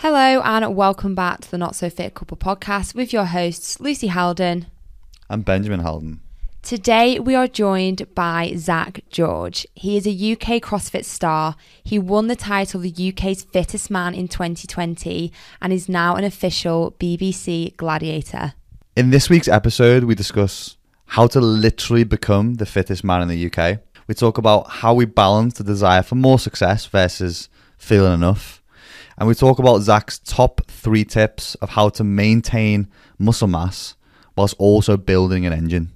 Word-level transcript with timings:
Hello 0.00 0.42
and 0.42 0.76
welcome 0.76 1.14
back 1.14 1.40
to 1.40 1.50
the 1.50 1.56
Not 1.56 1.74
So 1.74 1.88
Fit 1.88 2.12
Couple 2.12 2.36
podcast 2.36 2.94
with 2.94 3.14
your 3.14 3.24
hosts 3.24 3.80
Lucy 3.80 4.08
Haldon. 4.08 4.66
I'm 5.30 5.40
Benjamin 5.40 5.80
Haldon. 5.80 6.20
Today 6.60 7.18
we 7.18 7.34
are 7.34 7.48
joined 7.48 8.14
by 8.14 8.52
Zack 8.58 9.00
George. 9.08 9.66
He 9.74 9.96
is 9.96 10.06
a 10.06 10.10
UK 10.10 10.60
CrossFit 10.60 11.06
star. 11.06 11.56
He 11.82 11.98
won 11.98 12.26
the 12.26 12.36
title 12.36 12.78
of 12.78 12.94
the 12.94 13.08
UK's 13.08 13.44
fittest 13.44 13.90
man 13.90 14.14
in 14.14 14.28
2020 14.28 15.32
and 15.62 15.72
is 15.72 15.88
now 15.88 16.14
an 16.14 16.24
official 16.24 16.94
BBC 17.00 17.74
gladiator. 17.78 18.52
In 18.96 19.08
this 19.08 19.30
week's 19.30 19.48
episode, 19.48 20.04
we 20.04 20.14
discuss 20.14 20.76
how 21.06 21.26
to 21.28 21.40
literally 21.40 22.04
become 22.04 22.56
the 22.56 22.66
fittest 22.66 23.02
man 23.02 23.22
in 23.22 23.28
the 23.28 23.46
UK. 23.50 23.78
We 24.08 24.14
talk 24.14 24.36
about 24.36 24.68
how 24.68 24.92
we 24.92 25.06
balance 25.06 25.54
the 25.54 25.64
desire 25.64 26.02
for 26.02 26.16
more 26.16 26.38
success 26.38 26.84
versus 26.84 27.48
feeling 27.78 28.12
enough. 28.12 28.55
And 29.18 29.26
we 29.28 29.34
talk 29.34 29.58
about 29.58 29.80
Zack's 29.80 30.18
top 30.18 30.60
three 30.70 31.04
tips 31.04 31.54
of 31.56 31.70
how 31.70 31.88
to 31.90 32.04
maintain 32.04 32.88
muscle 33.18 33.48
mass 33.48 33.94
whilst 34.36 34.54
also 34.58 34.96
building 34.96 35.46
an 35.46 35.52
engine. 35.52 35.92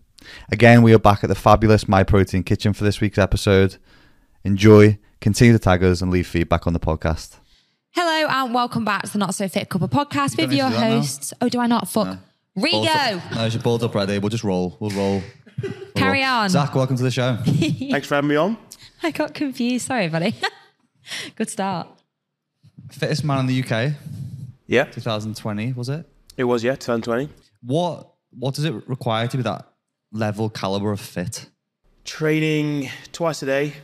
Again, 0.51 0.83
we 0.83 0.95
are 0.95 0.99
back 0.99 1.23
at 1.23 1.29
the 1.29 1.35
fabulous 1.35 1.87
My 1.89 2.03
Protein 2.03 2.43
Kitchen 2.43 2.73
for 2.73 2.85
this 2.85 3.01
week's 3.01 3.19
episode. 3.19 3.77
Enjoy, 4.45 4.99
continue 5.21 5.53
to 5.53 5.59
tag 5.59 5.83
us, 5.85 6.01
and 6.01 6.11
leave 6.11 6.27
feedback 6.27 6.67
on 6.67 6.73
the 6.73 6.81
podcast. 6.81 7.37
Hello 7.91 8.27
and 8.29 8.55
welcome 8.55 8.85
back 8.85 9.03
to 9.03 9.13
the 9.13 9.19
Not 9.19 9.35
So 9.35 9.49
Fit 9.49 9.69
Couple 9.69 9.89
podcast 9.89 10.39
You 10.39 10.47
with 10.47 10.53
your 10.55 10.71
need 10.71 10.77
to 10.77 10.77
do 10.77 10.81
that 10.81 10.89
now. 10.91 10.97
hosts. 10.97 11.35
Oh, 11.43 11.49
do 11.49 11.61
I 11.61 11.67
not? 11.67 11.89
Fuck. 11.89 12.07
Balls 12.57 12.87
Rigo! 12.87 13.17
up- 13.27 13.33
No, 13.35 13.49
she's 13.51 13.63
balled 13.63 13.83
up 13.83 13.95
ready. 13.95 14.19
We'll 14.19 14.29
just 14.31 14.45
roll. 14.45 14.77
We'll 14.81 14.91
roll. 14.91 15.23
We'll 15.63 15.73
Carry 15.95 16.21
roll. 16.23 16.29
on. 16.31 16.49
Zack, 16.49 16.75
welcome 16.75 16.97
to 16.97 17.03
the 17.03 17.11
show. 17.11 17.37
Thanks 17.45 18.07
for 18.07 18.15
having 18.15 18.29
me 18.29 18.37
on. 18.37 18.57
I 19.03 19.11
got 19.11 19.35
confused. 19.35 19.87
Sorry, 19.89 20.09
buddy. 20.09 20.35
Good 21.37 21.51
start. 21.51 21.89
Fittest 22.91 23.25
man 23.25 23.41
in 23.41 23.47
the 23.47 23.63
UK, 23.63 23.93
Yeah, 24.67 24.85
2020, 24.85 25.73
was 25.75 25.89
it? 25.89 26.07
it 26.37 26.45
was, 26.45 26.63
yeah, 26.65 26.73
2020. 26.75 27.29
What 27.63 28.13
What 28.33 28.55
does 28.55 28.65
it 28.65 28.73
require 28.89 29.27
to 29.29 29.37
be 29.37 29.43
that 29.43 29.67
level 30.13 30.49
caliber 30.51 30.93
of 30.93 31.01
fit? 31.01 31.47
Training 32.05 32.89
twice 33.13 33.43
a 33.43 33.47
day, 33.47 33.75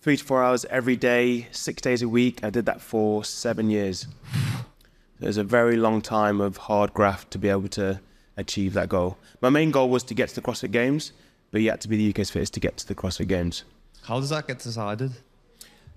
three 0.00 0.16
to 0.16 0.24
four 0.24 0.42
hours 0.42 0.64
every 0.66 0.96
day, 0.96 1.46
six 1.52 1.82
days 1.82 2.02
a 2.02 2.08
week. 2.08 2.42
I 2.42 2.50
did 2.50 2.66
that 2.66 2.80
for 2.80 3.24
seven 3.24 3.70
years. 3.70 4.06
It 5.20 5.26
was 5.26 5.36
a 5.36 5.44
very 5.44 5.76
long 5.76 6.00
time 6.00 6.40
of 6.40 6.56
hard 6.56 6.92
graft 6.94 7.30
to 7.32 7.38
be 7.38 7.48
able 7.48 7.68
to 7.70 8.00
achieve 8.36 8.72
that 8.72 8.88
goal. 8.88 9.18
My 9.42 9.50
main 9.50 9.70
goal 9.70 9.88
was 9.90 10.02
to 10.04 10.14
get 10.14 10.30
to 10.30 10.34
the 10.34 10.40
CrossFit 10.40 10.70
Games, 10.72 11.12
but 11.50 11.60
you 11.60 11.70
had 11.70 11.80
to 11.82 11.88
be 11.88 11.96
the 11.96 12.08
UK's 12.10 12.30
fittest 12.30 12.54
to 12.54 12.60
get 12.60 12.76
to 12.78 12.86
the 12.88 12.94
CrossFit 12.94 13.28
Games. 13.28 13.64
How 14.02 14.18
does 14.18 14.30
that 14.30 14.46
get 14.46 14.58
decided? 14.60 15.12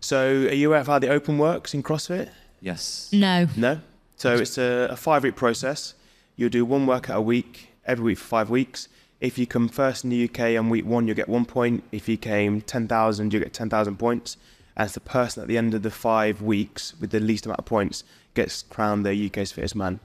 So, 0.03 0.47
are 0.47 0.53
you 0.53 0.67
aware 0.67 0.81
of 0.81 0.87
how 0.87 0.99
the 0.99 1.07
Open 1.07 1.37
works 1.37 1.73
in 1.73 1.81
CrossFit? 1.81 2.29
Yes. 2.59 3.09
No. 3.13 3.47
No. 3.55 3.79
So 4.17 4.35
it's 4.35 4.57
a, 4.57 4.89
a 4.91 4.97
five 4.97 5.23
week 5.23 5.37
process. 5.37 5.93
You'll 6.35 6.49
do 6.49 6.65
one 6.65 6.85
workout 6.85 7.17
a 7.17 7.21
week, 7.21 7.69
every 7.85 8.03
week 8.03 8.17
for 8.17 8.25
five 8.25 8.49
weeks. 8.49 8.89
If 9.21 9.37
you 9.37 9.47
come 9.47 9.69
first 9.69 10.03
in 10.03 10.09
the 10.09 10.25
UK 10.25 10.59
on 10.59 10.69
week 10.69 10.85
one, 10.85 11.07
you'll 11.07 11.15
get 11.15 11.29
one 11.29 11.45
point. 11.45 11.85
If 11.93 12.09
you 12.09 12.17
came 12.17 12.59
10,000, 12.59 13.31
you'll 13.31 13.43
get 13.43 13.53
10,000 13.53 13.95
points. 13.95 14.35
And 14.75 14.87
it's 14.87 14.93
the 14.93 14.99
person 14.99 15.41
at 15.41 15.47
the 15.47 15.57
end 15.57 15.73
of 15.73 15.83
the 15.83 15.91
five 15.91 16.41
weeks 16.41 16.93
with 16.99 17.11
the 17.11 17.21
least 17.21 17.45
amount 17.45 17.59
of 17.59 17.65
points 17.65 18.03
gets 18.33 18.63
crowned 18.63 19.05
the 19.05 19.27
UK's 19.27 19.53
fittest 19.53 19.75
man. 19.75 20.01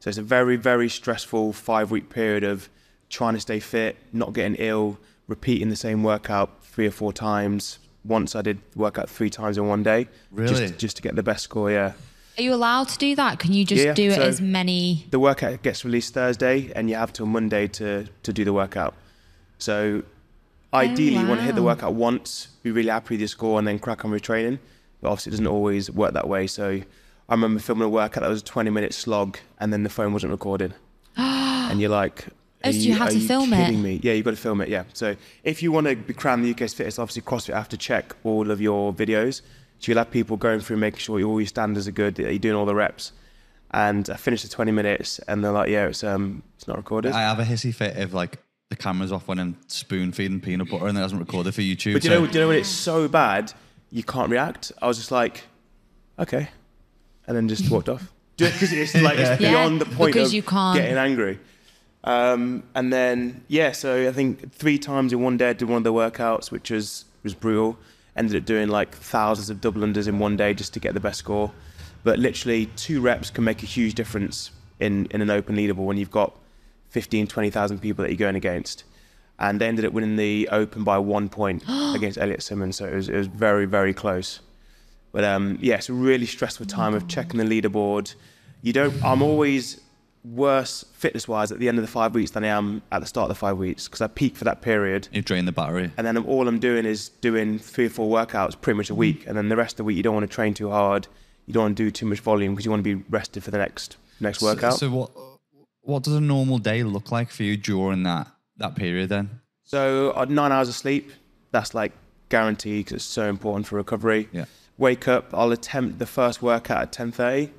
So 0.00 0.08
it's 0.08 0.16
a 0.16 0.22
very, 0.22 0.56
very 0.56 0.88
stressful 0.88 1.52
five 1.52 1.90
week 1.90 2.08
period 2.08 2.44
of 2.44 2.70
trying 3.10 3.34
to 3.34 3.40
stay 3.40 3.60
fit, 3.60 3.98
not 4.10 4.32
getting 4.32 4.54
ill, 4.54 4.98
repeating 5.28 5.68
the 5.68 5.76
same 5.76 6.02
workout 6.02 6.64
three 6.64 6.86
or 6.86 6.90
four 6.90 7.12
times. 7.12 7.78
Once 8.04 8.34
I 8.36 8.42
did 8.42 8.58
the 8.72 8.78
workout 8.78 9.08
three 9.08 9.30
times 9.30 9.56
in 9.58 9.66
one 9.66 9.82
day. 9.82 10.08
Really? 10.30 10.54
Just, 10.54 10.78
just 10.78 10.96
to 10.96 11.02
get 11.02 11.16
the 11.16 11.22
best 11.22 11.44
score, 11.44 11.70
yeah. 11.70 11.92
Are 12.36 12.42
you 12.42 12.52
allowed 12.52 12.88
to 12.88 12.98
do 12.98 13.14
that? 13.16 13.38
Can 13.38 13.52
you 13.52 13.64
just 13.64 13.84
Yeah, 13.84 13.94
do 13.94 14.08
it 14.10 14.16
so- 14.16 14.22
as 14.22 14.40
many? 14.40 15.06
the 15.10 15.20
workout 15.20 15.62
gets 15.62 15.84
released 15.84 16.14
Thursday, 16.14 16.72
and 16.74 16.90
you 16.90 16.96
have 16.96 17.12
till 17.12 17.26
Monday 17.26 17.66
to 17.68 18.06
to 18.24 18.32
do 18.32 18.44
the 18.44 18.52
workout. 18.52 18.94
So, 19.58 20.02
oh, 20.72 20.78
ideally, 20.78 21.16
you 21.16 21.26
want 21.26 21.40
to 21.40 21.46
hit 21.46 21.54
the 21.54 21.62
workout 21.62 21.94
once, 21.94 22.48
be 22.62 22.70
really 22.72 22.88
happy 22.90 23.14
with 23.14 23.20
your 23.20 23.28
score, 23.28 23.58
and 23.58 23.66
then 23.68 23.78
crack 23.78 24.04
on 24.04 24.10
with 24.10 24.22
training. 24.22 24.58
But 25.00 25.10
obviously, 25.10 25.30
it 25.30 25.34
doesn't 25.34 25.46
always 25.46 25.90
work 25.90 26.12
that 26.14 26.28
way. 26.28 26.46
So, 26.48 26.80
I 27.28 27.32
remember 27.34 27.60
filming 27.60 27.84
a 27.86 27.88
workout 27.88 28.22
that 28.22 28.28
was 28.30 28.40
a 28.42 28.44
20 28.44 28.68
minute 28.70 28.92
slog, 28.94 29.38
and 29.60 29.72
then 29.72 29.82
the 29.84 29.88
phone 29.90 30.12
wasn't 30.12 30.32
recorded, 30.32 30.74
and 31.16 31.80
you're 31.80 31.90
like. 31.90 32.26
Oh, 32.64 32.68
are 32.70 32.72
so 32.72 32.78
you 32.78 32.94
have 32.94 33.08
are 33.08 33.12
to 33.12 33.20
film 33.20 33.52
it? 33.52 33.56
kidding 33.66 33.82
Me? 33.82 34.00
Yeah, 34.02 34.12
you've 34.14 34.24
got 34.24 34.32
to 34.32 34.36
film 34.36 34.60
it. 34.60 34.68
Yeah. 34.68 34.84
So 34.92 35.16
if 35.42 35.62
you 35.62 35.70
want 35.72 35.86
to 35.86 35.96
be 35.96 36.14
crowned 36.14 36.44
the 36.44 36.50
UK's 36.52 36.74
fittest, 36.74 36.98
obviously 36.98 37.22
CrossFit 37.22 37.54
have 37.54 37.68
to 37.70 37.76
check 37.76 38.14
all 38.24 38.50
of 38.50 38.60
your 38.60 38.92
videos. 38.92 39.42
So 39.80 39.90
you'll 39.92 39.98
have 39.98 40.10
people 40.10 40.36
going 40.36 40.60
through, 40.60 40.76
making 40.78 41.00
sure 41.00 41.22
all 41.22 41.40
your 41.40 41.46
standards 41.46 41.86
are 41.86 41.92
good, 41.92 42.14
that 42.16 42.22
you're 42.22 42.38
doing 42.38 42.54
all 42.56 42.64
the 42.66 42.74
reps. 42.74 43.12
And 43.72 44.08
I 44.08 44.16
finished 44.16 44.44
the 44.44 44.48
20 44.48 44.70
minutes, 44.70 45.18
and 45.26 45.44
they're 45.44 45.50
like, 45.52 45.68
"Yeah, 45.68 45.86
it's 45.88 46.04
um, 46.04 46.42
it's 46.56 46.68
not 46.68 46.76
recorded." 46.76 47.12
I 47.12 47.22
have 47.22 47.40
a 47.40 47.44
hissy 47.44 47.74
fit 47.74 47.96
if 47.96 48.12
like 48.14 48.38
the 48.70 48.76
camera's 48.76 49.10
off 49.12 49.26
when 49.28 49.38
I'm 49.40 49.56
spoon 49.66 50.12
feeding 50.12 50.40
peanut 50.40 50.70
butter 50.70 50.86
and 50.86 50.96
it 50.96 51.00
hasn't 51.00 51.20
recorded 51.20 51.54
for 51.54 51.60
YouTube. 51.60 51.94
but 51.94 52.02
do 52.02 52.08
you 52.08 52.14
know, 52.14 52.26
do 52.26 52.32
you 52.32 52.40
know 52.44 52.48
when 52.48 52.58
it's 52.58 52.68
so 52.68 53.08
bad, 53.08 53.52
you 53.90 54.02
can't 54.04 54.30
react. 54.30 54.70
I 54.80 54.86
was 54.86 54.96
just 54.96 55.10
like, 55.10 55.42
"Okay," 56.20 56.48
and 57.26 57.36
then 57.36 57.48
just 57.48 57.68
walked 57.70 57.88
off 57.88 58.12
because 58.36 58.72
it's 58.72 58.94
like 58.94 59.18
it's 59.18 59.40
Yeah, 59.40 59.50
beyond 59.50 59.80
the 59.80 59.86
point 59.86 60.12
because 60.14 60.28
of 60.28 60.34
you 60.34 60.42
can't- 60.42 60.78
getting 60.78 60.96
angry. 60.96 61.40
Um, 62.04 62.62
and 62.74 62.92
then 62.92 63.44
yeah, 63.48 63.72
so 63.72 64.06
I 64.08 64.12
think 64.12 64.52
three 64.52 64.78
times 64.78 65.12
in 65.12 65.20
one 65.22 65.36
day 65.36 65.50
I 65.50 65.52
did 65.54 65.68
one 65.68 65.78
of 65.78 65.84
the 65.84 65.92
workouts, 65.92 66.50
which 66.50 66.70
was 66.70 67.06
was 67.22 67.34
brutal. 67.34 67.78
Ended 68.16 68.36
up 68.36 68.44
doing 68.44 68.68
like 68.68 68.94
thousands 68.94 69.50
of 69.50 69.60
double 69.60 69.82
unders 69.82 70.06
in 70.06 70.18
one 70.18 70.36
day 70.36 70.54
just 70.54 70.72
to 70.74 70.80
get 70.80 70.94
the 70.94 71.00
best 71.00 71.18
score. 71.18 71.50
But 72.04 72.18
literally 72.18 72.66
two 72.76 73.00
reps 73.00 73.30
can 73.30 73.42
make 73.42 73.62
a 73.62 73.66
huge 73.66 73.94
difference 73.94 74.50
in, 74.78 75.06
in 75.06 75.22
an 75.22 75.30
open 75.30 75.56
leaderboard 75.56 75.86
when 75.86 75.96
you've 75.96 76.10
got 76.10 76.36
15, 76.90 77.26
20,000 77.26 77.80
people 77.80 78.02
that 78.04 78.10
you're 78.10 78.18
going 78.18 78.36
against. 78.36 78.84
And 79.38 79.60
they 79.60 79.66
ended 79.66 79.84
up 79.84 79.92
winning 79.92 80.16
the 80.16 80.48
open 80.52 80.84
by 80.84 80.98
one 80.98 81.28
point 81.28 81.64
against 81.68 82.18
Elliot 82.18 82.42
Simmons. 82.42 82.76
So 82.76 82.86
it 82.86 82.94
was, 82.94 83.08
it 83.08 83.16
was 83.16 83.26
very, 83.26 83.64
very 83.64 83.94
close. 83.94 84.40
But 85.10 85.24
um, 85.24 85.58
yeah, 85.60 85.76
it's 85.76 85.88
a 85.88 85.94
really 85.94 86.26
stressful 86.26 86.66
time 86.66 86.94
of 86.94 87.08
checking 87.08 87.38
the 87.38 87.44
leaderboard. 87.44 88.14
You 88.62 88.72
don't. 88.72 88.94
I'm 89.04 89.22
always 89.22 89.80
worse 90.24 90.84
fitness 90.94 91.28
wise 91.28 91.52
at 91.52 91.58
the 91.58 91.68
end 91.68 91.78
of 91.78 91.82
the 91.84 91.90
five 91.90 92.14
weeks 92.14 92.30
than 92.30 92.44
I 92.44 92.48
am 92.48 92.80
at 92.90 93.00
the 93.00 93.06
start 93.06 93.24
of 93.30 93.36
the 93.36 93.38
five 93.38 93.58
weeks 93.58 93.86
because 93.86 94.00
I 94.00 94.06
peak 94.06 94.36
for 94.36 94.44
that 94.44 94.62
period, 94.62 95.08
You 95.12 95.20
drain 95.22 95.44
the 95.44 95.52
battery. 95.52 95.90
and 95.98 96.06
then 96.06 96.16
all 96.18 96.48
I'm 96.48 96.58
doing 96.58 96.86
is 96.86 97.10
doing 97.20 97.58
three 97.58 97.86
or 97.86 97.90
four 97.90 98.08
workouts 98.14 98.58
pretty 98.60 98.76
much 98.78 98.88
a 98.90 98.94
week, 98.94 99.26
and 99.26 99.36
then 99.36 99.48
the 99.50 99.56
rest 99.56 99.74
of 99.74 99.76
the 99.78 99.84
week 99.84 99.96
you 99.96 100.02
don't 100.02 100.14
want 100.14 100.28
to 100.28 100.34
train 100.34 100.54
too 100.54 100.70
hard, 100.70 101.06
you 101.46 101.52
don't 101.52 101.62
want 101.64 101.76
to 101.76 101.84
do 101.84 101.90
too 101.90 102.06
much 102.06 102.20
volume 102.20 102.52
because 102.54 102.64
you 102.64 102.70
want 102.70 102.82
to 102.82 102.96
be 102.96 103.04
rested 103.10 103.44
for 103.44 103.50
the 103.50 103.58
next 103.58 103.96
next 104.20 104.38
So- 104.40 104.46
workout. 104.46 104.74
So, 104.78 104.88
what 104.90 105.10
what 105.82 106.02
does 106.02 106.14
a 106.14 106.20
normal 106.20 106.56
day 106.58 106.82
look 106.82 107.12
like 107.12 107.30
for 107.30 107.42
you 107.42 107.56
during 107.58 108.02
that 108.04 108.28
that 108.56 108.74
period 108.76 109.10
then? 109.10 109.40
So 109.64 110.24
nine 110.28 110.52
hours 110.52 110.68
of 110.70 110.74
sleep, 110.74 111.10
that's 111.50 111.74
like 111.74 111.92
guaranteed 112.30 112.86
because 112.86 112.96
it's 112.96 113.04
so 113.04 113.28
important 113.28 113.66
for 113.66 113.76
recovery. 113.76 114.28
Yeah. 114.32 114.44
Wake 114.78 115.06
up, 115.06 115.30
I'll 115.34 115.52
attempt 115.52 115.98
the 115.98 116.06
first 116.06 116.42
workout 116.42 116.82
at 116.82 116.92
10.30. 116.92 117.50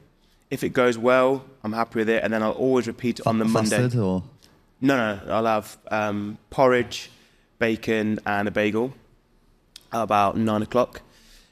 If 0.52 0.64
it 0.64 0.70
goes 0.70 0.98
well, 0.98 1.46
I'm 1.66 1.74
happy 1.74 1.98
with 1.98 2.10
it. 2.10 2.24
And 2.24 2.32
then 2.32 2.44
I'll 2.44 2.52
always 2.52 2.86
repeat 2.86 3.20
it 3.20 3.28
on 3.28 3.40
the 3.40 3.46
Monday. 3.46 3.78
Or 3.98 4.24
No, 4.82 4.96
no, 4.98 5.34
I'll 5.34 5.46
have 5.48 5.78
um, 5.90 6.38
porridge, 6.52 7.10
bacon 7.58 8.20
and 8.24 8.48
a 8.48 8.52
bagel 8.52 8.94
at 9.92 10.04
about 10.04 10.38
nine 10.38 10.62
o'clock. 10.62 11.02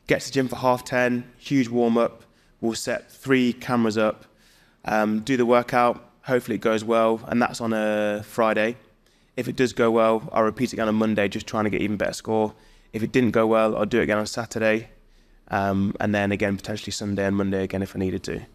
Get 0.05 0.21
to 0.21 0.27
the 0.27 0.33
gym 0.33 0.47
for 0.49 0.57
half 0.57 0.85
ten, 0.85 1.23
huge 1.39 1.67
warm 1.67 1.97
up. 1.97 2.23
We'll 2.61 2.75
set 2.75 3.11
three 3.11 3.53
cameras 3.53 3.97
up, 3.97 4.25
um, 4.85 5.21
do 5.21 5.35
the 5.35 5.47
workout. 5.47 6.11
Hopefully 6.25 6.55
it 6.55 6.61
goes 6.61 6.83
well, 6.83 7.19
and 7.27 7.41
that's 7.41 7.59
on 7.59 7.73
a 7.73 8.21
Friday. 8.23 8.77
If 9.35 9.47
it 9.47 9.55
does 9.55 9.73
go 9.73 9.89
well, 9.89 10.29
I'll 10.31 10.43
repeat 10.43 10.69
it 10.69 10.73
again 10.73 10.87
on 10.87 10.95
Monday, 10.95 11.27
just 11.27 11.47
trying 11.47 11.63
to 11.63 11.69
get 11.71 11.81
even 11.81 11.97
better 11.97 12.13
score. 12.13 12.53
If 12.93 13.01
it 13.01 13.11
didn't 13.11 13.31
go 13.31 13.47
well, 13.47 13.75
I'll 13.75 13.85
do 13.85 13.99
it 13.99 14.03
again 14.03 14.19
on 14.19 14.27
Saturday, 14.27 14.89
um, 15.47 15.95
and 15.99 16.13
then 16.13 16.31
again 16.31 16.55
potentially 16.55 16.91
Sunday 16.91 17.25
and 17.25 17.35
Monday 17.35 17.63
again 17.63 17.81
if 17.81 17.95
I 17.95 17.99
needed 17.99 18.21
to. 18.23 18.45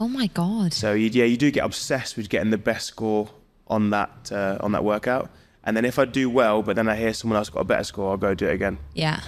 Oh 0.00 0.08
my 0.08 0.28
god. 0.28 0.72
So 0.72 0.92
you, 0.94 1.08
yeah, 1.08 1.24
you 1.24 1.36
do 1.36 1.50
get 1.50 1.64
obsessed 1.64 2.16
with 2.16 2.28
getting 2.28 2.50
the 2.50 2.58
best 2.58 2.86
score 2.86 3.28
on 3.66 3.90
that 3.90 4.30
uh, 4.32 4.58
on 4.60 4.72
that 4.72 4.84
workout. 4.84 5.30
And 5.64 5.76
then 5.76 5.84
if 5.84 5.98
I 5.98 6.04
do 6.04 6.30
well, 6.30 6.62
but 6.62 6.76
then 6.76 6.88
I 6.88 6.96
hear 6.96 7.12
someone 7.12 7.36
else 7.36 7.50
got 7.50 7.60
a 7.60 7.64
better 7.64 7.84
score, 7.84 8.10
I'll 8.10 8.16
go 8.16 8.34
do 8.34 8.46
it 8.46 8.54
again. 8.54 8.78
Yeah. 8.94 9.20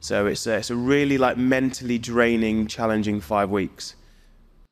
So 0.00 0.26
it's 0.26 0.46
a, 0.46 0.56
it's 0.56 0.70
a 0.70 0.76
really 0.76 1.18
like 1.18 1.36
mentally 1.36 1.98
draining, 1.98 2.66
challenging 2.66 3.20
five 3.20 3.50
weeks. 3.50 3.96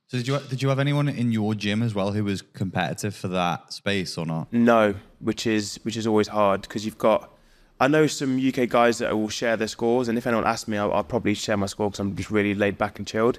So 0.09 0.19
did 0.19 0.29
you 0.29 0.39
did 0.49 0.63
you 0.63 0.69
have 0.69 0.79
anyone 0.79 1.09
in 1.09 1.33
your 1.33 1.55
gym 1.55 1.83
as 1.83 1.95
well 1.95 2.13
who 2.13 2.23
was 2.23 2.43
competitive 2.43 3.17
for 3.17 3.29
that 3.29 3.73
space 3.73 4.17
or 4.17 4.25
not? 4.25 4.53
No, 4.53 4.95
which 5.19 5.47
is 5.49 5.81
which 5.83 5.97
is 5.97 6.07
always 6.07 6.29
hard 6.29 6.63
because 6.63 6.85
you've 6.85 6.99
got. 6.99 7.33
I 7.81 7.89
know 7.89 8.07
some 8.07 8.39
UK 8.39 8.69
guys 8.71 8.99
that 8.99 9.15
will 9.19 9.29
share 9.29 9.57
their 9.57 9.69
scores, 9.69 10.09
and 10.09 10.17
if 10.17 10.27
anyone 10.27 10.47
asks 10.47 10.67
me, 10.67 10.79
I'll, 10.79 10.93
I'll 10.95 11.05
probably 11.05 11.35
share 11.35 11.57
my 11.59 11.67
score 11.67 11.91
because 11.91 12.01
I'm 12.01 12.15
just 12.15 12.31
really 12.31 12.55
laid 12.55 12.79
back 12.79 12.99
and 12.99 13.07
chilled. 13.07 13.39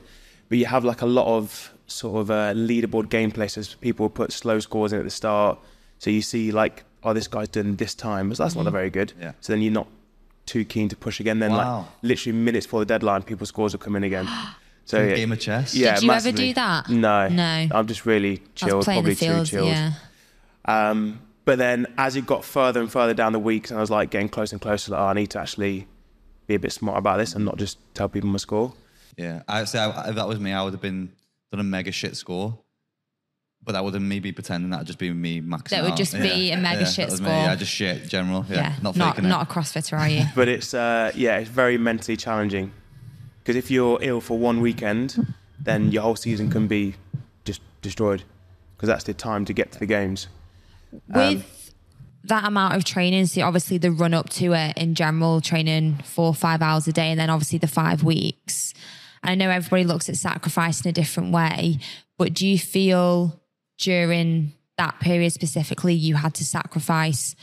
But 0.49 0.57
you 0.57 0.65
have 0.65 0.83
like 0.83 1.01
a 1.01 1.07
lot 1.07 1.25
of 1.25 1.73
sort 1.87 2.21
of 2.21 2.31
uh, 2.31 2.53
leaderboard 2.53 3.07
gameplay, 3.07 3.49
so 3.49 3.61
people 3.81 4.09
put 4.09 4.31
slow 4.31 4.59
scores 4.59 4.93
in 4.93 4.99
at 4.99 5.05
the 5.05 5.11
start. 5.11 5.57
So 5.99 6.09
you 6.09 6.21
see 6.21 6.51
like, 6.51 6.83
oh, 7.03 7.13
this 7.13 7.27
guy's 7.27 7.47
done 7.49 7.75
this 7.77 7.95
time, 7.95 8.33
so 8.35 8.43
that's 8.43 8.55
not 8.55 8.71
very 8.71 8.89
good. 8.89 9.13
Yeah. 9.19 9.31
So 9.41 9.53
then 9.53 9.61
you're 9.61 9.73
not 9.73 9.87
too 10.45 10.63
keen 10.65 10.89
to 10.89 10.95
push 10.95 11.19
again. 11.19 11.39
Then 11.39 11.51
Wow. 11.51 11.79
like 11.79 11.87
literally 12.03 12.37
minutes 12.37 12.65
before 12.65 12.81
the 12.81 12.85
deadline, 12.85 13.23
people's 13.23 13.49
scores 13.49 13.73
will 13.73 13.79
come 13.79 13.95
in 13.95 14.03
again. 14.03 14.27
So 14.85 15.03
yeah, 15.03 15.15
game 15.15 15.33
of 15.33 15.39
chess? 15.41 15.75
Yeah, 15.75 15.95
Did 15.95 16.03
you 16.03 16.11
ever 16.13 16.31
do 16.31 16.53
that? 16.53 16.87
No, 16.89 17.27
No. 17.27 17.67
I'm 17.71 17.87
just 17.87 18.05
really 18.05 18.41
chilled, 18.55 18.77
was 18.77 18.85
probably 18.85 19.15
the 19.15 19.25
fields. 19.25 19.49
too 19.49 19.57
chilled. 19.57 19.67
Yeah. 19.67 19.91
Um, 20.63 21.19
but 21.43 21.57
then 21.57 21.87
as 21.97 22.15
it 22.15 22.25
got 22.25 22.45
further 22.45 22.79
and 22.79 22.89
further 22.89 23.13
down 23.13 23.33
the 23.33 23.39
weeks, 23.39 23.69
and 23.69 23.77
I 23.77 23.81
was 23.81 23.91
like 23.91 24.11
getting 24.11 24.29
closer 24.29 24.55
and 24.55 24.61
closer, 24.61 24.93
like 24.93 25.01
oh, 25.01 25.05
I 25.07 25.13
need 25.13 25.27
to 25.31 25.39
actually 25.39 25.87
be 26.47 26.55
a 26.55 26.59
bit 26.59 26.71
smart 26.71 26.97
about 26.97 27.17
this 27.17 27.35
and 27.35 27.43
not 27.43 27.57
just 27.57 27.79
tell 27.93 28.07
people 28.07 28.29
my 28.29 28.37
score. 28.37 28.73
Yeah, 29.17 29.41
I 29.45 29.65
say 29.65 29.79
I, 29.79 30.07
if 30.09 30.15
that 30.15 30.25
was 30.27 30.39
me, 30.39 30.53
I 30.53 30.63
would 30.63 30.71
have 30.73 30.81
been 30.81 31.11
done 31.51 31.59
a 31.59 31.63
mega 31.63 31.91
shit 31.91 32.15
score, 32.15 32.59
but 33.63 33.71
that 33.73 33.83
would 33.83 33.93
have 33.93 34.03
me 34.03 34.19
be 34.19 34.31
pretending 34.31 34.69
that 34.71 34.79
would 34.79 34.87
just 34.87 34.99
be 34.99 35.11
me 35.11 35.41
maxing. 35.41 35.69
That 35.69 35.83
would 35.83 35.91
out. 35.93 35.97
just 35.97 36.13
be 36.13 36.51
a 36.51 36.57
mega 36.57 36.83
that 36.83 36.91
shit 36.91 37.09
was 37.09 37.21
me. 37.21 37.27
score. 37.27 37.35
Yeah, 37.37 37.55
just 37.55 37.71
shit 37.71 38.07
general. 38.09 38.45
Yeah, 38.49 38.55
Yeah. 38.55 38.75
not 38.81 38.95
not 38.95 39.15
faking 39.15 39.29
not 39.29 39.47
it. 39.47 39.51
a 39.51 39.53
CrossFitter, 39.53 39.99
are 39.99 40.09
you? 40.09 40.23
But 40.35 40.47
it's 40.47 40.73
uh, 40.73 41.11
yeah, 41.15 41.37
it's 41.37 41.49
very 41.49 41.77
mentally 41.77 42.17
challenging 42.17 42.71
because 43.39 43.55
if 43.55 43.71
you're 43.71 43.97
ill 44.01 44.21
for 44.21 44.37
one 44.37 44.61
weekend, 44.61 45.33
then 45.59 45.91
your 45.91 46.03
whole 46.03 46.15
season 46.15 46.49
can 46.49 46.67
be 46.67 46.95
just 47.45 47.61
destroyed 47.81 48.23
because 48.75 48.87
that's 48.87 49.03
the 49.05 49.13
time 49.13 49.45
to 49.45 49.53
get 49.53 49.71
to 49.73 49.79
the 49.79 49.85
games. 49.85 50.27
With 51.07 51.73
that 52.23 52.45
amount 52.45 52.75
of 52.75 52.83
training, 52.83 53.25
so 53.27 53.41
obviously 53.41 53.77
the 53.77 53.91
run 53.91 54.13
up 54.13 54.29
to 54.29 54.53
it 54.53 54.77
in 54.77 54.95
general, 54.95 55.41
training 55.41 55.95
four 56.03 56.27
or 56.27 56.33
five 56.35 56.61
hours 56.61 56.87
a 56.87 56.93
day, 56.93 57.09
and 57.11 57.19
then 57.19 57.29
obviously 57.29 57.57
the 57.59 57.67
five 57.67 58.03
weeks. 58.03 58.73
I 59.27 59.35
know 59.35 59.49
everybody 59.49 59.83
looks 59.83 60.09
at 60.09 60.15
sacrifice 60.17 60.81
in 60.81 60.89
a 60.89 60.93
different 60.93 61.31
way, 61.33 61.79
but 62.17 62.33
do 62.33 62.47
you 62.47 62.57
feel 62.57 63.39
during 63.79 64.53
that 64.77 64.99
period 64.99 65.31
specifically 65.33 65.93
you 65.93 66.15
had 66.15 66.33
to 66.35 66.45
sacrifice 66.45 67.35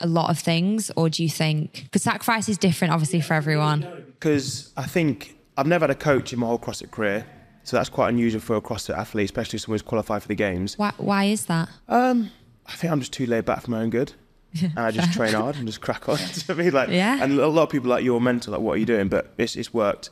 a 0.00 0.06
lot 0.06 0.30
of 0.30 0.38
things, 0.38 0.90
or 0.94 1.08
do 1.08 1.22
you 1.22 1.30
think 1.30 1.84
because 1.84 2.02
sacrifice 2.02 2.48
is 2.48 2.58
different, 2.58 2.92
obviously 2.92 3.20
for 3.20 3.34
everyone? 3.34 3.80
Because 4.06 4.72
I 4.76 4.84
think 4.84 5.36
I've 5.56 5.66
never 5.66 5.84
had 5.84 5.90
a 5.90 5.94
coach 5.94 6.32
in 6.34 6.38
my 6.38 6.46
whole 6.46 6.58
CrossFit 6.58 6.90
career, 6.90 7.26
so 7.64 7.76
that's 7.78 7.88
quite 7.88 8.10
unusual 8.10 8.40
for 8.42 8.56
a 8.56 8.60
CrossFit 8.60 8.96
athlete, 8.96 9.24
especially 9.24 9.58
someone 9.58 9.74
who's 9.76 9.82
qualified 9.82 10.20
for 10.22 10.28
the 10.28 10.34
games. 10.34 10.76
Why, 10.76 10.92
why 10.98 11.24
is 11.24 11.46
that? 11.46 11.70
Um, 11.88 12.30
I 12.66 12.72
think 12.72 12.92
I'm 12.92 13.00
just 13.00 13.12
too 13.14 13.24
laid 13.26 13.46
back 13.46 13.62
for 13.62 13.70
my 13.70 13.80
own 13.80 13.90
good. 13.90 14.12
And 14.60 14.78
I 14.78 14.90
just 14.90 15.12
train 15.14 15.32
hard 15.34 15.56
and 15.56 15.66
just 15.66 15.80
crack 15.80 16.08
on. 16.08 16.18
I 16.48 16.52
mean, 16.54 16.72
like, 16.72 16.88
Yeah. 16.90 17.22
and 17.22 17.38
a 17.38 17.46
lot 17.48 17.62
of 17.64 17.70
people 17.70 17.88
like 17.90 18.04
you're 18.04 18.20
mental, 18.20 18.52
like 18.52 18.60
what 18.60 18.72
are 18.72 18.78
you 18.78 18.86
doing? 18.86 19.08
But 19.08 19.32
it's 19.38 19.56
it's 19.56 19.72
worked. 19.72 20.10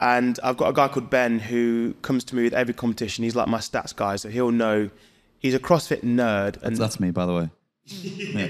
And 0.00 0.38
I've 0.42 0.56
got 0.56 0.68
a 0.68 0.72
guy 0.72 0.88
called 0.88 1.08
Ben 1.08 1.38
who 1.38 1.94
comes 2.02 2.24
to 2.24 2.36
me 2.36 2.42
with 2.42 2.52
every 2.54 2.74
competition. 2.74 3.24
He's 3.24 3.36
like 3.36 3.48
my 3.48 3.58
stats 3.58 3.94
guy, 3.94 4.16
so 4.16 4.28
he'll 4.28 4.50
know. 4.50 4.90
He's 5.38 5.54
a 5.54 5.58
CrossFit 5.60 6.02
nerd, 6.02 6.60
and 6.62 6.76
That's 6.76 6.98
me, 6.98 7.10
by 7.10 7.26
the 7.26 7.34
way. 7.34 7.50
Yeah, 7.92 8.48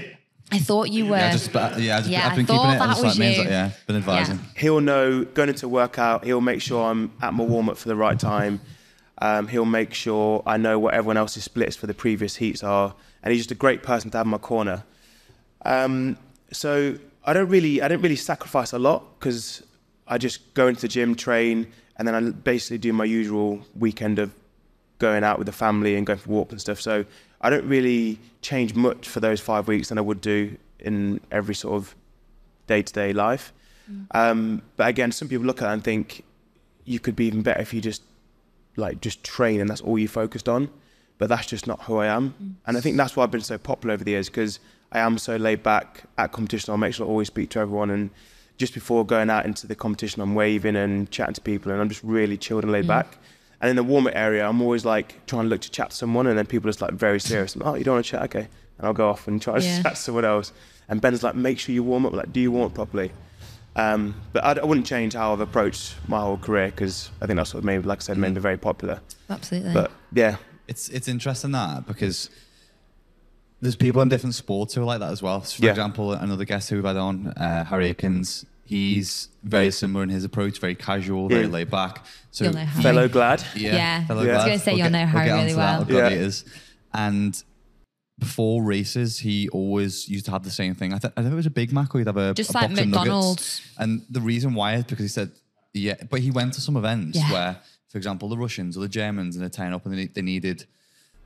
I 0.51 0.59
thought 0.59 0.91
you 0.91 1.05
were. 1.07 1.17
yeah, 1.17 1.31
just, 1.31 1.51
but, 1.51 1.79
yeah, 1.79 1.95
I 1.97 1.99
just, 1.99 2.09
Yeah, 2.11 2.27
I've 2.27 2.35
been 2.35 2.45
I 2.45 2.47
keeping 2.47 2.55
thought 2.57 2.75
it. 2.75 2.79
that 2.79 2.87
That's 2.87 3.01
was 3.01 3.17
like 3.17 3.19
me, 3.19 3.33
you. 3.33 3.39
like, 3.41 3.49
yeah, 3.49 3.71
been 3.87 3.95
advising. 3.95 4.39
he'll 4.55 4.79
know 4.79 5.23
going 5.25 5.49
into 5.49 5.67
workout. 5.67 6.23
He'll 6.23 6.39
make 6.41 6.61
sure 6.61 6.83
I'm 6.89 7.11
at 7.21 7.33
my 7.33 7.43
warm 7.43 7.67
up 7.69 7.77
for 7.77 7.89
the 7.89 7.95
right 7.95 8.19
time. 8.19 8.61
Um, 9.19 9.47
he'll 9.47 9.65
make 9.65 9.93
sure 9.93 10.43
I 10.45 10.57
know 10.57 10.77
what 10.77 10.93
everyone 10.93 11.17
else's 11.17 11.43
splits 11.43 11.75
for 11.75 11.87
the 11.87 11.93
previous 11.95 12.35
heats 12.35 12.63
are, 12.63 12.93
and 13.23 13.31
he's 13.33 13.41
just 13.41 13.51
a 13.51 13.55
great 13.55 13.81
person 13.81 14.11
to 14.11 14.17
have 14.17 14.27
in 14.27 14.31
my 14.31 14.37
corner. 14.37 14.83
Um, 15.63 16.17
so 16.51 16.95
I 17.25 17.33
don't 17.33 17.49
really, 17.49 17.81
I 17.81 17.87
don't 17.87 18.01
really 18.01 18.15
sacrifice 18.15 18.71
a 18.71 18.79
lot 18.79 19.19
because 19.19 19.63
I 20.07 20.17
just 20.17 20.53
go 20.53 20.67
into 20.67 20.81
the 20.81 20.87
gym, 20.87 21.15
train, 21.15 21.67
and 21.97 22.07
then 22.07 22.15
I 22.15 22.31
basically 22.31 22.77
do 22.77 22.93
my 22.93 23.05
usual 23.05 23.61
weekend 23.77 24.19
of 24.19 24.33
going 24.99 25.23
out 25.23 25.37
with 25.37 25.45
the 25.45 25.51
family 25.53 25.95
and 25.95 26.05
going 26.05 26.19
for 26.19 26.29
walks 26.29 26.51
and 26.51 26.61
stuff. 26.61 26.79
So 26.79 27.05
I 27.41 27.49
don't 27.49 27.67
really 27.67 28.19
change 28.41 28.75
much 28.75 29.07
for 29.07 29.19
those 29.19 29.39
five 29.41 29.67
weeks 29.67 29.89
than 29.89 29.97
I 29.97 30.01
would 30.01 30.21
do 30.21 30.57
in 30.79 31.19
every 31.31 31.55
sort 31.55 31.75
of 31.75 31.95
day-to-day 32.67 33.13
life. 33.13 33.53
Um, 34.11 34.61
but 34.77 34.87
again, 34.87 35.11
some 35.11 35.27
people 35.27 35.45
look 35.45 35.61
at 35.61 35.69
it 35.69 35.73
and 35.73 35.83
think 35.83 36.23
you 36.85 36.99
could 36.99 37.15
be 37.15 37.25
even 37.25 37.41
better 37.41 37.61
if 37.61 37.73
you 37.73 37.81
just 37.81 38.01
like 38.77 38.99
just 39.01 39.23
train 39.23 39.61
and 39.61 39.69
that's 39.69 39.81
all 39.81 39.97
you 39.97 40.07
focused 40.07 40.49
on. 40.49 40.69
But 41.17 41.29
that's 41.29 41.47
just 41.47 41.65
not 41.65 41.83
who 41.83 41.97
I 41.97 42.07
am. 42.07 42.33
And 42.67 42.77
I 42.77 42.81
think 42.81 42.97
that's 42.97 43.15
why 43.15 43.23
I've 43.23 43.31
been 43.31 43.41
so 43.41 43.57
popular 43.57 43.93
over 43.93 44.03
the 44.03 44.11
years 44.11 44.27
because 44.27 44.59
I 44.91 44.99
am 44.99 45.17
so 45.17 45.35
laid 45.37 45.63
back 45.63 46.03
at 46.17 46.31
competition. 46.31 46.71
I'll 46.71 46.77
make 46.77 46.93
sure 46.93 47.05
I 47.05 47.09
always 47.09 47.27
speak 47.27 47.49
to 47.51 47.59
everyone. 47.59 47.89
And 47.89 48.09
just 48.57 48.73
before 48.73 49.05
going 49.05 49.29
out 49.29 49.45
into 49.45 49.67
the 49.67 49.75
competition, 49.75 50.21
I'm 50.21 50.35
waving 50.35 50.75
and 50.75 51.09
chatting 51.11 51.33
to 51.35 51.41
people 51.41 51.71
and 51.71 51.81
I'm 51.81 51.89
just 51.89 52.03
really 52.03 52.37
chilled 52.37 52.63
and 52.63 52.71
laid 52.71 52.87
back. 52.87 53.17
And 53.61 53.69
in 53.69 53.75
the 53.75 53.83
warmer 53.83 54.11
area, 54.13 54.47
I'm 54.47 54.61
always 54.61 54.85
like 54.85 55.25
trying 55.25 55.43
to 55.43 55.49
look 55.49 55.61
to 55.61 55.71
chat 55.71 55.89
to 55.91 55.95
someone 55.95 56.27
and 56.27 56.37
then 56.37 56.45
people 56.45 56.69
are 56.69 56.71
just 56.71 56.81
like 56.81 56.93
very 56.93 57.19
serious. 57.19 57.55
oh, 57.61 57.75
you 57.75 57.83
don't 57.83 57.95
want 57.95 58.05
to 58.05 58.11
chat? 58.11 58.23
Okay. 58.23 58.47
And 58.77 58.87
I'll 58.87 58.93
go 58.93 59.09
off 59.09 59.27
and 59.27 59.41
try 59.41 59.59
to 59.59 59.65
Yeah. 59.65 59.81
chat 59.81 59.95
to 59.95 60.01
someone 60.01 60.25
else. 60.25 60.51
And 60.89 61.01
Ben's 61.01 61.23
like, 61.23 61.35
make 61.35 61.57
sure 61.59 61.73
you 61.73 61.83
warm 61.83 62.05
up. 62.05 62.13
Like, 62.13 62.31
do 62.31 62.39
you 62.39 62.51
warm 62.51 62.67
up 62.67 62.73
properly? 62.75 63.11
Um, 63.75 64.15
but 64.31 64.43
I, 64.45 64.53
I 64.61 64.63
wouldn't 64.63 64.85
change 64.85 65.13
how 65.13 65.33
I've 65.33 65.41
approached 65.41 65.95
my 66.07 66.19
whole 66.21 66.37
career 66.37 66.67
because 66.67 67.09
I 67.21 67.25
think 67.25 67.37
that's 67.37 67.53
what 67.53 67.63
made, 67.63 67.85
like 67.85 67.99
I 67.99 68.01
said, 68.03 68.17
made 68.17 68.33
me 68.35 68.39
very 68.39 68.57
popular. 68.57 69.01
Absolutely. 69.29 69.73
But 69.73 69.91
yeah, 70.13 70.37
It's 70.67 70.87
it's 70.89 71.07
interesting 71.07 71.51
that 71.51 71.85
because 71.87 72.29
there's 73.65 73.75
people 73.75 74.01
in 74.01 74.09
different 74.09 74.35
sports 74.35 74.73
who 74.73 74.81
are 74.81 74.85
like 74.85 74.99
that 74.99 75.11
as 75.11 75.21
well. 75.21 75.41
So 75.43 75.57
for 75.59 75.65
Yeah. 75.65 75.71
example, 75.71 76.13
another 76.13 76.45
guest 76.45 76.69
who 76.69 76.77
we've 76.77 76.85
had 76.85 76.97
on, 76.97 77.27
uh, 77.27 77.65
Harry 77.65 77.93
Aikines, 77.93 78.45
he's 78.63 79.29
very 79.43 79.71
similar 79.71 80.03
in 80.03 80.09
his 80.09 80.23
approach, 80.23 80.59
very 80.59 80.75
casual, 80.75 81.27
very 81.29 81.41
Yeah. 81.45 81.47
laid 81.49 81.69
back. 81.69 82.05
So 82.31 82.45
You'll 82.45 82.53
know 82.53 82.59
Harry. 82.65 82.83
fellow 82.83 83.07
glad. 83.07 83.43
Yeah, 83.55 83.75
Yeah. 83.75 84.05
fellow 84.07 84.21
I 84.23 84.33
was 84.35 84.43
gonna 84.45 84.59
say 84.59 84.71
you'll 84.71 84.89
get- 84.89 84.91
know 84.91 85.05
Harry 85.05 85.25
get 85.27 85.35
really 85.43 85.55
well. 85.55 85.79
Yeah. 85.81 85.85
gladiators. 85.87 86.45
And 86.93 87.43
before 88.17 88.63
races, 88.63 89.19
he 89.19 89.49
always 89.49 90.07
used 90.07 90.25
to 90.25 90.31
have 90.31 90.43
the 90.43 90.51
same 90.51 90.73
thing. 90.73 90.93
I, 90.93 90.97
th- 90.99 91.13
I 91.17 91.21
think 91.21 91.33
it 91.33 91.35
was 91.35 91.45
a 91.45 91.49
Big 91.51 91.71
Mac 91.73 91.93
or 91.93 91.99
he'd 91.99 92.07
have 92.07 92.17
a 92.17 92.33
Just 92.33 92.51
a 92.51 92.53
like 92.53 92.69
box 92.69 92.79
of 92.79 92.87
nuggets. 92.87 92.97
McDonald's. 93.05 93.61
And 93.77 94.01
the 94.09 94.21
reason 94.21 94.53
why 94.53 94.75
is 94.75 94.83
because 94.85 95.03
he 95.03 95.09
said, 95.09 95.31
yeah, 95.73 95.95
but 96.09 96.21
he 96.21 96.31
went 96.31 96.53
to 96.53 96.61
some 96.61 96.77
events 96.77 97.17
Yeah. 97.17 97.31
where, 97.31 97.57
for 97.89 97.97
example, 97.97 98.29
the 98.29 98.37
Russians 98.37 98.77
or 98.77 98.81
the 98.81 98.87
Germans, 98.89 99.35
and 99.35 99.41
they're 99.43 99.49
tying 99.49 99.73
up 99.73 99.85
and 99.85 99.97
they, 99.97 100.07
they 100.07 100.21
needed 100.21 100.65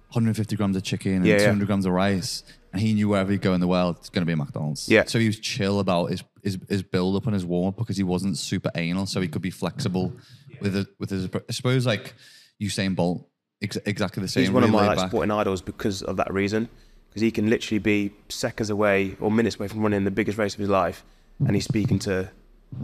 150 0.09 0.55
grams 0.55 0.75
of 0.75 0.83
chicken 0.83 1.13
and 1.13 1.25
Yeah, 1.25 1.33
yeah. 1.33 1.45
200 1.45 1.65
grams 1.67 1.85
of 1.85 1.91
rice. 1.93 2.43
And 2.71 2.81
he 2.81 2.93
knew 2.93 3.09
wherever 3.09 3.31
he'd 3.31 3.41
go 3.41 3.53
in 3.53 3.61
the 3.61 3.67
world, 3.67 3.97
it's 3.99 4.09
going 4.09 4.21
to 4.21 4.25
be 4.27 4.33
a 4.33 4.37
McDonald's. 4.37 4.87
Yeah. 4.89 5.05
So 5.05 5.17
he 5.17 5.25
was 5.27 5.39
chill 5.39 5.79
about 5.79 6.11
his, 6.11 6.23
his, 6.43 6.59
his 6.69 6.83
build 6.83 7.15
up 7.15 7.25
and 7.25 7.33
his 7.33 7.43
warm 7.45 7.69
up 7.69 7.77
because 7.77 7.97
he 7.97 8.03
wasn't 8.03 8.37
super 8.37 8.69
anal. 8.75 9.07
So 9.07 9.21
he 9.21 9.27
could 9.27 9.41
be 9.41 9.49
flexible 9.49 10.13
with, 10.61 10.75
it, 10.75 10.87
with 10.99 11.09
his, 11.09 11.27
I 11.33 11.51
suppose, 11.51 11.87
like 11.87 12.13
Usain 12.61 12.95
Bolt, 12.95 13.27
ex- 13.61 13.77
exactly 13.85 14.21
the 14.21 14.27
same. 14.27 14.43
He's 14.43 14.51
one 14.51 14.63
of 14.63 14.69
my 14.69 14.85
like, 14.85 14.97
back. 14.97 15.09
sporting 15.09 15.31
idols 15.31 15.61
because 15.63 16.03
of 16.03 16.17
that 16.17 16.31
reason. 16.31 16.69
Because 17.09 17.21
he 17.23 17.31
can 17.31 17.49
literally 17.49 17.79
be 17.79 18.11
seconds 18.29 18.69
away 18.69 19.17
or 19.19 19.31
minutes 19.31 19.55
away 19.55 19.67
from 19.67 19.81
running 19.81 20.03
the 20.03 20.11
biggest 20.11 20.37
race 20.37 20.53
of 20.53 20.59
his 20.59 20.69
life, 20.69 21.03
and 21.39 21.55
he's 21.55 21.63
speaking 21.65 21.97
to, 21.99 22.29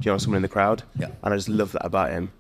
you 0.01 0.12
know, 0.12 0.17
someone 0.17 0.38
in 0.38 0.41
the 0.41 0.48
crowd. 0.48 0.82
Yeah. 0.98 1.10
And 1.22 1.32
I 1.32 1.38
just 1.38 1.48
love 1.50 1.74
that 1.74 1.86
about 1.86 2.10
him. 2.10 2.32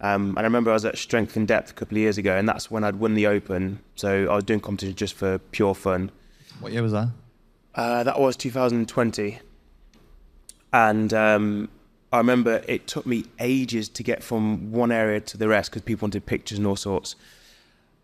Um, 0.00 0.30
and 0.30 0.40
I 0.40 0.42
remember 0.42 0.70
I 0.70 0.74
was 0.74 0.84
at 0.84 0.96
Strength 0.96 1.36
in 1.36 1.46
Depth 1.46 1.70
a 1.70 1.74
couple 1.74 1.96
of 1.96 2.00
years 2.00 2.18
ago, 2.18 2.36
and 2.36 2.48
that's 2.48 2.70
when 2.70 2.84
I'd 2.84 2.96
won 2.96 3.14
the 3.14 3.26
Open. 3.26 3.80
So 3.96 4.28
I 4.30 4.34
was 4.36 4.44
doing 4.44 4.60
competition 4.60 4.94
just 4.94 5.14
for 5.14 5.38
pure 5.38 5.74
fun. 5.74 6.10
What 6.60 6.72
year 6.72 6.82
was 6.82 6.92
that? 6.92 7.08
Uh, 7.74 8.04
that 8.04 8.20
was 8.20 8.36
2020. 8.36 9.38
And 10.72 11.14
um, 11.14 11.68
I 12.12 12.18
remember 12.18 12.62
it 12.68 12.86
took 12.86 13.06
me 13.06 13.24
ages 13.38 13.88
to 13.90 14.02
get 14.02 14.22
from 14.22 14.72
one 14.72 14.92
area 14.92 15.20
to 15.20 15.36
the 15.36 15.48
rest 15.48 15.70
because 15.70 15.82
people 15.82 16.06
wanted 16.06 16.26
pictures 16.26 16.58
and 16.58 16.66
all 16.66 16.76
sorts. 16.76 17.16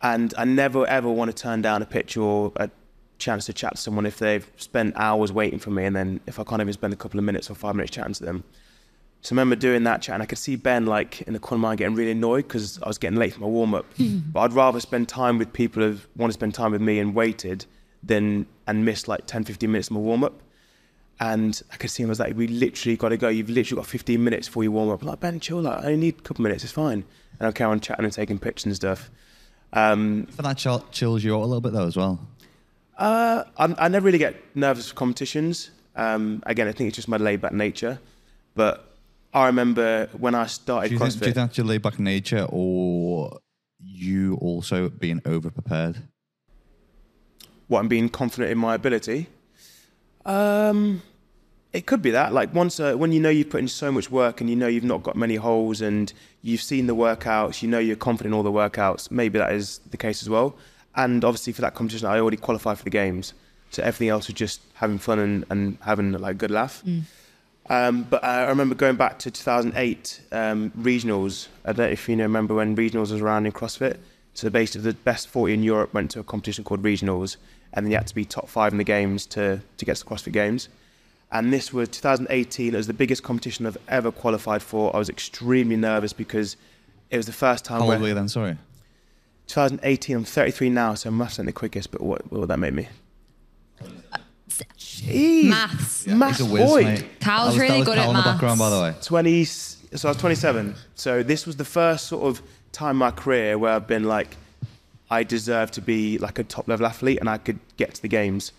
And 0.02 0.34
I 0.36 0.44
never 0.44 0.86
ever 0.86 1.08
want 1.08 1.34
to 1.34 1.42
turn 1.42 1.62
down 1.62 1.80
a 1.80 1.86
picture 1.86 2.20
or 2.20 2.52
a 2.56 2.70
chance 3.18 3.46
to 3.46 3.52
chat 3.52 3.76
to 3.76 3.80
someone 3.80 4.04
if 4.04 4.18
they've 4.18 4.50
spent 4.56 4.94
hours 4.96 5.32
waiting 5.32 5.58
for 5.58 5.70
me, 5.70 5.84
and 5.84 5.94
then 5.96 6.20
if 6.26 6.38
I 6.38 6.44
can't 6.44 6.60
even 6.60 6.72
spend 6.72 6.92
a 6.92 6.96
couple 6.96 7.18
of 7.18 7.24
minutes 7.24 7.50
or 7.50 7.54
five 7.54 7.74
minutes 7.74 7.94
chatting 7.94 8.14
to 8.14 8.24
them. 8.24 8.44
So 9.24 9.32
I 9.32 9.36
remember 9.36 9.56
doing 9.56 9.84
that 9.84 10.02
chat, 10.02 10.12
and 10.14 10.22
I 10.22 10.26
could 10.26 10.36
see 10.36 10.54
Ben 10.54 10.84
like 10.84 11.22
in 11.22 11.32
the 11.32 11.38
corner 11.38 11.56
of 11.58 11.62
my 11.62 11.68
mind 11.68 11.78
getting 11.78 11.94
really 11.94 12.10
annoyed 12.10 12.46
because 12.46 12.78
I 12.82 12.86
was 12.88 12.98
getting 12.98 13.18
late 13.18 13.32
for 13.32 13.40
my 13.40 13.46
warm 13.46 13.72
up. 13.72 13.86
but 13.98 14.40
I'd 14.40 14.52
rather 14.52 14.80
spend 14.80 15.08
time 15.08 15.38
with 15.38 15.50
people 15.50 15.82
who 15.82 15.96
want 16.14 16.30
to 16.30 16.34
spend 16.34 16.52
time 16.52 16.72
with 16.72 16.82
me 16.82 16.98
and 16.98 17.14
waited 17.14 17.64
than 18.02 18.44
and 18.66 18.84
miss 18.84 19.08
like 19.08 19.24
10, 19.26 19.44
15 19.44 19.72
minutes 19.72 19.88
of 19.88 19.92
my 19.94 20.00
warm 20.00 20.24
up. 20.24 20.42
And 21.20 21.58
I 21.72 21.76
could 21.76 21.88
see 21.88 22.02
him 22.02 22.10
I 22.10 22.10
was 22.10 22.20
like, 22.20 22.36
"We 22.36 22.48
literally 22.48 22.98
got 22.98 23.08
to 23.10 23.16
go. 23.16 23.28
You've 23.28 23.48
literally 23.48 23.80
got 23.80 23.86
15 23.86 24.22
minutes 24.22 24.48
before 24.48 24.62
you 24.62 24.70
warm 24.72 24.90
up." 24.90 25.00
I'm 25.00 25.08
like 25.08 25.20
Ben, 25.20 25.40
chill. 25.40 25.62
Like, 25.62 25.78
I 25.82 25.86
only 25.86 25.96
need 25.96 26.18
a 26.18 26.22
couple 26.22 26.42
minutes. 26.42 26.62
It's 26.62 26.72
fine. 26.72 27.02
And 27.38 27.46
I'll 27.46 27.52
carry 27.52 27.70
on 27.70 27.80
chatting 27.80 28.04
and 28.04 28.12
taking 28.12 28.38
pictures 28.38 28.66
and 28.66 28.76
stuff. 28.76 29.10
Um, 29.72 30.26
But 30.36 30.44
that 30.44 30.58
chill, 30.58 30.84
chills 30.92 31.24
you 31.24 31.34
out 31.34 31.40
a 31.42 31.46
little 31.46 31.62
bit 31.62 31.72
though 31.72 31.86
as 31.86 31.96
well. 31.96 32.20
uh, 32.98 33.44
I'm, 33.56 33.74
I 33.78 33.88
never 33.88 34.04
really 34.04 34.18
get 34.18 34.36
nervous 34.54 34.90
for 34.90 34.94
competitions. 34.96 35.70
Um, 35.96 36.42
again, 36.44 36.68
I 36.68 36.72
think 36.72 36.88
it's 36.88 36.96
just 36.96 37.08
my 37.08 37.16
laid 37.16 37.40
back 37.40 37.52
nature. 37.52 37.98
But 38.54 38.93
I 39.34 39.46
remember 39.46 40.08
when 40.16 40.34
I 40.34 40.46
started 40.46 40.88
Do 40.88 40.94
you, 40.94 41.00
CrossFit. 41.00 41.10
think, 41.10 41.12
do 41.12 41.26
you 41.26 41.32
think 41.32 41.34
that's 41.34 41.58
your 41.58 41.66
laid 41.66 41.82
back 41.82 41.98
nature 41.98 42.46
or 42.48 43.40
you 43.78 44.36
also 44.36 44.88
being 44.88 45.20
over 45.26 45.50
prepared? 45.50 45.96
what 47.66 47.80
I'm 47.80 47.88
being 47.88 48.08
confident 48.08 48.52
in 48.52 48.58
my 48.58 48.74
ability. 48.74 49.26
Um, 50.26 51.02
it 51.72 51.86
could 51.86 52.02
be 52.02 52.10
that. 52.10 52.32
Like 52.32 52.54
once, 52.54 52.78
uh, 52.78 52.94
when 52.94 53.10
you 53.12 53.20
know 53.20 53.30
you've 53.30 53.50
put 53.50 53.60
in 53.60 53.68
so 53.68 53.90
much 53.90 54.10
work 54.10 54.40
and 54.40 54.48
you 54.48 54.56
know 54.56 54.66
you've 54.66 54.84
not 54.84 55.02
got 55.02 55.16
many 55.16 55.36
holes 55.36 55.80
and 55.80 56.12
you've 56.42 56.62
seen 56.62 56.86
the 56.86 56.94
workouts, 56.94 57.62
you 57.62 57.68
know 57.68 57.78
you're 57.78 57.96
confident 57.96 58.32
in 58.32 58.36
all 58.36 58.42
the 58.42 58.52
workouts. 58.52 59.10
Maybe 59.10 59.38
that 59.38 59.52
is 59.52 59.80
the 59.90 59.96
case 59.96 60.22
as 60.22 60.28
well. 60.28 60.56
And 60.94 61.24
obviously 61.24 61.52
for 61.52 61.62
that 61.62 61.74
competition, 61.74 62.06
I 62.06 62.18
already 62.20 62.36
qualified 62.36 62.78
for 62.78 62.84
the 62.84 62.90
games, 62.90 63.34
so 63.70 63.82
everything 63.82 64.08
else 64.08 64.28
was 64.28 64.34
just 64.34 64.60
having 64.74 64.98
fun 64.98 65.18
and, 65.18 65.44
and 65.50 65.78
having 65.80 66.12
like 66.12 66.32
a 66.32 66.38
good 66.38 66.52
laugh. 66.52 66.84
Um, 67.70 68.02
but 68.02 68.22
I 68.22 68.46
remember 68.48 68.74
going 68.74 68.96
back 68.96 69.18
to 69.20 69.30
2008 69.30 70.20
um, 70.32 70.70
regionals. 70.78 71.48
I 71.64 71.72
don't 71.72 71.86
know 71.86 71.92
if 71.92 72.08
you 72.08 72.16
know, 72.16 72.24
remember 72.24 72.54
when 72.54 72.76
regionals 72.76 73.10
was 73.10 73.22
around 73.22 73.46
in 73.46 73.52
CrossFit. 73.52 73.96
So 74.34 74.50
basically, 74.50 74.90
the 74.90 74.96
best 74.98 75.28
40 75.28 75.54
in 75.54 75.62
Europe 75.62 75.94
went 75.94 76.10
to 76.12 76.20
a 76.20 76.24
competition 76.24 76.64
called 76.64 76.82
regionals, 76.82 77.36
and 77.72 77.86
then 77.86 77.90
you 77.90 77.96
had 77.96 78.06
to 78.08 78.14
be 78.14 78.24
top 78.24 78.48
five 78.48 78.72
in 78.72 78.78
the 78.78 78.84
games 78.84 79.26
to 79.26 79.60
to 79.76 79.84
get 79.84 79.96
to 79.96 80.04
the 80.04 80.10
CrossFit 80.10 80.32
Games. 80.32 80.68
And 81.32 81.52
this 81.52 81.72
was 81.72 81.88
2018. 81.88 82.74
It 82.74 82.76
was 82.76 82.86
the 82.86 82.92
biggest 82.92 83.22
competition 83.22 83.66
I've 83.66 83.78
ever 83.88 84.12
qualified 84.12 84.62
for. 84.62 84.94
I 84.94 84.98
was 84.98 85.08
extremely 85.08 85.76
nervous 85.76 86.12
because 86.12 86.56
it 87.10 87.16
was 87.16 87.26
the 87.26 87.32
first 87.32 87.64
time. 87.64 87.80
How 87.80 87.90
old 87.90 88.00
were 88.00 88.08
you 88.08 88.14
then? 88.14 88.28
Sorry. 88.28 88.56
2018. 89.46 90.16
I'm 90.16 90.24
33 90.24 90.70
now, 90.70 90.94
so 90.94 91.08
I'm 91.08 91.18
maths 91.18 91.36
the 91.36 91.52
quickest. 91.52 91.90
But 91.90 92.02
what, 92.02 92.30
what 92.30 92.40
would 92.40 92.50
that 92.50 92.58
make 92.58 92.74
me? 92.74 92.88
Jeez. 94.78 95.44
Maths. 95.48 96.06
Maths 96.06 96.38
He's 96.38 96.46
a 96.46 96.50
void. 96.50 96.84
mate. 96.86 97.06
Carl's 97.20 97.50
was- 97.54 97.58
really 97.58 97.82
good 97.84 97.96
Carl 97.96 97.98
at 97.98 98.08
in 98.08 98.08
the 98.08 98.12
maths. 98.14 98.26
background, 98.30 98.58
by 98.58 98.70
the 98.70 98.80
way. 98.80 98.94
20 99.02 99.44
so 99.44 100.08
I 100.08 100.10
was 100.10 100.16
27 100.16 100.74
so 100.96 101.22
this 101.22 101.46
was 101.46 101.56
the 101.56 101.64
first 101.64 102.06
sort 102.08 102.24
of 102.24 102.42
time 102.72 102.90
in 102.92 102.96
my 102.96 103.10
career 103.12 103.56
where 103.58 103.72
I've 103.74 103.86
been 103.86 104.04
like 104.04 104.36
I 105.10 105.22
deserve 105.22 105.70
to 105.72 105.80
be 105.80 106.18
like 106.18 106.38
a 106.40 106.44
top 106.44 106.66
level 106.66 106.84
athlete 106.86 107.18
and 107.20 107.28
I 107.30 107.38
could 107.38 107.60
get 107.76 107.94
to 107.94 108.02
the 108.02 108.08
games 108.08 108.50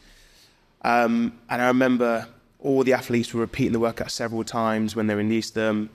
um, 0.84 1.34
and 1.50 1.62
I 1.62 1.68
remember 1.68 2.28
all 2.60 2.84
the 2.84 2.94
athletes 2.94 3.34
were 3.34 3.42
repeating 3.42 3.74
the 3.74 3.80
workout 3.80 4.12
several 4.12 4.44
times 4.44 4.96
when 4.96 5.08
they 5.08 5.16
released 5.16 5.56
them 5.56 5.90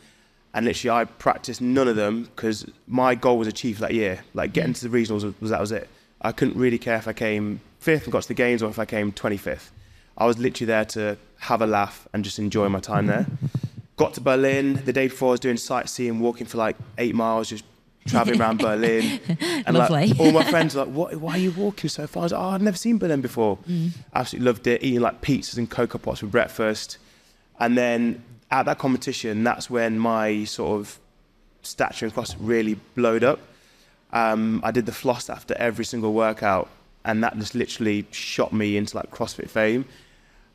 and 0.53 0.67
literally 0.67 0.91
I 0.91 1.05
practiced 1.05 1.61
none 1.63 1.89
of 1.89 1.97
them 1.97 2.25
because 2.25 2.67
my 2.87 3.15
goal 3.15 3.39
was 3.39 3.49
achieved 3.49 3.81
that 3.81 3.95
year 3.95 4.21
like 4.35 4.53
getting 4.53 4.75
to 4.75 4.89
the 4.89 4.95
regionals 4.97 5.25
was, 5.25 5.41
was 5.41 5.51
that 5.51 5.61
was 5.61 5.73
it 5.73 5.89
I 6.21 6.33
couldn't 6.33 6.57
really 6.59 6.79
care 6.79 6.97
if 6.97 7.09
I 7.09 7.15
came 7.15 7.61
fifth 7.79 8.03
and 8.05 8.13
got 8.13 8.23
to 8.23 8.29
the 8.29 8.35
games 8.35 8.63
or 8.63 8.69
if 8.69 8.79
I 8.79 8.85
came 8.85 9.11
25th 9.11 9.71
I 10.21 10.27
was 10.27 10.39
literally 10.39 10.67
there 10.67 10.85
to 10.85 11.17
have 11.39 11.63
a 11.63 11.67
laugh 11.67 12.07
and 12.13 12.23
just 12.23 12.39
enjoy 12.39 12.69
my 12.69 12.81
time 12.81 13.07
there 13.07 13.27
got 14.01 14.15
to 14.15 14.21
Berlin 14.23 14.81
the 14.87 14.95
day 14.95 15.09
before. 15.09 15.29
I 15.29 15.31
was 15.33 15.41
doing 15.41 15.59
sightseeing, 15.59 16.21
walking 16.21 16.47
for 16.47 16.57
like 16.57 16.75
eight 16.97 17.15
miles, 17.15 17.51
just 17.51 17.65
traveling 18.07 18.41
around 18.41 18.59
Berlin. 18.69 19.21
And 19.67 19.77
Lovely. 19.77 20.07
like 20.09 20.19
all 20.19 20.33
my 20.33 20.43
friends 20.55 20.75
were 20.75 20.85
like, 20.85 20.95
"What? 20.95 21.17
Why 21.17 21.33
are 21.33 21.39
you 21.39 21.51
walking 21.51 21.91
so 21.91 22.07
far?" 22.07 22.23
I 22.23 22.25
was 22.25 22.33
like, 22.33 22.41
"Oh, 22.41 22.49
I've 22.49 22.63
never 22.63 22.79
seen 22.79 22.97
Berlin 22.97 23.21
before." 23.21 23.59
Absolutely 24.15 24.47
loved 24.47 24.67
it. 24.67 24.83
Eating 24.83 25.01
like 25.01 25.21
pizzas 25.21 25.59
and 25.59 25.71
Coco 25.71 25.99
Pops 25.99 26.21
for 26.21 26.27
breakfast, 26.27 26.97
and 27.59 27.77
then 27.77 28.25
at 28.51 28.65
that 28.65 28.79
competition, 28.79 29.45
that's 29.45 29.69
when 29.69 29.99
my 29.99 30.45
sort 30.45 30.81
of 30.81 30.99
stature 31.61 32.07
and 32.07 32.15
cross 32.15 32.35
really 32.39 32.75
blowed 32.95 33.23
up. 33.23 33.39
Um, 34.15 34.63
I 34.65 34.71
did 34.71 34.87
the 34.87 34.93
floss 34.93 35.29
after 35.29 35.55
every 35.59 35.85
single 35.85 36.15
workout, 36.15 36.71
and 37.05 37.23
that 37.23 37.39
just 37.39 37.55
literally 37.55 38.07
shot 38.13 38.55
me 38.55 38.79
into 38.79 38.97
like 38.97 39.11
CrossFit 39.11 39.51
fame. 39.51 39.85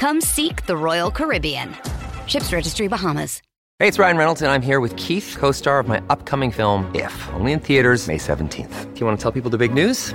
Come 0.00 0.22
seek 0.22 0.64
the 0.64 0.78
Royal 0.78 1.10
Caribbean. 1.10 1.76
Ships 2.26 2.54
Registry 2.54 2.88
Bahamas. 2.88 3.42
Hey, 3.78 3.86
it's 3.86 3.98
Ryan 3.98 4.16
Reynolds, 4.16 4.40
and 4.40 4.50
I'm 4.50 4.62
here 4.62 4.80
with 4.80 4.96
Keith, 4.96 5.36
co 5.38 5.52
star 5.52 5.78
of 5.78 5.88
my 5.88 6.02
upcoming 6.08 6.50
film, 6.50 6.90
If, 6.94 7.28
only 7.34 7.52
in 7.52 7.60
theaters, 7.60 8.08
May 8.08 8.16
17th. 8.16 8.94
Do 8.94 9.00
you 9.00 9.04
want 9.04 9.18
to 9.18 9.22
tell 9.22 9.30
people 9.30 9.50
the 9.50 9.58
big 9.58 9.74
news? 9.74 10.14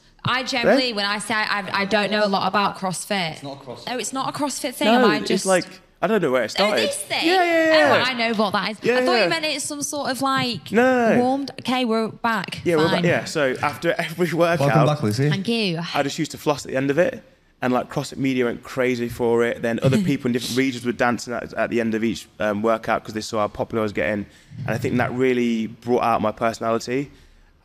I 0.23 0.43
generally, 0.43 0.93
when 0.93 1.05
I 1.05 1.19
say 1.19 1.33
I, 1.33 1.81
I 1.81 1.85
don't 1.85 2.11
know 2.11 2.23
a 2.23 2.27
lot 2.27 2.47
about 2.47 2.77
CrossFit. 2.77 3.33
It's 3.33 3.43
not 3.43 3.63
CrossFit. 3.63 3.87
No, 3.87 3.97
it's 3.97 4.13
not 4.13 4.29
a 4.29 4.37
CrossFit 4.37 4.75
thing. 4.75 4.87
No, 4.87 5.03
Am 5.03 5.09
I 5.09 5.19
just 5.19 5.31
it's 5.31 5.45
like 5.45 5.65
I 6.01 6.07
don't 6.07 6.21
know 6.21 6.31
where 6.31 6.43
it 6.43 6.49
started. 6.49 6.73
Oh, 6.73 6.77
started. 6.77 6.89
this 6.89 6.97
thing? 7.03 7.27
Yeah, 7.27 7.43
yeah, 7.43 7.77
yeah. 7.77 8.03
Oh, 8.07 8.11
I 8.11 8.13
know 8.13 8.33
what 8.33 8.51
that 8.53 8.71
is. 8.71 8.77
Yeah, 8.81 8.97
I 8.97 9.05
thought 9.05 9.13
yeah. 9.13 9.23
you 9.25 9.29
meant 9.29 9.45
it's 9.45 9.65
some 9.65 9.83
sort 9.83 10.09
of 10.09 10.21
like 10.21 10.71
No, 10.71 10.83
no, 10.83 11.15
no. 11.15 11.21
warmed. 11.21 11.51
Okay, 11.59 11.85
we're 11.85 12.07
back. 12.07 12.61
yeah, 12.65 12.75
we're 12.75 12.89
back, 12.89 13.03
yeah. 13.03 13.25
So 13.25 13.55
after 13.61 13.93
every 13.97 14.33
workout, 14.33 14.67
Welcome 14.67 14.85
back, 14.87 15.03
Lucy. 15.03 15.29
Thank 15.29 15.47
you. 15.47 15.79
I 15.93 16.01
just 16.01 16.17
used 16.17 16.31
to 16.31 16.39
floss 16.39 16.65
at 16.65 16.71
the 16.71 16.77
end 16.77 16.89
of 16.89 16.97
it, 16.97 17.23
and 17.61 17.71
like 17.71 17.91
CrossFit 17.91 18.17
Media 18.17 18.45
went 18.45 18.63
crazy 18.63 19.09
for 19.09 19.43
it. 19.43 19.61
Then 19.61 19.79
other 19.83 19.97
people 20.03 20.27
in 20.27 20.33
different 20.33 20.57
regions 20.57 20.85
were 20.85 20.91
dancing 20.91 21.33
at, 21.33 21.53
at 21.53 21.69
the 21.69 21.79
end 21.79 21.93
of 21.93 22.03
each 22.03 22.27
um, 22.39 22.63
workout 22.63 23.03
because 23.03 23.13
they 23.13 23.21
saw 23.21 23.39
how 23.39 23.47
popular 23.47 23.81
I 23.81 23.83
was 23.83 23.93
getting, 23.93 24.25
and 24.59 24.69
I 24.69 24.79
think 24.79 24.97
that 24.97 25.11
really 25.11 25.67
brought 25.67 26.03
out 26.03 26.21
my 26.21 26.31
personality. 26.31 27.11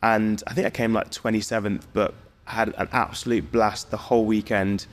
And 0.03 0.43
I 0.45 0.53
think 0.53 0.67
I 0.67 0.69
came 0.69 0.93
like 0.93 1.09
27th, 1.09 1.85
but 1.91 2.11
I 2.11 2.13
had 2.47 2.73
an 2.77 2.87
absolute 2.91 3.51
blast 3.51 3.91
the 3.91 3.97
whole 3.97 4.25
weekend. 4.25 4.85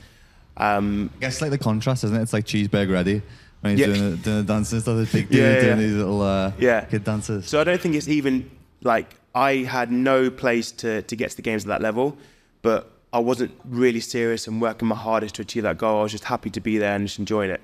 Um, 0.57 1.09
I 1.17 1.19
guess 1.21 1.41
like 1.41 1.51
the 1.51 1.57
contrast, 1.57 2.03
isn't 2.03 2.15
it? 2.15 2.21
It's 2.21 2.33
like 2.33 2.45
cheeseburger 2.45 2.91
ready 2.93 3.21
when 3.61 3.77
he's 3.77 3.79
Yeah. 3.87 3.93
doing, 3.93 4.11
the, 4.11 4.17
doing 4.17 4.37
the 4.37 4.43
dances 4.43 4.73
and 4.73 4.81
stuff. 4.83 4.97
This 4.97 5.11
big 5.11 5.29
dude 5.29 5.37
Yeah, 5.39 5.53
yeah, 5.53 5.61
doing 5.61 5.77
these 5.79 5.93
little 5.95 6.21
uh, 6.21 6.51
Yeah. 6.59 6.81
kid 6.85 7.03
dances. 7.03 7.47
So 7.47 7.59
I 7.59 7.63
don't 7.63 7.81
think 7.81 7.95
it's 7.95 8.07
even 8.07 8.49
like 8.83 9.15
I 9.33 9.57
had 9.57 9.91
no 9.91 10.29
place 10.29 10.71
to, 10.73 11.01
to 11.01 11.15
get 11.15 11.31
to 11.31 11.35
the 11.35 11.41
games 11.41 11.63
at 11.65 11.67
that 11.69 11.81
level, 11.81 12.17
but 12.61 12.91
I 13.11 13.19
wasn't 13.19 13.51
really 13.65 13.99
serious 14.01 14.47
and 14.47 14.61
working 14.61 14.87
my 14.87 14.95
hardest 14.95 15.35
to 15.35 15.41
achieve 15.41 15.63
that 15.63 15.77
goal. 15.77 15.99
I 15.99 16.03
was 16.03 16.11
just 16.11 16.25
happy 16.25 16.49
to 16.51 16.59
be 16.61 16.77
there 16.77 16.95
and 16.95 17.07
just 17.07 17.19
enjoying 17.19 17.49
it. 17.51 17.61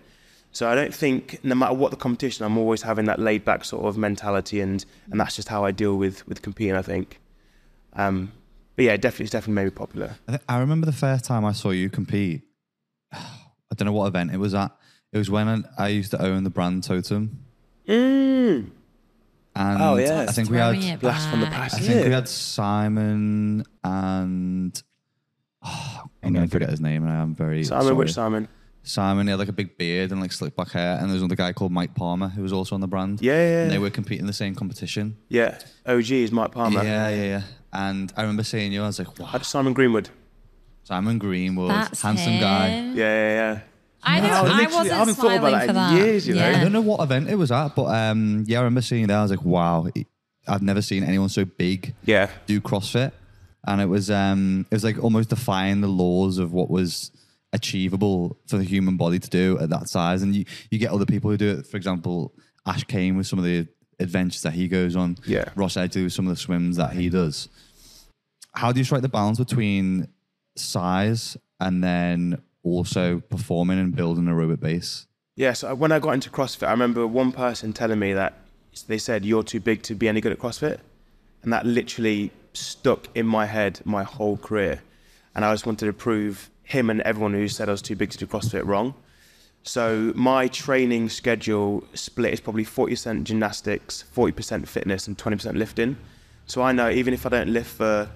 So 0.53 0.69
I 0.69 0.75
don't 0.75 0.93
think 0.93 1.39
no 1.43 1.55
matter 1.55 1.73
what 1.73 1.91
the 1.91 1.97
competition, 1.97 2.45
I'm 2.45 2.57
always 2.57 2.81
having 2.81 3.05
that 3.05 3.19
laid 3.19 3.45
back 3.45 3.63
sort 3.63 3.85
of 3.85 3.97
mentality 3.97 4.59
and, 4.59 4.83
and 5.09 5.17
that's 5.19 5.35
just 5.37 5.47
how 5.47 5.63
I 5.63 5.71
deal 5.71 5.95
with, 5.95 6.27
with 6.27 6.41
competing, 6.41 6.75
I 6.75 6.81
think. 6.81 7.19
Um, 7.93 8.33
but 8.75 8.85
yeah, 8.85 8.97
definitely, 8.97 9.23
it's 9.25 9.31
definitely 9.31 9.55
made 9.55 9.65
me 9.65 9.69
popular. 9.71 10.15
I, 10.27 10.31
think, 10.31 10.43
I 10.49 10.59
remember 10.59 10.85
the 10.85 10.91
first 10.93 11.25
time 11.25 11.45
I 11.45 11.51
saw 11.51 11.69
you 11.71 11.89
compete. 11.89 12.41
I 13.13 13.75
don't 13.75 13.85
know 13.85 13.93
what 13.93 14.07
event 14.07 14.31
it 14.33 14.37
was 14.37 14.53
at. 14.53 14.71
It 15.13 15.17
was 15.17 15.29
when 15.29 15.47
I, 15.47 15.85
I 15.85 15.87
used 15.89 16.11
to 16.11 16.21
own 16.21 16.43
the 16.43 16.49
brand 16.49 16.83
Totem. 16.83 17.39
Mm. 17.87 18.69
And 19.55 19.81
Oh, 19.81 19.97
yeah. 19.97 20.21
I 20.27 20.31
think 20.31 20.49
we 20.49 20.57
had 20.57 20.71
Throwing 20.71 20.83
it 20.87 20.99
Blast 20.99 21.29
from 21.29 21.41
the 21.41 21.47
past. 21.47 21.75
I 21.75 21.79
Yeah. 21.79 21.87
think 21.87 22.05
we 22.05 22.11
had 22.11 22.29
Simon 22.29 23.65
and 23.83 24.83
oh, 25.63 26.03
I'm 26.23 26.33
going 26.33 26.45
to 26.47 26.51
forget 26.51 26.69
his 26.69 26.79
name, 26.81 27.03
and 27.03 27.11
I 27.11 27.17
am 27.21 27.35
very 27.35 27.63
Simon, 27.63 27.83
sorry. 27.83 27.95
which 27.95 28.13
Simon? 28.13 28.47
Simon, 28.83 29.27
he 29.27 29.31
had 29.31 29.39
like 29.39 29.47
a 29.49 29.53
big 29.53 29.77
beard 29.77 30.11
and 30.11 30.21
like 30.21 30.31
slick 30.31 30.55
back 30.55 30.71
hair, 30.71 30.97
and 30.99 31.09
there's 31.09 31.21
another 31.21 31.35
guy 31.35 31.51
called 31.53 31.71
Mike 31.71 31.93
Palmer 31.93 32.29
who 32.29 32.41
was 32.41 32.53
also 32.53 32.73
on 32.75 32.81
the 32.81 32.87
brand. 32.87 33.21
Yeah, 33.21 33.33
yeah, 33.33 33.61
And 33.63 33.71
they 33.71 33.77
were 33.79 33.89
competing 33.89 34.21
in 34.21 34.27
the 34.27 34.33
same 34.33 34.55
competition. 34.55 35.17
Yeah, 35.29 35.59
OG 35.85 36.11
is 36.11 36.31
Mike 36.31 36.51
Palmer. 36.51 36.83
Yeah, 36.83 37.09
yeah, 37.09 37.23
yeah. 37.23 37.41
And 37.73 38.11
I 38.17 38.21
remember 38.21 38.43
seeing 38.43 38.71
you, 38.73 38.83
I 38.83 38.87
was 38.87 38.99
like, 38.99 39.17
wow, 39.17 39.25
I 39.27 39.31
had 39.31 39.45
Simon 39.45 39.73
Greenwood. 39.73 40.09
Simon 40.83 41.17
Greenwood, 41.19 41.69
That's 41.71 42.01
handsome 42.01 42.39
guy. 42.39 42.67
Yeah, 42.69 42.93
yeah, 42.93 43.33
yeah. 43.53 43.59
I, 44.03 44.19
don't, 44.19 44.29
No, 44.29 44.35
I 44.53 44.63
wasn't 44.65 44.91
I 44.91 44.97
haven't 44.97 45.13
thought 45.15 45.21
smiling 45.21 45.37
about 45.39 45.51
that 45.51 45.61
for 45.65 45.69
in 45.69 45.75
that. 45.75 45.93
years, 45.95 46.27
you 46.27 46.33
know. 46.35 46.43
I 46.45 46.49
Yeah. 46.51 46.63
don't 46.63 46.71
know 46.73 46.81
what 46.81 47.01
event 47.01 47.29
it 47.29 47.35
was 47.35 47.51
at, 47.51 47.75
but 47.75 47.85
um, 47.85 48.43
yeah, 48.47 48.57
I 48.59 48.61
remember 48.63 48.81
seeing 48.81 49.07
that. 49.07 49.15
I 49.17 49.21
was 49.21 49.31
like, 49.31 49.43
wow, 49.45 49.87
I've 50.47 50.63
never 50.63 50.81
seen 50.81 51.03
anyone 51.03 51.29
so 51.29 51.45
big 51.45 51.93
Yeah. 52.03 52.29
do 52.47 52.59
CrossFit, 52.59 53.11
and 53.67 53.79
it 53.79 53.85
was 53.85 54.09
um, 54.09 54.65
it 54.71 54.75
was 54.75 54.83
like 54.83 55.01
almost 55.01 55.29
defying 55.29 55.81
the 55.81 55.87
laws 55.87 56.39
of 56.39 56.51
what 56.51 56.69
was 56.71 57.11
achievable 57.53 58.37
for 58.47 58.57
the 58.57 58.63
human 58.63 58.97
body 58.97 59.19
to 59.19 59.29
do 59.29 59.59
at 59.59 59.69
that 59.69 59.87
size. 59.87 60.23
And 60.23 60.35
you 60.35 60.45
you 60.71 60.79
get 60.79 60.89
other 60.91 61.05
people 61.05 61.29
who 61.29 61.37
do 61.37 61.51
it. 61.59 61.67
For 61.67 61.77
example, 61.77 62.33
Ash 62.65 62.83
Kane 62.85 63.17
with 63.17 63.27
some 63.27 63.37
of 63.39 63.45
the 63.45 63.67
adventures 64.01 64.41
that 64.41 64.53
he 64.53 64.67
goes 64.67 64.95
on. 64.95 65.17
Yeah. 65.25 65.45
Ross 65.55 65.75
Edgley 65.75 66.03
with 66.03 66.13
some 66.13 66.27
of 66.27 66.35
the 66.35 66.41
swims 66.41 66.77
that 66.77 66.93
he 66.93 67.09
does. 67.09 67.49
How 68.53 68.71
do 68.71 68.79
you 68.79 68.83
strike 68.83 69.01
the 69.01 69.09
balance 69.09 69.39
between 69.39 70.07
size 70.55 71.37
and 71.59 71.83
then 71.83 72.41
also 72.63 73.19
performing 73.29 73.79
and 73.79 73.95
building 73.95 74.27
a 74.27 74.31
aerobic 74.31 74.59
base? 74.59 75.07
Yeah, 75.35 75.49
uh, 75.49 75.53
so 75.53 75.75
when 75.75 75.91
I 75.91 75.99
got 75.99 76.11
into 76.11 76.29
CrossFit, 76.29 76.67
I 76.67 76.71
remember 76.71 77.07
one 77.07 77.31
person 77.31 77.71
telling 77.73 77.99
me 77.99 78.13
that 78.13 78.33
they 78.87 78.97
said, 78.97 79.25
You're 79.25 79.43
too 79.43 79.59
big 79.59 79.81
to 79.83 79.95
be 79.95 80.07
any 80.07 80.21
good 80.21 80.31
at 80.31 80.39
CrossFit. 80.39 80.79
And 81.43 81.51
that 81.53 81.65
literally 81.65 82.31
stuck 82.53 83.07
in 83.15 83.25
my 83.25 83.45
head 83.45 83.79
my 83.85 84.03
whole 84.03 84.37
career. 84.37 84.81
And 85.33 85.45
I 85.45 85.53
just 85.53 85.65
wanted 85.65 85.85
to 85.85 85.93
prove 85.93 86.49
him 86.63 86.89
and 86.89 87.01
everyone 87.01 87.33
who 87.33 87.47
said 87.47 87.69
I 87.69 87.71
was 87.71 87.81
too 87.81 87.95
big 87.95 88.11
to 88.11 88.17
do 88.17 88.27
CrossFit 88.27 88.65
wrong. 88.65 88.93
So 89.63 90.11
my 90.15 90.47
training 90.47 91.09
schedule 91.09 91.83
split 91.93 92.33
is 92.33 92.39
probably 92.39 92.65
40% 92.65 93.23
gymnastics, 93.23 94.03
40% 94.15 94.67
fitness, 94.67 95.07
and 95.07 95.17
20% 95.17 95.55
lifting. 95.55 95.97
So 96.47 96.61
I 96.61 96.71
know 96.71 96.89
even 96.89 97.13
if 97.13 97.25
I 97.25 97.29
don't 97.29 97.53
lift 97.53 97.75
for 97.75 98.09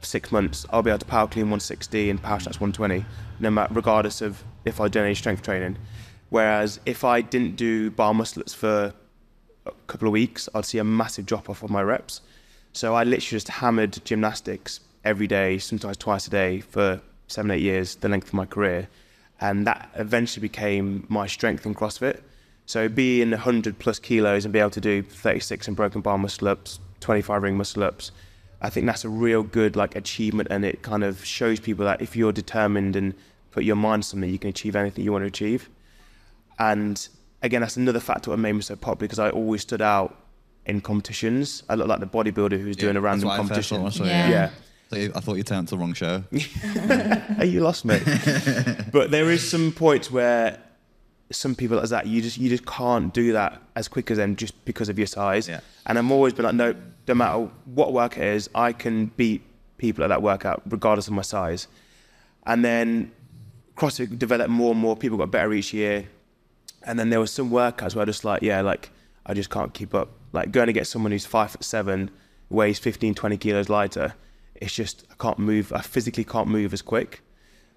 six 0.00 0.32
months, 0.32 0.66
I'll 0.70 0.82
be 0.82 0.90
able 0.90 0.98
to 0.98 1.06
power 1.06 1.26
clean 1.26 1.46
160 1.46 2.10
and 2.10 2.22
power 2.22 2.40
snatch 2.40 2.60
120, 2.60 3.04
no 3.40 3.50
matter 3.50 3.74
regardless 3.74 4.22
of 4.22 4.42
if 4.64 4.80
I 4.80 4.88
do 4.88 5.00
any 5.00 5.14
strength 5.14 5.42
training. 5.42 5.76
Whereas 6.30 6.80
if 6.86 7.04
I 7.04 7.20
didn't 7.20 7.56
do 7.56 7.90
bar 7.90 8.14
muscle 8.14 8.40
ups 8.40 8.54
for 8.54 8.94
a 9.66 9.72
couple 9.86 10.08
of 10.08 10.12
weeks, 10.12 10.48
I'd 10.54 10.64
see 10.64 10.78
a 10.78 10.84
massive 10.84 11.26
drop 11.26 11.50
off 11.50 11.62
of 11.62 11.70
my 11.70 11.82
reps. 11.82 12.22
So 12.72 12.94
I 12.94 13.04
literally 13.04 13.36
just 13.36 13.48
hammered 13.48 14.04
gymnastics 14.04 14.80
every 15.04 15.26
day, 15.26 15.58
sometimes 15.58 15.96
twice 15.96 16.26
a 16.26 16.30
day 16.30 16.60
for 16.60 17.00
seven, 17.28 17.50
eight 17.50 17.62
years, 17.62 17.96
the 17.96 18.08
length 18.08 18.28
of 18.28 18.34
my 18.34 18.46
career. 18.46 18.88
And 19.40 19.66
that 19.66 19.90
eventually 19.96 20.42
became 20.42 21.06
my 21.08 21.26
strength 21.26 21.66
in 21.66 21.74
CrossFit. 21.74 22.20
So 22.66 22.88
being 22.88 23.30
100 23.30 23.78
plus 23.78 23.98
kilos 23.98 24.44
and 24.44 24.52
be 24.52 24.58
able 24.58 24.70
to 24.70 24.80
do 24.80 25.02
36 25.02 25.68
in 25.68 25.74
broken 25.74 26.00
bar 26.00 26.16
muscle 26.16 26.48
ups, 26.48 26.78
25 27.00 27.42
ring 27.42 27.56
muscle 27.56 27.82
ups, 27.82 28.10
I 28.62 28.70
think 28.70 28.86
that's 28.86 29.04
a 29.04 29.08
real 29.10 29.42
good 29.42 29.76
like 29.76 29.94
achievement 29.94 30.48
and 30.50 30.64
it 30.64 30.80
kind 30.82 31.04
of 31.04 31.24
shows 31.24 31.60
people 31.60 31.84
that 31.84 32.00
if 32.00 32.16
you're 32.16 32.32
determined 32.32 32.96
and 32.96 33.12
put 33.50 33.64
your 33.64 33.76
mind 33.76 34.04
to 34.04 34.08
something, 34.10 34.30
you 34.30 34.38
can 34.38 34.50
achieve 34.50 34.74
anything 34.74 35.04
you 35.04 35.12
want 35.12 35.22
to 35.22 35.26
achieve. 35.26 35.68
And 36.58 37.06
again, 37.42 37.60
that's 37.60 37.76
another 37.76 38.00
factor 38.00 38.30
that 38.30 38.38
made 38.38 38.52
me 38.52 38.62
so 38.62 38.76
popular 38.76 39.06
because 39.06 39.18
I 39.18 39.30
always 39.30 39.60
stood 39.60 39.82
out 39.82 40.16
in 40.64 40.80
competitions. 40.80 41.62
I 41.68 41.74
looked 41.74 41.90
like 41.90 42.00
the 42.00 42.06
bodybuilder 42.06 42.58
who's 42.60 42.76
doing 42.76 42.96
a 42.96 43.00
random 43.00 43.28
what 43.28 43.34
I 43.34 43.36
first 43.38 43.48
competition. 43.48 43.76
thought 43.76 43.82
when 43.82 43.92
I 43.92 43.96
saw 43.96 44.04
you. 44.04 44.10
Yeah. 44.10 44.28
yeah. 44.28 44.50
I 44.92 45.08
thought 45.20 45.36
you 45.36 45.42
turned 45.42 45.68
to 45.68 45.74
the 45.74 45.78
wrong 45.78 45.94
show. 45.94 46.24
hey, 46.30 47.46
you 47.46 47.60
lost 47.60 47.84
me. 47.84 47.98
but 48.92 49.10
there 49.10 49.30
is 49.30 49.48
some 49.48 49.72
points 49.72 50.10
where 50.10 50.58
some 51.32 51.54
people 51.54 51.80
as 51.80 51.90
that 51.90 52.06
you 52.06 52.20
just 52.20 52.38
you 52.38 52.48
just 52.48 52.66
can't 52.66 53.12
do 53.12 53.32
that 53.32 53.60
as 53.76 53.88
quick 53.88 54.10
as 54.10 54.18
them 54.18 54.36
just 54.36 54.64
because 54.64 54.88
of 54.88 54.98
your 54.98 55.06
size. 55.06 55.48
Yeah. 55.48 55.60
And 55.86 55.98
I'm 55.98 56.12
always 56.12 56.32
been 56.32 56.44
like, 56.44 56.54
no, 56.54 56.74
no 57.08 57.14
matter 57.14 57.48
what 57.64 57.92
work 57.92 58.16
it 58.16 58.24
is, 58.24 58.48
I 58.54 58.72
can 58.72 59.06
beat 59.06 59.42
people 59.78 60.04
at 60.04 60.08
that 60.08 60.22
workout 60.22 60.62
regardless 60.68 61.08
of 61.08 61.14
my 61.14 61.22
size. 61.22 61.66
And 62.46 62.64
then 62.64 63.10
CrossFit 63.76 64.18
developed 64.18 64.50
more 64.50 64.72
and 64.72 64.80
more. 64.80 64.96
People 64.96 65.18
got 65.18 65.30
better 65.30 65.52
each 65.52 65.72
year. 65.72 66.06
And 66.84 66.98
then 66.98 67.10
there 67.10 67.20
was 67.20 67.32
some 67.32 67.50
workouts 67.50 67.94
where 67.94 68.02
I 68.02 68.04
just 68.04 68.24
like, 68.24 68.42
yeah, 68.42 68.60
like 68.60 68.90
I 69.26 69.34
just 69.34 69.50
can't 69.50 69.72
keep 69.72 69.94
up. 69.94 70.10
Like 70.32 70.52
going 70.52 70.66
to 70.66 70.72
get 70.72 70.86
someone 70.86 71.12
who's 71.12 71.24
five 71.24 71.52
foot 71.52 71.64
seven, 71.64 72.10
weighs 72.50 72.78
15, 72.78 73.14
20 73.14 73.36
kilos 73.38 73.68
lighter. 73.68 74.14
It's 74.56 74.74
just 74.74 75.04
I 75.10 75.14
can't 75.22 75.38
move. 75.38 75.72
I 75.72 75.80
physically 75.80 76.24
can't 76.24 76.48
move 76.48 76.72
as 76.72 76.82
quick. 76.82 77.20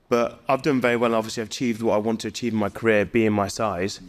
But 0.09 0.41
I've 0.47 0.61
done 0.61 0.79
very 0.79 0.95
well. 0.95 1.13
Obviously, 1.15 1.41
I've 1.41 1.49
achieved 1.49 1.81
what 1.81 1.93
I 1.93 1.97
want 1.97 2.21
to 2.21 2.29
achieve 2.29 2.53
in 2.53 2.59
my 2.59 2.69
career, 2.69 3.05
being 3.05 3.33
my 3.33 3.47
size. 3.49 3.99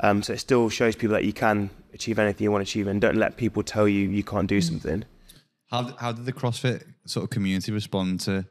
Um, 0.00 0.22
so 0.22 0.32
it 0.32 0.38
still 0.38 0.68
shows 0.70 0.96
people 0.96 1.12
that 1.14 1.24
you 1.24 1.32
can 1.32 1.70
achieve 1.92 2.18
anything 2.18 2.44
you 2.44 2.50
want 2.50 2.66
to 2.66 2.70
achieve, 2.70 2.86
and 2.86 3.00
don't 3.00 3.16
let 3.16 3.36
people 3.36 3.62
tell 3.62 3.86
you 3.86 4.08
you 4.08 4.24
can't 4.24 4.48
do 4.48 4.60
something. 4.60 5.04
How 5.70 5.94
how 5.98 6.12
did 6.12 6.24
the 6.24 6.32
CrossFit 6.32 6.84
sort 7.06 7.24
of 7.24 7.30
community 7.30 7.70
respond 7.72 8.20
to 8.20 8.46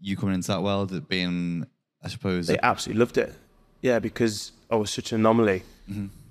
you 0.00 0.16
coming 0.16 0.34
into 0.34 0.48
that 0.48 0.62
world? 0.62 0.92
It 0.92 1.08
being, 1.08 1.66
I 2.02 2.08
suppose, 2.08 2.46
They 2.46 2.58
absolutely 2.62 3.00
loved 3.00 3.18
it. 3.18 3.34
Yeah, 3.80 3.98
because 3.98 4.52
I 4.70 4.76
was 4.76 4.90
such 4.90 5.12
an 5.12 5.20
anomaly, 5.20 5.62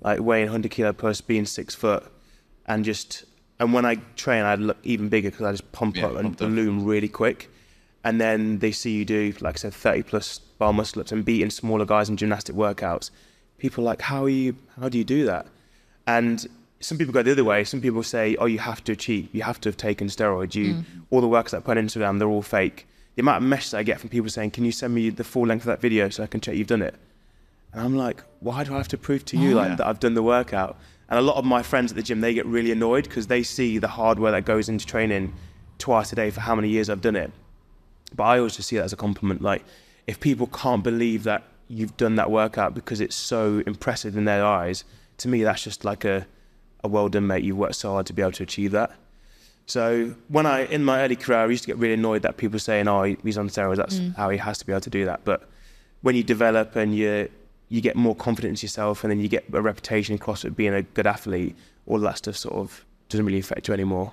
like 0.00 0.20
weighing 0.20 0.46
100 0.46 0.70
kilo 0.70 0.92
plus, 0.92 1.20
being 1.20 1.44
six 1.46 1.74
foot, 1.74 2.04
and 2.66 2.84
just 2.84 3.24
and 3.60 3.72
when 3.72 3.84
I 3.84 3.96
train, 4.16 4.44
I'd 4.44 4.60
look 4.60 4.76
even 4.84 5.08
bigger 5.08 5.30
because 5.30 5.46
I 5.46 5.50
just 5.52 5.70
pump 5.72 5.96
Yeah, 5.96 6.06
up 6.06 6.12
and 6.12 6.22
pumped 6.22 6.42
up. 6.42 6.48
balloon 6.48 6.84
really 6.84 7.08
quick. 7.08 7.50
And 8.04 8.20
then 8.20 8.60
they 8.60 8.70
see 8.72 8.92
you 8.92 9.04
do, 9.04 9.34
like 9.40 9.56
I 9.56 9.58
said, 9.58 9.74
30 9.74 10.04
plus 10.04 10.38
bar 10.38 10.72
muscle 10.72 11.00
ups 11.00 11.12
and 11.12 11.24
beating 11.24 11.50
smaller 11.50 11.84
guys 11.84 12.08
in 12.08 12.16
gymnastic 12.16 12.54
workouts. 12.54 13.10
People 13.58 13.82
are 13.82 13.86
like, 13.86 14.02
how 14.02 14.24
are 14.24 14.28
you? 14.28 14.56
How 14.80 14.88
do 14.88 14.96
you 14.96 15.04
do 15.04 15.26
that? 15.26 15.46
And 16.06 16.46
some 16.80 16.96
people 16.96 17.12
go 17.12 17.22
the 17.22 17.32
other 17.32 17.44
way. 17.44 17.64
Some 17.64 17.80
people 17.80 18.02
say, 18.04 18.36
oh, 18.36 18.46
you 18.46 18.60
have 18.60 18.84
to 18.84 18.94
cheat. 18.94 19.28
You 19.34 19.42
have 19.42 19.60
to 19.62 19.68
have 19.68 19.76
taken 19.76 20.06
steroids. 20.06 20.54
You 20.54 20.74
mm. 20.74 20.84
all 21.10 21.20
the 21.20 21.26
workouts 21.26 21.50
that 21.50 21.58
I 21.58 21.60
put 21.60 21.76
on 21.76 21.84
Instagram, 21.86 22.18
they're 22.20 22.28
all 22.28 22.42
fake. 22.42 22.86
The 23.16 23.22
amount 23.22 23.42
of 23.42 23.48
messages 23.48 23.74
I 23.74 23.82
get 23.82 23.98
from 23.98 24.10
people 24.10 24.30
saying, 24.30 24.52
can 24.52 24.64
you 24.64 24.70
send 24.70 24.94
me 24.94 25.10
the 25.10 25.24
full 25.24 25.44
length 25.46 25.62
of 25.62 25.66
that 25.66 25.80
video 25.80 26.08
so 26.08 26.22
I 26.22 26.28
can 26.28 26.40
check 26.40 26.54
you've 26.54 26.68
done 26.68 26.82
it? 26.82 26.94
And 27.72 27.82
I'm 27.82 27.96
like, 27.96 28.22
why 28.38 28.62
do 28.62 28.74
I 28.74 28.76
have 28.76 28.88
to 28.88 28.96
prove 28.98 29.24
to 29.26 29.36
you 29.36 29.54
like 29.54 29.76
that 29.76 29.86
I've 29.86 30.00
done 30.00 30.14
the 30.14 30.22
workout? 30.22 30.78
And 31.08 31.18
a 31.18 31.22
lot 31.22 31.36
of 31.36 31.44
my 31.44 31.62
friends 31.62 31.90
at 31.92 31.96
the 31.96 32.02
gym, 32.02 32.20
they 32.20 32.34
get 32.34 32.46
really 32.46 32.70
annoyed 32.70 33.04
because 33.04 33.28
they 33.28 33.42
see 33.42 33.78
the 33.78 33.88
hard 33.88 34.18
work 34.18 34.32
that 34.32 34.44
goes 34.44 34.68
into 34.68 34.84
training 34.84 35.32
twice 35.78 36.12
a 36.12 36.16
day 36.16 36.30
for 36.30 36.40
how 36.40 36.54
many 36.54 36.68
years 36.68 36.90
I've 36.90 37.00
done 37.00 37.16
it. 37.16 37.32
But 38.14 38.24
I 38.24 38.38
always 38.38 38.56
just 38.56 38.68
see 38.68 38.76
that 38.76 38.84
as 38.84 38.92
a 38.92 38.96
compliment. 38.96 39.40
Like, 39.40 39.64
if 40.06 40.20
people 40.20 40.46
can't 40.48 40.82
believe 40.82 41.24
that 41.24 41.44
you've 41.68 41.96
done 41.96 42.16
that 42.16 42.30
workout 42.30 42.74
because 42.74 43.00
it's 43.00 43.16
so 43.16 43.62
impressive 43.66 44.16
in 44.16 44.24
their 44.24 44.44
eyes, 44.44 44.84
to 45.18 45.28
me, 45.28 45.42
that's 45.42 45.62
just 45.62 45.84
like 45.84 46.04
a, 46.04 46.26
a 46.84 46.88
well 46.88 47.08
done, 47.08 47.26
mate. 47.26 47.44
You've 47.44 47.58
worked 47.58 47.76
so 47.76 47.92
hard 47.92 48.06
to 48.06 48.12
be 48.12 48.22
able 48.22 48.32
to 48.32 48.42
achieve 48.42 48.72
that. 48.72 48.92
So 49.66 50.14
when 50.28 50.46
I, 50.46 50.64
in 50.64 50.82
my 50.82 51.02
early 51.02 51.16
career, 51.16 51.40
I 51.40 51.46
used 51.46 51.64
to 51.64 51.66
get 51.66 51.76
really 51.76 51.94
annoyed 51.94 52.22
that 52.22 52.38
people 52.38 52.58
saying, 52.58 52.88
"Oh, 52.88 53.02
he's 53.02 53.36
on 53.36 53.48
steroids. 53.48 53.76
That's 53.76 53.98
mm. 53.98 54.16
how 54.16 54.30
he 54.30 54.38
has 54.38 54.58
to 54.58 54.66
be 54.66 54.72
able 54.72 54.80
to 54.80 54.90
do 54.90 55.04
that." 55.04 55.24
But 55.24 55.46
when 56.00 56.16
you 56.16 56.22
develop 56.22 56.74
and 56.74 56.94
you 56.94 57.28
you 57.68 57.80
get 57.80 57.96
more 57.96 58.14
confidence 58.14 58.62
yourself, 58.62 59.04
and 59.04 59.10
then 59.10 59.20
you 59.20 59.28
get 59.28 59.44
a 59.52 59.60
reputation 59.60 60.14
in 60.14 60.18
CrossFit 60.18 60.56
being 60.56 60.74
a 60.74 60.82
good 60.82 61.06
athlete, 61.06 61.56
all 61.86 61.98
that 62.00 62.18
stuff 62.18 62.36
sort 62.36 62.54
of 62.54 62.84
doesn't 63.08 63.24
really 63.24 63.38
affect 63.38 63.68
you 63.68 63.74
anymore. 63.74 64.12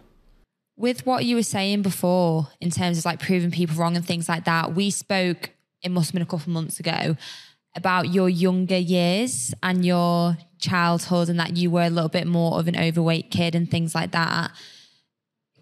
With 0.78 1.06
what 1.06 1.26
you 1.26 1.36
were 1.36 1.44
saying 1.44 1.82
before, 1.82 2.50
in 2.60 2.70
terms 2.70 2.98
of 2.98 3.06
like 3.06 3.20
proving 3.20 3.52
people 3.52 3.76
wrong 3.76 3.96
and 3.96 4.06
things 4.06 4.28
like 4.28 4.46
that, 4.46 4.76
we 4.76 4.90
spoke, 4.90 5.52
it 5.82 5.90
must 5.90 6.10
have 6.10 6.14
been 6.14 6.22
a 6.22 6.26
couple 6.26 6.52
months 6.52 6.80
ago, 6.80 7.16
about 7.76 8.14
your 8.14 8.30
younger 8.30 8.78
years 8.78 9.54
and 9.62 9.86
your 9.86 10.38
childhood 10.60 11.30
and 11.30 11.40
that 11.40 11.58
you 11.58 11.70
were 11.70 11.84
a 11.84 11.90
little 11.90 12.10
bit 12.10 12.26
more 12.26 12.60
of 12.60 12.68
an 12.68 12.78
overweight 12.78 13.30
kid 13.30 13.54
and 13.54 13.70
things 13.70 13.94
like 13.94 14.12
that. 14.12 14.52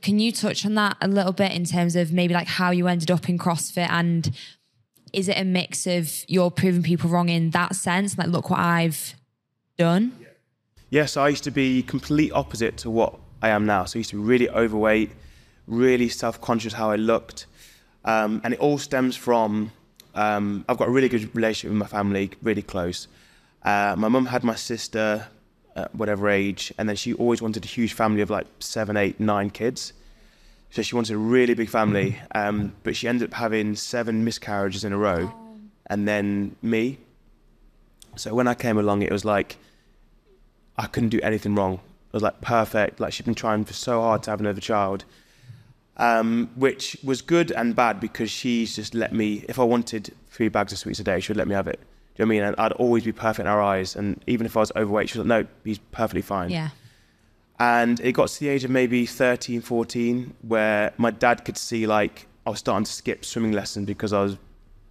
Can 0.02 0.20
you 0.20 0.32
touch 0.32 0.66
on 0.66 0.76
that 0.76 0.98
a 1.02 1.08
little 1.08 1.32
bit 1.32 1.52
in 1.54 1.66
terms 1.66 1.96
of 1.96 2.12
maybe 2.12 2.34
like 2.34 2.48
how 2.48 2.72
you 2.72 2.88
ended 2.88 3.10
up 3.10 3.30
in 3.30 3.38
CrossFit 3.38 3.90
and 3.90 4.32
is 5.14 5.30
it 5.30 5.38
a 5.38 5.44
mix 5.44 5.88
of 5.88 6.12
you're 6.28 6.52
proving 6.52 6.84
people 6.84 7.10
wrong 7.10 7.30
in 7.30 7.52
that 7.52 7.76
sense? 7.76 8.18
Like, 8.18 8.28
look 8.28 8.50
what 8.50 8.60
I've 8.60 9.16
done. 9.78 10.14
Yes, 10.90 11.18
I 11.18 11.30
used 11.30 11.44
to 11.46 11.52
be 11.52 11.84
complete 11.84 12.32
opposite 12.34 12.78
to 12.78 12.90
what 12.90 13.16
I 13.42 13.50
am 13.50 13.66
now. 13.66 13.86
So 13.86 13.98
I 13.98 14.00
used 14.00 14.10
to 14.12 14.18
be 14.18 14.24
really 14.24 14.50
overweight, 14.50 15.12
really 15.68 16.10
self-conscious 16.10 16.74
how 16.74 16.92
I 16.92 16.98
looked, 16.98 17.46
um, 18.06 18.42
and 18.44 18.54
it 18.54 18.60
all 18.60 18.78
stems 18.78 19.16
from 19.16 19.72
um, 20.16 20.66
I've 20.68 20.78
got 20.78 20.88
a 20.88 20.92
really 20.92 21.10
good 21.10 21.36
relationship 21.36 21.72
with 21.72 21.80
my 21.80 21.88
family, 21.88 22.32
really 22.44 22.62
close. 22.62 23.08
Uh, 23.64 23.96
my 23.98 24.10
mum 24.10 24.26
had 24.28 24.44
my 24.44 24.56
sister, 24.56 25.28
at 25.76 25.94
whatever 25.96 26.30
age, 26.30 26.74
and 26.78 26.88
then 26.88 26.96
she 26.96 27.14
always 27.14 27.42
wanted 27.42 27.64
a 27.64 27.68
huge 27.68 27.94
family 27.94 28.22
of 28.22 28.30
like 28.30 28.48
seven, 28.60 28.98
eight, 28.98 29.20
nine 29.20 29.50
kids. 29.50 29.94
So 30.74 30.82
she 30.82 30.96
wanted 30.96 31.14
a 31.14 31.18
really 31.20 31.54
big 31.54 31.70
family, 31.70 32.20
um, 32.34 32.74
but 32.82 32.96
she 32.96 33.08
ended 33.08 33.30
up 33.30 33.36
having 33.36 33.76
seven 33.76 34.24
miscarriages 34.24 34.84
in 34.84 34.92
a 34.92 34.98
row, 34.98 35.32
and 35.86 36.08
then 36.08 36.56
me. 36.64 36.98
So 38.16 38.34
when 38.34 38.48
I 38.48 38.56
came 38.56 38.80
along, 38.80 39.04
it 39.04 39.12
was 39.12 39.24
like 39.24 39.58
I 40.76 40.88
couldn't 40.88 41.10
do 41.10 41.20
anything 41.22 41.54
wrong. 41.54 41.76
It 41.76 42.14
was 42.14 42.24
like 42.24 42.42
perfect. 42.42 43.00
Like 43.00 43.14
she'd 43.14 43.28
been 43.28 43.36
trying 43.36 43.66
for 43.66 43.74
so 43.74 44.02
hard 44.02 44.24
to 44.24 44.32
have 44.32 44.40
another 44.40 44.62
child, 44.62 45.06
um, 45.98 46.50
which 46.56 46.98
was 47.04 47.22
good 47.22 47.52
and 47.52 47.76
bad 47.76 48.00
because 48.00 48.32
she's 48.32 48.76
just 48.76 48.96
let 48.96 49.14
me. 49.14 49.46
If 49.48 49.60
I 49.60 49.64
wanted 49.64 50.12
three 50.32 50.48
bags 50.48 50.72
of 50.72 50.80
sweets 50.80 51.00
a 51.00 51.04
day, 51.04 51.20
she 51.20 51.30
would 51.30 51.38
let 51.38 51.48
me 51.48 51.54
have 51.54 51.68
it. 51.68 51.80
Do 52.16 52.24
you 52.24 52.26
know 52.26 52.30
what 52.30 52.34
I 52.34 52.40
mean? 52.40 52.44
And 52.48 52.56
I'd 52.58 52.72
always 52.72 53.04
be 53.04 53.12
perfect 53.12 53.42
in 53.42 53.46
her 53.46 53.62
eyes. 53.62 53.96
And 53.96 54.20
even 54.26 54.48
if 54.48 54.58
I 54.58 54.62
was 54.62 54.72
overweight, 54.76 55.10
she 55.10 55.20
was 55.20 55.28
like, 55.28 55.46
no, 55.46 55.48
he's 55.64 55.78
perfectly 55.92 56.24
fine. 56.24 56.50
Yeah. 56.50 56.70
And 57.60 58.00
it 58.00 58.14
got 58.14 58.30
to 58.30 58.40
the 58.40 58.50
age 58.50 58.64
of 58.64 58.72
maybe 58.72 59.06
13, 59.06 59.62
14, 59.62 60.34
where 60.42 60.94
my 60.98 61.12
dad 61.12 61.46
could 61.46 61.58
see 61.58 61.86
like 61.86 62.28
I 62.46 62.50
was 62.50 62.60
starting 62.60 62.86
to 62.86 62.92
skip 62.92 63.24
swimming 63.24 63.52
lessons 63.52 63.86
because 63.86 64.12
I 64.12 64.22
was 64.22 64.38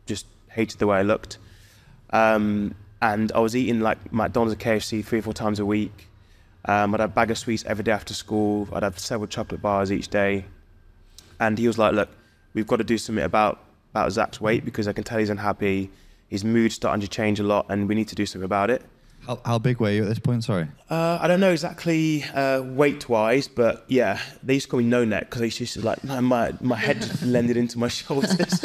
just 0.07 0.27
hated 0.49 0.79
the 0.79 0.87
way 0.87 0.99
I 0.99 1.03
looked. 1.03 1.39
Um, 2.11 2.75
and 3.01 3.33
I 3.33 3.41
was 3.41 3.57
eating 3.57 3.81
like 3.81 4.13
McDonald's 4.13 4.53
and 4.53 4.63
KFC 4.63 5.05
three 5.05 5.19
or 5.19 5.23
four 5.23 5.35
times 5.35 5.59
a 5.59 5.67
week. 5.67 6.09
Um, 6.65 6.95
I'd 6.95 7.01
have 7.01 7.11
a 7.11 7.13
bag 7.13 7.31
of 7.31 7.39
sweets 7.39 7.65
every 7.67 7.83
day 7.83 7.91
after 7.91 8.15
school. 8.15 8.69
I'd 8.73 8.85
have 8.85 8.99
several 8.99 9.27
chocolate 9.27 9.61
bars 9.61 9.91
each 9.91 10.09
day. 10.09 10.45
And 11.41 11.59
he 11.59 11.67
was 11.67 11.79
like, 11.79 11.93
look, 11.95 12.09
we've 12.55 12.67
got 12.67 12.77
to 12.77 12.85
do 12.85 12.97
something 12.97 13.25
about, 13.25 13.59
about 13.93 14.13
Zack's 14.13 14.41
weight 14.41 14.65
because 14.65 14.87
I 14.87 14.93
can 14.93 15.03
tell 15.03 15.19
he's 15.19 15.31
unhappy. 15.31 15.91
His 16.29 16.45
mood's 16.45 16.77
starting 16.77 17.01
to 17.01 17.09
change 17.09 17.41
a 17.41 17.43
lot 17.43 17.67
and 17.69 17.89
we 17.89 17.97
need 17.97 18.09
to 18.09 18.15
do 18.15 18.25
something 18.25 18.45
about 18.45 18.71
it. 18.71 18.83
How, 19.27 19.41
how 19.45 19.59
big 19.59 19.79
were 19.79 19.91
you 19.91 20.03
at 20.03 20.09
this 20.09 20.19
point? 20.19 20.43
Sorry. 20.43 20.67
Uh, 20.91 21.19
I 21.21 21.29
don't 21.29 21.39
know 21.39 21.53
exactly 21.53 22.25
uh, 22.25 22.63
weight 22.63 23.09
wise, 23.09 23.47
but 23.47 23.85
yeah, 23.87 24.21
they 24.43 24.55
used 24.55 24.67
to 24.67 24.71
call 24.71 24.81
me 24.81 24.87
no 24.87 25.05
neck 25.05 25.31
because 25.31 25.43
I 25.43 25.45
used 25.45 25.75
to 25.75 25.81
like 25.81 26.03
my 26.05 26.53
my 26.61 26.77
head 26.77 27.03
just 27.03 27.21
blended 27.23 27.57
into 27.57 27.79
my 27.79 27.89
shoulders. 27.89 28.65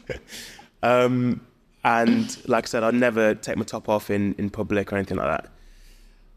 um, 0.82 1.42
and 1.84 2.48
like 2.48 2.64
I 2.64 2.66
said, 2.66 2.82
I'd 2.82 2.94
never 2.94 3.34
take 3.34 3.56
my 3.56 3.64
top 3.64 3.88
off 3.88 4.10
in, 4.10 4.34
in 4.38 4.50
public 4.50 4.92
or 4.92 4.96
anything 4.96 5.18
like 5.18 5.42
that. 5.42 5.50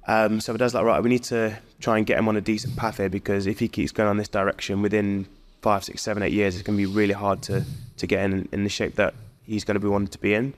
Um, 0.08 0.42
so 0.42 0.52
my 0.54 0.58
dad's 0.58 0.74
like, 0.74 0.84
right, 0.84 1.02
we 1.02 1.10
need 1.10 1.24
to 1.26 1.58
try 1.80 1.98
and 1.98 2.06
get 2.06 2.20
him 2.20 2.28
on 2.28 2.36
a 2.36 2.42
decent 2.42 2.76
path 2.76 2.98
here 2.98 3.10
because 3.10 3.48
if 3.48 3.60
he 3.60 3.68
keeps 3.68 3.92
going 3.92 4.10
on 4.10 4.18
this 4.18 4.28
direction, 4.28 4.82
within 4.82 5.28
five, 5.62 5.84
six, 5.84 6.02
seven, 6.02 6.24
eight 6.24 6.34
years, 6.34 6.56
it's 6.56 6.64
going 6.64 6.78
to 6.78 6.88
be 6.88 6.92
really 6.92 7.14
hard 7.14 7.42
to 7.44 7.64
to 7.98 8.08
get 8.08 8.24
in 8.26 8.50
in 8.52 8.64
the 8.64 8.70
shape 8.70 8.96
that 8.96 9.14
he's 9.44 9.64
going 9.64 9.76
to 9.76 9.80
be 9.80 9.88
wanting 9.88 10.08
to 10.10 10.20
be 10.20 10.34
in. 10.34 10.54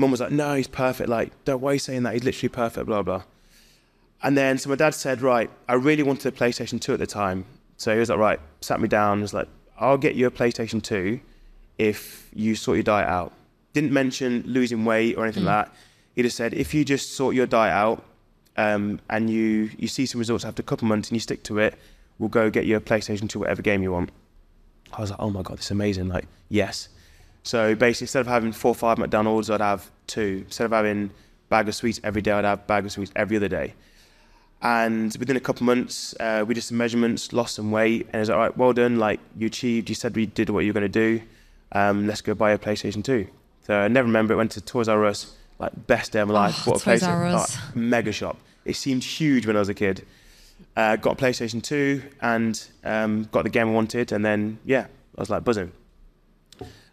Mum 0.00 0.10
was 0.10 0.20
like, 0.20 0.32
no, 0.32 0.54
he's 0.54 0.68
perfect. 0.68 1.08
Like, 1.08 1.32
don't 1.44 1.60
why 1.60 1.70
are 1.70 1.72
you 1.74 1.78
saying 1.78 2.02
that? 2.04 2.14
He's 2.14 2.24
literally 2.24 2.48
perfect, 2.48 2.86
blah, 2.86 3.02
blah. 3.02 3.22
And 4.22 4.36
then, 4.36 4.58
so 4.58 4.68
my 4.68 4.76
dad 4.76 4.94
said, 4.94 5.22
right, 5.22 5.50
I 5.68 5.74
really 5.74 6.02
wanted 6.02 6.34
a 6.34 6.36
PlayStation 6.36 6.80
2 6.80 6.94
at 6.94 6.98
the 6.98 7.06
time. 7.06 7.44
So 7.76 7.92
he 7.92 7.98
was 7.98 8.10
like, 8.10 8.18
right, 8.18 8.40
sat 8.60 8.80
me 8.80 8.88
down, 8.88 9.14
and 9.14 9.22
was 9.22 9.32
like, 9.32 9.48
I'll 9.78 9.96
get 9.96 10.14
you 10.14 10.26
a 10.26 10.30
PlayStation 10.30 10.82
2 10.82 11.20
if 11.78 12.30
you 12.34 12.54
sort 12.54 12.76
your 12.76 12.82
diet 12.82 13.08
out. 13.08 13.32
Didn't 13.72 13.92
mention 13.92 14.42
losing 14.46 14.84
weight 14.84 15.16
or 15.16 15.24
anything 15.24 15.44
like 15.44 15.66
that. 15.66 15.74
He 16.14 16.22
just 16.22 16.36
said, 16.36 16.52
if 16.52 16.74
you 16.74 16.84
just 16.84 17.14
sort 17.14 17.34
your 17.34 17.46
diet 17.46 17.72
out 17.72 18.04
um, 18.56 19.00
and 19.08 19.30
you, 19.30 19.70
you 19.78 19.88
see 19.88 20.04
some 20.04 20.18
results 20.18 20.44
after 20.44 20.60
a 20.60 20.64
couple 20.64 20.88
months 20.88 21.08
and 21.08 21.16
you 21.16 21.20
stick 21.20 21.42
to 21.44 21.58
it, 21.58 21.78
we'll 22.18 22.28
go 22.28 22.50
get 22.50 22.66
you 22.66 22.76
a 22.76 22.80
PlayStation 22.80 23.28
2, 23.28 23.38
whatever 23.38 23.62
game 23.62 23.82
you 23.82 23.92
want. 23.92 24.10
I 24.92 25.00
was 25.00 25.10
like, 25.10 25.20
oh 25.20 25.30
my 25.30 25.42
God, 25.42 25.58
this 25.58 25.66
is 25.66 25.70
amazing. 25.70 26.08
Like, 26.08 26.26
yes. 26.48 26.88
So 27.42 27.74
basically, 27.74 28.04
instead 28.04 28.20
of 28.20 28.26
having 28.26 28.52
four 28.52 28.72
or 28.72 28.74
five 28.74 28.98
McDonald's, 28.98 29.50
I'd 29.50 29.60
have 29.60 29.90
two. 30.06 30.42
Instead 30.46 30.66
of 30.66 30.72
having 30.72 31.10
bag 31.48 31.68
of 31.68 31.74
sweets 31.74 32.00
every 32.04 32.22
day, 32.22 32.32
I'd 32.32 32.44
have 32.44 32.66
bag 32.66 32.84
of 32.84 32.92
sweets 32.92 33.12
every 33.16 33.36
other 33.36 33.48
day. 33.48 33.74
And 34.62 35.14
within 35.18 35.36
a 35.36 35.40
couple 35.40 35.62
of 35.62 35.66
months, 35.66 36.14
uh, 36.20 36.44
we 36.46 36.52
did 36.52 36.62
some 36.62 36.76
measurements, 36.76 37.32
lost 37.32 37.54
some 37.54 37.70
weight, 37.70 38.06
and 38.06 38.16
it 38.16 38.18
was 38.18 38.28
like, 38.28 38.36
all 38.36 38.42
right, 38.42 38.56
well 38.56 38.72
done. 38.72 38.98
Like 38.98 39.20
you 39.36 39.46
achieved, 39.46 39.88
you 39.88 39.94
said 39.94 40.14
we 40.14 40.26
did 40.26 40.50
what 40.50 40.60
you 40.60 40.70
were 40.70 40.80
going 40.80 40.90
to 40.92 41.18
do. 41.18 41.22
Um, 41.72 42.06
let's 42.06 42.20
go 42.20 42.34
buy 42.34 42.50
a 42.50 42.58
PlayStation 42.58 43.02
2. 43.02 43.26
So 43.66 43.74
I 43.74 43.88
never 43.88 44.06
remember 44.06 44.34
it. 44.34 44.36
Went 44.36 44.50
to 44.52 44.60
Toys 44.60 44.88
R 44.88 45.06
Us, 45.06 45.34
like 45.58 45.86
best 45.86 46.12
day 46.12 46.20
of 46.20 46.28
my 46.28 46.34
life. 46.34 46.62
Oh, 46.66 46.72
Bought 46.72 46.82
a 46.82 46.84
Toys 46.84 47.02
PlayStation, 47.02 47.32
like, 47.32 47.76
mega 47.76 48.12
shop. 48.12 48.36
It 48.66 48.76
seemed 48.76 49.02
huge 49.02 49.46
when 49.46 49.56
I 49.56 49.60
was 49.60 49.70
a 49.70 49.74
kid. 49.74 50.04
Uh, 50.76 50.96
got 50.96 51.20
a 51.20 51.24
PlayStation 51.24 51.62
2 51.62 52.02
and 52.20 52.62
um, 52.84 53.24
got 53.32 53.44
the 53.44 53.50
game 53.50 53.68
I 53.68 53.72
wanted, 53.72 54.12
and 54.12 54.22
then 54.22 54.58
yeah, 54.66 54.86
I 55.16 55.20
was 55.20 55.30
like 55.30 55.42
buzzing. 55.42 55.72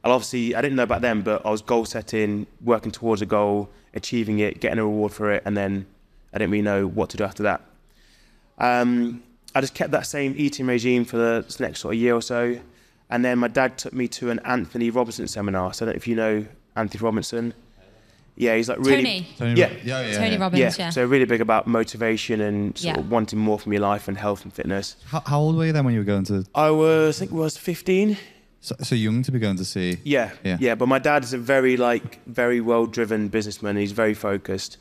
And 0.03 0.13
obviously, 0.13 0.55
I 0.55 0.61
didn't 0.61 0.75
know 0.77 0.83
about 0.83 1.01
them, 1.01 1.21
but 1.21 1.45
I 1.45 1.49
was 1.49 1.61
goal 1.61 1.85
setting, 1.85 2.47
working 2.63 2.91
towards 2.91 3.21
a 3.21 3.25
goal, 3.25 3.69
achieving 3.93 4.39
it, 4.39 4.59
getting 4.59 4.79
a 4.79 4.83
reward 4.85 5.11
for 5.11 5.31
it, 5.31 5.43
and 5.45 5.57
then 5.57 5.85
I 6.33 6.37
didn't 6.37 6.51
really 6.51 6.61
know 6.61 6.87
what 6.87 7.09
to 7.11 7.17
do 7.17 7.23
after 7.23 7.43
that. 7.43 7.61
Um, 8.57 9.23
I 9.55 9.61
just 9.61 9.73
kept 9.73 9.91
that 9.91 10.05
same 10.05 10.33
eating 10.37 10.67
regime 10.67 11.05
for 11.05 11.17
the 11.17 11.55
next 11.59 11.81
sort 11.81 11.95
of 11.95 11.99
year 11.99 12.13
or 12.15 12.21
so, 12.21 12.59
and 13.09 13.23
then 13.25 13.39
my 13.39 13.47
dad 13.47 13.77
took 13.77 13.93
me 13.93 14.07
to 14.09 14.29
an 14.29 14.39
Anthony 14.45 14.89
Robinson 14.89 15.27
seminar. 15.27 15.73
So 15.73 15.85
I 15.85 15.87
don't 15.87 15.95
know 15.95 15.97
if 15.97 16.07
you 16.07 16.15
know 16.15 16.45
Anthony 16.75 17.01
Robinson. 17.03 17.53
Yeah, 18.39 18.55
he's 18.55 18.69
like 18.69 18.77
really 18.77 19.25
Tony. 19.39 19.59
Yeah. 19.59 19.71
yeah, 19.83 20.01
yeah. 20.05 20.17
Tony 20.17 20.31
yeah. 20.33 20.37
Robbins, 20.37 20.59
yeah, 20.77 20.85
yeah. 20.85 20.89
so 20.91 21.03
really 21.05 21.25
big 21.25 21.41
about 21.41 21.65
motivation 21.65 22.39
and 22.41 22.77
sort 22.77 22.95
Yeah. 22.95 23.01
of 23.01 23.09
wanting 23.09 23.39
more 23.39 23.57
from 23.57 23.73
your 23.73 23.81
life 23.81 24.07
and 24.07 24.15
health 24.15 24.43
and 24.43 24.53
fitness. 24.53 24.95
How, 25.05 25.21
how 25.25 25.39
old 25.39 25.55
were 25.55 25.65
you 25.65 25.71
then 25.73 25.85
when 25.85 25.95
you 25.95 26.01
were 26.01 26.05
going 26.05 26.25
to? 26.25 26.45
I 26.53 26.69
was, 26.69 27.17
I 27.17 27.25
think, 27.25 27.31
I 27.31 27.35
was 27.35 27.57
15. 27.57 28.15
So, 28.61 28.75
so 28.81 28.95
young 28.95 29.21
to 29.23 29.31
be 29.31 29.39
going 29.39 29.57
to 29.57 29.65
see. 29.65 29.99
Yeah, 30.03 30.31
Yeah. 30.43 30.57
yeah, 30.59 30.75
But 30.75 30.87
my 30.87 30.99
dad 30.99 31.23
is 31.23 31.33
a 31.33 31.37
very 31.37 31.77
like 31.77 32.19
very 32.25 32.59
well 32.59 32.85
driven 32.85 33.27
businessman. 33.29 33.77
He's 33.77 33.91
very 33.91 34.13
focused. 34.13 34.77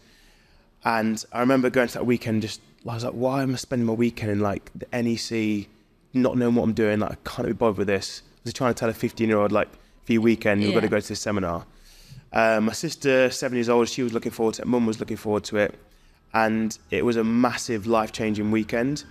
And 0.85 1.23
I 1.33 1.41
remember 1.41 1.69
going 1.71 1.89
to 1.89 1.95
that 1.95 2.07
weekend. 2.07 2.43
Just 2.43 2.61
I 2.89 2.95
was 2.95 3.05
like, 3.05 3.12
why 3.15 3.43
am 3.43 3.53
I 3.53 3.57
spending 3.57 3.87
my 3.87 3.93
weekend 3.93 4.31
in 4.33 4.41
like 4.41 4.71
the 4.75 4.87
NEC, 5.03 5.69
not 6.15 6.37
knowing 6.39 6.55
what 6.55 6.62
I'm 6.65 6.73
doing? 6.73 7.01
Like 7.01 7.12
I 7.12 7.17
can't 7.25 7.49
be 7.49 7.53
bothered 7.53 7.79
with 7.79 7.87
this. 7.89 8.23
I 8.25 8.41
was 8.45 8.55
trying 8.55 8.73
to 8.75 8.79
tell 8.79 8.89
a 8.89 8.95
15 8.95 9.29
year 9.29 9.39
old 9.39 9.53
like, 9.53 9.69
for 10.05 10.12
your 10.12 10.23
weekend, 10.23 10.62
you've 10.62 10.73
got 10.75 10.81
to 10.81 10.89
go 10.89 11.01
to 11.01 11.09
this 11.09 11.21
seminar. 11.21 11.67
Um, 12.33 12.67
my 12.67 12.73
sister, 12.73 13.29
seven 13.31 13.57
years 13.57 13.69
old, 13.69 13.89
she 13.89 14.03
was 14.05 14.12
looking 14.12 14.31
forward 14.31 14.55
to 14.55 14.62
it. 14.62 14.69
Mum 14.69 14.87
was 14.87 15.01
looking 15.01 15.17
forward 15.17 15.43
to 15.45 15.57
it, 15.57 15.75
and 16.33 16.79
it 16.93 17.05
was 17.05 17.17
a 17.17 17.25
massive 17.25 17.87
life 17.89 18.12
changing 18.12 18.51
weekend. 18.53 19.05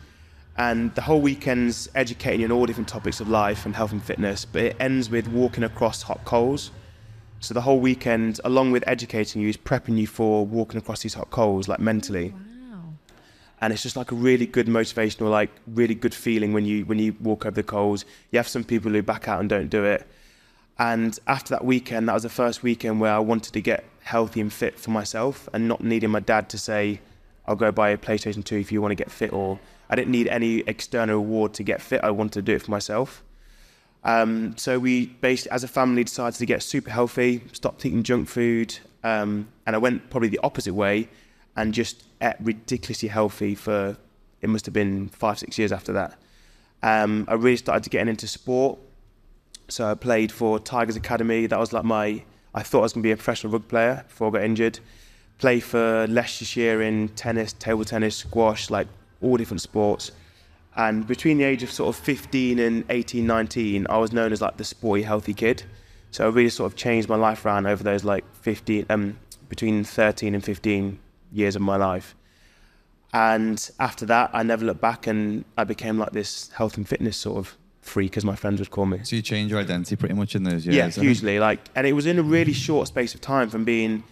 And 0.58 0.96
the 0.96 1.02
whole 1.02 1.20
weekend's 1.20 1.90
educating 1.96 2.42
you 2.42 2.46
on 2.48 2.52
all 2.52 2.66
different 2.66 2.88
topics 2.88 3.20
of 3.20 3.28
life 3.28 3.66
and 3.66 3.76
health 3.76 3.92
and 3.92 4.02
fitness, 4.02 4.46
but 4.46 4.62
it 4.62 4.78
ends 4.80 5.10
with 5.10 5.28
walking 5.28 5.64
across 5.64 6.02
hot 6.04 6.24
coals. 6.24 6.72
So 7.42 7.54
the 7.54 7.62
whole 7.62 7.80
weekend, 7.80 8.40
along 8.46 8.72
with 8.72 8.84
educating 8.88 9.42
you, 9.42 9.50
is 9.50 9.58
prepping 9.58 9.98
you 9.98 10.08
for 10.08 10.46
walking 10.46 10.78
across 10.78 11.02
these 11.02 11.14
hot 11.14 11.30
coals, 11.30 11.68
like 11.68 11.80
mentally. 11.80 12.34
Wow. 12.72 12.84
And 13.60 13.74
it's 13.74 13.84
just 13.84 13.98
like 13.98 14.12
a 14.12 14.16
really 14.16 14.46
good 14.46 14.68
motivational, 14.68 15.30
like 15.30 15.52
really 15.68 15.94
good 15.94 16.14
feeling 16.14 16.54
when 16.54 16.66
you 16.66 16.86
when 16.86 17.00
you 17.00 17.16
walk 17.20 17.46
over 17.46 17.56
the 17.56 17.64
coals. 17.64 18.06
You 18.32 18.40
have 18.40 18.48
some 18.48 18.64
people 18.64 18.92
who 18.92 19.02
back 19.02 19.28
out 19.28 19.42
and 19.42 19.50
don't 19.50 19.70
do 19.70 19.84
it. 19.84 20.08
And 20.80 21.20
after 21.28 21.52
that 21.52 21.66
weekend, 21.66 22.08
that 22.08 22.14
was 22.14 22.24
the 22.24 22.30
first 22.30 22.64
weekend 22.64 23.00
where 23.00 23.14
I 23.14 23.20
wanted 23.20 23.54
to 23.54 23.62
get 23.62 23.84
healthy 24.04 24.42
and 24.42 24.52
fit 24.52 24.80
for 24.80 24.92
myself 24.92 25.48
and 25.54 25.68
not 25.68 25.82
needing 25.84 26.10
my 26.10 26.20
dad 26.20 26.50
to 26.50 26.58
say, 26.58 27.00
I'll 27.48 27.56
go 27.56 27.72
buy 27.72 27.90
a 27.90 27.98
PlayStation 27.98 28.44
2 28.44 28.58
if 28.58 28.72
you 28.72 28.82
want 28.82 28.92
to 28.92 28.96
get 28.96 29.12
fit, 29.12 29.32
or 29.32 29.60
I 29.90 29.96
didn't 29.96 30.12
need 30.12 30.28
any 30.28 30.60
external 30.68 31.18
reward 31.18 31.54
to 31.56 31.64
get 31.64 31.82
fit. 31.82 32.02
I 32.04 32.12
wanted 32.12 32.34
to 32.34 32.42
do 32.42 32.54
it 32.54 32.62
for 32.64 32.72
myself. 32.72 33.24
Um, 34.04 34.56
so 34.58 34.78
we 34.78 35.08
basically, 35.08 35.52
as 35.52 35.64
a 35.64 35.68
family, 35.68 36.04
decided 36.04 36.38
to 36.38 36.46
get 36.46 36.62
super 36.62 36.92
healthy, 36.92 37.44
stopped 37.54 37.86
eating 37.86 38.04
junk 38.04 38.30
food, 38.30 38.78
um, 39.04 39.48
and 39.66 39.76
I 39.76 39.80
went 39.80 40.10
probably 40.10 40.30
the 40.30 40.40
opposite 40.44 40.74
way 40.74 41.10
and 41.56 41.74
just 41.74 42.04
ate 42.22 42.36
ridiculously 42.40 43.10
healthy 43.10 43.56
for 43.56 43.98
it 44.42 44.50
must 44.50 44.66
have 44.66 44.74
been 44.74 45.10
five, 45.10 45.40
six 45.40 45.58
years 45.58 45.72
after 45.72 45.94
that. 45.94 46.20
Um, 46.84 47.26
I 47.28 47.34
really 47.34 47.58
started 47.58 47.84
to 47.84 47.90
getting 47.90 48.10
into 48.10 48.28
sport. 48.28 48.78
So 49.70 49.88
I 49.88 49.96
played 49.96 50.32
for 50.32 50.60
Tigers 50.60 50.96
Academy. 50.96 51.48
That 51.48 51.60
was 51.60 51.74
like 51.74 51.84
my, 51.84 52.24
I 52.54 52.62
thought 52.62 52.80
I 52.80 52.84
was 52.84 52.94
going 52.94 53.02
to 53.02 53.08
be 53.08 53.12
a 53.12 53.16
professional 53.16 53.54
rugby 53.54 53.68
player 53.68 54.06
before 54.08 54.28
I 54.28 54.32
got 54.32 54.44
injured. 54.44 54.80
Play 55.40 55.60
for 55.60 56.06
Leicestershire 56.08 56.84
in 56.84 57.10
tennis, 57.10 57.54
table 57.54 57.86
tennis, 57.86 58.18
squash, 58.18 58.70
like 58.70 58.88
all 59.26 59.38
different 59.38 59.62
sports. 59.62 60.12
And 60.76 61.08
between 61.08 61.38
the 61.38 61.46
age 61.46 61.64
of 61.64 61.72
sort 61.72 61.96
of 61.96 62.02
15 62.04 62.60
and 62.60 62.84
18, 62.90 63.26
19, 63.26 63.88
I 63.90 63.98
was 63.98 64.12
known 64.12 64.32
as 64.32 64.42
like 64.42 64.58
the 64.58 64.64
sporty, 64.64 65.04
healthy 65.04 65.34
kid. 65.34 65.64
So 66.12 66.26
I 66.26 66.30
really 66.30 66.50
sort 66.50 66.72
of 66.72 66.78
changed 66.78 67.10
my 67.10 67.16
life 67.16 67.46
around 67.46 67.66
over 67.66 67.84
those 67.84 68.04
like 68.04 68.24
15, 68.36 68.86
um, 68.90 69.18
between 69.50 69.84
13 69.84 70.36
and 70.36 70.44
15 70.44 71.00
years 71.32 71.56
of 71.56 71.62
my 71.62 71.78
life. 71.78 72.16
And 73.14 73.70
after 73.80 74.06
that, 74.08 74.32
I 74.34 74.44
never 74.44 74.66
looked 74.66 74.82
back 74.82 75.08
and 75.08 75.46
I 75.58 75.64
became 75.64 75.98
like 75.98 76.12
this 76.12 76.50
health 76.50 76.76
and 76.76 76.88
fitness 76.88 77.16
sort 77.16 77.38
of 77.38 77.58
freak, 77.82 78.18
as 78.18 78.26
my 78.26 78.36
friends 78.36 78.60
would 78.60 78.72
call 78.72 78.86
me. 78.86 79.00
So 79.04 79.16
you 79.16 79.22
changed 79.22 79.52
your 79.52 79.60
identity 79.62 79.96
pretty 79.96 80.16
much 80.16 80.36
in 80.36 80.44
those 80.44 80.66
years. 80.66 80.98
Yeah, 80.98 81.04
hugely. 81.04 81.40
Like, 81.40 81.60
and 81.76 81.88
it 81.88 81.94
was 81.94 82.06
in 82.06 82.20
a 82.20 82.24
really 82.24 82.54
short 82.54 82.88
space 82.88 83.16
of 83.16 83.22
time 83.22 83.50
from 83.50 83.64
being 83.64 84.04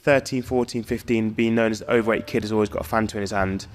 13, 0.00 0.42
14, 0.42 0.82
15, 0.82 1.30
being 1.30 1.54
known 1.54 1.70
as 1.70 1.78
the 1.78 1.90
overweight 1.90 2.26
kid 2.26 2.42
who's 2.42 2.52
always 2.52 2.68
got 2.68 2.84
a 2.84 2.88
Fanta 2.88 3.14
in 3.14 3.20
his 3.22 3.30
hand, 3.30 3.66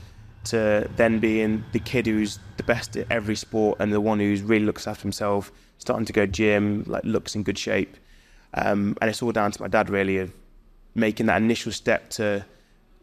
to 0.52 0.90
then 0.96 1.20
being 1.20 1.64
the 1.72 1.80
kid 1.80 2.06
who's 2.06 2.40
the 2.58 2.64
best 2.64 2.96
at 2.98 3.08
every 3.12 3.36
sport 3.36 3.78
and 3.80 3.92
the 3.92 4.02
one 4.02 4.20
who's 4.20 4.42
really 4.42 4.66
looks 4.66 4.88
after 4.88 5.02
himself, 5.02 5.52
starting 5.78 6.06
to 6.06 6.14
go 6.14 6.26
gym, 6.26 6.84
like 6.88 7.04
looks 7.04 7.36
in 7.36 7.44
good 7.44 7.58
shape. 7.58 7.98
Um, 8.54 8.98
and 9.02 9.10
it's 9.10 9.22
all 9.22 9.32
down 9.32 9.52
to 9.52 9.62
my 9.62 9.68
dad 9.68 9.90
really 9.90 10.18
of 10.18 10.34
making 10.96 11.28
that 11.28 11.42
initial 11.42 11.72
step 11.72 12.10
to 12.12 12.46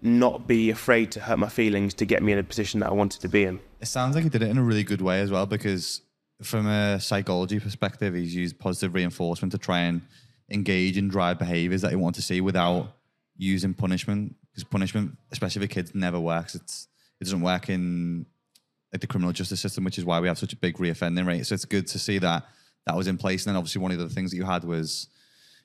not 0.03 0.47
be 0.47 0.71
afraid 0.71 1.11
to 1.13 1.21
hurt 1.21 1.39
my 1.39 1.49
feelings 1.49 1.95
to 1.95 2.05
get 2.05 2.23
me 2.23 2.33
in 2.33 2.39
a 2.39 2.43
position 2.43 2.81
that 2.81 2.91
I 2.91 2.93
wanted 2.93 3.21
to 3.23 3.29
be 3.29 3.45
in. 3.45 3.61
It 3.81 3.87
sounds 3.87 4.15
like 4.15 4.25
he 4.25 4.31
did 4.31 4.43
it 4.43 4.51
in 4.51 4.59
a 4.59 4.63
really 4.63 4.85
good 4.85 5.01
way 5.01 5.21
as 5.21 5.31
well 5.31 5.47
because 5.47 6.03
from 6.43 6.67
a 6.67 7.01
psychology 7.01 7.61
perspective, 7.61 8.15
he's 8.15 8.35
used 8.35 8.59
positive 8.59 8.95
reinforcement 8.95 9.53
to 9.53 9.59
try 9.59 9.81
and 9.81 10.03
engage 10.51 10.99
and 10.99 11.11
drive 11.11 11.39
behaviors 11.39 11.83
that 11.83 11.91
he 11.91 11.97
wants 11.97 12.19
to 12.19 12.23
see 12.23 12.41
without 12.41 12.93
using 13.37 13.73
punishment. 13.73 14.37
Because 14.51 14.65
punishment, 14.65 15.17
especially 15.33 15.67
for 15.67 15.73
kids, 15.73 15.95
never 15.95 16.21
works. 16.21 16.55
It's 16.55 16.89
it 17.25 17.31
doesn't 17.31 17.41
work 17.41 17.71
in 17.71 18.27
like 18.93 19.01
the 19.01 19.07
criminal 19.07 19.33
justice 19.33 19.61
system, 19.61 19.83
which 19.85 19.99
is 19.99 20.05
why 20.05 20.21
we 20.21 20.29
have 20.29 20.39
such 20.39 20.53
a 20.53 20.57
big 20.57 20.77
reoffending 20.77 21.27
rate. 21.27 21.47
So 21.47 21.55
it's 21.55 21.65
good 21.65 21.87
to 21.89 21.99
see 21.99 22.19
that 22.19 22.45
that 22.87 22.95
was 22.95 23.07
in 23.07 23.17
place. 23.17 23.45
And 23.45 23.51
then 23.51 23.57
obviously 23.57 23.81
one 23.81 23.93
of 23.93 23.99
the 23.99 24.09
things 24.09 24.31
that 24.31 24.37
you 24.37 24.45
had 24.45 24.65
was 24.65 25.09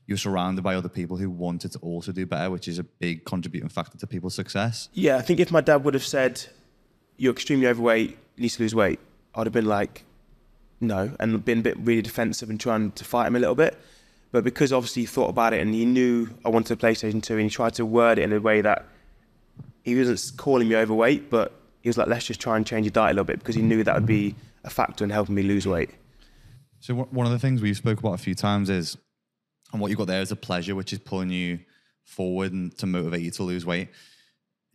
you're 0.08 0.18
surrounded 0.18 0.64
by 0.64 0.76
other 0.76 0.90
people 0.90 1.18
who 1.18 1.30
wanted 1.30 1.74
to 1.74 1.80
also 1.80 2.12
do 2.12 2.26
better, 2.26 2.50
which 2.50 2.68
is 2.68 2.80
a 2.80 2.84
big 2.84 3.26
contributing 3.26 3.70
factor 3.70 3.98
to 3.98 4.08
people's 4.08 4.36
success. 4.36 4.90
Yeah, 4.94 5.18
I 5.18 5.22
think 5.22 5.40
if 5.40 5.52
my 5.52 5.62
dad 5.62 5.84
would 5.84 5.94
have 5.94 6.06
said, 6.06 6.46
"You're 7.18 7.34
extremely 7.34 7.68
overweight, 7.68 8.18
you 8.36 8.42
need 8.44 8.50
to 8.50 8.64
lose 8.64 8.74
weight," 8.74 9.00
I'd 9.36 9.46
have 9.46 9.54
been 9.54 9.66
like, 9.66 10.06
"No," 10.80 11.16
and 11.20 11.44
been 11.44 11.60
a 11.60 11.62
bit 11.62 11.78
really 11.78 12.02
defensive 12.02 12.50
and 12.50 12.60
trying 12.60 12.94
to 12.94 13.04
fight 13.04 13.28
him 13.28 13.36
a 13.36 13.40
little 13.40 13.56
bit. 13.56 13.78
But 14.32 14.44
because 14.44 14.72
obviously 14.72 15.04
he 15.04 15.06
thought 15.08 15.30
about 15.30 15.54
it 15.54 15.62
and 15.62 15.74
he 15.74 15.86
knew 15.86 16.30
I 16.46 16.50
wanted 16.50 16.74
a 16.74 16.82
PlayStation 16.82 17.22
2 17.22 17.34
and 17.34 17.44
he 17.44 17.50
tried 17.50 17.74
to 17.76 17.86
word 17.86 18.18
it 18.18 18.24
in 18.24 18.34
a 18.34 18.40
way 18.40 18.62
that 18.62 18.88
he 19.84 19.96
wasn't 19.96 20.38
calling 20.38 20.68
me 20.68 20.76
overweight, 20.76 21.30
but 21.30 21.54
he 21.82 21.90
was 21.90 21.98
like, 21.98 22.08
let's 22.08 22.26
just 22.26 22.40
try 22.40 22.58
and 22.58 22.66
change 22.66 22.86
your 22.86 22.92
diet 22.92 23.12
a 23.12 23.14
little 23.14 23.26
bit 23.26 23.40
because 23.40 23.56
he 23.56 23.62
knew 23.62 23.84
that 23.84 23.96
would 23.96 24.06
be 24.06 24.36
a 24.64 24.70
factor 24.70 25.04
in 25.04 25.10
helping 25.10 25.36
me 25.36 25.44
lose 25.44 25.66
weight. 25.66 25.92
So 26.80 26.94
one 26.96 27.26
of 27.26 27.32
the 27.32 27.40
things 27.40 27.62
we've 27.62 27.76
spoke 27.76 28.00
about 28.00 28.14
a 28.14 28.18
few 28.18 28.36
times 28.36 28.70
is, 28.70 28.98
and 29.72 29.82
what 29.82 29.90
you've 29.90 29.98
got 29.98 30.08
there 30.08 30.22
is 30.22 30.32
a 30.32 30.36
pleasure, 30.36 30.76
which 30.76 30.94
is 30.94 31.00
pulling 31.00 31.30
you 31.30 31.60
forward 32.06 32.52
and 32.52 32.76
to 32.78 32.86
motivate 32.86 33.22
you 33.22 33.32
to 33.32 33.44
lose 33.44 33.66
weight. 33.66 33.90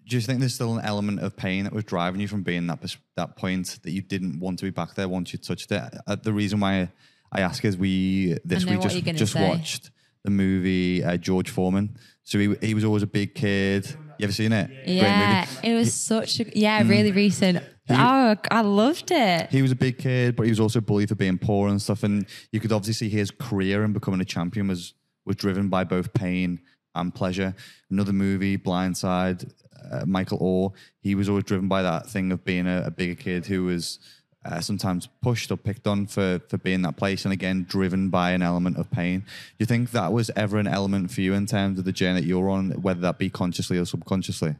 Do 0.06 0.16
you 0.16 0.22
think 0.22 0.40
there's 0.40 0.54
still 0.54 0.76
an 0.76 0.84
element 0.84 1.20
of 1.20 1.34
pain 1.34 1.64
that 1.64 1.72
was 1.72 1.84
driving 1.84 2.20
you 2.20 2.28
from 2.28 2.42
being 2.42 2.66
that 2.66 2.96
that 3.16 3.36
point 3.36 3.78
that 3.82 3.90
you 3.90 4.02
didn't 4.02 4.38
want 4.38 4.58
to 4.58 4.66
be 4.66 4.70
back 4.70 4.94
there 4.94 5.08
once 5.08 5.32
you 5.32 5.38
touched 5.38 5.72
it? 5.72 5.82
Uh, 6.06 6.16
the 6.16 6.32
reason 6.32 6.60
why 6.60 6.90
I 7.32 7.40
ask 7.40 7.64
is 7.64 7.78
we 7.78 8.36
this 8.44 8.66
week 8.66 8.82
just 8.82 9.02
just 9.02 9.34
watched 9.34 9.90
the 10.22 10.30
movie 10.30 11.02
uh, 11.02 11.16
George 11.16 11.48
Foreman. 11.48 11.96
So 12.22 12.38
he 12.38 12.54
he 12.60 12.74
was 12.74 12.84
always 12.84 13.02
a 13.02 13.06
big 13.06 13.34
kid. 13.34 13.96
You 14.18 14.24
ever 14.24 14.32
seen 14.32 14.52
it? 14.52 14.70
Yeah, 14.86 15.46
it 15.62 15.74
was 15.74 15.92
such 15.92 16.40
a 16.40 16.58
yeah, 16.58 16.82
mm. 16.82 16.88
really 16.88 17.12
recent. 17.12 17.58
He, 17.86 17.94
oh, 17.94 18.36
I 18.50 18.60
loved 18.62 19.10
it. 19.10 19.50
He 19.50 19.60
was 19.60 19.70
a 19.70 19.76
big 19.76 19.98
kid, 19.98 20.36
but 20.36 20.44
he 20.44 20.50
was 20.50 20.60
also 20.60 20.80
bullied 20.80 21.10
for 21.10 21.16
being 21.16 21.36
poor 21.36 21.68
and 21.68 21.80
stuff. 21.80 22.02
And 22.02 22.26
you 22.50 22.60
could 22.60 22.72
obviously 22.72 23.08
see 23.08 23.14
his 23.14 23.30
career 23.30 23.84
and 23.84 23.92
becoming 23.92 24.20
a 24.20 24.24
champion 24.24 24.68
was 24.68 24.94
was 25.26 25.36
driven 25.36 25.68
by 25.68 25.84
both 25.84 26.12
pain 26.12 26.60
and 26.94 27.14
pleasure. 27.14 27.54
Another 27.90 28.12
movie, 28.12 28.56
Blindside, 28.56 29.50
uh, 29.90 30.04
Michael 30.06 30.38
Oher. 30.38 30.76
He 31.00 31.14
was 31.14 31.28
always 31.28 31.44
driven 31.44 31.68
by 31.68 31.82
that 31.82 32.08
thing 32.08 32.32
of 32.32 32.44
being 32.44 32.66
a, 32.66 32.84
a 32.86 32.90
bigger 32.90 33.14
kid 33.14 33.46
who 33.46 33.64
was 33.64 33.98
uh, 34.44 34.60
sometimes 34.60 35.08
pushed 35.22 35.50
or 35.50 35.56
picked 35.56 35.86
on 35.86 36.06
for 36.06 36.40
for 36.48 36.58
being 36.58 36.82
that 36.82 36.96
place, 36.96 37.24
and 37.24 37.32
again 37.32 37.64
driven 37.68 38.10
by 38.10 38.32
an 38.32 38.42
element 38.42 38.76
of 38.76 38.90
pain. 38.90 39.20
Do 39.20 39.26
you 39.58 39.66
think 39.66 39.90
that 39.92 40.12
was 40.12 40.30
ever 40.36 40.58
an 40.58 40.66
element 40.66 41.10
for 41.10 41.20
you 41.20 41.34
in 41.34 41.46
terms 41.46 41.78
of 41.78 41.84
the 41.84 41.92
journey 41.92 42.20
that 42.20 42.26
you're 42.26 42.50
on, 42.50 42.70
whether 42.82 43.00
that 43.00 43.18
be 43.18 43.30
consciously 43.30 43.78
or 43.78 43.84
subconsciously? 43.84 44.56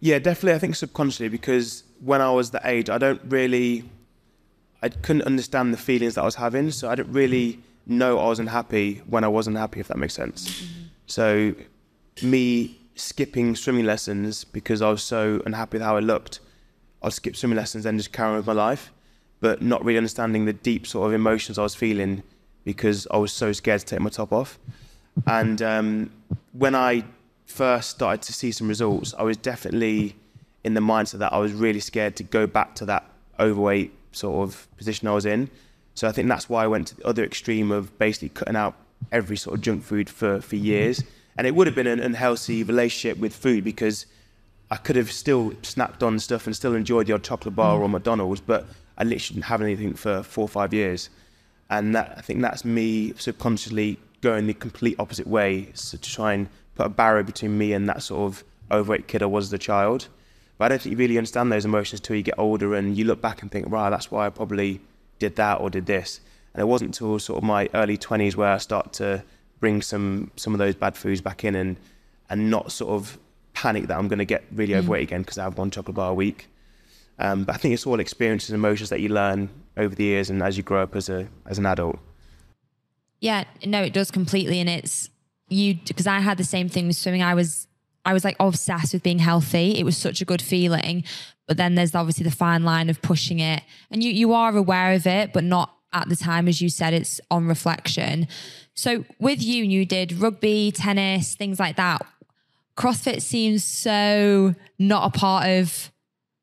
Yeah, 0.00 0.18
definitely. 0.18 0.54
I 0.54 0.58
think 0.58 0.74
subconsciously 0.74 1.28
because 1.28 1.84
when 2.00 2.20
I 2.20 2.30
was 2.30 2.50
that 2.50 2.66
age, 2.66 2.90
I 2.90 2.98
don't 2.98 3.20
really, 3.28 3.84
I 4.82 4.88
couldn't 4.88 5.22
understand 5.22 5.72
the 5.72 5.78
feelings 5.78 6.16
that 6.16 6.22
I 6.22 6.24
was 6.24 6.34
having, 6.34 6.70
so 6.72 6.90
I 6.90 6.96
didn't 6.96 7.12
really 7.12 7.60
know 7.86 8.18
I 8.18 8.28
was 8.28 8.38
unhappy 8.38 9.02
when 9.06 9.24
I 9.24 9.28
wasn't 9.28 9.56
happy, 9.56 9.80
if 9.80 9.88
that 9.88 9.98
makes 9.98 10.14
sense. 10.14 10.48
Mm-hmm. 10.48 10.82
So, 11.06 11.54
me 12.22 12.78
skipping 12.94 13.56
swimming 13.56 13.86
lessons 13.86 14.44
because 14.44 14.82
I 14.82 14.90
was 14.90 15.02
so 15.02 15.40
unhappy 15.46 15.78
with 15.78 15.82
how 15.82 15.96
I 15.96 16.00
looked, 16.00 16.40
I'd 17.02 17.12
skip 17.12 17.36
swimming 17.36 17.56
lessons 17.56 17.86
and 17.86 17.98
just 17.98 18.12
carry 18.12 18.30
on 18.30 18.36
with 18.36 18.46
my 18.46 18.52
life 18.52 18.92
but 19.42 19.60
not 19.60 19.84
really 19.84 19.98
understanding 19.98 20.44
the 20.44 20.52
deep 20.52 20.86
sort 20.86 21.08
of 21.08 21.12
emotions 21.12 21.58
I 21.58 21.62
was 21.62 21.74
feeling 21.74 22.22
because 22.64 23.08
I 23.10 23.16
was 23.16 23.32
so 23.32 23.52
scared 23.52 23.80
to 23.80 23.86
take 23.86 24.00
my 24.00 24.08
top 24.08 24.32
off. 24.32 24.56
And 25.26 25.60
um, 25.60 26.10
when 26.52 26.76
I 26.76 27.04
first 27.46 27.90
started 27.90 28.22
to 28.22 28.32
see 28.32 28.52
some 28.52 28.68
results, 28.68 29.12
I 29.18 29.24
was 29.24 29.36
definitely 29.36 30.14
in 30.62 30.74
the 30.74 30.80
mindset 30.80 31.18
that 31.18 31.32
I 31.32 31.38
was 31.38 31.52
really 31.52 31.80
scared 31.80 32.14
to 32.16 32.22
go 32.22 32.46
back 32.46 32.76
to 32.76 32.86
that 32.86 33.04
overweight 33.40 33.92
sort 34.12 34.48
of 34.48 34.68
position 34.76 35.08
I 35.08 35.12
was 35.12 35.26
in. 35.26 35.50
So 35.94 36.06
I 36.06 36.12
think 36.12 36.28
that's 36.28 36.48
why 36.48 36.62
I 36.62 36.68
went 36.68 36.86
to 36.88 36.96
the 36.96 37.04
other 37.04 37.24
extreme 37.24 37.72
of 37.72 37.98
basically 37.98 38.28
cutting 38.28 38.54
out 38.54 38.76
every 39.10 39.36
sort 39.36 39.56
of 39.56 39.60
junk 39.60 39.82
food 39.82 40.08
for, 40.08 40.40
for 40.40 40.54
years. 40.54 41.02
And 41.36 41.48
it 41.48 41.56
would 41.56 41.66
have 41.66 41.74
been 41.74 41.88
an 41.88 41.98
unhealthy 41.98 42.62
relationship 42.62 43.18
with 43.18 43.34
food 43.34 43.64
because 43.64 44.06
I 44.70 44.76
could 44.76 44.94
have 44.94 45.10
still 45.10 45.52
snapped 45.62 46.04
on 46.04 46.20
stuff 46.20 46.46
and 46.46 46.54
still 46.54 46.76
enjoyed 46.76 47.08
the 47.08 47.14
odd 47.14 47.24
chocolate 47.24 47.56
bar 47.56 47.76
mm. 47.76 47.82
or 47.82 47.88
McDonald's, 47.88 48.40
but 48.40 48.66
I 48.98 49.04
literally 49.04 49.36
didn't 49.36 49.46
have 49.46 49.62
anything 49.62 49.94
for 49.94 50.22
four 50.22 50.44
or 50.44 50.48
five 50.48 50.74
years. 50.74 51.10
And 51.70 51.94
that, 51.94 52.14
I 52.16 52.20
think 52.20 52.42
that's 52.42 52.64
me 52.64 53.14
subconsciously 53.16 53.98
going 54.20 54.46
the 54.46 54.54
complete 54.54 54.96
opposite 54.98 55.26
way 55.26 55.68
so 55.74 55.96
to 55.96 56.10
try 56.10 56.32
and 56.34 56.48
put 56.74 56.86
a 56.86 56.88
barrier 56.88 57.22
between 57.22 57.56
me 57.58 57.72
and 57.72 57.88
that 57.88 58.02
sort 58.02 58.32
of 58.32 58.44
overweight 58.70 59.08
kid 59.08 59.22
I 59.22 59.26
was 59.26 59.46
as 59.46 59.52
a 59.52 59.58
child. 59.58 60.08
But 60.58 60.66
I 60.66 60.68
don't 60.68 60.82
think 60.82 60.92
you 60.92 60.96
really 60.98 61.18
understand 61.18 61.50
those 61.50 61.64
emotions 61.64 62.00
till 62.00 62.16
you 62.16 62.22
get 62.22 62.38
older 62.38 62.74
and 62.74 62.96
you 62.96 63.04
look 63.04 63.20
back 63.20 63.42
and 63.42 63.50
think, 63.50 63.70
right, 63.70 63.90
that's 63.90 64.10
why 64.10 64.26
I 64.26 64.30
probably 64.30 64.80
did 65.18 65.36
that 65.36 65.60
or 65.60 65.70
did 65.70 65.86
this. 65.86 66.20
And 66.54 66.60
it 66.60 66.66
wasn't 66.66 66.88
until 66.88 67.18
sort 67.18 67.38
of 67.38 67.44
my 67.44 67.68
early 67.74 67.96
20s 67.96 68.36
where 68.36 68.52
I 68.52 68.58
start 68.58 68.92
to 68.94 69.24
bring 69.60 69.80
some 69.80 70.30
some 70.36 70.52
of 70.52 70.58
those 70.58 70.74
bad 70.74 70.96
foods 70.96 71.20
back 71.20 71.44
in 71.44 71.54
and 71.54 71.76
and 72.28 72.50
not 72.50 72.72
sort 72.72 72.90
of 72.90 73.18
panic 73.54 73.86
that 73.86 73.96
I'm 73.96 74.08
going 74.08 74.18
to 74.18 74.24
get 74.24 74.44
really 74.52 74.74
mm. 74.74 74.78
overweight 74.78 75.04
again 75.04 75.22
because 75.22 75.38
I 75.38 75.44
have 75.44 75.56
one 75.56 75.70
chocolate 75.70 75.94
bar 75.94 76.10
a 76.10 76.14
week. 76.14 76.48
Um, 77.22 77.44
but 77.44 77.54
I 77.54 77.58
think 77.58 77.72
it's 77.72 77.86
all 77.86 78.00
experiences 78.00 78.50
and 78.50 78.56
emotions 78.56 78.90
that 78.90 79.00
you 79.00 79.08
learn 79.08 79.48
over 79.76 79.94
the 79.94 80.02
years 80.02 80.28
and 80.28 80.42
as 80.42 80.56
you 80.56 80.64
grow 80.64 80.82
up 80.82 80.96
as 80.96 81.08
a 81.08 81.28
as 81.46 81.56
an 81.56 81.66
adult. 81.66 81.98
Yeah, 83.20 83.44
no, 83.64 83.80
it 83.80 83.92
does 83.92 84.10
completely, 84.10 84.58
and 84.58 84.68
it's 84.68 85.08
you 85.48 85.78
because 85.86 86.08
I 86.08 86.18
had 86.18 86.36
the 86.36 86.44
same 86.44 86.68
thing 86.68 86.88
with 86.88 86.96
swimming. 86.96 87.22
I 87.22 87.34
was 87.34 87.68
I 88.04 88.12
was 88.12 88.24
like 88.24 88.36
obsessed 88.40 88.92
with 88.92 89.04
being 89.04 89.20
healthy. 89.20 89.78
It 89.78 89.84
was 89.84 89.96
such 89.96 90.20
a 90.20 90.24
good 90.24 90.42
feeling, 90.42 91.04
but 91.46 91.56
then 91.56 91.76
there's 91.76 91.94
obviously 91.94 92.24
the 92.24 92.32
fine 92.32 92.64
line 92.64 92.90
of 92.90 93.00
pushing 93.02 93.38
it, 93.38 93.62
and 93.88 94.02
you 94.02 94.10
you 94.10 94.32
are 94.32 94.56
aware 94.56 94.92
of 94.92 95.06
it, 95.06 95.32
but 95.32 95.44
not 95.44 95.72
at 95.92 96.08
the 96.08 96.16
time, 96.16 96.48
as 96.48 96.60
you 96.60 96.68
said, 96.68 96.92
it's 96.92 97.20
on 97.30 97.46
reflection. 97.46 98.26
So 98.74 99.04
with 99.20 99.40
you, 99.42 99.62
you 99.62 99.84
did 99.84 100.14
rugby, 100.14 100.72
tennis, 100.72 101.36
things 101.36 101.60
like 101.60 101.76
that. 101.76 102.02
CrossFit 102.76 103.20
seems 103.20 103.62
so 103.62 104.54
not 104.78 105.14
a 105.14 105.18
part 105.18 105.46
of 105.46 105.92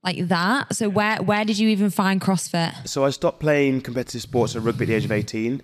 like 0.03 0.27
that. 0.27 0.75
So 0.75 0.89
where 0.89 1.17
where 1.17 1.45
did 1.45 1.57
you 1.59 1.69
even 1.69 1.89
find 1.89 2.21
CrossFit? 2.21 2.87
So 2.87 3.05
I 3.05 3.09
stopped 3.09 3.39
playing 3.39 3.81
competitive 3.81 4.21
sports 4.21 4.55
at 4.55 4.61
rugby 4.63 4.85
at 4.85 4.87
the 4.87 4.93
age 4.95 5.05
of 5.05 5.11
18. 5.11 5.61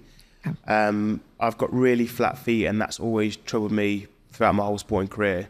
Um, 0.67 1.21
I've 1.39 1.57
got 1.57 1.73
really 1.73 2.05
flat 2.05 2.37
feet, 2.37 2.65
and 2.65 2.79
that's 2.79 2.99
always 2.99 3.35
troubled 3.35 3.71
me 3.71 4.07
throughout 4.31 4.55
my 4.55 4.63
whole 4.63 4.77
sporting 4.77 5.09
career. 5.09 5.49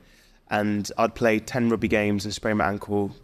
And 0.49 0.89
I'd 0.97 1.15
play 1.15 1.39
10 1.39 1.69
rugby 1.69 1.87
games 1.87 2.23
and 2.23 2.33
sprain 2.33 2.57
my 2.57 2.67
ankle 2.67 3.15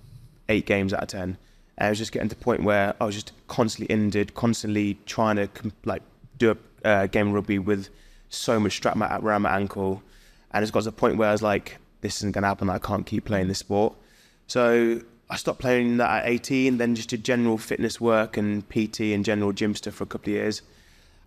eight 0.49 0.65
games 0.65 0.93
out 0.93 1.03
of 1.03 1.07
10. 1.07 1.21
And 1.21 1.37
I 1.77 1.89
was 1.89 1.97
just 1.97 2.11
getting 2.11 2.29
to 2.29 2.35
the 2.35 2.43
point 2.43 2.63
where 2.63 2.95
I 2.99 3.05
was 3.05 3.15
just 3.15 3.31
constantly 3.47 3.93
injured, 3.93 4.33
constantly 4.33 4.97
trying 5.05 5.35
to 5.35 5.49
like 5.85 6.01
do 6.37 6.57
a 6.83 6.87
uh, 6.87 7.07
game 7.07 7.29
of 7.29 7.33
rugby 7.33 7.59
with 7.59 7.89
so 8.29 8.59
much 8.59 8.73
strap 8.73 8.97
around 8.97 9.43
my 9.43 9.55
ankle. 9.55 10.01
And 10.51 10.63
it's 10.63 10.71
got 10.71 10.79
to 10.79 10.85
the 10.85 10.91
point 10.91 11.17
where 11.17 11.29
I 11.29 11.31
was 11.31 11.43
like, 11.43 11.77
this 12.01 12.17
isn't 12.17 12.31
going 12.31 12.41
to 12.41 12.47
happen. 12.47 12.69
I 12.69 12.79
can't 12.79 13.05
keep 13.05 13.25
playing 13.25 13.47
this 13.47 13.59
sport. 13.59 13.93
So 14.47 15.01
I 15.31 15.37
stopped 15.37 15.59
playing 15.59 15.95
that 15.97 16.23
at 16.23 16.29
18, 16.29 16.77
then 16.77 16.93
just 16.93 17.07
did 17.07 17.23
general 17.23 17.57
fitness 17.57 18.01
work 18.01 18.35
and 18.35 18.67
PT 18.67 18.99
and 19.13 19.23
general 19.23 19.53
gym 19.53 19.73
stuff 19.75 19.93
for 19.93 20.03
a 20.03 20.07
couple 20.07 20.33
of 20.33 20.35
years. 20.35 20.61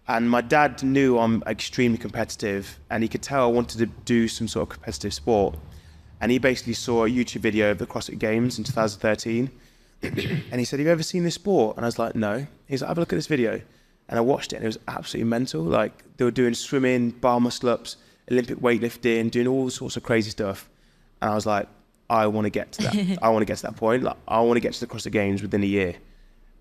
And 0.06 0.28
my 0.28 0.42
dad 0.42 0.82
knew 0.82 1.18
I'm 1.18 1.42
extremely 1.46 1.96
competitive 1.96 2.78
and 2.90 3.02
he 3.02 3.08
could 3.08 3.22
tell 3.22 3.44
I 3.44 3.46
wanted 3.46 3.78
to 3.78 3.86
do 3.86 4.28
some 4.28 4.46
sort 4.46 4.64
of 4.64 4.68
competitive 4.68 5.14
sport. 5.14 5.56
And 6.20 6.30
he 6.30 6.38
basically 6.38 6.74
saw 6.74 7.06
a 7.06 7.08
YouTube 7.08 7.40
video 7.40 7.70
of 7.70 7.78
the 7.78 7.86
CrossFit 7.86 8.18
Games 8.18 8.58
in 8.58 8.64
2013. 8.64 9.50
and 10.02 10.58
he 10.58 10.66
said, 10.66 10.80
Have 10.80 10.86
you 10.86 10.92
ever 10.92 11.02
seen 11.02 11.24
this 11.24 11.36
sport? 11.36 11.78
And 11.78 11.86
I 11.86 11.88
was 11.88 11.98
like, 11.98 12.14
No. 12.14 12.46
He's 12.68 12.82
like, 12.82 12.88
Have 12.88 12.98
a 12.98 13.00
look 13.00 13.12
at 13.14 13.16
this 13.16 13.26
video. 13.26 13.62
And 14.10 14.18
I 14.18 14.20
watched 14.20 14.52
it 14.52 14.56
and 14.56 14.66
it 14.66 14.68
was 14.68 14.78
absolutely 14.86 15.30
mental. 15.30 15.62
Like 15.62 16.04
they 16.18 16.26
were 16.26 16.30
doing 16.30 16.52
swimming, 16.52 17.10
bar 17.10 17.40
muscle 17.40 17.70
ups, 17.70 17.96
Olympic 18.30 18.58
weightlifting, 18.58 19.30
doing 19.30 19.46
all 19.46 19.70
sorts 19.70 19.96
of 19.96 20.02
crazy 20.02 20.30
stuff. 20.30 20.68
And 21.22 21.30
I 21.30 21.34
was 21.34 21.46
like, 21.46 21.68
I 22.08 22.26
want 22.26 22.44
to 22.44 22.50
get 22.50 22.72
to 22.72 22.82
that. 22.82 23.18
I 23.22 23.28
want 23.30 23.42
to 23.42 23.46
get 23.46 23.56
to 23.58 23.62
that 23.64 23.76
point. 23.76 24.02
Like, 24.02 24.16
I 24.28 24.40
want 24.40 24.56
to 24.56 24.60
get 24.60 24.74
to 24.74 24.80
the 24.80 24.86
CrossFit 24.86 25.12
Games 25.12 25.42
within 25.42 25.62
a 25.62 25.66
year. 25.66 25.96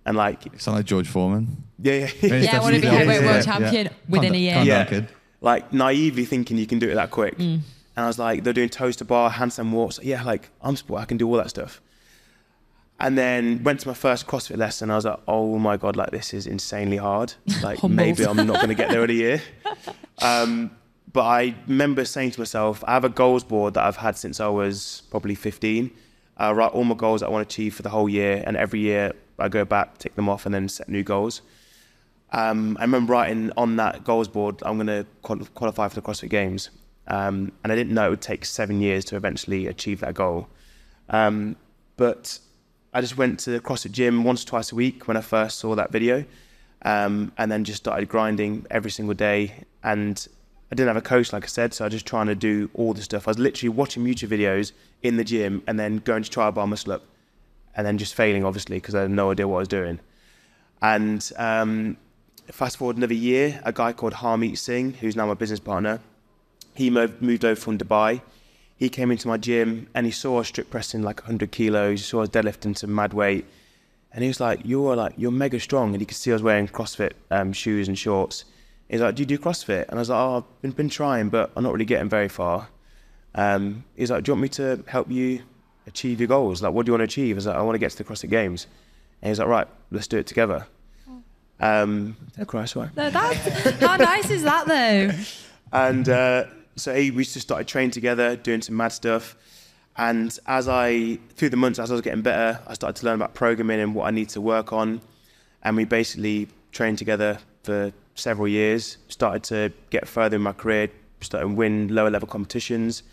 And 0.06 0.18
like, 0.18 0.46
you 0.46 0.52
sound 0.58 0.78
like 0.78 0.86
George 0.86 1.08
Foreman. 1.08 1.64
Yeah, 1.80 2.10
yeah. 2.22 2.36
yeah, 2.36 2.58
I 2.58 2.62
want 2.62 2.76
to 2.76 2.82
be 2.82 2.88
heavyweight 2.88 3.22
yeah, 3.22 3.32
world 3.32 3.46
champion 3.46 3.86
yeah. 3.86 3.94
within 4.10 4.36
a 4.36 4.38
year. 4.38 4.62
Yeah, 4.64 5.02
like 5.42 5.72
naively 5.74 6.26
thinking 6.26 6.58
you 6.58 6.66
can 6.66 6.80
do 6.80 6.90
it 6.90 6.96
that 6.96 7.12
quick. 7.12 7.38
Mm. 7.38 7.62
And 7.96 8.06
I 8.06 8.08
was 8.08 8.18
like, 8.18 8.44
they're 8.44 8.54
doing 8.54 8.70
toes 8.70 8.96
to 8.98 9.06
bar, 9.06 9.30
handstand 9.30 9.72
walks. 9.72 10.00
Yeah, 10.02 10.24
like 10.24 10.50
I'm 10.62 10.76
sport, 10.76 11.02
I 11.02 11.06
can 11.06 11.18
do 11.18 11.28
all 11.28 11.38
that 11.38 11.50
stuff. 11.50 11.82
And 13.00 13.18
then 13.18 13.64
went 13.64 13.82
to 13.82 13.88
my 13.90 13.94
first 13.94 14.26
CrossFit 14.28 14.58
lesson. 14.58 14.90
I 14.90 14.96
was 14.96 15.06
like, 15.06 15.20
oh 15.28 15.60
my 15.60 15.78
god, 15.78 15.96
like 15.96 16.12
this 16.12 16.34
is 16.34 16.48
insanely 16.48 16.98
hard. 16.98 17.34
Like 17.62 17.84
maybe 17.84 18.26
I'm 18.26 18.38
not 18.38 18.56
going 18.56 18.70
to 18.70 18.76
get 18.76 18.90
there 18.90 19.04
in 19.04 19.10
a 19.10 19.14
year. 19.14 19.42
Um, 20.22 20.70
but 21.14 21.22
I 21.22 21.56
remember 21.68 22.06
saying 22.06 22.32
to 22.32 22.42
myself, 22.42 22.84
I 22.88 22.94
have 22.94 23.04
a 23.04 23.10
goals 23.10 23.44
board 23.44 23.76
that 23.76 23.86
I've 23.86 23.98
had 23.98 24.18
since 24.18 24.40
I 24.40 24.48
was 24.48 25.04
probably 25.12 25.36
15. 25.36 25.92
I 26.38 26.52
write 26.52 26.72
all 26.72 26.84
my 26.84 26.96
goals 26.96 27.22
that 27.22 27.28
I 27.28 27.30
want 27.30 27.48
to 27.48 27.54
achieve 27.54 27.76
for 27.76 27.84
the 27.84 27.90
whole 27.90 28.10
year, 28.10 28.44
and 28.46 28.58
every 28.58 28.80
year 28.80 29.14
I 29.38 29.48
go 29.50 29.64
back, 29.64 30.00
tick 30.00 30.16
them 30.16 30.28
off, 30.28 30.46
and 30.48 30.54
then 30.54 30.68
set 30.68 30.90
new 30.90 31.04
goals. 31.04 31.44
Um, 32.32 32.76
I 32.80 32.82
remember 32.82 33.14
writing 33.14 33.52
on 33.56 33.76
that 33.76 34.04
goals 34.04 34.28
board, 34.28 34.62
I'm 34.64 34.78
going 34.78 34.88
to 34.88 35.06
qualify 35.22 35.88
for 35.88 35.96
the 35.96 36.02
CrossFit 36.02 36.30
Games. 36.30 36.72
Um, 37.08 37.52
and 37.64 37.72
I 37.72 37.76
didn't 37.76 37.94
know 37.94 38.08
it 38.08 38.10
would 38.12 38.22
take 38.22 38.46
seven 38.46 38.82
years 38.82 39.06
to 39.06 39.16
eventually 39.16 39.68
achieve 39.68 40.00
that 40.00 40.16
goal. 40.16 40.48
Um, 41.10 41.58
but 41.96 42.40
I 42.94 43.02
just 43.02 43.18
went 43.18 43.40
to 43.42 43.52
the 43.52 43.60
CrossFit 43.60 43.92
gym 43.92 44.24
once 44.24 44.44
or 44.44 44.48
twice 44.48 44.72
a 44.72 44.76
week 44.76 45.08
when 45.08 45.16
I 45.16 45.22
first 45.22 45.60
saw 45.60 45.76
that 45.76 45.92
video, 45.92 46.26
um, 46.84 47.32
and 47.38 47.52
then 47.52 47.64
just 47.66 47.84
started 47.84 48.10
grinding 48.10 48.66
every 48.72 48.90
single 48.90 49.14
day. 49.14 49.66
And 49.84 50.28
I 50.74 50.76
didn't 50.76 50.88
have 50.88 50.98
a 50.98 51.02
coach, 51.02 51.32
like 51.32 51.44
I 51.44 51.48
said, 51.48 51.72
so 51.72 51.84
I 51.84 51.86
was 51.86 51.94
just 51.94 52.08
trying 52.08 52.26
to 52.26 52.34
do 52.34 52.68
all 52.74 52.96
the 52.96 53.04
stuff. 53.04 53.28
I 53.28 53.30
was 53.30 53.38
literally 53.38 53.70
watching 53.70 54.04
YouTube 54.06 54.30
videos 54.30 54.72
in 55.04 55.18
the 55.18 55.24
gym 55.24 55.62
and 55.68 55.80
then 55.80 55.98
going 55.98 56.24
to 56.24 56.30
try 56.32 56.48
a 56.48 56.52
bar 56.52 56.66
muscle 56.66 56.94
up, 56.94 57.04
and 57.76 57.86
then 57.86 58.00
just 58.00 58.16
failing, 58.16 58.44
obviously, 58.44 58.78
because 58.78 58.96
I 58.96 59.02
had 59.02 59.12
no 59.12 59.30
idea 59.30 59.48
what 59.48 59.58
I 59.58 59.60
was 59.60 59.68
doing. 59.68 60.00
And 60.82 61.32
um, 61.38 61.98
fast 62.52 62.78
forward 62.78 62.98
another 62.98 63.14
year, 63.14 63.62
a 63.64 63.72
guy 63.72 63.94
called 63.94 64.14
Harmeet 64.14 64.58
Singh, 64.58 64.94
who's 64.94 65.16
now 65.16 65.28
my 65.28 65.36
business 65.36 65.60
partner, 65.60 66.00
he 66.74 66.90
moved, 66.90 67.46
over 67.46 67.56
from 67.56 67.78
Dubai. 67.78 68.22
He 68.76 68.90
came 68.90 69.12
into 69.12 69.28
my 69.28 69.38
gym 69.38 69.88
and 69.94 70.08
he 70.08 70.12
saw 70.12 70.40
us 70.40 70.48
strict 70.48 70.72
pressing 70.72 71.04
like 71.04 71.22
100 71.22 71.52
kilos. 71.52 72.00
He 72.00 72.04
saw 72.04 72.24
us 72.24 72.30
deadlifting 72.30 72.76
some 72.76 72.96
mad 72.96 73.14
weight, 73.14 73.46
and 74.12 74.24
he 74.24 74.28
was 74.28 74.40
like, 74.40 74.62
"You're 74.64 74.96
like 74.96 75.14
you're 75.18 75.30
mega 75.30 75.60
strong." 75.60 75.94
And 75.94 76.02
he 76.02 76.08
could 76.08 76.18
see 76.18 76.32
I 76.32 76.34
was 76.34 76.42
wearing 76.42 76.68
CrossFit 76.68 77.12
um, 77.30 77.54
shoes 77.54 77.88
and 77.88 77.96
shorts. 77.96 78.46
He's 78.94 79.02
like, 79.02 79.16
"Do 79.16 79.24
you 79.24 79.26
do 79.26 79.40
CrossFit?" 79.40 79.88
And 79.90 79.96
I 79.96 80.02
was 80.02 80.10
like, 80.12 80.20
"Oh, 80.20 80.38
I've 80.38 80.62
been, 80.62 80.70
been 80.70 80.90
trying, 80.90 81.30
but 81.30 81.50
I'm 81.56 81.64
not 81.64 81.74
really 81.74 81.84
getting 81.84 82.10
very 82.10 82.30
far." 82.30 82.68
Um, 83.34 83.86
he's 83.96 84.12
like, 84.12 84.24
"Do 84.24 84.30
you 84.30 84.34
want 84.36 84.44
me 84.44 84.50
to 84.50 84.84
help 84.86 85.10
you 85.10 85.42
achieve 85.88 86.20
your 86.20 86.28
goals? 86.28 86.62
Like, 86.62 86.74
what 86.74 86.86
do 86.86 86.92
you 86.92 86.94
want 86.94 87.00
to 87.00 87.06
achieve?" 87.06 87.36
I 87.36 87.38
was 87.38 87.48
like, 87.48 87.56
"I 87.56 87.64
want 87.64 87.74
to 87.74 87.80
get 87.80 87.90
to 87.90 87.98
the 87.98 88.04
CrossFit 88.04 88.30
Games." 88.30 88.68
And 89.24 89.30
he's 89.30 89.40
like, 89.40 89.48
"Right, 89.48 89.68
let's 89.90 90.06
do 90.06 90.20
it 90.20 90.28
together." 90.28 90.68
Um, 91.60 92.18
I 92.40 92.44
cry? 92.44 92.66
Sorry. 92.66 92.90
No, 92.96 93.10
that's 93.10 93.80
how 93.80 93.96
nice 93.96 94.30
is 94.30 94.44
that 94.44 94.68
though? 94.68 95.12
And 95.76 96.08
uh, 96.08 96.46
so 96.76 96.94
he, 96.94 97.10
we 97.10 97.24
just 97.24 97.42
started 97.42 97.68
training 97.68 97.90
together, 97.90 98.36
doing 98.36 98.62
some 98.62 98.78
mad 98.78 98.90
stuff. 98.90 99.36
And 99.98 100.38
as 100.46 100.68
I, 100.68 101.18
through 101.36 101.50
the 101.50 101.58
months, 101.58 101.80
as 101.80 101.90
I 101.90 101.96
was 101.96 102.02
getting 102.04 102.22
better, 102.22 102.60
I 102.68 102.76
started 102.76 103.00
to 103.00 103.08
learn 103.08 103.16
about 103.16 103.34
programming 103.34 103.80
and 103.80 103.96
what 103.96 104.06
I 104.06 104.12
need 104.12 104.30
to 104.30 104.42
work 104.42 104.72
on. 104.72 105.02
And 105.64 105.76
we 105.76 105.86
basically 105.86 106.48
trained 106.72 107.00
together 107.00 107.40
for 107.64 107.92
several 108.16 108.48
years, 108.48 108.98
started 109.08 109.44
to 109.44 109.72
get 109.90 110.08
further 110.08 110.36
in 110.36 110.42
my 110.42 110.54
career, 110.54 110.90
started 111.22 111.48
to 111.48 111.54
win 111.54 111.94
lower 111.94 112.10
level 112.10 112.28
competitions. 112.28 113.04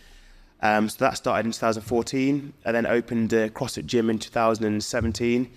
Um, 0.63 0.89
so 0.89 0.97
that 1.05 1.17
started 1.17 1.47
in 1.47 1.53
2014. 1.53 2.53
I 2.67 2.73
then 2.73 2.87
opened 2.87 3.33
a 3.33 3.49
CrossFit 3.51 3.87
gym 3.87 4.11
in 4.11 4.19
2017. 4.19 5.51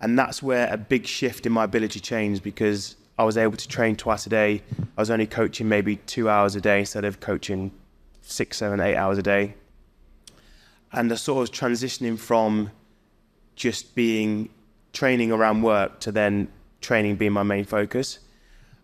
And 0.00 0.18
that's 0.18 0.42
where 0.42 0.72
a 0.72 0.76
big 0.76 1.06
shift 1.06 1.46
in 1.46 1.52
my 1.52 1.64
ability 1.64 2.00
changed 2.00 2.42
because 2.42 2.96
I 3.18 3.24
was 3.24 3.36
able 3.36 3.56
to 3.56 3.68
train 3.68 3.96
twice 3.96 4.26
a 4.26 4.30
day. 4.30 4.62
I 4.96 5.00
was 5.00 5.10
only 5.10 5.26
coaching 5.26 5.68
maybe 5.68 5.96
two 5.96 6.28
hours 6.28 6.54
a 6.56 6.60
day 6.60 6.80
instead 6.80 7.04
of 7.04 7.20
coaching 7.20 7.72
six, 8.22 8.58
seven, 8.58 8.80
eight 8.80 8.96
hours 8.96 9.18
a 9.18 9.22
day. 9.22 9.54
And 10.92 11.12
I 11.12 11.16
sort 11.16 11.36
of 11.36 11.40
was 11.40 11.50
transitioning 11.50 12.18
from 12.18 12.70
just 13.56 13.94
being 13.94 14.48
training 14.92 15.32
around 15.32 15.62
work 15.62 16.00
to 16.00 16.12
then 16.12 16.48
training 16.80 17.16
being 17.16 17.32
my 17.32 17.42
main 17.42 17.64
focus. 17.64 18.20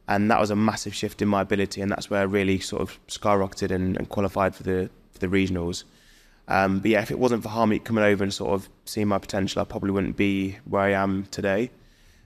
And 0.07 0.31
that 0.31 0.39
was 0.39 0.51
a 0.51 0.57
massive 0.57 0.95
shift 0.95 1.23
in 1.23 1.29
my 1.29 1.41
ability, 1.41 1.81
and 1.81 1.91
that's 1.91 2.11
where 2.11 2.21
I 2.21 2.25
really 2.25 2.59
sort 2.59 2.83
of 2.83 2.99
skyrocketed 3.09 3.71
and, 3.71 3.97
and 3.97 4.09
qualified 4.09 4.55
for 4.55 4.63
the 4.63 4.91
for 5.13 5.19
the 5.19 5.29
regionals. 5.29 5.85
Um, 6.47 6.81
but 6.81 6.91
yeah, 6.91 7.01
if 7.01 7.11
it 7.11 7.19
wasn't 7.19 7.43
for 7.43 7.49
Harmeet 7.49 7.85
coming 7.85 8.05
over 8.05 8.23
and 8.23 8.33
sort 8.33 8.53
of 8.53 8.69
seeing 8.85 9.09
my 9.09 9.19
potential, 9.19 9.63
I 9.63 9.65
probably 9.65 9.93
wouldn't 9.93 10.17
be 10.17 10.59
where 10.67 10.83
I 10.83 10.91
am 10.93 11.25
today. 11.31 11.71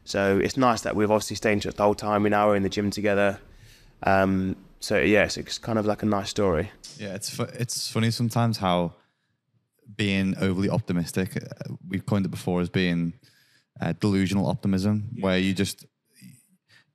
So 0.05 0.38
it's 0.38 0.57
nice 0.57 0.81
that 0.81 0.97
we've 0.97 1.11
obviously 1.11 1.37
stayed 1.37 1.53
in 1.53 1.61
touch 1.61 1.75
the 1.75 1.83
whole 1.85 1.95
time. 1.95 2.23
We 2.23 2.31
now 2.31 2.51
are 2.51 2.57
in 2.57 2.62
the 2.62 2.69
gym 2.69 2.91
together. 2.91 3.38
Um, 4.03 4.57
so 4.81 4.99
yes, 4.99 5.37
it's 5.37 5.59
kind 5.59 5.79
of 5.79 5.87
like 5.87 6.03
a 6.03 6.07
nice 6.07 6.31
story. 6.31 6.71
Yeah, 6.97 7.14
it's 7.14 7.31
fu- 7.31 7.43
it's 7.45 7.91
funny 7.91 8.11
sometimes 8.11 8.59
how 8.59 8.95
being 9.97 10.35
overly 10.41 10.71
optimistic. 10.71 11.37
Uh, 11.37 11.75
we've 11.88 12.07
coined 12.07 12.27
it 12.27 12.31
before 12.31 12.61
as 12.61 12.69
being 12.69 13.14
uh, 13.81 13.93
delusional 14.01 14.47
optimism, 14.47 15.11
where 15.21 15.38
you 15.38 15.53
just 15.55 15.85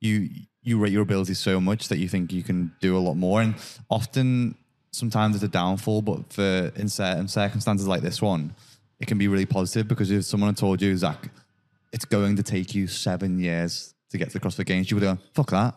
you 0.00 0.28
you 0.64 0.78
rate 0.78 0.92
your 0.92 1.02
abilities 1.02 1.38
so 1.38 1.60
much 1.60 1.88
that 1.88 1.98
you 1.98 2.08
think 2.08 2.32
you 2.32 2.42
can 2.42 2.72
do 2.80 2.96
a 2.96 2.98
lot 2.98 3.14
more, 3.14 3.40
and 3.40 3.54
often 3.90 4.56
sometimes 4.90 5.36
it's 5.36 5.44
a 5.44 5.48
downfall. 5.48 6.02
But 6.02 6.32
for 6.32 6.72
in 6.74 6.88
certain 6.88 7.28
circumstances 7.28 7.86
like 7.86 8.02
this 8.02 8.20
one, 8.20 8.54
it 8.98 9.06
can 9.06 9.18
be 9.18 9.28
really 9.28 9.46
positive 9.46 9.86
because 9.86 10.10
if 10.10 10.24
someone 10.24 10.48
had 10.48 10.56
told 10.56 10.82
you, 10.82 10.96
Zach, 10.96 11.30
it's 11.92 12.04
going 12.04 12.36
to 12.36 12.42
take 12.42 12.74
you 12.74 12.86
seven 12.86 13.38
years 13.38 13.94
to 14.10 14.18
get 14.18 14.30
to 14.30 14.38
the 14.38 14.40
CrossFit 14.40 14.66
Games, 14.66 14.90
you 14.90 14.96
would 14.96 15.02
go, 15.02 15.18
fuck 15.34 15.50
that. 15.50 15.74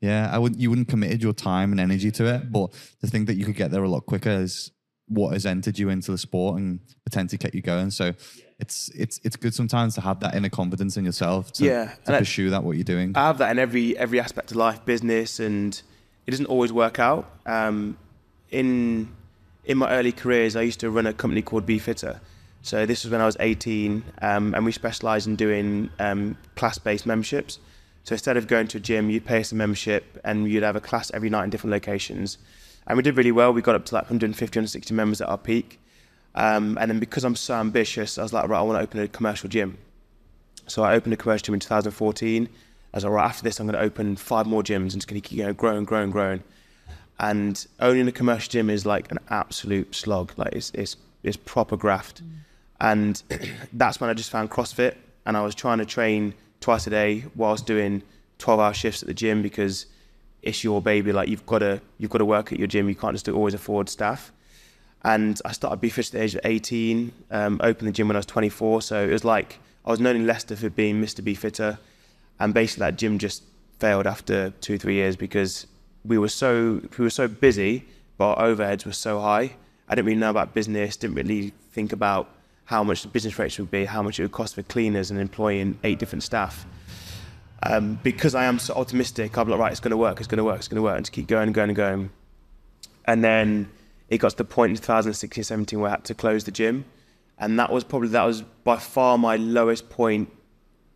Yeah, 0.00 0.30
I 0.32 0.38
wouldn't. 0.38 0.60
You 0.60 0.70
wouldn't 0.70 0.88
committed 0.88 1.22
your 1.22 1.34
time 1.34 1.72
and 1.72 1.80
energy 1.80 2.10
to 2.12 2.34
it, 2.34 2.50
but 2.50 2.72
to 3.00 3.06
think 3.06 3.26
that 3.26 3.34
you 3.34 3.44
could 3.44 3.56
get 3.56 3.70
there 3.70 3.82
a 3.82 3.88
lot 3.88 4.06
quicker 4.06 4.30
is 4.30 4.70
what 5.10 5.32
has 5.32 5.44
entered 5.44 5.78
you 5.78 5.88
into 5.90 6.10
the 6.12 6.16
sport 6.18 6.58
and 6.58 6.80
potentially 7.04 7.36
kept 7.36 7.54
you 7.54 7.60
going. 7.62 7.90
So 7.90 8.12
it's 8.58 8.88
it's 8.94 9.20
it's 9.24 9.36
good 9.36 9.54
sometimes 9.54 9.94
to 9.96 10.00
have 10.00 10.20
that 10.20 10.34
inner 10.34 10.48
confidence 10.48 10.96
in 10.96 11.04
yourself 11.04 11.52
to, 11.54 11.64
Yeah, 11.64 11.84
to 11.86 11.92
and 12.06 12.16
I- 12.16 12.18
pursue 12.20 12.48
that 12.50 12.62
what 12.64 12.76
you're 12.76 12.84
doing. 12.84 13.12
I 13.16 13.26
have 13.26 13.38
that 13.38 13.50
in 13.50 13.58
every 13.58 13.96
every 13.98 14.20
aspect 14.20 14.50
of 14.52 14.56
life, 14.56 14.84
business, 14.84 15.40
and 15.40 15.70
it 16.26 16.30
doesn't 16.30 16.46
always 16.46 16.72
work 16.72 16.98
out. 16.98 17.28
Um, 17.44 17.96
in 18.50 19.08
in 19.64 19.78
my 19.78 19.90
early 19.90 20.12
careers, 20.12 20.56
I 20.56 20.62
used 20.62 20.80
to 20.80 20.90
run 20.90 21.06
a 21.06 21.12
company 21.12 21.42
called 21.42 21.66
Be 21.66 21.78
Fitter. 21.78 22.20
So 22.62 22.84
this 22.86 23.04
was 23.04 23.10
when 23.10 23.20
I 23.22 23.26
was 23.26 23.36
18, 23.40 24.04
um, 24.20 24.54
and 24.54 24.64
we 24.66 24.72
specialised 24.72 25.26
in 25.26 25.34
doing 25.36 25.88
um, 25.98 26.36
class-based 26.56 27.06
memberships. 27.06 27.58
So 28.04 28.12
instead 28.12 28.36
of 28.36 28.46
going 28.46 28.68
to 28.68 28.76
a 28.76 28.80
gym, 28.80 29.08
you'd 29.08 29.24
pay 29.24 29.40
us 29.40 29.50
a 29.52 29.54
membership, 29.54 30.20
and 30.24 30.46
you'd 30.46 30.62
have 30.62 30.76
a 30.76 30.80
class 30.80 31.10
every 31.12 31.30
night 31.30 31.44
in 31.44 31.50
different 31.50 31.72
locations. 31.72 32.36
And 32.90 32.96
we 32.96 33.04
did 33.04 33.16
really 33.16 33.30
well. 33.30 33.52
We 33.52 33.62
got 33.62 33.76
up 33.76 33.84
to 33.84 33.94
like 33.94 34.02
150, 34.02 34.58
160 34.58 34.94
members 34.94 35.20
at 35.20 35.28
our 35.28 35.38
peak. 35.38 35.78
Um, 36.34 36.76
and 36.80 36.90
then 36.90 36.98
because 36.98 37.22
I'm 37.22 37.36
so 37.36 37.54
ambitious, 37.54 38.18
I 38.18 38.22
was 38.22 38.32
like, 38.32 38.48
right, 38.48 38.58
I 38.58 38.62
want 38.62 38.80
to 38.80 38.82
open 38.82 38.98
a 38.98 39.06
commercial 39.06 39.48
gym. 39.48 39.78
So 40.66 40.82
I 40.82 40.94
opened 40.94 41.14
a 41.14 41.16
commercial 41.16 41.44
gym 41.44 41.54
in 41.54 41.60
2014. 41.60 42.48
I 42.48 42.96
was 42.96 43.04
like, 43.04 43.12
right, 43.12 43.24
after 43.26 43.44
this, 43.44 43.60
I'm 43.60 43.68
going 43.68 43.78
to 43.78 43.80
open 43.80 44.16
five 44.16 44.48
more 44.48 44.64
gyms 44.64 44.92
and 44.92 44.96
it's 44.96 45.04
going 45.04 45.20
to 45.20 45.28
keep 45.28 45.38
you 45.38 45.44
know, 45.44 45.52
growing, 45.52 45.84
growing, 45.84 46.10
growing. 46.10 46.42
And 47.20 47.64
owning 47.78 48.08
a 48.08 48.12
commercial 48.12 48.50
gym 48.50 48.68
is 48.68 48.84
like 48.84 49.08
an 49.12 49.18
absolute 49.28 49.94
slog. 49.94 50.32
Like 50.36 50.52
it's, 50.52 50.72
it's, 50.74 50.96
it's 51.22 51.36
proper 51.36 51.76
graft. 51.76 52.22
And 52.80 53.22
that's 53.72 54.00
when 54.00 54.10
I 54.10 54.14
just 54.14 54.30
found 54.30 54.50
CrossFit 54.50 54.96
and 55.26 55.36
I 55.36 55.42
was 55.42 55.54
trying 55.54 55.78
to 55.78 55.86
train 55.86 56.34
twice 56.58 56.88
a 56.88 56.90
day 56.90 57.26
whilst 57.36 57.66
doing 57.66 58.02
12 58.38 58.58
hour 58.58 58.74
shifts 58.74 59.00
at 59.00 59.06
the 59.06 59.14
gym 59.14 59.42
because 59.42 59.86
it's 60.42 60.64
your 60.64 60.80
baby. 60.80 61.12
Like 61.12 61.28
you've 61.28 61.46
got 61.46 61.58
to, 61.58 61.80
you've 61.98 62.10
got 62.10 62.18
to 62.18 62.24
work 62.24 62.52
at 62.52 62.58
your 62.58 62.68
gym. 62.68 62.88
You 62.88 62.94
can't 62.94 63.14
just 63.14 63.28
always 63.28 63.54
afford 63.54 63.88
staff 63.88 64.32
and 65.02 65.40
I 65.44 65.52
started 65.52 65.80
BeFit 65.80 66.06
at 66.08 66.12
the 66.12 66.22
age 66.22 66.34
of 66.34 66.40
18. 66.44 67.12
Um, 67.30 67.60
opened 67.62 67.88
the 67.88 67.92
gym 67.92 68.08
when 68.08 68.16
I 68.16 68.18
was 68.18 68.26
24, 68.26 68.82
so 68.82 69.02
it 69.02 69.12
was 69.12 69.24
like 69.24 69.58
I 69.84 69.90
was 69.90 70.00
known 70.00 70.16
in 70.16 70.26
Leicester 70.26 70.56
for 70.56 70.70
being 70.70 71.02
Mr. 71.02 71.24
Befitter, 71.24 71.78
and 72.38 72.52
basically 72.52 72.82
that 72.82 72.96
gym 72.96 73.18
just 73.18 73.44
failed 73.78 74.06
after 74.06 74.50
two 74.60 74.76
three 74.76 74.94
years 74.94 75.16
because 75.16 75.66
we 76.04 76.18
were 76.18 76.28
so 76.28 76.82
we 76.98 77.04
were 77.04 77.10
so 77.10 77.28
busy, 77.28 77.86
but 78.18 78.34
our 78.34 78.48
overheads 78.48 78.84
were 78.84 78.92
so 78.92 79.20
high. 79.20 79.54
I 79.88 79.94
didn't 79.94 80.06
really 80.06 80.20
know 80.20 80.30
about 80.30 80.54
business, 80.54 80.96
didn't 80.96 81.16
really 81.16 81.52
think 81.72 81.92
about 81.92 82.28
how 82.66 82.84
much 82.84 83.02
the 83.02 83.08
business 83.08 83.38
rates 83.38 83.58
would 83.58 83.70
be, 83.70 83.84
how 83.84 84.02
much 84.02 84.20
it 84.20 84.22
would 84.22 84.32
cost 84.32 84.54
for 84.54 84.62
cleaners 84.62 85.10
and 85.10 85.18
employing 85.18 85.78
eight 85.82 85.98
different 85.98 86.22
staff. 86.22 86.66
Um, 87.62 88.00
because 88.02 88.34
I 88.34 88.44
am 88.44 88.58
so 88.58 88.74
optimistic, 88.74 89.36
I'm 89.36 89.48
like, 89.48 89.60
right, 89.60 89.70
it's 89.70 89.80
going 89.80 89.90
to 89.90 89.96
work, 89.96 90.18
it's 90.18 90.26
going 90.26 90.38
to 90.38 90.44
work, 90.44 90.58
it's 90.58 90.68
going 90.68 90.76
to 90.76 90.82
work, 90.82 90.96
and 90.96 91.04
to 91.04 91.12
keep 91.12 91.26
going 91.26 91.44
and 91.44 91.54
going 91.54 91.68
and 91.68 91.76
going. 91.76 92.10
And 93.04 93.22
then 93.22 93.70
it 94.08 94.18
got 94.18 94.30
to 94.30 94.36
the 94.36 94.44
point 94.44 94.70
in 94.70 94.76
2016, 94.76 95.44
17 95.44 95.78
where 95.78 95.88
I 95.88 95.92
had 95.92 96.04
to 96.04 96.14
close 96.14 96.44
the 96.44 96.50
gym. 96.50 96.84
And 97.38 97.58
that 97.58 97.70
was 97.70 97.84
probably, 97.84 98.08
that 98.08 98.24
was 98.24 98.42
by 98.64 98.76
far 98.76 99.18
my 99.18 99.36
lowest 99.36 99.90
point 99.90 100.30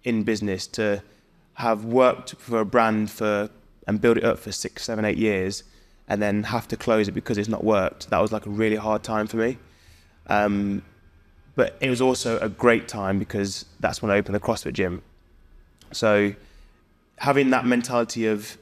in 0.05 0.23
business 0.23 0.67
to 0.69 1.03
have 1.55 1.85
worked 1.85 2.35
for 2.37 2.61
a 2.61 2.65
brand 2.65 3.11
for, 3.11 3.51
and 3.87 4.01
build 4.01 4.19
it 4.19 4.25
up 4.25 4.39
for 4.39 4.53
six, 4.53 4.85
seven, 4.85 5.05
eight 5.05 5.19
years 5.19 5.65
and 6.09 6.21
then 6.21 6.43
have 6.45 6.69
to 6.69 6.77
close 6.77 7.09
it 7.09 7.13
because 7.13 7.39
it's 7.39 7.49
not 7.49 7.65
worked. 7.65 8.11
That 8.11 8.19
was 8.19 8.33
like 8.33 8.47
a 8.47 8.51
really 8.51 8.77
hard 8.77 9.03
time 9.03 9.27
for 9.27 9.37
me. 9.37 9.59
Um, 10.27 10.83
but 11.55 11.77
it 11.81 11.89
was 11.89 12.01
also 12.01 12.39
a 12.41 12.49
great 12.49 12.89
time 12.89 13.19
because 13.19 13.65
that's 13.81 14.03
when 14.03 14.11
I 14.11 14.19
opened 14.19 14.35
the 14.35 14.41
CrossFit 14.41 14.73
gym. 14.73 15.03
So 15.93 16.35
having 17.19 17.51
that 17.51 17.67
mentality 17.67 18.27
of 18.27 18.59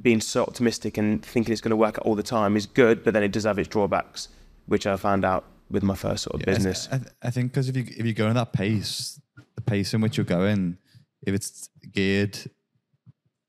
being 0.00 0.20
so 0.20 0.42
optimistic 0.42 0.98
and 0.98 1.24
thinking 1.24 1.52
it's 1.52 1.60
going 1.60 1.70
to 1.70 1.76
work 1.76 1.98
out 1.98 2.04
all 2.04 2.14
the 2.14 2.22
time 2.22 2.56
is 2.56 2.66
good, 2.66 3.04
but 3.04 3.14
then 3.14 3.22
it 3.22 3.32
does 3.32 3.44
have 3.44 3.58
its 3.58 3.68
drawbacks, 3.68 4.28
which 4.66 4.86
I 4.86 4.96
found 4.96 5.24
out 5.24 5.44
with 5.70 5.82
my 5.82 5.94
first 5.94 6.24
sort 6.24 6.34
of 6.34 6.40
Yeah, 6.40 6.54
business. 6.54 6.88
I, 6.90 7.00
I 7.22 7.30
think 7.30 7.52
because 7.52 7.68
if 7.68 7.76
you 7.76 7.84
if 7.88 8.04
you 8.04 8.12
go 8.12 8.28
in 8.28 8.34
that 8.34 8.52
pace, 8.52 9.20
the 9.54 9.62
pace 9.62 9.94
in 9.94 10.00
which 10.00 10.16
you're 10.16 10.24
going, 10.24 10.78
if 11.22 11.34
it's 11.34 11.68
geared 11.92 12.38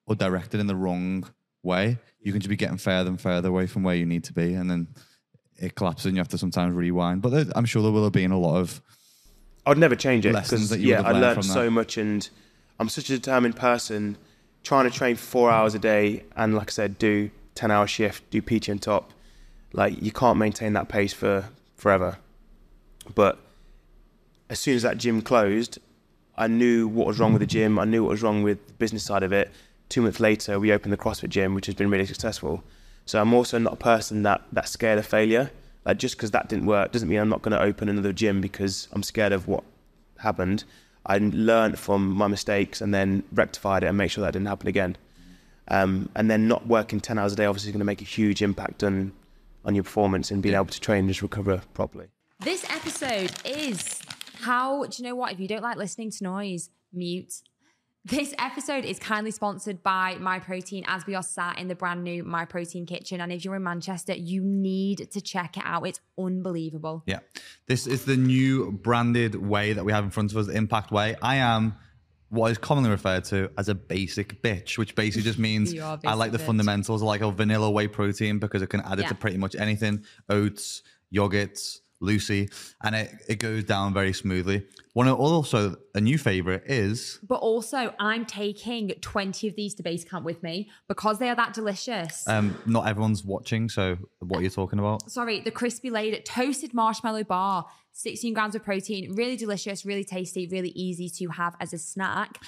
or 0.08 0.16
directed 0.16 0.60
in 0.60 0.68
the 0.68 0.76
wrong 0.76 1.26
way, 1.64 1.98
you 2.22 2.32
can 2.32 2.42
just 2.42 2.50
be 2.50 2.56
getting 2.56 2.78
further 2.78 3.10
and 3.10 3.20
further 3.20 3.50
away 3.50 3.68
from 3.68 3.84
where 3.84 3.96
you 3.96 4.06
need 4.06 4.24
to 4.26 4.34
be, 4.34 4.54
and 4.54 4.70
then 4.70 4.88
it 5.58 5.76
collapses, 5.76 6.08
and 6.08 6.16
you 6.16 6.20
have 6.20 6.28
to 6.30 6.38
sometimes 6.38 6.74
rewind. 6.74 7.22
But 7.22 7.30
there, 7.30 7.46
I'm 7.56 7.66
sure 7.66 7.82
there 7.82 7.92
will 7.92 8.04
have 8.04 8.14
been 8.14 8.32
a 8.32 8.40
lot 8.40 8.58
of 8.58 8.82
I'd 9.66 9.78
never 9.78 9.96
change 9.96 10.26
it 10.26 10.34
Lessons 10.34 10.70
because 10.70 10.84
yeah, 10.84 11.02
I 11.02 11.12
learned 11.12 11.22
learned 11.22 11.46
so 11.46 11.70
much, 11.70 11.98
and 11.98 12.28
I'm 12.80 12.90
such 12.90 13.10
a 13.10 13.18
determined 13.18 13.56
person. 13.56 14.18
Trying 14.64 14.90
to 14.90 14.98
train 14.98 15.16
four 15.16 15.52
hours 15.52 15.76
a 15.76 15.80
day, 15.80 16.24
and 16.36 16.56
like 16.56 16.70
I 16.70 16.72
said, 16.72 16.98
do 16.98 17.30
ten 17.54 17.72
hour 17.72 17.88
shift, 17.88 18.30
do 18.32 18.42
PT 18.42 18.70
and 18.70 18.82
top. 18.82 19.12
Like 19.74 20.02
you 20.02 20.12
can't 20.12 20.38
maintain 20.38 20.74
that 20.74 20.90
pace 20.90 21.14
for 21.14 21.50
forever. 21.76 22.18
But 23.14 23.38
as 24.50 24.60
soon 24.60 24.76
as 24.76 24.82
that 24.82 24.98
gym 24.98 25.22
closed, 25.22 25.80
I 26.38 26.48
knew 26.48 26.88
what 26.88 27.08
was 27.08 27.20
wrong 27.20 27.34
with 27.34 27.42
the 27.42 27.48
gym. 27.48 27.78
I 27.80 27.86
knew 27.86 28.04
what 28.04 28.10
was 28.10 28.24
wrong 28.24 28.44
with 28.44 28.66
the 28.68 28.74
business 28.74 29.04
side 29.04 29.24
of 29.24 29.32
it. 29.32 29.52
Two 29.90 30.02
months 30.02 30.20
later, 30.20 30.60
we 30.60 30.72
opened 30.72 30.92
the 30.92 30.98
CrossFit 30.98 31.30
gym, 31.30 31.54
which 31.54 31.68
has 31.68 31.76
been 31.76 31.90
really 31.90 32.06
successful. 32.06 32.64
So 33.06 33.22
I'm 33.22 33.34
also 33.34 33.60
not 33.60 33.74
a 33.74 33.78
person 33.78 34.24
that 34.24 34.42
that's 34.52 34.72
scared 34.72 34.98
of 34.98 35.06
failure. 35.06 35.52
Like 35.86 35.98
just 35.98 36.18
because 36.18 36.32
that 36.32 36.50
didn't 36.50 36.66
work 36.66 36.92
doesn't 36.92 37.08
mean 37.08 37.20
I'm 37.20 37.30
not 37.30 37.44
going 37.44 37.52
to 37.52 37.62
open 37.62 37.88
another 37.88 38.12
gym 38.12 38.42
because 38.42 38.88
I'm 38.92 39.04
scared 39.04 39.32
of 39.32 39.48
what 39.48 39.64
happened. 40.18 40.64
I 41.06 41.18
learned 41.20 41.78
from 41.78 42.10
my 42.10 42.28
mistakes 42.28 42.82
and 42.82 42.94
then 42.94 43.24
rectified 43.32 43.84
it 43.84 43.88
and 43.88 43.98
make 43.98 44.12
sure 44.12 44.24
that 44.24 44.32
didn't 44.32 44.48
happen 44.48 44.68
again. 44.68 44.98
Um, 45.68 46.10
and 46.16 46.30
then 46.30 46.48
not 46.48 46.68
working 46.68 47.00
10 47.00 47.18
hours 47.18 47.34
a 47.34 47.36
day 47.36 47.46
obviously 47.46 47.70
is 47.70 47.74
going 47.74 47.80
to 47.80 47.86
make 47.86 48.02
a 48.02 48.06
huge 48.06 48.42
impact 48.42 48.84
on 48.84 49.14
on 49.66 49.74
your 49.74 49.84
performance 49.84 50.30
and 50.30 50.44
being 50.44 50.54
able 50.54 50.66
to 50.66 50.80
train 50.80 51.00
and 51.00 51.08
just 51.08 51.24
recover 51.24 51.62
properly. 51.74 52.06
This 52.40 52.64
episode 52.70 53.32
is 53.44 54.00
how 54.42 54.86
do 54.86 55.02
you 55.02 55.10
know 55.10 55.16
what? 55.16 55.32
If 55.32 55.40
you 55.40 55.48
don't 55.48 55.64
like 55.64 55.78
listening 55.78 56.12
to 56.12 56.24
noise, 56.24 56.70
mute. 56.94 57.42
This 58.08 58.36
episode 58.38 58.86
is 58.86 59.00
kindly 59.00 59.32
sponsored 59.32 59.82
by 59.82 60.18
My 60.20 60.38
Protein 60.38 60.84
as 60.88 61.08
we 61.08 61.16
are 61.16 61.24
sat 61.24 61.58
in 61.58 61.68
the 61.68 61.74
brand 61.74 62.04
new 62.04 62.24
My 62.24 62.46
Protein 62.46 62.86
kitchen. 62.86 63.20
And 63.20 63.32
if 63.32 63.44
you're 63.44 63.56
in 63.56 63.64
Manchester, 63.64 64.14
you 64.14 64.44
need 64.44 65.10
to 65.12 65.22
check 65.22 65.58
it 65.58 65.64
out. 65.66 65.88
It's 65.88 66.00
unbelievable. 66.16 67.02
Yeah. 67.08 67.20
This 67.68 67.88
is 67.88 68.06
the 68.06 68.16
new 68.16 68.72
branded 68.74 69.34
whey 69.34 69.74
that 69.74 69.84
we 69.84 69.92
have 69.92 70.04
in 70.04 70.12
front 70.12 70.32
of 70.32 70.38
us, 70.38 70.46
the 70.46 70.54
Impact 70.56 70.92
Whey. 70.92 71.16
I 71.20 71.38
am 71.38 71.78
what 72.30 72.52
is 72.52 72.60
commonly 72.60 72.92
referred 72.92 73.24
to 73.26 73.50
as 73.58 73.70
a 73.70 73.76
basic 73.76 74.40
bitch, 74.44 74.78
which 74.78 74.94
basically 74.94 75.24
just 75.24 75.40
means 75.50 75.74
are 75.76 75.98
like 76.16 76.32
the 76.32 76.38
bitch. 76.38 76.42
fundamentals. 76.46 77.02
I 77.02 77.08
like 77.08 77.22
a 77.22 77.32
vanilla 77.32 77.72
whey 77.72 77.88
protein 77.88 78.38
because 78.38 78.62
it 78.62 78.68
can 78.68 78.82
add 78.82 79.00
it 79.00 79.04
Yeah. 79.04 79.10
to 79.10 79.16
pretty 79.16 79.38
much 79.38 79.56
anything 79.56 80.06
oats, 80.30 80.84
yogurts, 81.12 81.80
Lucy, 82.02 82.50
and 82.84 82.96
it, 82.96 83.12
it 83.28 83.36
goes 83.40 83.64
down 83.64 83.94
very 83.94 84.14
smoothly. 84.14 84.66
One 84.94 85.08
of 85.08 85.18
also 85.20 85.76
a 85.94 86.02
new 86.02 86.18
favorite 86.18 86.64
is 86.68 87.20
But 87.28 87.36
also, 87.40 87.94
I'm 88.00 88.26
taking 88.26 88.90
20 89.02 89.48
of 89.48 89.56
these 89.56 89.74
to 89.76 89.84
base 89.84 90.04
camp 90.04 90.26
with 90.26 90.42
me 90.44 90.70
because 90.88 91.20
they 91.20 91.30
are 91.30 91.36
that 91.36 91.54
delicious. 91.54 92.28
um, 92.28 92.58
not 92.66 92.88
everyone's 92.88 93.24
watching, 93.24 93.70
so 93.70 93.98
what 94.20 94.40
are 94.40 94.44
you 94.44 94.50
talking 94.50 94.80
about? 94.80 95.10
Sorry, 95.10 95.40
the 95.40 95.52
crispy 95.52 95.90
layered 95.90 96.24
toasted 96.26 96.74
marshmallow 96.74 97.24
bar, 97.24 97.66
16 97.94 98.34
grams 98.34 98.56
of 98.56 98.64
protein, 98.64 99.14
really 99.16 99.36
delicious, 99.38 99.86
really 99.86 100.04
tasty, 100.04 100.48
really 100.48 100.70
easy 100.70 101.10
to 101.10 101.28
have 101.32 101.56
as 101.60 101.74
a 101.74 101.78
snack. 101.78 102.42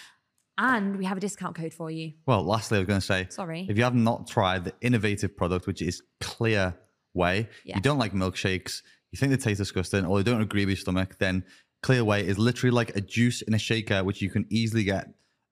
And 0.60 0.98
we 0.98 1.06
have 1.06 1.18
a 1.18 1.22
discount 1.22 1.56
code 1.56 1.74
for 1.74 1.92
you. 1.92 2.14
Well, 2.26 2.44
lastly, 2.44 2.78
I 2.78 2.80
was 2.80 2.88
going 2.88 3.00
to 3.00 3.06
say, 3.06 3.28
Sorry. 3.30 3.68
if 3.70 3.78
you 3.78 3.84
have 3.84 3.94
not 3.94 4.28
tried 4.28 4.66
the 4.66 4.74
innovative 4.82 5.38
product, 5.38 5.68
which 5.68 5.82
is 5.84 6.02
Clear 6.20 6.76
Whey, 7.14 7.48
Yeah. 7.64 7.76
you 7.76 7.82
don't 7.82 8.00
like 8.00 8.14
milkshakes, 8.14 8.82
you 9.12 9.18
think 9.18 9.32
they 9.32 9.38
taste 9.38 9.60
disgusting, 9.60 10.06
or 10.06 10.22
they 10.22 10.30
don't 10.30 10.42
agree 10.42 10.66
with 10.66 10.78
your 10.78 10.82
stomach, 10.82 11.18
then 11.20 11.44
Clear 11.84 12.04
Whey 12.04 12.26
is 12.26 12.38
literally 12.38 12.72
like 12.72 12.96
a 12.96 13.02
juice 13.02 13.42
in 13.42 13.54
a 13.54 13.60
shaker, 13.60 14.04
which 14.04 14.22
you 14.22 14.30
can 14.30 14.46
easily 14.50 14.84
get 14.84 15.08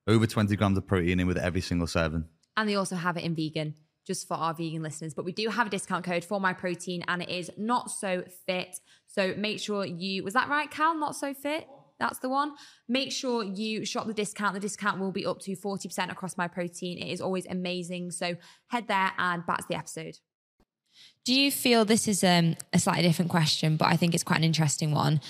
over 0.06 0.26
20 0.26 0.54
grams 0.56 0.78
of 0.78 0.86
protein 0.86 1.20
in 1.20 1.26
with 1.26 1.38
every 1.38 1.60
single 1.60 1.86
serving. 1.86 2.24
And 2.56 2.68
they 2.68 2.74
also 2.74 2.96
have 2.96 3.16
it 3.16 3.24
in 3.24 3.34
vegan, 3.34 3.74
just 4.06 4.26
for 4.26 4.34
our 4.34 4.54
vegan 4.54 4.82
listeners. 4.82 5.14
But 5.14 5.24
we 5.24 5.32
do 5.32 5.48
have 5.48 5.66
a 5.66 5.70
discount 5.70 6.04
code 6.04 6.24
for 6.24 6.40
my 6.40 6.52
protein, 6.52 7.04
and 7.08 7.22
it 7.22 7.28
is 7.28 7.50
not 7.56 7.90
so 7.90 8.24
fit. 8.46 8.76
So 9.06 9.34
make 9.36 9.60
sure 9.60 9.84
you 9.84 10.24
was 10.24 10.34
that 10.34 10.48
right, 10.48 10.70
Cal? 10.70 10.98
Not 10.98 11.16
so 11.16 11.34
fit. 11.34 11.66
That's 11.98 12.18
the 12.18 12.28
one. 12.28 12.52
Make 12.88 13.10
sure 13.10 13.42
you 13.42 13.86
shop 13.86 14.06
the 14.06 14.12
discount. 14.12 14.54
The 14.54 14.60
discount 14.60 15.00
will 15.00 15.12
be 15.12 15.24
up 15.24 15.40
to 15.40 15.56
40% 15.56 16.10
across 16.10 16.36
my 16.36 16.46
protein. 16.46 16.98
It 16.98 17.10
is 17.10 17.22
always 17.22 17.46
amazing. 17.46 18.10
So 18.10 18.36
head 18.66 18.88
there 18.88 19.12
and 19.16 19.46
back 19.46 19.58
to 19.58 19.64
the 19.68 19.76
episode. 19.76 20.18
Do 21.24 21.34
you 21.34 21.50
feel 21.50 21.84
this 21.84 22.06
is 22.06 22.22
um, 22.22 22.56
a 22.72 22.78
slightly 22.78 23.02
different 23.02 23.30
question, 23.30 23.76
but 23.76 23.88
I 23.88 23.96
think 23.96 24.14
it's 24.14 24.24
quite 24.24 24.38
an 24.38 24.44
interesting 24.44 24.92
one? 24.92 25.20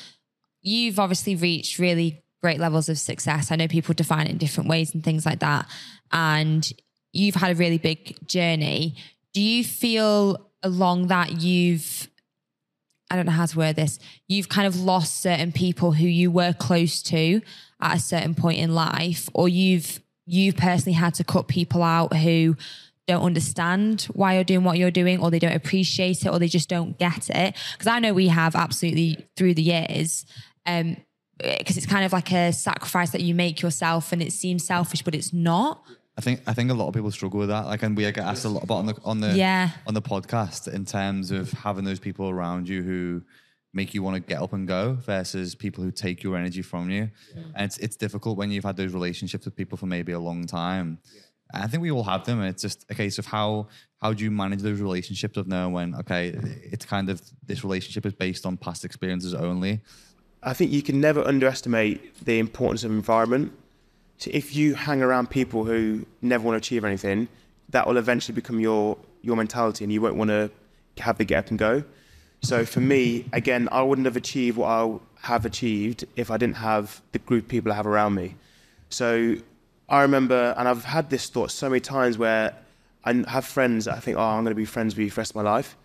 You've 0.61 0.99
obviously 0.99 1.37
reached 1.37 1.79
really 1.79 2.23
great 2.43 2.61
levels 2.61 2.89
of 2.89 2.99
success. 2.99 3.51
I 3.51 3.57
know 3.57 3.67
people 3.67 3.95
define 3.95 4.27
it 4.27 4.31
in 4.31 4.39
different 4.39 4.69
ways 4.69 4.93
and 4.95 5.03
things 5.03 5.25
like 5.25 5.41
that. 5.41 5.67
And 6.13 6.71
you've 7.13 7.35
had 7.35 7.53
a 7.53 7.55
really 7.55 7.79
big 7.79 8.17
journey. 8.29 8.95
Do 9.33 9.41
you 9.41 9.65
feel 9.65 10.51
along 10.63 11.07
that 11.09 11.41
you've, 11.41 12.09
I 13.11 13.17
don't 13.17 13.27
know 13.27 13.33
how 13.33 13.47
to 13.47 13.59
word 13.59 13.77
this, 13.77 13.99
you've 14.29 14.49
kind 14.49 14.67
of 14.67 14.79
lost 14.79 15.23
certain 15.23 15.53
people 15.53 15.93
who 15.93 16.07
you 16.07 16.31
were 16.31 16.53
close 16.53 17.03
to 17.05 17.41
at 17.81 17.97
a 17.97 18.01
certain 18.01 18.35
point 18.35 18.59
in 18.59 18.75
life, 18.75 19.29
or 19.35 19.49
you've 19.49 20.01
you've 20.27 20.57
personally 20.57 20.95
had 20.95 21.15
to 21.15 21.25
cut 21.25 21.47
people 21.47 21.83
out 21.83 22.15
who 22.17 22.57
don't 23.07 23.23
understand 23.23 24.03
why 24.13 24.35
you're 24.35 24.45
doing 24.45 24.65
what 24.65 24.79
you're 24.79 24.91
doing, 24.91 25.21
or 25.21 25.31
they 25.31 25.39
don't 25.39 25.55
appreciate 25.55 26.25
it, 26.25 26.29
or 26.29 26.39
they 26.39 26.49
just 26.49 26.69
don't 26.69 26.99
get 26.99 27.31
it? 27.31 27.57
Because 27.73 27.87
I 27.87 27.99
know 27.99 28.13
we 28.13 28.29
have 28.29 28.55
absolutely 28.55 29.27
through 29.37 29.55
the 29.55 29.63
years. 29.63 30.27
Um, 30.67 30.97
because 31.39 31.77
it's 31.77 31.87
kind 31.87 32.05
of 32.05 32.13
like 32.15 32.33
a 32.33 32.51
sacrifice 32.53 33.11
that 33.11 33.21
you 33.21 33.35
make 33.35 33.61
yourself 33.61 34.11
and 34.11 34.23
it 34.23 34.33
seems 34.33 34.65
selfish 34.65 35.03
but 35.03 35.15
it's 35.15 35.35
not 35.35 35.83
I 36.17 36.23
think 36.23 36.41
I 36.47 36.55
think 36.55 36.71
a 36.71 36.75
lot 36.75 36.89
of 36.89 36.95
people 36.95 37.11
struggle 37.11 37.39
with 37.41 37.51
that. 37.51 37.67
Like, 37.67 37.83
and 37.83 37.95
we 37.95 38.05
get 38.05 38.17
asked 38.19 38.47
a 38.47 38.49
lot 38.49 38.63
about 38.63 38.77
on 38.79 38.87
the 38.87 38.95
on 39.05 39.21
the 39.21 39.37
Yeah. 39.37 39.71
on 39.87 39.93
the 39.93 40.01
podcast 40.01 40.67
in 40.73 40.87
terms 40.87 41.31
of 41.31 41.53
having 41.53 41.85
those 41.85 42.01
people 42.01 42.31
around 42.31 42.71
you 42.71 42.83
who 42.83 43.23
make 43.75 43.93
you 43.93 44.03
want 44.03 44.15
to 44.15 44.21
get 44.21 44.41
up 44.41 44.55
and 44.55 44.67
go 44.67 44.95
versus 44.95 45.55
people 45.55 45.85
who 45.85 45.91
take 45.91 46.23
your 46.23 46.35
energy 46.35 46.63
from 46.63 46.89
you. 46.89 47.11
And 47.55 47.67
it's 47.67 47.77
it's 47.77 47.97
difficult 47.97 48.39
when 48.39 48.51
you've 48.51 48.65
had 48.65 48.79
those 48.79 48.95
relationships 48.95 49.45
with 49.45 49.55
people 49.57 49.77
for 49.77 49.85
maybe 49.85 50.13
a 50.13 50.19
long 50.19 50.47
time. 50.47 50.87
And 50.89 50.99
I 51.53 51.67
think 51.67 51.83
we 51.83 51.91
all 51.91 52.03
have 52.05 52.25
them. 52.25 52.41
And 52.41 52.49
it's 52.49 52.63
just 52.63 52.85
a 52.91 52.95
case 52.95 53.19
of 53.19 53.27
how 53.27 53.69
how 54.01 54.13
do 54.13 54.25
you 54.25 54.31
manage 54.31 54.61
those 54.61 54.81
relationships 54.81 55.37
of 55.37 55.47
knowing 55.47 55.73
when 55.73 55.95
okay, 55.97 56.29
it's 56.63 56.85
kind 56.85 57.09
of 57.09 57.23
this 57.47 57.65
relationship 57.65 58.05
is 58.07 58.13
based 58.13 58.47
on 58.47 58.57
past 58.57 58.85
experiences 58.85 59.35
only. 59.35 59.81
I 60.43 60.53
think 60.53 60.71
you 60.71 60.83
can 60.83 61.01
never 61.01 61.27
underestimate 61.27 62.25
the 62.25 62.39
importance 62.39 62.85
of 62.85 62.91
environment. 62.91 63.53
So 64.19 64.31
if 64.33 64.55
you 64.55 64.75
hang 64.75 65.03
around 65.03 65.29
people 65.31 65.65
who 65.65 66.07
never 66.23 66.45
want 66.45 66.55
to 66.55 66.59
achieve 66.59 66.85
anything, 66.85 67.29
that 67.71 67.87
will 67.87 67.97
eventually 67.97 68.35
become 68.35 68.61
your 68.61 68.99
your 69.23 69.37
mentality, 69.37 69.85
and 69.85 69.93
you 69.93 70.01
won't 70.01 70.17
want 70.17 70.31
to 70.31 70.51
have 70.99 71.19
the 71.19 71.25
get 71.25 71.39
up 71.39 71.51
and 71.51 71.59
go. 71.59 71.85
So 72.43 72.65
for 72.65 72.81
me, 72.81 73.27
again, 73.33 73.69
I 73.73 73.83
wouldn't 73.83 74.05
have 74.05 74.17
achieved 74.17 74.57
what 74.59 74.69
I 74.69 74.99
have 75.23 75.45
achieved 75.45 76.05
if 76.17 76.31
I 76.31 76.37
didn't 76.37 76.57
have 76.57 77.03
the 77.13 77.19
group 77.19 77.45
of 77.45 77.49
people 77.49 77.73
I 77.73 77.75
have 77.75 77.87
around 77.87 78.15
me. 78.15 78.37
So 78.89 79.37
I 79.89 80.03
remember, 80.03 80.55
and 80.57 80.69
I've 80.69 80.85
had 80.85 81.11
this 81.11 81.29
thought 81.29 81.51
so 81.51 81.69
many 81.69 81.81
times 81.81 82.19
where 82.19 82.55
I 83.05 83.25
have 83.29 83.45
friends 83.45 83.87
I 83.87 84.01
think, 84.01 84.17
oh, 84.17 84.21
I'm 84.21 84.43
going 84.43 84.51
to 84.51 84.57
be 84.57 84.65
friends 84.65 84.97
with 84.97 85.05
you 85.05 85.11
for 85.11 85.17
the 85.17 85.21
rest 85.21 85.33
of 85.33 85.37
my 85.37 85.43
life, 85.43 85.77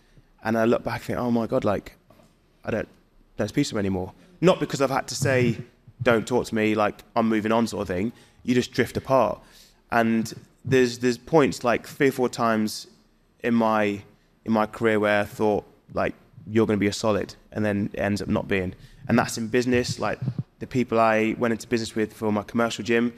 and 0.43 0.57
I 0.57 0.65
look 0.65 0.83
back 0.83 0.95
and 0.95 1.03
think, 1.03 1.19
oh 1.19 1.29
my 1.29 1.45
god, 1.47 1.63
like 1.63 1.95
I 2.65 2.71
don't 2.71 2.87
don't 3.37 3.47
speak 3.47 3.67
to 3.67 3.73
them 3.73 3.79
anymore. 3.79 4.13
Not 4.41 4.59
because 4.59 4.81
I've 4.81 4.89
had 4.89 5.07
to 5.09 5.15
say, 5.15 5.57
don't 6.01 6.27
talk 6.27 6.47
to 6.47 6.55
me, 6.55 6.73
like 6.73 7.03
I'm 7.15 7.29
moving 7.29 7.51
on 7.51 7.67
sort 7.67 7.83
of 7.83 7.87
thing. 7.87 8.11
You 8.43 8.55
just 8.55 8.71
drift 8.71 8.97
apart. 8.97 9.39
And 9.91 10.33
there's 10.65 10.99
there's 10.99 11.17
points 11.17 11.63
like 11.63 11.85
three 11.87 12.09
or 12.09 12.11
four 12.11 12.29
times 12.29 12.87
in 13.43 13.53
my 13.53 14.01
in 14.45 14.51
my 14.51 14.65
career 14.65 14.99
where 14.99 15.21
I 15.21 15.25
thought 15.25 15.63
like 15.93 16.15
you're 16.47 16.65
going 16.65 16.77
to 16.77 16.81
be 16.81 16.87
a 16.87 16.93
solid, 16.93 17.35
and 17.51 17.63
then 17.63 17.91
it 17.93 17.99
ends 17.99 18.21
up 18.21 18.27
not 18.27 18.47
being. 18.47 18.73
And 19.07 19.17
that's 19.17 19.37
in 19.37 19.47
business. 19.47 19.99
Like 19.99 20.19
the 20.57 20.65
people 20.65 20.99
I 20.99 21.35
went 21.37 21.51
into 21.51 21.67
business 21.67 21.95
with 21.95 22.13
for 22.13 22.31
my 22.31 22.43
commercial 22.43 22.83
gym, 22.83 23.13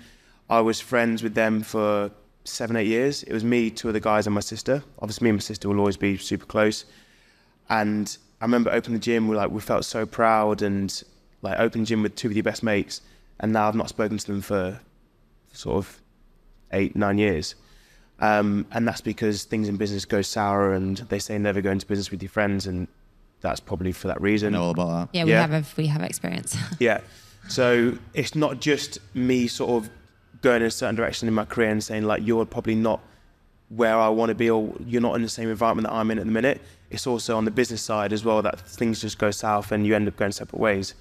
I 0.57 0.61
was 0.61 0.79
friends 0.79 1.21
with 1.23 1.33
them 1.35 1.61
for 1.61 2.11
seven 2.45 2.75
eight 2.75 2.87
years. 2.87 3.23
It 3.23 3.33
was 3.33 3.43
me, 3.43 3.69
two 3.69 3.87
of 3.87 3.93
the 3.93 3.99
guys, 3.99 4.27
and 4.27 4.33
my 4.33 4.41
sister. 4.41 4.83
Obviously, 4.99 5.25
me 5.25 5.29
and 5.31 5.37
my 5.37 5.41
sister 5.41 5.69
will 5.69 5.79
always 5.79 5.97
be 5.97 6.17
super 6.17 6.45
close. 6.45 6.85
And 7.69 8.15
I 8.41 8.45
remember 8.45 8.71
opening 8.71 8.99
the 8.99 9.03
gym. 9.03 9.27
We 9.27 9.35
like 9.35 9.51
we 9.51 9.61
felt 9.61 9.85
so 9.85 10.05
proud 10.05 10.61
and 10.61 11.03
like 11.41 11.59
opening 11.59 11.83
the 11.83 11.87
gym 11.89 12.03
with 12.03 12.15
two 12.15 12.27
of 12.27 12.33
your 12.33 12.43
best 12.43 12.63
mates. 12.63 13.01
And 13.39 13.51
now 13.53 13.67
I've 13.67 13.75
not 13.75 13.89
spoken 13.89 14.17
to 14.17 14.27
them 14.27 14.41
for 14.41 14.79
sort 15.53 15.77
of 15.77 16.01
eight 16.71 16.95
nine 16.95 17.17
years. 17.17 17.55
Um, 18.19 18.65
and 18.71 18.87
that's 18.87 19.01
because 19.01 19.43
things 19.43 19.67
in 19.67 19.75
business 19.77 20.05
go 20.05 20.21
sour, 20.21 20.73
and 20.73 20.97
they 20.97 21.19
say 21.19 21.37
never 21.37 21.61
go 21.61 21.71
into 21.71 21.85
business 21.85 22.11
with 22.11 22.21
your 22.21 22.29
friends, 22.29 22.67
and 22.67 22.87
that's 23.41 23.59
probably 23.59 23.91
for 23.91 24.07
that 24.07 24.17
I 24.17 24.21
reason. 24.21 24.53
know 24.53 24.63
all 24.65 24.71
about 24.71 24.87
that. 25.11 25.17
yeah 25.17 25.23
we 25.25 25.31
Yeah. 25.31 25.41
have 25.45 25.51
a, 25.53 25.65
we 25.75 25.87
have 25.87 26.01
experience 26.03 26.55
Yeah. 26.79 27.01
So 27.49 27.97
it's 28.13 28.35
not 28.35 28.61
just 28.61 28.99
me 29.13 29.47
sort 29.47 29.83
of 29.83 29.89
going 30.43 30.61
in 30.61 30.67
a 30.67 30.71
certain 30.71 30.93
direction 30.93 31.27
in 31.27 31.33
my 31.33 31.45
career 31.45 31.69
and 31.69 31.83
saying 31.83 32.03
like 32.03 32.21
you're 32.23 32.45
probably 32.45 32.75
not 32.75 32.99
where 33.69 33.97
I 33.97 34.09
want 34.09 34.29
to 34.29 34.35
be 34.35 34.49
or 34.49 34.71
you're 34.85 35.01
not 35.01 35.15
in 35.15 35.23
the 35.23 35.29
same 35.29 35.49
environment 35.49 35.87
that 35.87 35.93
I'm 35.93 36.11
in 36.11 36.19
at 36.19 36.25
the 36.25 36.31
minute. 36.31 36.61
It's 36.91 37.07
also 37.07 37.35
on 37.35 37.45
the 37.45 37.51
business 37.51 37.81
side 37.81 38.13
as 38.13 38.23
well 38.23 38.43
that 38.43 38.59
things 38.59 39.01
just 39.01 39.17
go 39.17 39.31
south 39.31 39.71
and 39.71 39.87
you 39.87 39.95
end 39.95 40.07
up 40.07 40.15
going 40.15 40.31
separate 40.31 40.59
ways. 40.59 40.93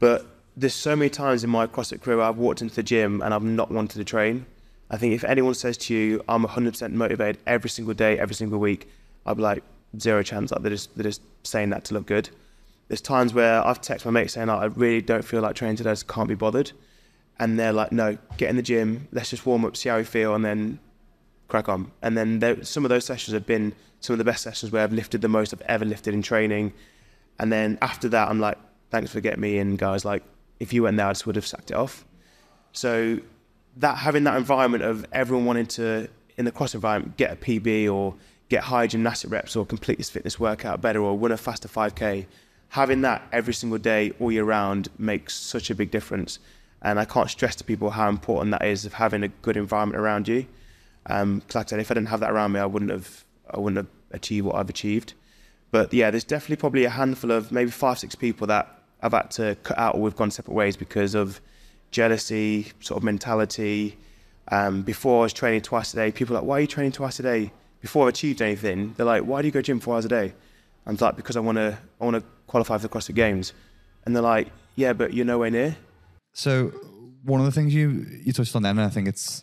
But 0.00 0.26
there's 0.56 0.74
so 0.74 0.96
many 0.96 1.10
times 1.10 1.44
in 1.44 1.50
my 1.50 1.68
CrossFit 1.68 2.02
career 2.02 2.20
I've 2.20 2.38
walked 2.38 2.62
into 2.62 2.74
the 2.74 2.82
gym 2.82 3.22
and 3.22 3.32
I've 3.32 3.44
not 3.44 3.70
wanted 3.70 3.98
to 3.98 4.04
train. 4.04 4.46
I 4.90 4.96
think 4.96 5.14
if 5.14 5.22
anyone 5.22 5.54
says 5.54 5.76
to 5.78 5.94
you, 5.94 6.24
I'm 6.28 6.44
100% 6.44 6.92
motivated 6.92 7.40
every 7.46 7.70
single 7.70 7.94
day, 7.94 8.18
every 8.18 8.34
single 8.34 8.58
week, 8.58 8.88
I'd 9.26 9.36
be 9.36 9.42
like, 9.42 9.62
zero 10.00 10.22
chance. 10.22 10.50
Like 10.50 10.62
they're 10.62 10.70
just, 10.70 10.96
they're 10.96 11.04
just 11.04 11.20
saying 11.44 11.70
that 11.70 11.84
to 11.84 11.94
look 11.94 12.06
good. 12.06 12.30
There's 12.88 13.02
times 13.02 13.34
where 13.34 13.64
I've 13.64 13.82
texted 13.82 14.06
my 14.06 14.12
mate 14.12 14.30
saying, 14.30 14.48
like, 14.48 14.60
I 14.60 14.64
really 14.64 15.02
don't 15.02 15.24
feel 15.24 15.42
like 15.42 15.54
training 15.54 15.76
today, 15.76 15.90
I 15.90 15.92
just 15.92 16.08
can't 16.08 16.28
be 16.28 16.34
bothered. 16.34 16.72
And 17.40 17.58
they're 17.58 17.72
like, 17.72 17.92
no, 17.92 18.18
get 18.36 18.50
in 18.50 18.56
the 18.56 18.62
gym, 18.62 19.08
let's 19.12 19.30
just 19.30 19.46
warm 19.46 19.64
up, 19.64 19.76
see 19.76 19.88
how 19.88 19.96
you 19.96 20.04
feel, 20.04 20.34
and 20.34 20.44
then 20.44 20.80
crack 21.46 21.68
on. 21.68 21.92
And 22.02 22.16
then 22.16 22.40
there, 22.40 22.62
some 22.64 22.84
of 22.84 22.88
those 22.88 23.04
sessions 23.04 23.32
have 23.32 23.46
been 23.46 23.74
some 24.00 24.14
of 24.14 24.18
the 24.18 24.24
best 24.24 24.42
sessions 24.42 24.72
where 24.72 24.82
I've 24.82 24.92
lifted 24.92 25.22
the 25.22 25.28
most 25.28 25.52
I've 25.52 25.60
ever 25.62 25.84
lifted 25.84 26.14
in 26.14 26.22
training. 26.22 26.72
And 27.38 27.52
then 27.52 27.78
after 27.80 28.08
that, 28.08 28.28
I'm 28.28 28.40
like, 28.40 28.58
thanks 28.90 29.12
for 29.12 29.20
getting 29.20 29.40
me 29.40 29.58
in, 29.58 29.76
guys. 29.76 30.04
Like, 30.04 30.22
if 30.60 30.72
you 30.72 30.82
went 30.82 30.96
there, 30.96 31.06
I 31.06 31.10
just 31.10 31.26
would 31.26 31.36
have 31.36 31.46
sacked 31.46 31.70
it 31.70 31.76
off. 31.76 32.04
So 32.72 33.20
that 33.76 33.96
having 33.96 34.24
that 34.24 34.36
environment 34.36 34.82
of 34.82 35.06
everyone 35.12 35.46
wanting 35.46 35.66
to 35.66 36.08
in 36.36 36.44
the 36.44 36.52
cross 36.52 36.74
environment 36.74 37.16
get 37.16 37.32
a 37.32 37.36
PB 37.36 37.92
or 37.92 38.14
get 38.48 38.64
high 38.64 38.86
gymnastic 38.86 39.30
reps 39.30 39.56
or 39.56 39.64
complete 39.64 39.98
this 39.98 40.10
fitness 40.10 40.38
workout 40.38 40.80
better 40.80 41.00
or 41.00 41.16
run 41.16 41.32
a 41.32 41.36
faster 41.36 41.68
5k 41.68 42.26
having 42.70 43.02
that 43.02 43.22
every 43.32 43.54
single 43.54 43.78
day 43.78 44.12
all 44.20 44.30
year 44.32 44.44
round 44.44 44.88
makes 44.98 45.34
such 45.34 45.70
a 45.70 45.74
big 45.74 45.90
difference 45.90 46.38
and 46.82 46.98
i 46.98 47.04
can't 47.04 47.30
stress 47.30 47.56
to 47.56 47.64
people 47.64 47.90
how 47.90 48.08
important 48.08 48.50
that 48.50 48.64
is 48.64 48.84
of 48.84 48.94
having 48.94 49.22
a 49.22 49.28
good 49.28 49.56
environment 49.56 50.00
around 50.00 50.28
you 50.28 50.46
um, 51.06 51.40
cause 51.42 51.56
like 51.56 51.66
i 51.66 51.70
said 51.70 51.80
if 51.80 51.90
i 51.90 51.94
didn't 51.94 52.08
have 52.08 52.20
that 52.20 52.30
around 52.30 52.52
me 52.52 52.60
i 52.60 52.66
wouldn't 52.66 52.90
have 52.90 53.24
i 53.50 53.58
wouldn't 53.58 53.76
have 53.76 53.86
achieved 54.12 54.46
what 54.46 54.56
i've 54.56 54.70
achieved 54.70 55.14
but 55.70 55.92
yeah 55.92 56.10
there's 56.10 56.24
definitely 56.24 56.56
probably 56.56 56.84
a 56.84 56.90
handful 56.90 57.30
of 57.30 57.52
maybe 57.52 57.70
five 57.70 57.98
six 57.98 58.14
people 58.14 58.46
that 58.46 58.80
i've 59.02 59.12
had 59.12 59.30
to 59.30 59.56
cut 59.62 59.78
out 59.78 59.94
or 59.94 60.00
we've 60.00 60.16
gone 60.16 60.30
separate 60.30 60.54
ways 60.54 60.76
because 60.76 61.14
of 61.14 61.40
jealousy 61.90 62.72
sort 62.80 62.98
of 62.98 63.04
mentality 63.04 63.96
um, 64.50 64.82
before 64.82 65.20
I 65.20 65.22
was 65.24 65.32
training 65.32 65.60
twice 65.62 65.92
a 65.92 65.96
day, 65.96 66.12
people 66.12 66.34
were 66.34 66.40
like, 66.40 66.48
why 66.48 66.58
are 66.58 66.60
you 66.60 66.66
training 66.66 66.92
twice 66.92 67.18
a 67.20 67.22
day? 67.22 67.52
Before 67.80 68.04
I've 68.04 68.10
achieved 68.14 68.42
anything, 68.42 68.94
they're 68.96 69.06
like, 69.06 69.22
why 69.22 69.42
do 69.42 69.46
you 69.48 69.52
go 69.52 69.60
gym 69.62 69.78
four 69.78 69.94
hours 69.94 70.04
a 70.04 70.08
day? 70.08 70.34
I'm 70.86 70.96
like, 70.96 71.16
because 71.16 71.36
I 71.36 71.40
want 71.40 71.56
to, 71.56 71.78
I 72.00 72.04
want 72.04 72.16
to 72.16 72.24
qualify 72.46 72.78
for 72.78 72.82
the 72.82 72.88
CrossFit 72.88 73.14
Games. 73.14 73.52
And 74.04 74.16
they're 74.16 74.22
like, 74.22 74.48
yeah, 74.74 74.94
but 74.94 75.12
you're 75.12 75.26
nowhere 75.26 75.50
near. 75.50 75.76
So 76.38 76.68
one 77.24 77.40
of 77.40 77.46
the 77.46 77.52
things 77.52 77.74
you 77.74 78.06
you 78.24 78.32
touched 78.32 78.54
on 78.54 78.62
then, 78.62 78.78
and 78.78 78.86
I 78.86 78.90
think 78.90 79.08
it's 79.08 79.42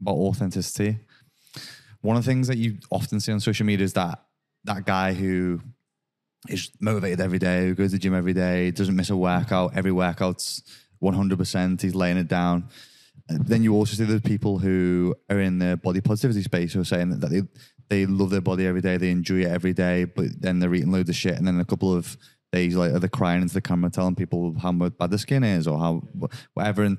about 0.00 0.16
authenticity. 0.16 0.98
One 2.00 2.16
of 2.16 2.24
the 2.24 2.28
things 2.28 2.48
that 2.48 2.58
you 2.58 2.78
often 2.90 3.20
see 3.20 3.30
on 3.30 3.38
social 3.38 3.64
media 3.64 3.84
is 3.84 3.92
that 3.92 4.20
that 4.64 4.84
guy 4.84 5.12
who 5.12 5.60
is 6.48 6.68
motivated 6.80 7.20
every 7.20 7.38
day, 7.38 7.68
who 7.68 7.76
goes 7.76 7.90
to 7.90 7.96
the 7.96 8.00
gym 8.00 8.12
every 8.12 8.32
day, 8.32 8.72
doesn't 8.72 8.96
miss 8.96 9.10
a 9.10 9.16
workout, 9.16 9.76
every 9.76 9.92
workout's 9.92 10.62
100%, 11.00 11.80
he's 11.80 11.94
laying 11.94 12.16
it 12.16 12.26
down. 12.26 12.68
Then 13.28 13.62
you 13.62 13.74
also 13.74 13.94
see 13.94 14.04
the 14.04 14.20
people 14.20 14.58
who 14.58 15.14
are 15.30 15.38
in 15.38 15.60
the 15.60 15.76
body 15.76 16.00
positivity 16.00 16.42
space 16.42 16.72
who 16.72 16.80
are 16.80 16.84
saying 16.84 17.20
that 17.20 17.30
they 17.30 17.42
they 17.88 18.06
love 18.06 18.30
their 18.30 18.40
body 18.40 18.66
every 18.66 18.80
day, 18.80 18.96
they 18.96 19.10
enjoy 19.10 19.42
it 19.42 19.48
every 19.48 19.74
day, 19.74 20.04
but 20.04 20.26
then 20.40 20.58
they're 20.58 20.74
eating 20.74 20.90
loads 20.90 21.08
of 21.08 21.14
shit, 21.14 21.36
and 21.36 21.46
then 21.46 21.60
a 21.60 21.64
couple 21.64 21.94
of 21.94 22.16
days 22.52 22.76
later 22.76 22.98
they're 22.98 23.08
crying 23.08 23.42
into 23.42 23.54
the 23.54 23.60
camera, 23.60 23.90
telling 23.90 24.14
people 24.14 24.54
how 24.60 24.70
bad 24.72 25.10
their 25.10 25.18
skin 25.18 25.42
is 25.42 25.66
or 25.66 25.78
how 25.78 26.02
whatever, 26.54 26.82
and 26.82 26.98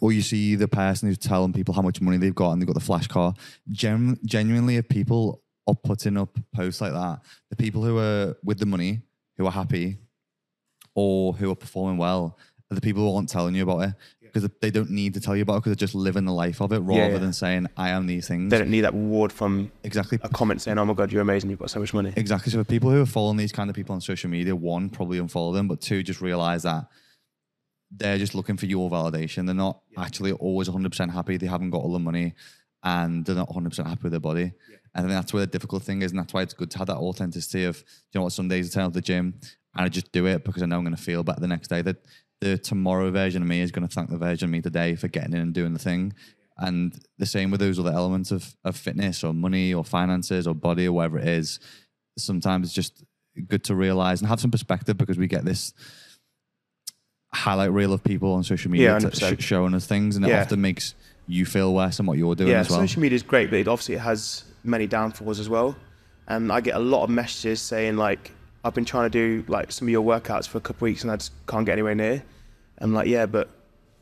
or 0.00 0.12
you 0.12 0.22
see 0.22 0.54
the 0.56 0.68
person 0.68 1.08
who's 1.08 1.18
telling 1.18 1.52
people 1.52 1.74
how 1.74 1.82
much 1.82 2.00
money 2.00 2.16
they've 2.16 2.34
got 2.34 2.52
and 2.52 2.60
they've 2.60 2.66
got 2.66 2.74
the 2.74 2.80
flash 2.80 3.06
car. 3.06 3.34
Gen- 3.70 4.18
genuinely, 4.24 4.76
if 4.76 4.88
people 4.88 5.42
are 5.66 5.74
putting 5.74 6.16
up 6.16 6.38
posts 6.54 6.80
like 6.80 6.92
that, 6.92 7.20
the 7.50 7.56
people 7.56 7.84
who 7.84 7.98
are 7.98 8.36
with 8.42 8.58
the 8.58 8.66
money, 8.66 9.02
who 9.36 9.46
are 9.46 9.52
happy, 9.52 9.98
or 10.94 11.34
who 11.34 11.50
are 11.50 11.56
performing 11.56 11.98
well, 11.98 12.38
are 12.70 12.74
the 12.74 12.80
people 12.80 13.02
who 13.02 13.14
aren't 13.14 13.28
telling 13.28 13.54
you 13.54 13.62
about 13.62 13.88
it 13.88 13.94
because 14.36 14.50
they 14.60 14.70
don't 14.70 14.90
need 14.90 15.14
to 15.14 15.20
tell 15.20 15.34
you 15.34 15.42
about 15.42 15.54
it 15.54 15.56
because 15.60 15.70
they're 15.70 15.86
just 15.86 15.94
living 15.94 16.26
the 16.26 16.32
life 16.32 16.60
of 16.60 16.72
it 16.72 16.80
rather 16.80 16.92
Yeah, 17.00 17.08
yeah. 17.08 17.18
than 17.18 17.32
saying 17.32 17.68
I 17.76 17.90
am 17.90 18.06
these 18.06 18.28
things. 18.28 18.50
They 18.50 18.58
don't 18.58 18.70
need 18.70 18.82
that 18.82 18.92
reward 18.92 19.32
from 19.32 19.72
exactly 19.82 20.18
a 20.22 20.28
comment 20.28 20.60
saying, 20.60 20.76
oh 20.78 20.84
my 20.84 20.92
God, 20.92 21.10
you're 21.10 21.22
amazing, 21.22 21.48
you've 21.48 21.58
got 21.58 21.70
so 21.70 21.80
much 21.80 21.94
money. 21.94 22.12
Exactly. 22.16 22.52
So 22.52 22.58
for 22.58 22.64
people 22.64 22.90
who 22.90 23.00
are 23.00 23.06
following 23.06 23.38
these 23.38 23.52
kind 23.52 23.70
of 23.70 23.76
people 23.76 23.94
on 23.94 24.00
social 24.02 24.28
media, 24.28 24.54
one, 24.54 24.90
probably 24.90 25.18
unfollow 25.18 25.54
them, 25.54 25.68
but 25.68 25.80
two, 25.80 26.02
just 26.02 26.20
realize 26.20 26.64
that 26.64 26.86
they're 27.90 28.18
just 28.18 28.34
looking 28.34 28.56
for 28.58 28.66
your 28.66 28.90
validation. 28.90 29.46
They're 29.46 29.54
not 29.54 29.80
actually 29.96 30.32
always 30.32 30.68
100% 30.68 31.10
happy. 31.10 31.38
They 31.38 31.46
haven't 31.46 31.70
got 31.70 31.78
all 31.78 31.92
the 31.92 31.98
money 31.98 32.34
and 32.82 33.24
they're 33.24 33.34
not 33.34 33.48
100% 33.48 33.86
happy 33.86 34.00
with 34.02 34.12
their 34.12 34.20
body. 34.20 34.42
And 34.42 34.52
I 34.94 35.00
think 35.00 35.12
that's 35.12 35.32
where 35.32 35.46
the 35.46 35.46
difficult 35.46 35.82
thing 35.82 36.02
is. 36.02 36.10
And 36.12 36.18
that's 36.20 36.34
why 36.34 36.42
it's 36.42 36.54
good 36.54 36.70
to 36.72 36.78
have 36.78 36.88
that 36.88 36.96
authenticity 36.98 37.64
of, 37.64 37.78
you 37.78 38.18
know 38.18 38.24
what, 38.24 38.32
some 38.32 38.48
days 38.48 38.70
I 38.70 38.74
turn 38.74 38.84
up 38.86 38.92
the 38.92 39.00
gym 39.00 39.40
and 39.74 39.84
I 39.84 39.88
just 39.88 40.12
do 40.12 40.26
it 40.26 40.44
because 40.44 40.62
I 40.62 40.66
know 40.66 40.76
I'm 40.76 40.84
going 40.84 40.96
to 40.96 41.02
feel 41.02 41.22
better 41.22 41.40
the 41.40 41.48
next 41.48 41.68
day. 41.68 41.80
That 41.82 41.96
the 42.40 42.58
tomorrow 42.58 43.10
version 43.10 43.42
of 43.42 43.48
me 43.48 43.60
is 43.60 43.70
going 43.70 43.86
to 43.86 43.92
thank 43.94 44.10
the 44.10 44.18
version 44.18 44.46
of 44.48 44.50
me 44.52 44.60
today 44.60 44.94
for 44.94 45.08
getting 45.08 45.32
in 45.34 45.40
and 45.40 45.54
doing 45.54 45.72
the 45.72 45.78
thing. 45.78 46.12
And 46.58 46.98
the 47.18 47.26
same 47.26 47.50
with 47.50 47.60
those 47.60 47.78
other 47.78 47.92
elements 47.92 48.30
of, 48.30 48.56
of 48.64 48.76
fitness 48.76 49.22
or 49.22 49.34
money 49.34 49.74
or 49.74 49.84
finances 49.84 50.46
or 50.46 50.54
body 50.54 50.86
or 50.86 50.92
whatever 50.92 51.18
it 51.18 51.28
is. 51.28 51.60
Sometimes 52.18 52.66
it's 52.66 52.74
just 52.74 53.04
good 53.48 53.62
to 53.64 53.74
realize 53.74 54.20
and 54.20 54.28
have 54.28 54.40
some 54.40 54.50
perspective 54.50 54.96
because 54.96 55.18
we 55.18 55.26
get 55.26 55.44
this 55.44 55.74
highlight 57.32 57.72
reel 57.72 57.92
of 57.92 58.02
people 58.02 58.32
on 58.32 58.42
social 58.44 58.70
media 58.70 58.98
Yeah, 58.98 59.10
sh- 59.10 59.42
showing 59.44 59.74
us 59.74 59.86
things, 59.86 60.16
and 60.16 60.24
it 60.24 60.28
Yeah. 60.28 60.42
often 60.42 60.60
makes 60.60 60.94
you 61.26 61.44
feel 61.44 61.74
worse 61.74 61.98
than 61.98 62.06
what 62.06 62.16
you're 62.16 62.34
doing 62.34 62.50
yeah, 62.50 62.60
as 62.60 62.70
well. 62.70 62.78
social 62.80 63.02
media 63.02 63.16
is 63.16 63.22
great, 63.22 63.50
but 63.50 63.58
it 63.58 63.68
obviously 63.68 63.96
it 63.96 64.00
has 64.00 64.44
many 64.64 64.86
downfalls 64.86 65.38
as 65.40 65.48
well. 65.48 65.76
And 66.28 66.50
I 66.50 66.60
get 66.60 66.74
a 66.76 66.78
lot 66.78 67.04
of 67.04 67.10
messages 67.10 67.60
saying 67.60 67.96
like, 67.96 68.32
I've 68.66 68.74
been 68.74 68.84
trying 68.84 69.08
to 69.08 69.10
do 69.10 69.44
like 69.46 69.70
some 69.70 69.86
of 69.86 69.92
your 69.92 70.02
workouts 70.02 70.48
for 70.48 70.58
a 70.58 70.60
couple 70.60 70.86
weeks 70.86 71.02
and 71.02 71.12
I 71.12 71.16
just 71.16 71.30
can't 71.46 71.64
get 71.64 71.74
anywhere 71.74 71.94
near. 71.94 72.24
I'm 72.78 72.92
like, 72.92 73.06
yeah, 73.06 73.24
but 73.24 73.48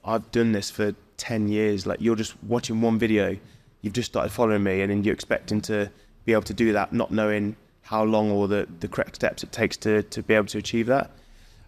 I've 0.03 0.31
done 0.31 0.53
this 0.53 0.71
for 0.71 0.95
10 1.19 1.49
years. 1.49 1.87
Like 1.87 2.01
you're 2.01 2.17
just 2.17 2.43
watching 2.43 2.81
one 2.81 2.99
video, 2.99 3.37
you've 3.83 3.93
just 3.93 4.11
started 4.11 4.31
following 4.31 4.63
me 4.63 4.81
and 4.81 4.91
then 4.91 5.05
you're 5.05 5.13
expecting 5.13 5.61
to 5.63 5.91
be 6.25 6.33
able 6.33 6.45
to 6.45 6.55
do 6.55 6.73
that, 6.73 6.95
not 6.95 7.11
knowing 7.11 7.57
how 7.83 8.05
long 8.05 8.31
or 8.31 8.49
the, 8.49 8.67
the 8.81 8.89
correct 8.89 9.17
steps 9.17 9.43
it 9.43 9.53
takes 9.53 9.77
to, 9.77 10.03
to 10.05 10.23
be 10.23 10.33
able 10.33 10.47
to 10.47 10.57
achieve 10.57 10.87
that. 10.87 11.11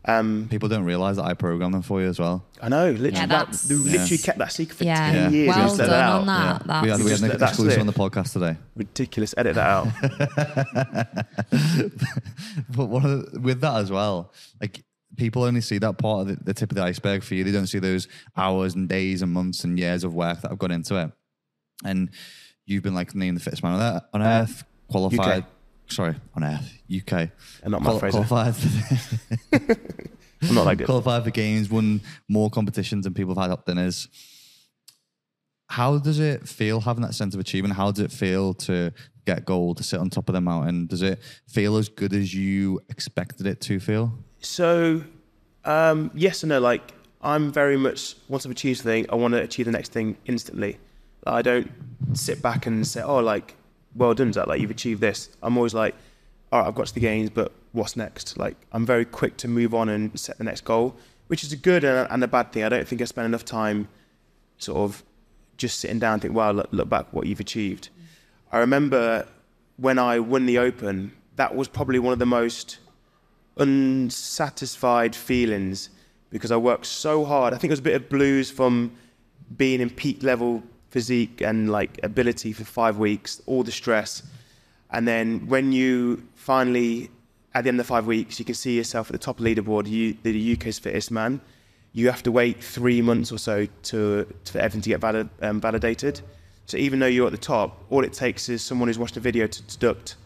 Um, 0.09 0.47
People 0.51 0.69
don't 0.69 0.85
realize 0.85 1.17
that 1.17 1.25
I 1.25 1.35
program 1.35 1.73
them 1.73 1.83
for 1.83 2.01
you 2.01 2.07
as 2.09 2.19
well. 2.21 2.45
I 2.63 2.69
know, 2.69 2.91
literally, 2.91 3.13
Yeah, 3.13 3.27
that, 3.27 3.29
that's- 3.29 3.63
they 3.65 3.75
literally 3.75 4.17
Yeah. 4.17 4.25
kept 4.25 4.39
that 4.39 4.53
secret 4.53 4.77
for 4.79 4.85
Yeah. 4.85 5.13
10 5.13 5.33
years. 5.33 5.49
Well 5.49 5.59
just 5.67 5.79
let 5.79 5.87
done 5.89 5.97
that 5.97 6.05
out. 6.05 6.21
on 6.21 6.27
that. 6.27 6.37
Yeah. 6.37 6.59
That's 6.67 6.83
we 6.85 6.91
had, 6.91 6.99
we 6.99 7.05
had 7.05 7.11
Just 7.11 7.23
an 7.23 7.29
that- 7.31 7.39
that's 7.41 7.53
exclusive 7.53 7.79
it. 7.79 7.81
on 7.81 7.87
the 7.87 7.93
podcast 7.93 8.33
today. 8.33 8.57
Ridiculous. 8.77 9.35
Edit 9.37 9.55
that 9.57 9.67
out. 9.67 9.89
but 12.71 12.87
one 12.87 13.05
of 13.05 13.33
the, 13.33 13.41
with 13.41 13.61
that 13.61 13.77
as 13.77 13.91
well, 13.91 14.33
like 14.61 14.85
people 15.17 15.45
only 15.45 15.61
see 15.61 15.79
that 15.79 15.99
part 15.99 16.23
of 16.23 16.29
the, 16.29 16.45
the 16.45 16.55
tip 16.55 16.71
of 16.71 16.77
the 16.77 16.83
iceberg 16.83 17.23
for 17.23 17.35
you. 17.35 17.45
They 17.45 17.53
don't 17.53 17.67
see 17.67 17.79
those 17.79 18.09
hours 18.37 18.75
and 18.75 18.89
days 18.89 19.23
and 19.23 19.33
months 19.33 19.65
and 19.65 19.79
years 19.79 20.05
of 20.05 20.15
work 20.15 20.41
that 20.43 20.51
have 20.51 20.59
gone 20.59 20.71
into 20.71 20.97
it. 20.97 21.11
And 21.85 22.11
you've 22.65 22.83
been 22.83 22.95
like 22.95 23.15
named 23.15 23.37
the 23.37 23.41
fittest 23.43 23.63
man 23.63 23.73
on 23.73 23.81
earth, 23.83 24.03
on 24.15 24.23
earth 24.23 24.65
qualified. 24.89 25.45
Sorry, 25.89 26.15
on 26.35 26.45
earth, 26.45 26.79
UK. 26.95 27.31
And 27.63 27.71
not 27.73 27.83
Mat 27.83 28.01
Fraser. 28.01 28.25
Qualified 28.25 28.57
for, 28.57 29.77
I'm 30.43 30.55
not 30.55 30.67
like 30.67 30.81
it. 30.81 30.85
qualified 30.87 31.25
for 31.25 31.31
games, 31.31 31.71
won 31.71 32.01
more 32.29 32.51
competitions 32.51 33.05
than 33.05 33.15
people 33.15 33.35
have 33.35 33.43
had 33.43 33.51
up 33.51 33.67
dinners. 33.67 34.09
How 35.69 35.99
does 35.99 36.21
it 36.21 36.49
feel 36.49 36.81
having 36.81 37.03
that 37.03 37.15
sense 37.15 37.35
of 37.35 37.41
achievement? 37.41 37.75
How 37.75 37.91
does 37.91 38.05
it 38.05 38.13
feel 38.13 38.55
to 38.55 38.93
get 39.27 39.45
gold, 39.45 39.79
to 39.79 39.83
sit 39.83 39.99
on 39.99 40.11
top 40.11 40.29
of 40.29 40.35
the 40.35 40.41
mountain? 40.41 40.87
Does 40.87 41.03
it 41.03 41.21
feel 41.49 41.77
as 41.77 41.89
good 41.89 42.13
as 42.13 42.33
you 42.33 42.81
expected 42.89 43.47
it 43.47 43.61
to 43.63 43.81
feel? 43.81 44.13
So, 44.41 45.03
um, 45.65 46.11
yes 46.15 46.43
and 46.43 46.51
no. 46.51 46.61
Like, 46.61 46.93
I'm 47.21 47.51
very 47.53 47.77
much 47.77 48.15
once 48.29 48.47
I've 48.47 48.53
achieved 48.53 48.79
something, 48.81 49.07
I 49.11 49.17
want 49.17 49.35
to 49.35 49.43
achieve 49.43 49.67
the 49.67 49.73
next 49.73 49.91
thing 49.93 50.17
instantly. 50.27 50.79
I 51.27 51.43
don't 51.43 51.71
sit 52.13 52.41
back 52.41 52.67
and 52.67 52.87
say, 52.87 53.03
"Oh, 53.03 53.19
like, 53.19 53.57
well 53.97 54.15
done, 54.15 54.33
Zach. 54.33 54.47
Like, 54.47 54.61
you've 54.61 54.71
achieved 54.71 55.01
this." 55.01 55.29
I'm 55.43 55.57
always 55.57 55.75
like, 55.75 55.95
"All 56.53 56.61
right, 56.61 56.69
I've 56.69 56.75
got 56.75 56.87
to 56.87 56.95
the 56.95 57.01
games, 57.01 57.31
but 57.31 57.53
what's 57.73 57.97
next?" 57.97 58.37
Like, 58.37 58.57
I'm 58.73 58.87
very 58.87 59.05
quick 59.05 59.37
to 59.39 59.49
move 59.49 59.75
on 59.75 59.89
and 59.89 60.19
set 60.19 60.39
the 60.39 60.45
next 60.45 60.65
goal, 60.65 60.97
which 61.29 61.43
is 61.43 61.53
a 61.53 61.57
good 61.57 61.85
and 61.85 61.99
a, 61.99 62.13
and 62.13 62.23
a 62.23 62.29
bad 62.29 62.53
thing. 62.53 62.65
I 62.65 62.69
don't 62.69 62.87
think 62.87 63.01
I 63.01 63.05
spend 63.05 63.27
enough 63.27 63.45
time, 63.45 63.89
sort 64.59 64.79
of, 64.79 65.03
just 65.57 65.81
sitting 65.81 65.99
down 65.99 66.15
and 66.15 66.23
think, 66.23 66.35
"Wow, 66.35 66.53
look, 66.53 66.69
look 66.71 66.89
back 66.89 67.13
what 67.13 67.27
you've 67.27 67.41
achieved." 67.41 67.89
I 68.53 68.59
remember 68.59 69.27
when 69.77 69.99
I 69.99 70.19
won 70.19 70.47
the 70.47 70.59
Open. 70.59 71.13
That 71.37 71.55
was 71.55 71.69
probably 71.69 71.99
one 71.99 72.13
of 72.13 72.19
the 72.19 72.27
most 72.27 72.79
unsatisfied 73.59 75.15
feelings 75.17 75.91
because 76.31 76.51
I 76.51 76.57
worked 76.57 76.87
so 76.87 77.25
hard. 77.25 77.55
I 77.55 77.59
think 77.59 77.71
it 77.71 77.73
was 77.73 77.81
a 77.81 77.83
bit 77.91 77.95
of 77.95 78.09
blues 78.09 78.51
from 78.51 78.93
being 79.57 79.81
in 79.81 79.91
peak 79.91 80.23
level 80.23 80.63
physique 80.97 81.43
and 81.43 81.71
like 81.71 82.01
ability 82.03 82.55
for 82.55 82.65
five 82.65 82.97
weeks, 82.97 83.43
all 83.45 83.63
the 83.63 83.71
stress. 83.71 84.23
And 84.91 85.07
then 85.07 85.47
when 85.47 85.71
you 85.71 86.23
finally, 86.35 87.11
at 87.55 87.65
the 87.65 87.69
end 87.69 87.79
of 87.79 87.87
five 87.87 88.07
weeks, 88.07 88.39
you 88.39 88.47
can 88.47 88.55
see 88.55 88.75
yourself 88.79 89.11
at 89.11 89.13
the 89.13 89.19
top 89.19 89.39
of 89.39 89.45
the 89.45 89.55
leaderboard, 89.55 89.87
you, 89.87 90.17
the 90.23 90.55
UK's 90.55 90.79
fittest 90.79 91.11
man. 91.11 91.43
You 91.93 92.07
have 92.09 92.23
to 92.23 92.33
wait 92.33 92.65
three 92.65 93.03
months 93.03 93.31
or 93.31 93.37
so 93.37 93.67
to, 93.91 94.27
for 94.51 94.59
everything 94.59 94.81
to 94.87 94.89
get 94.89 95.01
valid, 95.03 95.29
um, 95.43 95.61
validated. 95.61 96.23
So 96.65 96.79
even 96.79 96.99
though 96.99 97.13
you're 97.15 97.27
at 97.27 97.33
the 97.33 97.47
top, 97.57 97.85
all 97.91 98.03
it 98.03 98.15
takes 98.15 98.49
is 98.49 98.63
someone 98.63 98.89
who's 98.89 98.99
watched 98.99 99.19
a 99.19 99.21
video 99.21 99.47
to 99.47 99.63
deduct 99.65 100.17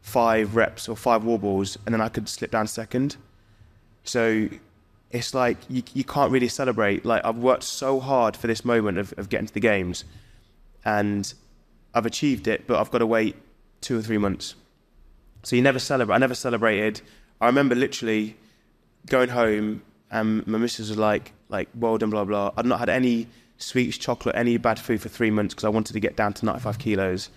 five 0.00 0.56
reps 0.56 0.88
or 0.88 0.96
five 0.96 1.22
wall 1.22 1.38
balls, 1.38 1.78
and 1.86 1.94
then 1.94 2.00
I 2.00 2.08
could 2.08 2.28
slip 2.28 2.50
down 2.50 2.66
second. 2.66 3.16
So 4.02 4.48
it's 5.10 5.34
like 5.34 5.58
you, 5.68 5.82
you 5.94 6.04
can't 6.04 6.32
really 6.32 6.48
celebrate. 6.48 7.04
Like 7.04 7.24
I've 7.24 7.38
worked 7.38 7.62
so 7.62 8.00
hard 8.00 8.36
for 8.36 8.46
this 8.46 8.64
moment 8.64 8.98
of, 8.98 9.14
of 9.16 9.28
getting 9.28 9.46
to 9.46 9.54
the 9.54 9.60
games, 9.60 10.04
and 10.84 11.32
I've 11.94 12.06
achieved 12.06 12.48
it, 12.48 12.66
but 12.66 12.78
I've 12.78 12.90
got 12.90 12.98
to 12.98 13.06
wait 13.06 13.36
two 13.80 13.98
or 13.98 14.02
three 14.02 14.18
months. 14.18 14.54
So 15.42 15.56
you 15.56 15.62
never 15.62 15.78
celebrate. 15.78 16.14
I 16.14 16.18
never 16.18 16.34
celebrated. 16.34 17.00
I 17.40 17.46
remember 17.46 17.74
literally 17.74 18.36
going 19.06 19.28
home, 19.28 19.82
and 20.10 20.46
my 20.46 20.58
missus 20.58 20.88
was 20.88 20.98
like, 20.98 21.32
like, 21.48 21.68
well 21.74 21.98
done, 21.98 22.10
blah 22.10 22.24
blah. 22.24 22.52
I'd 22.56 22.66
not 22.66 22.80
had 22.80 22.88
any 22.88 23.28
sweets, 23.58 23.96
chocolate, 23.96 24.36
any 24.36 24.56
bad 24.56 24.78
food 24.78 25.00
for 25.00 25.08
three 25.08 25.30
months 25.30 25.54
because 25.54 25.64
I 25.64 25.68
wanted 25.68 25.92
to 25.92 26.00
get 26.00 26.16
down 26.16 26.32
to 26.34 26.44
95 26.44 26.78
kilos, 26.78 27.30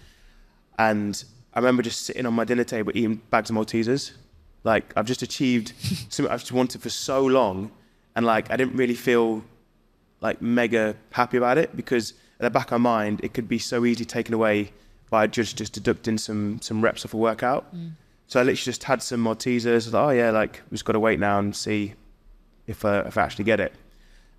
and 0.78 1.24
I 1.54 1.60
remember 1.60 1.84
just 1.84 2.02
sitting 2.02 2.26
on 2.26 2.34
my 2.34 2.46
dinner 2.46 2.64
table 2.64 2.92
eating 2.96 3.22
bags 3.30 3.50
of 3.50 3.56
Maltesers. 3.56 4.12
Like 4.64 4.94
I've 4.96 5.06
just 5.06 5.22
achieved 5.22 5.74
something 6.10 6.32
I've 6.32 6.42
just 6.42 6.52
wanted 6.52 6.82
for 6.82 6.90
so 6.90 7.26
long, 7.26 7.72
and 8.16 8.26
like 8.26 8.52
I 8.52 8.58
didn't 8.58 8.76
really 8.76 8.96
feel 8.96 9.44
like 10.22 10.42
mega 10.42 10.96
happy 11.12 11.38
about 11.38 11.58
it 11.58 11.76
because 11.76 12.12
at 12.40 12.44
the 12.44 12.50
back 12.50 12.72
of 12.72 12.82
my 12.82 12.90
mind 13.00 13.22
it 13.24 13.34
could 13.34 13.48
be 13.48 13.58
so 13.58 13.86
easily 13.86 14.06
taken 14.06 14.34
away 14.34 14.72
by 15.10 15.26
judge 15.28 15.56
just 15.56 15.74
deducting 15.74 16.18
some 16.18 16.62
some 16.62 16.82
reps 16.82 17.06
off 17.06 17.14
a 17.14 17.18
workout. 17.18 17.66
So 18.28 18.40
I 18.40 18.44
literally 18.44 18.58
just 18.58 18.84
had 18.84 19.02
some 19.02 19.24
Maltesers. 19.24 19.92
Like, 19.92 20.04
oh 20.04 20.10
yeah, 20.12 20.32
like 20.32 20.62
just 20.72 20.86
got 20.86 20.94
to 20.94 21.00
wait 21.00 21.20
now 21.20 21.40
and 21.40 21.56
see 21.56 21.96
if 22.68 22.86
uh, 22.86 23.04
if 23.08 23.18
I 23.18 23.22
actually 23.24 23.46
get 23.46 23.60
it. 23.60 23.74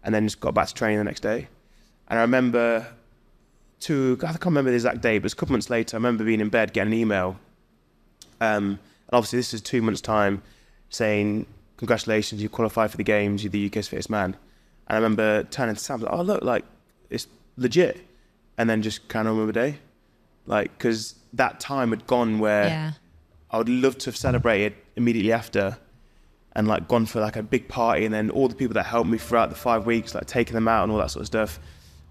And 0.05 0.15
then 0.15 0.27
just 0.27 0.41
got 0.41 0.55
back 0.55 0.69
to 0.69 0.75
training 0.75 0.99
the 0.99 1.05
next 1.05 1.21
day. 1.21 1.49
And 2.09 2.19
I 2.19 2.23
remember 2.23 2.87
two, 3.81 4.19
I 4.23 4.27
can't 4.27 4.45
remember 4.47 4.71
the 4.71 4.77
exact 4.77 5.01
day, 5.01 5.19
but 5.19 5.23
it 5.23 5.25
was 5.25 5.33
a 5.33 5.37
couple 5.37 5.53
months 5.53 5.71
later, 5.71 5.97
I 5.97 5.99
remember 5.99 6.25
being 6.25 6.41
in 6.41 6.49
bed 6.49 6.73
getting 6.73 6.93
an 6.93 6.99
email. 6.99 7.37
Um, 8.41 8.79
and 9.11 9.17
obviously 9.17 9.41
this 9.41 9.53
is 9.53 9.61
two 9.61 9.83
months' 9.83 10.01
time 10.01 10.43
saying, 10.89 11.47
congratulations, 11.77 12.41
you 12.41 12.49
qualified 12.49 12.91
for 12.93 12.97
the 12.97 13.03
games, 13.05 13.43
you're 13.43 13.51
the 13.51 13.67
UK's 13.67 13.89
fittest 13.89 14.09
man. 14.09 14.37
And 14.87 14.95
I 14.95 14.95
remember 14.95 15.43
turning 15.45 15.75
to 15.75 15.81
Sam, 15.81 16.01
like, 16.01 16.13
oh 16.13 16.23
look, 16.23 16.43
like 16.45 16.65
it's 17.11 17.27
legit. 17.57 18.07
And 18.57 18.71
then 18.71 18.83
just 18.83 19.09
kind 19.09 19.27
of 19.27 19.35
remember 19.35 19.53
the 19.53 19.71
day. 19.73 19.79
Like, 20.47 20.77
because 20.79 21.17
that 21.33 21.59
time 21.59 21.91
had 21.91 22.07
gone 22.07 22.39
where 22.39 22.67
Yeah. 22.67 22.93
I 23.51 23.59
would 23.59 23.69
love 23.69 23.99
to 23.99 24.07
have 24.07 24.17
celebrated 24.17 24.75
immediately 24.95 25.33
after 25.33 25.77
and 26.55 26.69
like 26.69 26.87
gone 26.87 27.07
for 27.07 27.21
like 27.21 27.35
a 27.37 27.43
big 27.43 27.67
party 27.69 28.05
and 28.05 28.15
then 28.15 28.31
all 28.31 28.47
the 28.47 28.55
people 28.55 28.75
that 28.75 28.85
helped 28.87 29.11
me 29.11 29.19
throughout 29.19 29.51
the 29.51 29.57
five 29.57 29.87
weeks, 29.87 30.15
like 30.15 30.27
taking 30.27 30.55
them 30.55 30.69
out 30.69 30.85
and 30.85 30.93
all 30.93 30.99
that 30.99 31.11
sort 31.11 31.23
of 31.23 31.27
stuff. 31.27 31.59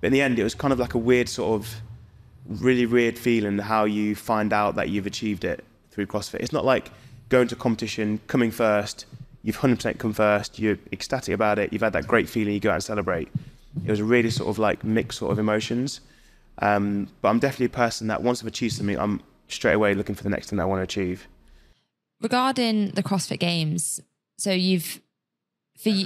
But 0.02 0.08
in 0.08 0.14
the 0.14 0.22
end, 0.22 0.38
it 0.38 0.43
was 0.43 0.54
kind 0.54 0.74
of 0.74 0.80
like 0.80 0.95
a 0.95 0.97
weird 0.97 1.30
sort 1.30 1.62
of 1.62 1.82
really 2.45 2.86
weird 2.86 3.18
feeling 3.18 3.58
how 3.58 3.86
you 3.86 4.16
find 4.16 4.52
out 4.52 4.76
that 4.76 4.89
you've 4.89 5.06
achieved 5.06 5.45
it 5.45 5.64
through 6.00 6.20
CrossFit. 6.20 6.39
It's 6.39 6.54
not 6.54 6.66
like 6.66 6.91
going 7.30 7.47
to 7.50 7.56
competition, 7.56 8.20
coming 8.28 8.52
first, 8.52 9.06
you've 9.43 9.58
100% 9.58 9.97
come 9.97 10.14
first, 10.14 10.60
you're 10.60 10.78
ecstatic 10.91 11.34
about 11.34 11.60
it, 11.60 11.72
you've 11.74 11.82
had 11.82 11.93
that 11.93 12.08
great 12.08 12.30
feeling, 12.30 12.54
you 12.54 12.60
go 12.60 12.70
out 12.70 12.76
and 12.76 12.84
celebrate. 12.84 13.28
It 13.86 13.91
was 13.91 14.00
a 14.00 14.04
really 14.06 14.30
sort 14.30 14.50
of 14.50 14.60
like 14.60 14.84
mixed 14.84 15.20
sort 15.20 15.32
of 15.32 15.39
emotions. 15.39 16.02
Um, 16.62 17.08
but 17.22 17.30
I'm 17.30 17.39
definitely 17.39 17.68
a 17.68 17.70
person 17.70 18.08
that 18.08 18.22
once 18.24 18.41
I've 18.41 18.47
achieved 18.47 18.76
something, 18.76 18.97
I'm 18.97 19.22
straight 19.47 19.74
away 19.74 19.93
looking 19.93 20.16
for 20.16 20.24
the 20.24 20.30
next 20.30 20.50
thing 20.50 20.58
that 20.58 20.64
I 20.64 20.66
want 20.66 20.80
to 20.80 20.84
achieve. 20.84 21.28
Regarding 22.22 22.91
the 22.91 23.04
CrossFit 23.04 23.39
Games, 23.39 24.02
so 24.38 24.52
you've 24.52 25.00
for 25.78 25.89
y- 25.89 26.06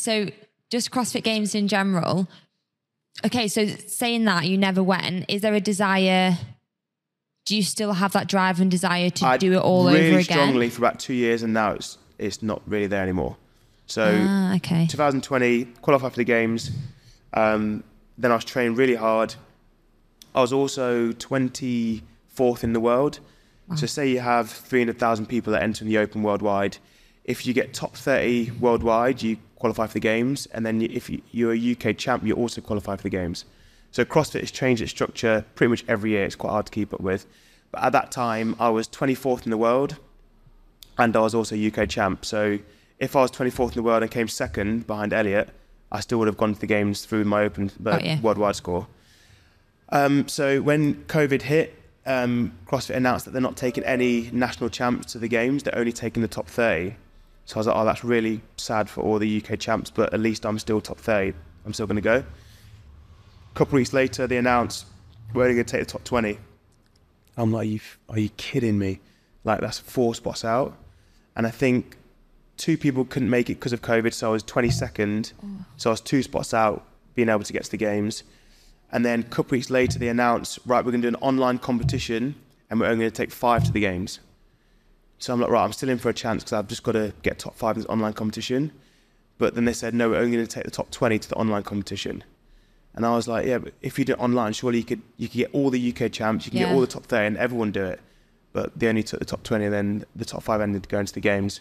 So 0.00 0.28
just 0.70 0.90
CrossFit 0.90 1.22
Games 1.22 1.54
in 1.54 1.68
general. 1.68 2.28
Okay, 3.24 3.48
so 3.48 3.66
saying 3.66 4.24
that 4.24 4.46
you 4.46 4.56
never 4.56 4.82
went, 4.82 5.26
is 5.28 5.42
there 5.42 5.54
a 5.54 5.60
desire? 5.60 6.38
Do 7.46 7.56
you 7.56 7.62
still 7.62 7.92
have 7.94 8.12
that 8.12 8.28
drive 8.28 8.60
and 8.60 8.70
desire 8.70 9.10
to 9.10 9.26
I 9.26 9.36
do 9.36 9.52
it 9.54 9.58
all 9.58 9.86
really 9.86 9.98
over 9.98 10.06
again? 10.06 10.14
Really 10.14 10.24
strongly 10.24 10.70
for 10.70 10.80
about 10.82 11.00
two 11.00 11.14
years, 11.14 11.42
and 11.42 11.52
now 11.52 11.72
it's 11.72 11.98
it's 12.18 12.42
not 12.42 12.62
really 12.66 12.86
there 12.86 13.02
anymore. 13.02 13.36
So 13.86 14.04
Ah, 14.04 14.54
okay. 14.56 14.86
2020 14.86 15.64
qualified 15.82 16.12
for 16.12 16.16
the 16.18 16.24
games. 16.24 16.70
Um, 17.34 17.82
then 18.16 18.30
I 18.30 18.36
was 18.36 18.44
training 18.44 18.76
really 18.76 18.94
hard. 18.94 19.34
I 20.34 20.40
was 20.40 20.52
also 20.52 21.12
24th 21.12 22.62
in 22.62 22.72
the 22.72 22.80
world. 22.80 23.20
So 23.76 23.86
say 23.86 24.08
you 24.10 24.18
have 24.18 24.50
300,000 24.50 25.26
people 25.26 25.52
that 25.52 25.62
enter 25.62 25.84
in 25.84 25.88
the 25.88 25.98
Open 25.98 26.24
worldwide. 26.24 26.78
If 27.24 27.46
you 27.46 27.54
get 27.54 27.72
top 27.72 27.94
30 27.94 28.50
worldwide, 28.60 29.22
you 29.22 29.36
qualify 29.60 29.86
for 29.86 29.92
the 29.94 30.00
games, 30.00 30.46
and 30.52 30.66
then 30.66 30.82
if 30.82 31.08
you- 31.08 31.22
you're 31.30 31.52
a 31.52 31.56
UK 31.58 31.92
champ, 31.96 32.24
you 32.26 32.34
also 32.34 32.60
qualify 32.60 32.96
for 32.96 33.02
the 33.04 33.10
games. 33.10 33.44
So 33.92 34.04
CrossFit 34.04 34.40
has 34.40 34.50
changed 34.50 34.82
its 34.82 34.90
structure 34.90 35.44
pretty 35.54 35.68
much 35.70 35.84
every 35.86 36.10
year. 36.10 36.24
It's 36.24 36.34
quite 36.36 36.50
hard 36.50 36.66
to 36.66 36.72
keep 36.72 36.92
up 36.92 37.00
with. 37.00 37.26
But 37.70 37.82
at 37.84 37.92
that 37.92 38.10
time, 38.10 38.56
I 38.58 38.68
was 38.70 38.88
24th 38.88 39.44
in 39.44 39.50
the 39.50 39.56
world, 39.56 39.96
and 40.98 41.14
I 41.16 41.20
was 41.20 41.34
also 41.34 41.54
UK 41.54 41.86
champ. 41.86 42.24
So 42.24 42.58
if 42.98 43.14
I 43.14 43.20
was 43.22 43.30
24th 43.30 43.72
in 43.72 43.76
the 43.76 43.82
world 43.82 44.02
and 44.02 44.10
came 44.10 44.28
second 44.28 44.86
behind 44.86 45.12
Elliot, 45.12 45.50
I 45.92 46.00
still 46.00 46.18
would 46.18 46.28
have 46.28 46.36
gone 46.36 46.54
to 46.54 46.60
the 46.60 46.66
games 46.66 47.04
through 47.04 47.24
my 47.24 47.42
open 47.42 47.70
uh, 47.80 47.90
Got 47.92 48.04
ya. 48.04 48.16
worldwide 48.22 48.56
score. 48.56 48.86
Um, 49.90 50.28
so 50.28 50.60
when 50.62 50.94
COVID 51.06 51.42
hit, 51.42 51.76
um, 52.06 52.52
CrossFit 52.66 52.94
announced 52.96 53.24
that 53.24 53.32
they're 53.32 53.42
not 53.42 53.56
taking 53.56 53.84
any 53.84 54.30
national 54.32 54.70
champs 54.70 55.12
to 55.12 55.18
the 55.18 55.28
games. 55.28 55.64
They're 55.64 55.76
only 55.76 55.92
taking 55.92 56.22
the 56.22 56.28
top 56.28 56.46
30. 56.46 56.94
So 57.44 57.56
I 57.56 57.58
was 57.58 57.66
like, 57.66 57.76
oh, 57.76 57.84
that's 57.84 58.04
really 58.04 58.40
sad 58.56 58.88
for 58.88 59.02
all 59.02 59.18
the 59.18 59.42
UK 59.42 59.58
champs, 59.58 59.90
but 59.90 60.12
at 60.14 60.20
least 60.20 60.46
I'm 60.46 60.58
still 60.58 60.80
top 60.80 60.98
30. 60.98 61.36
I'm 61.66 61.72
still 61.72 61.86
going 61.86 61.96
to 61.96 62.02
go. 62.02 62.16
A 62.16 63.54
couple 63.54 63.76
weeks 63.76 63.92
later, 63.92 64.26
they 64.26 64.36
announced 64.36 64.86
we're 65.34 65.42
only 65.42 65.54
going 65.54 65.66
to 65.66 65.72
take 65.72 65.86
the 65.86 65.92
top 65.92 66.04
20. 66.04 66.38
I'm 67.36 67.52
like, 67.52 67.62
are 67.62 67.64
you, 67.64 67.80
are 68.08 68.18
you 68.18 68.28
kidding 68.30 68.78
me? 68.78 69.00
Like, 69.44 69.60
that's 69.60 69.78
four 69.78 70.14
spots 70.14 70.44
out. 70.44 70.76
And 71.36 71.46
I 71.46 71.50
think 71.50 71.96
two 72.56 72.76
people 72.76 73.04
couldn't 73.04 73.30
make 73.30 73.48
it 73.48 73.54
because 73.54 73.72
of 73.72 73.82
COVID, 73.82 74.12
so 74.12 74.28
I 74.28 74.32
was 74.32 74.44
22nd. 74.44 75.32
So 75.76 75.90
I 75.90 75.92
was 75.92 76.00
two 76.00 76.22
spots 76.22 76.52
out, 76.54 76.86
being 77.14 77.28
able 77.28 77.42
to 77.42 77.52
get 77.52 77.64
to 77.64 77.70
the 77.70 77.76
games. 77.76 78.22
And 78.92 79.04
then 79.04 79.20
a 79.20 79.24
couple 79.24 79.56
weeks 79.56 79.70
later, 79.70 79.98
they 79.98 80.08
announced, 80.08 80.58
right, 80.66 80.84
we're 80.84 80.90
going 80.90 81.02
to 81.02 81.10
do 81.10 81.16
an 81.16 81.22
online 81.22 81.58
competition, 81.58 82.34
and 82.68 82.80
we're 82.80 82.86
only 82.86 82.98
going 83.04 83.10
to 83.10 83.16
take 83.16 83.30
five 83.30 83.64
to 83.64 83.72
the 83.72 83.80
games. 83.80 84.20
So 85.20 85.32
I'm 85.34 85.40
like, 85.40 85.50
right, 85.50 85.62
I'm 85.64 85.72
still 85.72 85.88
in 85.90 85.98
for 85.98 86.08
a 86.08 86.14
chance 86.14 86.42
because 86.42 86.54
I've 86.54 86.66
just 86.66 86.82
got 86.82 86.92
to 86.92 87.12
get 87.22 87.38
top 87.38 87.54
five 87.54 87.76
in 87.76 87.82
this 87.82 87.88
online 87.90 88.14
competition. 88.14 88.72
But 89.38 89.54
then 89.54 89.64
they 89.66 89.72
said, 89.74 89.94
no, 89.94 90.10
we're 90.10 90.16
only 90.18 90.32
going 90.32 90.46
to 90.46 90.52
take 90.52 90.64
the 90.64 90.70
top 90.70 90.90
20 90.90 91.18
to 91.18 91.28
the 91.28 91.34
online 91.36 91.62
competition. 91.62 92.24
And 92.94 93.06
I 93.06 93.14
was 93.14 93.28
like, 93.28 93.46
yeah, 93.46 93.58
but 93.58 93.74
if 93.82 93.98
you 93.98 94.04
do 94.04 94.14
it 94.14 94.18
online, 94.18 94.52
surely 94.52 94.78
you 94.78 94.84
could 94.84 95.00
you 95.16 95.28
could 95.28 95.36
get 95.38 95.50
all 95.52 95.70
the 95.70 95.94
UK 95.94 96.10
champs, 96.10 96.44
you 96.44 96.50
can 96.50 96.58
get 96.60 96.70
all 96.70 96.80
the 96.80 96.86
top 96.88 97.04
30, 97.04 97.26
and 97.28 97.36
everyone 97.36 97.70
do 97.70 97.84
it. 97.84 98.00
But 98.52 98.76
they 98.76 98.88
only 98.88 99.04
took 99.04 99.20
the 99.20 99.24
top 99.26 99.44
20, 99.44 99.66
and 99.66 99.72
then 99.72 100.04
the 100.16 100.24
top 100.24 100.42
five 100.42 100.60
ended 100.60 100.88
going 100.88 101.06
to 101.06 101.14
the 101.14 101.20
games. 101.20 101.60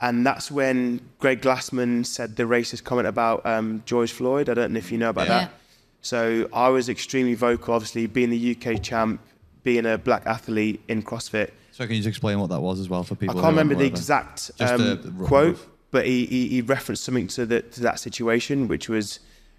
And 0.00 0.24
that's 0.24 0.50
when 0.52 1.00
Greg 1.18 1.40
Glassman 1.40 2.06
said 2.06 2.36
the 2.36 2.44
racist 2.44 2.84
comment 2.84 3.08
about 3.08 3.44
um, 3.44 3.82
George 3.84 4.12
Floyd. 4.12 4.48
I 4.48 4.54
don't 4.54 4.72
know 4.72 4.78
if 4.78 4.92
you 4.92 4.98
know 4.98 5.10
about 5.10 5.26
Yeah. 5.26 5.38
that. 5.40 5.54
So 6.02 6.48
I 6.52 6.68
was 6.68 6.88
extremely 6.88 7.34
vocal, 7.34 7.74
obviously, 7.74 8.06
being 8.06 8.30
the 8.30 8.56
UK 8.56 8.80
champ, 8.82 9.20
being 9.64 9.86
a 9.86 9.98
black 9.98 10.24
athlete 10.26 10.82
in 10.86 11.02
CrossFit. 11.02 11.50
So 11.74 11.84
can 11.86 11.96
you 11.96 12.02
just 12.02 12.08
explain 12.08 12.38
what 12.38 12.50
that 12.50 12.60
was 12.60 12.78
as 12.78 12.88
well 12.88 13.02
for 13.02 13.16
people? 13.16 13.36
I 13.36 13.42
can't 13.42 13.46
remember 13.46 13.74
the 13.74 13.80
aware 13.80 13.86
of 13.88 13.94
it? 13.94 13.98
exact 13.98 14.52
um, 14.60 14.78
the- 14.78 15.24
quote, 15.24 15.58
but 15.90 16.06
he, 16.06 16.24
he, 16.24 16.46
he 16.46 16.60
referenced 16.60 17.02
something 17.02 17.26
to, 17.26 17.44
the, 17.44 17.62
to 17.62 17.80
that 17.80 17.98
situation, 17.98 18.68
which 18.68 18.88
was 18.88 19.18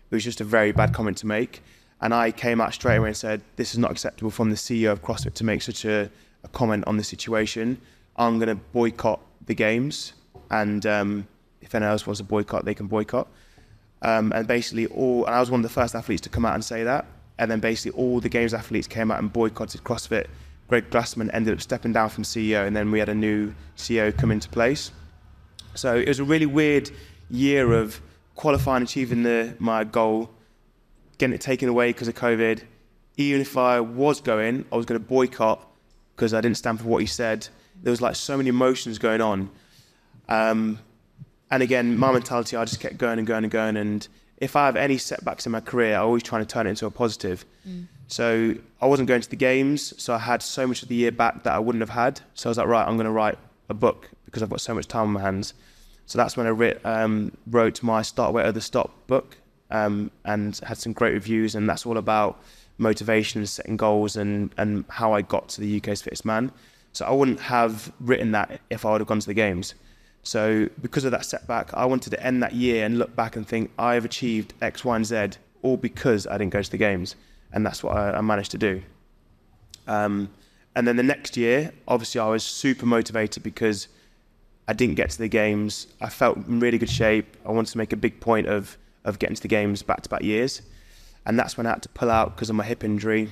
it 0.09 0.15
was 0.15 0.23
just 0.23 0.39
a 0.39 0.45
very 0.45 0.71
bad 0.71 0.93
comment 0.93 1.17
to 1.17 1.27
make. 1.27 1.61
And 1.99 2.13
I 2.13 2.31
came 2.31 2.61
out 2.61 2.73
straight 2.73 2.95
away 2.95 3.09
and 3.09 3.17
said, 3.17 3.41
"This 3.57 3.73
is 3.73 3.79
not 3.79 3.91
acceptable 3.91 4.31
from 4.31 4.49
the 4.49 4.55
CEO 4.55 4.93
of 4.93 5.01
CrossFit 5.01 5.33
to 5.33 5.43
make 5.43 5.61
such 5.61 5.83
a, 5.83 6.09
a 6.45 6.47
comment 6.53 6.85
on 6.87 6.95
the 6.95 7.03
situation. 7.03 7.81
I'm 8.15 8.39
going 8.39 8.47
to 8.47 8.63
boycott 8.71 9.19
the 9.45 9.53
games, 9.53 10.13
and 10.51 10.85
um, 10.85 11.27
if 11.59 11.75
anyone 11.75 11.91
else 11.91 12.07
wants 12.07 12.19
to 12.19 12.23
boycott, 12.23 12.63
they 12.63 12.73
can 12.73 12.87
boycott." 12.87 13.27
Um, 14.03 14.31
and 14.31 14.47
basically, 14.47 14.85
all 14.85 15.25
and 15.25 15.35
I 15.35 15.41
was 15.41 15.51
one 15.51 15.59
of 15.59 15.63
the 15.63 15.73
first 15.81 15.93
athletes 15.93 16.21
to 16.21 16.29
come 16.29 16.45
out 16.45 16.53
and 16.53 16.63
say 16.63 16.85
that. 16.85 17.07
And 17.39 17.51
then 17.51 17.59
basically, 17.59 18.01
all 18.01 18.21
the 18.21 18.29
games 18.29 18.53
athletes 18.53 18.87
came 18.87 19.11
out 19.11 19.19
and 19.19 19.33
boycotted 19.33 19.83
CrossFit. 19.83 20.27
Greg 20.67 20.89
Glassman 20.89 21.29
ended 21.33 21.53
up 21.53 21.61
stepping 21.61 21.93
down 21.93 22.09
from 22.09 22.23
CEO, 22.23 22.65
and 22.65 22.75
then 22.75 22.91
we 22.91 22.99
had 22.99 23.09
a 23.09 23.15
new 23.15 23.53
CEO 23.77 24.15
come 24.15 24.31
into 24.31 24.49
place. 24.49 24.91
So 25.75 25.95
it 25.95 26.07
was 26.07 26.19
a 26.19 26.23
really 26.23 26.45
weird 26.45 26.89
year 27.29 27.73
of 27.73 28.01
qualifying, 28.35 28.83
achieving 28.83 29.23
the 29.23 29.55
my 29.59 29.83
goal, 29.83 30.29
getting 31.17 31.35
it 31.35 31.41
taken 31.41 31.69
away 31.69 31.89
because 31.89 32.07
of 32.07 32.15
COVID. 32.15 32.63
Even 33.17 33.41
if 33.41 33.57
I 33.57 33.79
was 33.79 34.19
going, 34.21 34.65
I 34.71 34.75
was 34.75 34.85
going 34.85 34.99
to 34.99 35.05
boycott 35.05 35.65
because 36.15 36.33
I 36.33 36.41
didn't 36.41 36.57
stand 36.57 36.79
for 36.79 36.87
what 36.87 36.99
he 36.99 37.07
said. 37.07 37.47
There 37.81 37.91
was 37.91 38.01
like 38.01 38.15
so 38.15 38.35
many 38.37 38.49
emotions 38.49 38.97
going 38.97 39.21
on. 39.21 39.49
Um, 40.27 40.79
and 41.51 41.61
again, 41.61 41.97
my 41.97 42.11
mentality, 42.11 42.57
I 42.57 42.65
just 42.65 42.79
kept 42.79 42.97
going 42.97 43.19
and 43.19 43.27
going 43.27 43.43
and 43.43 43.51
going. 43.51 43.77
And 43.77 44.07
if 44.37 44.55
I 44.55 44.65
have 44.65 44.75
any 44.75 44.97
setbacks 44.97 45.45
in 45.45 45.51
my 45.51 45.61
career, 45.61 45.95
I 45.95 45.99
always 45.99 46.23
try 46.23 46.39
to 46.39 46.45
turn 46.45 46.67
it 46.67 46.71
into 46.71 46.85
a 46.85 46.91
positive. 46.91 47.45
So 48.07 48.55
I 48.81 48.85
wasn't 48.85 49.07
going 49.07 49.21
to 49.21 49.29
the 49.29 49.35
games, 49.35 49.99
so 50.01 50.13
I 50.13 50.19
had 50.19 50.41
so 50.41 50.67
much 50.67 50.83
of 50.83 50.89
the 50.89 50.95
year 50.95 51.11
back 51.11 51.43
that 51.43 51.53
I 51.53 51.59
wouldn't 51.59 51.81
have 51.81 51.89
had. 51.89 52.21
So 52.33 52.49
I 52.49 52.51
was 52.51 52.57
like, 52.57 52.67
right, 52.67 52.87
I'm 52.87 52.95
going 52.97 53.05
to 53.05 53.11
write 53.11 53.37
a 53.69 53.73
book 53.73 54.09
because 54.25 54.43
I've 54.43 54.49
got 54.49 54.61
so 54.61 54.73
much 54.73 54.87
time 54.87 55.07
on 55.07 55.13
my 55.13 55.21
hands. 55.21 55.53
So 56.05 56.17
that's 56.17 56.37
when 56.37 56.45
I 56.45 56.71
um, 56.83 57.31
wrote 57.47 57.81
my 57.81 58.01
Start 58.03 58.33
Where 58.33 58.45
Others 58.45 58.65
Stop 58.65 59.07
book 59.07 59.37
um, 59.71 60.11
and 60.23 60.57
had 60.59 60.77
some 60.77 60.93
great 60.93 61.13
reviews. 61.13 61.55
And 61.55 61.67
that's 61.67 61.85
all 61.85 61.97
about 61.97 62.39
motivation 62.77 63.39
and 63.41 63.49
setting 63.49 63.77
goals 63.77 64.15
and, 64.15 64.53
and 64.57 64.85
how 64.89 65.13
I 65.13 65.21
got 65.21 65.49
to 65.49 65.61
the 65.61 65.77
UK's 65.77 66.01
fittest 66.01 66.25
man. 66.25 66.51
So 66.93 67.05
I 67.05 67.11
wouldn't 67.11 67.39
have 67.39 67.91
written 67.99 68.31
that 68.33 68.61
if 68.69 68.85
I 68.85 68.91
would 68.91 69.01
have 69.01 69.07
gone 69.07 69.19
to 69.19 69.27
the 69.27 69.33
games. 69.33 69.73
So 70.23 70.69
because 70.81 71.05
of 71.05 71.11
that 71.11 71.25
setback, 71.25 71.73
I 71.73 71.85
wanted 71.85 72.11
to 72.11 72.23
end 72.23 72.41
that 72.43 72.53
year 72.53 72.85
and 72.85 72.97
look 72.97 73.15
back 73.15 73.35
and 73.35 73.47
think 73.47 73.71
I 73.77 73.95
have 73.95 74.05
achieved 74.05 74.53
X, 74.61 74.85
Y, 74.85 74.95
and 74.95 75.05
Z 75.05 75.29
all 75.61 75.77
because 75.77 76.27
I 76.27 76.37
didn't 76.37 76.53
go 76.53 76.61
to 76.61 76.71
the 76.71 76.77
games, 76.77 77.15
and 77.55 77.65
that's 77.65 77.81
what 77.81 77.95
I, 77.95 78.11
I 78.11 78.21
managed 78.21 78.51
to 78.51 78.57
do. 78.57 78.83
Um, 79.87 80.29
and 80.75 80.85
then 80.87 80.97
the 80.97 81.03
next 81.03 81.37
year, 81.37 81.71
obviously, 81.87 82.19
I 82.19 82.27
was 82.27 82.43
super 82.43 82.85
motivated 82.85 83.41
because 83.41 83.87
I 84.67 84.73
didn't 84.73 84.95
get 84.95 85.09
to 85.11 85.17
the 85.17 85.29
games. 85.29 85.87
I 86.01 86.09
felt 86.09 86.37
in 86.37 86.59
really 86.59 86.77
good 86.77 86.89
shape. 86.89 87.37
I 87.45 87.51
wanted 87.51 87.71
to 87.71 87.77
make 87.77 87.93
a 87.93 87.97
big 87.97 88.19
point 88.19 88.47
of 88.47 88.77
of 89.05 89.19
getting 89.19 89.35
to 89.35 89.41
the 89.41 89.47
games 89.47 89.83
back 89.83 90.01
to 90.01 90.09
back 90.09 90.23
years, 90.23 90.63
and 91.25 91.39
that's 91.39 91.57
when 91.57 91.65
I 91.65 91.71
had 91.71 91.83
to 91.83 91.89
pull 91.89 92.11
out 92.11 92.35
because 92.35 92.49
of 92.49 92.55
my 92.55 92.65
hip 92.65 92.83
injury. 92.83 93.31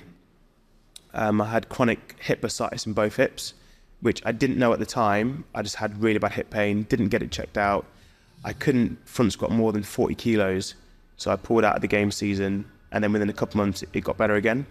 Um, 1.14 1.42
I 1.42 1.50
had 1.50 1.68
chronic 1.68 2.16
hip 2.20 2.42
bursitis 2.42 2.88
in 2.88 2.94
both 2.94 3.18
hips, 3.18 3.54
which 4.02 4.22
I 4.26 4.32
didn't 4.32 4.58
know 4.58 4.72
at 4.72 4.80
the 4.80 4.86
time. 4.86 5.44
I 5.54 5.64
just 5.64 5.76
had 5.76 6.02
really 6.02 6.20
bad 6.20 6.34
hip 6.34 6.50
pain. 6.50 6.84
Didn't 6.84 7.10
get 7.10 7.22
it 7.22 7.32
checked 7.32 7.58
out. 7.58 7.86
I 8.44 8.54
couldn't 8.54 8.98
front 9.08 9.34
squat 9.34 9.52
more 9.52 9.74
than 9.74 9.84
40 9.84 10.16
kilos, 10.16 10.76
so 11.18 11.32
I 11.32 11.36
pulled 11.36 11.66
out 11.66 11.76
of 11.76 11.82
the 11.82 11.88
game 11.88 12.12
season, 12.12 12.66
and 12.94 13.04
then 13.04 13.12
within 13.12 13.30
a 13.30 13.34
couple 13.34 13.58
months, 13.58 13.84
it 13.92 14.02
got 14.02 14.18
better 14.18 14.36
again. 14.36 14.66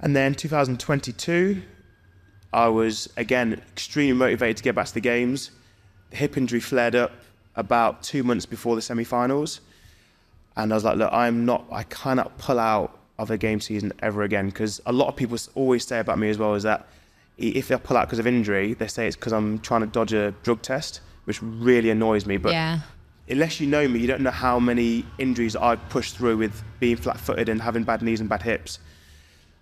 And 0.00 0.16
then 0.16 0.34
2022, 0.34 1.62
I 2.52 2.68
was 2.68 3.08
again 3.16 3.62
extremely 3.72 4.14
motivated 4.14 4.56
to 4.56 4.62
get 4.62 4.74
back 4.74 4.86
to 4.86 4.94
the 4.94 5.00
games. 5.00 5.50
The 6.10 6.16
hip 6.16 6.36
injury 6.36 6.60
flared 6.60 6.94
up 6.96 7.12
about 7.54 8.02
two 8.02 8.22
months 8.22 8.46
before 8.46 8.74
the 8.76 8.82
semi-finals, 8.82 9.60
and 10.56 10.72
I 10.72 10.74
was 10.74 10.84
like, 10.84 10.96
"Look, 10.96 11.12
I'm 11.12 11.44
not. 11.44 11.66
I 11.70 11.82
cannot 11.84 12.36
pull 12.38 12.58
out 12.58 12.98
of 13.18 13.30
a 13.30 13.38
game 13.38 13.60
season 13.60 13.92
ever 14.00 14.22
again." 14.22 14.46
Because 14.46 14.80
a 14.86 14.92
lot 14.92 15.08
of 15.08 15.16
people 15.16 15.36
always 15.54 15.86
say 15.86 15.98
about 16.00 16.18
me 16.18 16.30
as 16.30 16.38
well 16.38 16.54
is 16.54 16.62
that 16.62 16.86
if 17.36 17.70
I 17.70 17.76
pull 17.76 17.96
out 17.96 18.06
because 18.06 18.18
of 18.18 18.26
injury, 18.26 18.72
they 18.72 18.86
say 18.86 19.06
it's 19.06 19.16
because 19.16 19.32
I'm 19.34 19.58
trying 19.58 19.82
to 19.82 19.86
dodge 19.86 20.14
a 20.14 20.32
drug 20.42 20.62
test, 20.62 21.00
which 21.24 21.42
really 21.42 21.90
annoys 21.90 22.24
me. 22.24 22.38
But 22.38 22.52
yeah. 22.52 22.80
Unless 23.28 23.60
you 23.60 23.66
know 23.66 23.88
me, 23.88 23.98
you 23.98 24.06
don't 24.06 24.20
know 24.20 24.30
how 24.30 24.60
many 24.60 25.04
injuries 25.18 25.56
I've 25.56 25.86
pushed 25.88 26.16
through 26.16 26.36
with 26.36 26.62
being 26.78 26.96
flat-footed 26.96 27.48
and 27.48 27.60
having 27.60 27.82
bad 27.82 28.02
knees 28.02 28.20
and 28.20 28.28
bad 28.28 28.42
hips. 28.42 28.78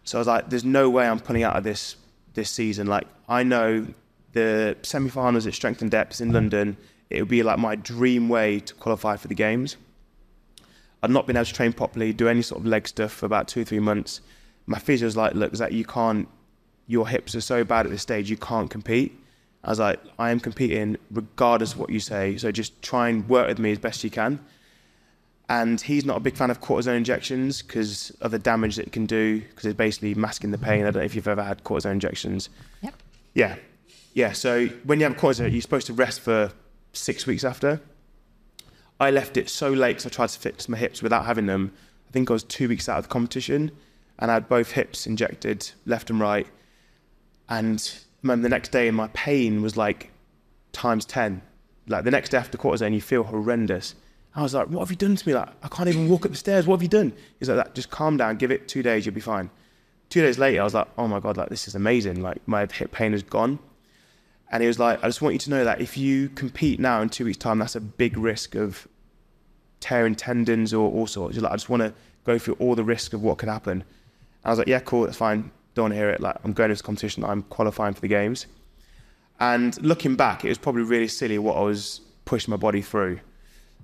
So 0.04 0.18
I 0.18 0.20
was 0.20 0.28
like, 0.28 0.50
"There's 0.50 0.64
no 0.64 0.90
way 0.90 1.08
I'm 1.08 1.18
pulling 1.18 1.44
out 1.44 1.56
of 1.56 1.64
this 1.64 1.96
this 2.34 2.50
season. 2.50 2.86
Like 2.86 3.06
I 3.28 3.42
know 3.42 3.86
the 4.32 4.76
semi-finals 4.82 5.46
at 5.46 5.54
Strength 5.54 5.80
in 5.80 5.88
Depths 5.88 6.20
in 6.20 6.32
London. 6.32 6.76
It 7.08 7.20
would 7.20 7.28
be 7.28 7.42
like 7.42 7.58
my 7.58 7.76
dream 7.76 8.28
way 8.28 8.60
to 8.60 8.74
qualify 8.74 9.16
for 9.16 9.28
the 9.28 9.34
games. 9.34 9.76
I'd 11.02 11.10
not 11.10 11.26
been 11.26 11.36
able 11.36 11.46
to 11.46 11.52
train 11.52 11.72
properly, 11.72 12.12
do 12.12 12.28
any 12.28 12.42
sort 12.42 12.60
of 12.60 12.66
leg 12.66 12.88
stuff 12.88 13.12
for 13.12 13.26
about 13.26 13.48
two 13.48 13.64
three 13.64 13.78
months. 13.80 14.20
My 14.66 14.78
physio 14.78 15.06
was 15.06 15.16
like, 15.16 15.34
"Look, 15.34 15.54
Zach, 15.54 15.72
you 15.72 15.84
can't. 15.84 16.28
Your 16.86 17.08
hips 17.08 17.34
are 17.34 17.40
so 17.40 17.64
bad 17.64 17.86
at 17.86 17.92
this 17.92 18.02
stage. 18.02 18.28
You 18.28 18.36
can't 18.36 18.68
compete." 18.70 19.18
I 19.64 19.70
was 19.70 19.78
like, 19.78 20.00
"I 20.18 20.30
am 20.30 20.40
competing 20.40 20.96
regardless 21.10 21.72
of 21.72 21.78
what 21.78 21.90
you 21.90 22.00
say. 22.00 22.36
So 22.36 22.52
just 22.52 22.80
try 22.82 23.08
and 23.08 23.28
work 23.28 23.48
with 23.48 23.58
me 23.58 23.72
as 23.72 23.78
best 23.78 24.04
you 24.04 24.10
can." 24.10 24.40
and 25.48 25.80
he's 25.80 26.04
not 26.04 26.16
a 26.16 26.20
big 26.20 26.36
fan 26.36 26.50
of 26.50 26.60
cortisone 26.60 26.96
injections 26.96 27.60
because 27.62 28.10
of 28.20 28.30
the 28.30 28.38
damage 28.38 28.76
that 28.76 28.86
it 28.86 28.92
can 28.92 29.06
do 29.06 29.40
because 29.40 29.66
it's 29.66 29.76
basically 29.76 30.14
masking 30.14 30.50
the 30.50 30.58
pain. 30.58 30.80
I 30.80 30.84
don't 30.84 30.96
know 30.96 31.02
if 31.02 31.14
you've 31.14 31.28
ever 31.28 31.42
had 31.42 31.64
cortisone 31.64 31.92
injections. 31.92 32.48
Yep. 32.82 32.94
Yeah, 33.34 33.56
yeah. 34.14 34.32
So 34.32 34.66
when 34.84 35.00
you 35.00 35.06
have 35.06 35.16
cortisone, 35.16 35.52
you're 35.52 35.60
supposed 35.60 35.86
to 35.88 35.92
rest 35.92 36.20
for 36.20 36.52
six 36.92 37.26
weeks 37.26 37.44
after. 37.44 37.80
I 38.98 39.10
left 39.10 39.36
it 39.36 39.50
so 39.50 39.70
late 39.70 39.96
because 39.96 40.06
I 40.06 40.08
tried 40.10 40.28
to 40.30 40.38
fix 40.38 40.68
my 40.68 40.78
hips 40.78 41.02
without 41.02 41.26
having 41.26 41.46
them. 41.46 41.72
I 42.08 42.12
think 42.12 42.30
I 42.30 42.32
was 42.32 42.44
two 42.44 42.68
weeks 42.68 42.88
out 42.88 42.98
of 42.98 43.04
the 43.04 43.10
competition, 43.10 43.70
and 44.18 44.30
I 44.30 44.34
had 44.34 44.48
both 44.48 44.72
hips 44.72 45.06
injected 45.06 45.70
left 45.84 46.08
and 46.08 46.20
right. 46.20 46.46
And 47.48 47.92
the 48.24 48.48
next 48.48 48.70
day, 48.70 48.90
my 48.90 49.08
pain 49.08 49.62
was 49.62 49.76
like 49.76 50.10
times 50.72 51.04
ten. 51.04 51.42
Like 51.86 52.04
the 52.04 52.10
next 52.10 52.30
day 52.30 52.38
after 52.38 52.56
cortisone, 52.56 52.94
you 52.94 53.00
feel 53.00 53.24
horrendous. 53.24 53.94
I 54.34 54.42
was 54.42 54.54
like, 54.54 54.68
what 54.68 54.80
have 54.80 54.90
you 54.90 54.96
done 54.96 55.14
to 55.14 55.28
me? 55.28 55.34
Like, 55.34 55.50
I 55.62 55.68
can't 55.68 55.88
even 55.88 56.08
walk 56.08 56.24
up 56.24 56.32
the 56.32 56.38
stairs. 56.38 56.66
What 56.66 56.76
have 56.76 56.82
you 56.82 56.88
done? 56.88 57.12
He's 57.38 57.48
like, 57.48 57.58
that. 57.58 57.74
just 57.74 57.90
calm 57.90 58.16
down, 58.16 58.36
give 58.36 58.50
it 58.50 58.66
two 58.66 58.82
days, 58.82 59.06
you'll 59.06 59.14
be 59.14 59.20
fine. 59.20 59.48
Two 60.08 60.22
days 60.22 60.38
later, 60.38 60.60
I 60.60 60.64
was 60.64 60.74
like, 60.74 60.88
oh 60.98 61.06
my 61.06 61.20
God, 61.20 61.36
like, 61.36 61.50
this 61.50 61.68
is 61.68 61.76
amazing. 61.76 62.20
Like, 62.20 62.38
my 62.46 62.66
hip 62.66 62.90
pain 62.90 63.14
is 63.14 63.22
gone. 63.22 63.60
And 64.50 64.60
he 64.62 64.66
was 64.66 64.78
like, 64.78 65.02
I 65.04 65.06
just 65.06 65.22
want 65.22 65.34
you 65.34 65.38
to 65.40 65.50
know 65.50 65.64
that 65.64 65.80
if 65.80 65.96
you 65.96 66.28
compete 66.30 66.80
now 66.80 67.00
in 67.00 67.10
two 67.10 67.24
weeks' 67.24 67.38
time, 67.38 67.58
that's 67.58 67.76
a 67.76 67.80
big 67.80 68.16
risk 68.16 68.54
of 68.54 68.88
tearing 69.80 70.14
tendons 70.14 70.74
or 70.74 70.90
all 70.90 71.06
sorts. 71.06 71.36
He's 71.36 71.42
like, 71.42 71.52
I 71.52 71.56
just 71.56 71.68
want 71.68 71.82
to 71.82 71.94
go 72.24 72.38
through 72.38 72.54
all 72.54 72.74
the 72.74 72.84
risk 72.84 73.12
of 73.12 73.22
what 73.22 73.38
could 73.38 73.48
happen. 73.48 73.72
And 73.72 73.84
I 74.44 74.50
was 74.50 74.58
like, 74.58 74.68
yeah, 74.68 74.80
cool, 74.80 75.04
that's 75.04 75.16
fine. 75.16 75.50
Don't 75.74 75.84
want 75.84 75.92
to 75.92 75.96
hear 75.96 76.10
it. 76.10 76.20
Like, 76.20 76.36
I'm 76.44 76.52
going 76.52 76.68
to 76.68 76.72
this 76.72 76.82
competition, 76.82 77.24
I'm 77.24 77.42
qualifying 77.42 77.94
for 77.94 78.00
the 78.00 78.08
games. 78.08 78.46
And 79.40 79.80
looking 79.82 80.14
back, 80.14 80.44
it 80.44 80.48
was 80.48 80.58
probably 80.58 80.82
really 80.82 81.08
silly 81.08 81.38
what 81.38 81.56
I 81.56 81.60
was 81.60 82.00
pushing 82.24 82.50
my 82.52 82.56
body 82.56 82.82
through. 82.82 83.20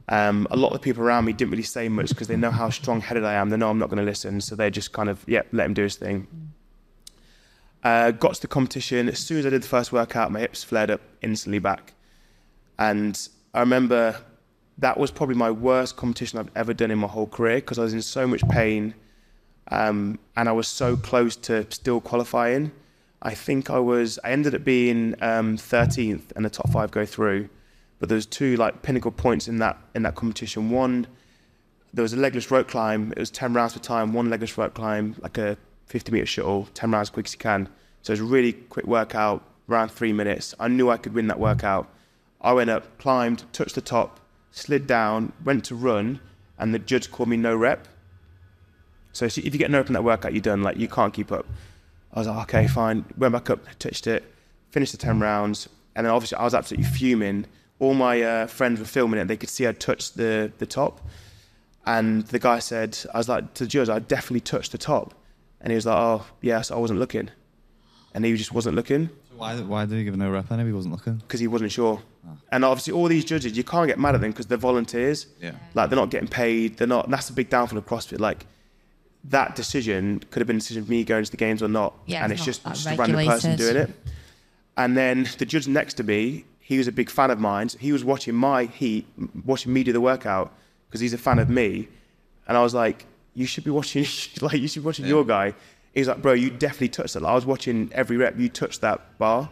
Um, 0.09 0.47
a 0.51 0.57
lot 0.57 0.69
of 0.69 0.75
the 0.75 0.79
people 0.81 1.03
around 1.03 1.25
me 1.25 1.33
didn't 1.33 1.51
really 1.51 1.63
say 1.63 1.89
much 1.89 2.09
because 2.09 2.29
they 2.29 2.37
know 2.37 2.51
how 2.51 2.71
strong-headed 2.71 3.25
I 3.25 3.35
am. 3.35 3.51
They 3.51 3.57
know 3.57 3.71
I'm 3.71 3.79
not 3.79 3.91
going 3.91 3.99
to 3.99 4.05
listen, 4.05 4.41
so 4.41 4.57
they 4.57 4.71
just 4.71 4.93
kind 4.93 5.09
of, 5.09 5.25
yeah, 5.27 5.43
let 5.53 5.67
him 5.67 5.75
do 5.75 5.83
his 5.83 5.97
thing. 5.97 6.27
Uh, 7.83 8.11
got 8.11 8.35
to 8.35 8.41
the 8.41 8.49
competition. 8.49 9.09
As 9.09 9.19
soon 9.19 9.39
as 9.39 9.47
I 9.47 9.51
did 9.51 9.63
the 9.63 9.69
first 9.69 9.93
workout, 9.93 10.31
my 10.31 10.41
hips 10.41 10.63
flared 10.63 10.91
up 10.91 11.01
instantly 11.23 11.59
back. 11.59 11.95
And 12.79 13.29
I 13.55 13.61
remember 13.61 14.17
that 14.79 14.99
was 14.99 15.11
probably 15.11 15.37
my 15.37 15.51
worst 15.51 15.97
competition 15.97 16.39
I've 16.39 16.51
ever 16.57 16.75
done 16.75 16.91
in 16.91 16.99
my 16.99 17.07
whole 17.07 17.27
career 17.27 17.57
because 17.57 17.79
I 17.79 17.83
was 17.83 17.95
in 17.95 18.03
so 18.03 18.27
much 18.27 18.47
pain 18.49 18.95
um, 19.71 20.19
and 20.37 20.49
I 20.49 20.53
was 20.53 20.69
so 20.69 20.97
close 20.97 21.37
to 21.37 21.71
still 21.71 22.01
qualifying. 22.01 22.73
I 23.23 23.35
think 23.35 23.71
I 23.71 23.79
was, 23.79 24.19
I 24.25 24.31
ended 24.31 24.55
up 24.55 24.65
being 24.65 25.15
um, 25.21 25.57
13th 25.57 26.33
and 26.35 26.45
the 26.45 26.51
top 26.51 26.71
five 26.71 26.91
go 26.91 27.05
through. 27.05 27.49
But 27.99 28.09
there 28.09 28.17
was 28.17 28.27
two 28.27 28.57
like 28.57 28.83
pinnacle 28.83 29.11
points 29.11 29.47
in 29.47 29.59
that 29.59 29.79
in 29.95 30.03
that 30.05 30.15
competition. 30.15 30.71
One, 30.71 31.07
there 31.93 32.03
was 32.03 32.15
a 32.15 32.17
legless 32.17 32.51
rope 32.51 32.67
climb. 32.67 33.13
It 33.13 33.19
was 33.19 33.31
10 33.31 33.53
rounds 33.53 33.75
per 33.75 33.81
time, 33.81 34.15
one 34.15 34.31
legless 34.31 34.57
rope 34.57 34.75
climb, 34.75 35.17
like 35.21 35.37
a 35.37 35.59
50 35.87 36.11
meter 36.13 36.27
shuttle, 36.27 36.69
10 36.73 36.91
rounds 36.91 37.09
as 37.09 37.11
quick 37.11 37.27
as 37.27 37.33
you 37.35 37.39
can. 37.39 37.69
So 38.03 38.13
it 38.13 38.15
was 38.15 38.21
a 38.21 38.33
really 38.33 38.55
quick 38.55 38.87
workout, 38.87 39.45
around 39.69 39.91
three 39.91 40.13
minutes. 40.15 40.55
I 40.59 40.69
knew 40.69 40.89
I 40.89 40.97
could 40.97 41.13
win 41.13 41.27
that 41.29 41.39
workout. 41.39 41.89
I 42.41 42.55
went 42.55 42.71
up, 42.71 42.99
climbed, 42.99 43.45
touched 43.53 43.75
the 43.75 43.83
top, 43.83 44.21
slid 44.51 44.87
down, 44.87 45.33
went 45.45 45.65
to 45.67 45.75
run, 45.75 46.21
and 46.59 46.73
the 46.73 46.79
judge 46.79 47.11
called 47.11 47.29
me 47.29 47.37
no 47.37 47.55
rep. 47.55 47.87
So 49.13 49.25
if 49.27 49.37
you 49.37 49.51
get 49.51 49.71
no 49.71 49.81
open 49.81 49.93
that 49.95 50.05
workout, 50.05 50.33
you're 50.33 50.43
done. 50.43 50.63
Like 50.63 50.77
you 50.77 50.89
can't 50.89 51.13
keep 51.13 51.33
up. 51.33 51.47
I 52.13 52.21
was 52.21 52.29
like, 52.29 52.43
okay, 52.55 52.67
fine. 52.67 53.05
Went 53.17 53.33
back 53.33 53.51
up, 53.51 53.61
touched 53.79 54.07
it, 54.07 54.25
finished 54.71 54.93
the 54.93 54.99
10 54.99 55.21
rounds, 55.21 55.69
and 55.95 56.07
then 56.07 56.13
obviously 56.13 56.39
I 56.39 56.45
was 56.45 56.55
absolutely 56.55 56.91
fuming 56.91 57.47
all 57.81 57.95
my 57.95 58.23
uh, 58.23 58.47
friends 58.47 58.79
were 58.79 58.87
filming 58.87 59.19
it. 59.19 59.27
They 59.27 59.37
could 59.37 59.49
see 59.49 59.67
I 59.67 59.73
touched 59.73 60.17
the 60.17 60.53
the 60.59 60.67
top, 60.67 61.01
and 61.85 62.25
the 62.29 62.39
guy 62.39 62.61
said, 62.61 62.97
"I 63.13 63.19
was 63.19 63.29
like 63.29 63.55
to 63.55 63.65
the 63.65 63.69
judge, 63.69 63.89
I 63.89 63.99
definitely 63.99 64.41
touched 64.41 64.73
the 64.73 64.79
top," 64.79 65.15
and 65.61 65.73
he 65.73 65.75
was 65.75 65.87
like, 65.87 65.97
"Oh 65.97 66.27
yes, 66.43 66.71
I 66.71 66.77
wasn't 66.77 67.01
looking," 67.01 67.31
and 68.15 68.25
he 68.25 68.37
just 68.37 68.53
wasn't 68.53 68.77
looking. 68.77 69.11
Why 69.37 69.57
why 69.61 69.87
did 69.87 69.97
he 69.97 70.05
give 70.05 70.17
no 70.17 70.31
rep 70.31 70.49
then 70.49 70.61
if 70.61 70.67
he 70.67 70.73
wasn't 70.73 70.95
looking? 70.95 71.17
Because 71.17 71.41
he 71.41 71.49
wasn't 71.49 71.73
sure. 71.73 72.01
Oh. 72.29 72.37
And 72.53 72.65
obviously, 72.65 72.93
all 72.93 73.09
these 73.09 73.25
judges, 73.25 73.57
you 73.57 73.65
can't 73.65 73.89
get 73.89 73.99
mad 73.99 74.15
at 74.15 74.21
them 74.21 74.31
because 74.31 74.47
they're 74.47 74.59
volunteers. 74.59 75.27
Yeah. 75.41 75.53
Like 75.75 75.89
they're 75.89 75.99
not 75.99 76.11
getting 76.11 76.29
paid. 76.29 76.77
They're 76.77 76.87
not. 76.87 77.11
that's 77.11 77.29
the 77.29 77.33
big 77.33 77.49
downfall 77.49 77.79
of 77.79 77.87
CrossFit. 77.87 78.21
Like 78.21 78.45
that 79.25 79.55
decision 79.55 80.21
could 80.31 80.41
have 80.41 80.47
been 80.47 80.57
a 80.57 80.61
decision 80.61 80.83
of 80.83 80.89
me 80.89 81.05
going 81.05 81.25
to 81.25 81.31
the 81.31 81.37
games 81.37 81.63
or 81.63 81.69
not. 81.69 81.95
Yeah, 82.07 82.25
and 82.25 82.33
it's, 82.33 82.47
it's 82.47 82.59
just, 82.59 82.67
just 82.67 82.87
a 82.87 82.97
random 82.97 83.27
person 83.27 83.57
doing 83.57 83.77
it. 83.77 83.91
And 84.77 84.97
then 84.97 85.29
the 85.39 85.45
judge 85.45 85.69
next 85.69 85.95
to 85.95 86.05
me, 86.05 86.45
he 86.61 86.79
was 86.79 86.89
a 86.89 86.93
big 86.93 87.11
fan 87.11 87.31
of 87.31 87.39
mine. 87.39 87.69
So 87.69 87.79
he 87.79 87.93
was 87.93 88.05
watching 88.05 88.35
my 88.35 88.65
heat, 88.65 89.07
watching 89.45 89.73
me 89.73 89.83
do 89.83 89.93
the 89.93 90.01
workout 90.01 90.53
because 90.89 91.01
he's 91.01 91.13
a 91.13 91.19
fan 91.19 91.39
of 91.39 91.51
me. 91.51 91.89
And 92.49 92.57
I 92.57 92.63
was 92.63 92.75
like, 92.75 93.07
you 93.35 93.47
should 93.47 93.65
be 93.65 93.71
watching, 93.71 94.07
like, 94.41 94.59
you 94.59 94.69
should 94.69 94.83
be 94.83 94.87
watching 94.87 95.05
yeah. 95.05 95.11
your 95.11 95.25
guy. 95.25 95.55
He's 95.95 96.09
like, 96.09 96.23
bro, 96.23 96.33
you 96.33 96.51
definitely 96.51 96.89
touched 96.89 97.15
that. 97.15 97.25
I 97.25 97.35
was 97.35 97.45
watching 97.45 97.91
every 97.93 98.17
rep. 98.17 98.39
You 98.39 98.49
touched 98.49 98.81
that 98.81 99.19
bar. 99.19 99.51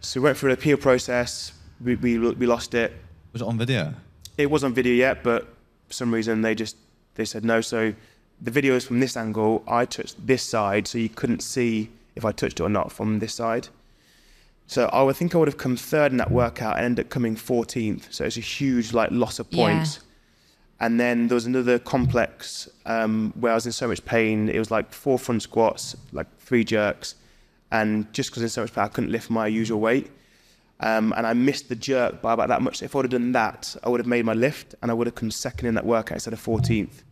So 0.00 0.20
we 0.20 0.24
went 0.24 0.38
through 0.38 0.50
an 0.50 0.54
appeal 0.54 0.76
process. 0.76 1.52
We, 1.80 1.96
we, 1.96 2.18
we 2.18 2.46
lost 2.46 2.74
it. 2.74 2.92
Was 3.32 3.42
it 3.42 3.48
on 3.48 3.58
video? 3.58 3.94
It 4.38 4.50
was 4.50 4.64
on 4.64 4.72
video 4.72 4.94
yet, 4.94 5.22
but 5.22 5.48
for 5.88 5.92
some 5.92 6.14
reason 6.14 6.40
they 6.40 6.54
just 6.54 6.76
they 7.14 7.24
said 7.24 7.44
no. 7.44 7.60
So 7.60 7.92
the 8.40 8.50
video 8.50 8.74
is 8.74 8.84
from 8.84 9.00
this 9.00 9.16
angle. 9.16 9.62
I 9.68 9.84
touched 9.84 10.26
this 10.26 10.42
side, 10.42 10.86
so 10.86 10.98
you 10.98 11.08
couldn't 11.08 11.42
see 11.42 11.90
if 12.16 12.24
I 12.24 12.32
touched 12.32 12.60
it 12.60 12.62
or 12.62 12.68
not 12.68 12.92
from 12.92 13.18
this 13.18 13.34
side. 13.34 13.68
So 14.66 14.86
I 14.92 15.02
would 15.02 15.16
think 15.16 15.34
I 15.34 15.38
would 15.38 15.48
have 15.48 15.58
come 15.58 15.76
third 15.76 16.12
in 16.12 16.18
that 16.18 16.30
workout 16.30 16.76
and 16.76 16.84
ended 16.84 17.06
up 17.06 17.10
coming 17.10 17.34
14th. 17.34 18.12
So 18.12 18.24
it's 18.24 18.36
a 18.36 18.40
huge 18.40 18.92
like 18.92 19.10
loss 19.10 19.38
of 19.38 19.50
points. 19.50 19.96
Yeah. 19.96 20.86
And 20.86 20.98
then 20.98 21.28
there 21.28 21.34
was 21.34 21.44
another 21.44 21.78
complex 21.78 22.68
um, 22.86 23.34
where 23.38 23.52
I 23.52 23.54
was 23.56 23.66
in 23.66 23.72
so 23.72 23.88
much 23.88 24.04
pain. 24.04 24.48
It 24.48 24.58
was 24.58 24.70
like 24.70 24.92
four 24.92 25.18
front 25.18 25.42
squats, 25.42 25.96
like 26.12 26.26
three 26.38 26.64
jerks, 26.64 27.16
and 27.70 28.10
just 28.14 28.30
because 28.30 28.42
I 28.42 28.44
was 28.44 28.52
in 28.52 28.54
so 28.54 28.62
much 28.62 28.72
pain, 28.72 28.84
I 28.84 28.88
couldn't 28.88 29.10
lift 29.10 29.28
my 29.28 29.46
usual 29.46 29.80
weight. 29.80 30.10
Um, 30.82 31.12
and 31.14 31.26
I 31.26 31.34
missed 31.34 31.68
the 31.68 31.76
jerk 31.76 32.22
by 32.22 32.32
about 32.32 32.48
that 32.48 32.62
much. 32.62 32.82
If 32.82 32.94
I 32.94 32.98
would 32.98 33.12
have 33.12 33.20
done 33.20 33.32
that, 33.32 33.76
I 33.84 33.90
would 33.90 34.00
have 34.00 34.06
made 34.06 34.24
my 34.24 34.32
lift, 34.32 34.74
and 34.80 34.90
I 34.90 34.94
would 34.94 35.06
have 35.06 35.14
come 35.14 35.30
second 35.30 35.68
in 35.68 35.74
that 35.74 35.84
workout 35.84 36.16
instead 36.16 36.32
of 36.32 36.42
14th. 36.42 37.02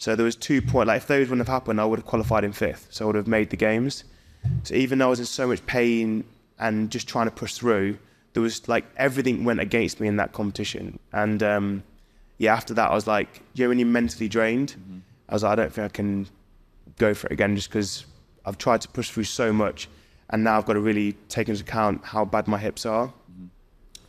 So 0.00 0.16
there 0.16 0.24
was 0.24 0.34
two 0.34 0.60
points. 0.60 0.88
Like 0.88 1.02
if 1.02 1.06
those 1.06 1.28
wouldn't 1.28 1.46
have 1.46 1.54
happened, 1.54 1.80
I 1.80 1.84
would 1.84 2.00
have 2.00 2.06
qualified 2.06 2.42
in 2.42 2.52
fifth. 2.52 2.88
So 2.90 3.04
I 3.04 3.06
would 3.06 3.16
have 3.16 3.28
made 3.28 3.50
the 3.50 3.56
games. 3.56 4.02
So 4.64 4.74
even 4.74 4.98
though 4.98 5.06
I 5.06 5.10
was 5.10 5.20
in 5.20 5.26
so 5.26 5.46
much 5.46 5.64
pain 5.66 6.24
and 6.60 6.90
just 6.90 7.08
trying 7.08 7.26
to 7.26 7.32
push 7.32 7.54
through. 7.54 7.98
There 8.32 8.42
was 8.42 8.68
like 8.68 8.84
everything 8.96 9.44
went 9.44 9.58
against 9.58 9.98
me 9.98 10.06
in 10.06 10.16
that 10.16 10.32
competition, 10.32 11.00
and 11.12 11.42
um, 11.42 11.82
yeah, 12.38 12.54
after 12.54 12.74
that, 12.74 12.92
I 12.92 12.94
was 12.94 13.08
like, 13.08 13.42
you 13.54 13.64
know, 13.64 13.70
when 13.70 13.78
you're 13.80 13.88
mentally 13.88 14.28
drained, 14.28 14.76
I 15.28 15.34
was 15.34 15.42
like, 15.42 15.52
I 15.52 15.54
don't 15.56 15.72
think 15.72 15.84
I 15.84 15.88
can 15.88 16.28
go 16.96 17.12
for 17.12 17.26
it 17.26 17.32
again 17.32 17.56
just 17.56 17.70
because 17.70 18.04
I've 18.44 18.58
tried 18.58 18.82
to 18.82 18.88
push 18.88 19.10
through 19.10 19.24
so 19.24 19.52
much 19.52 19.88
and 20.28 20.44
now 20.44 20.58
I've 20.58 20.66
got 20.66 20.74
to 20.74 20.80
really 20.80 21.14
take 21.28 21.48
into 21.48 21.62
account 21.62 22.04
how 22.04 22.24
bad 22.24 22.46
my 22.46 22.58
hips 22.58 22.86
are. 22.86 23.12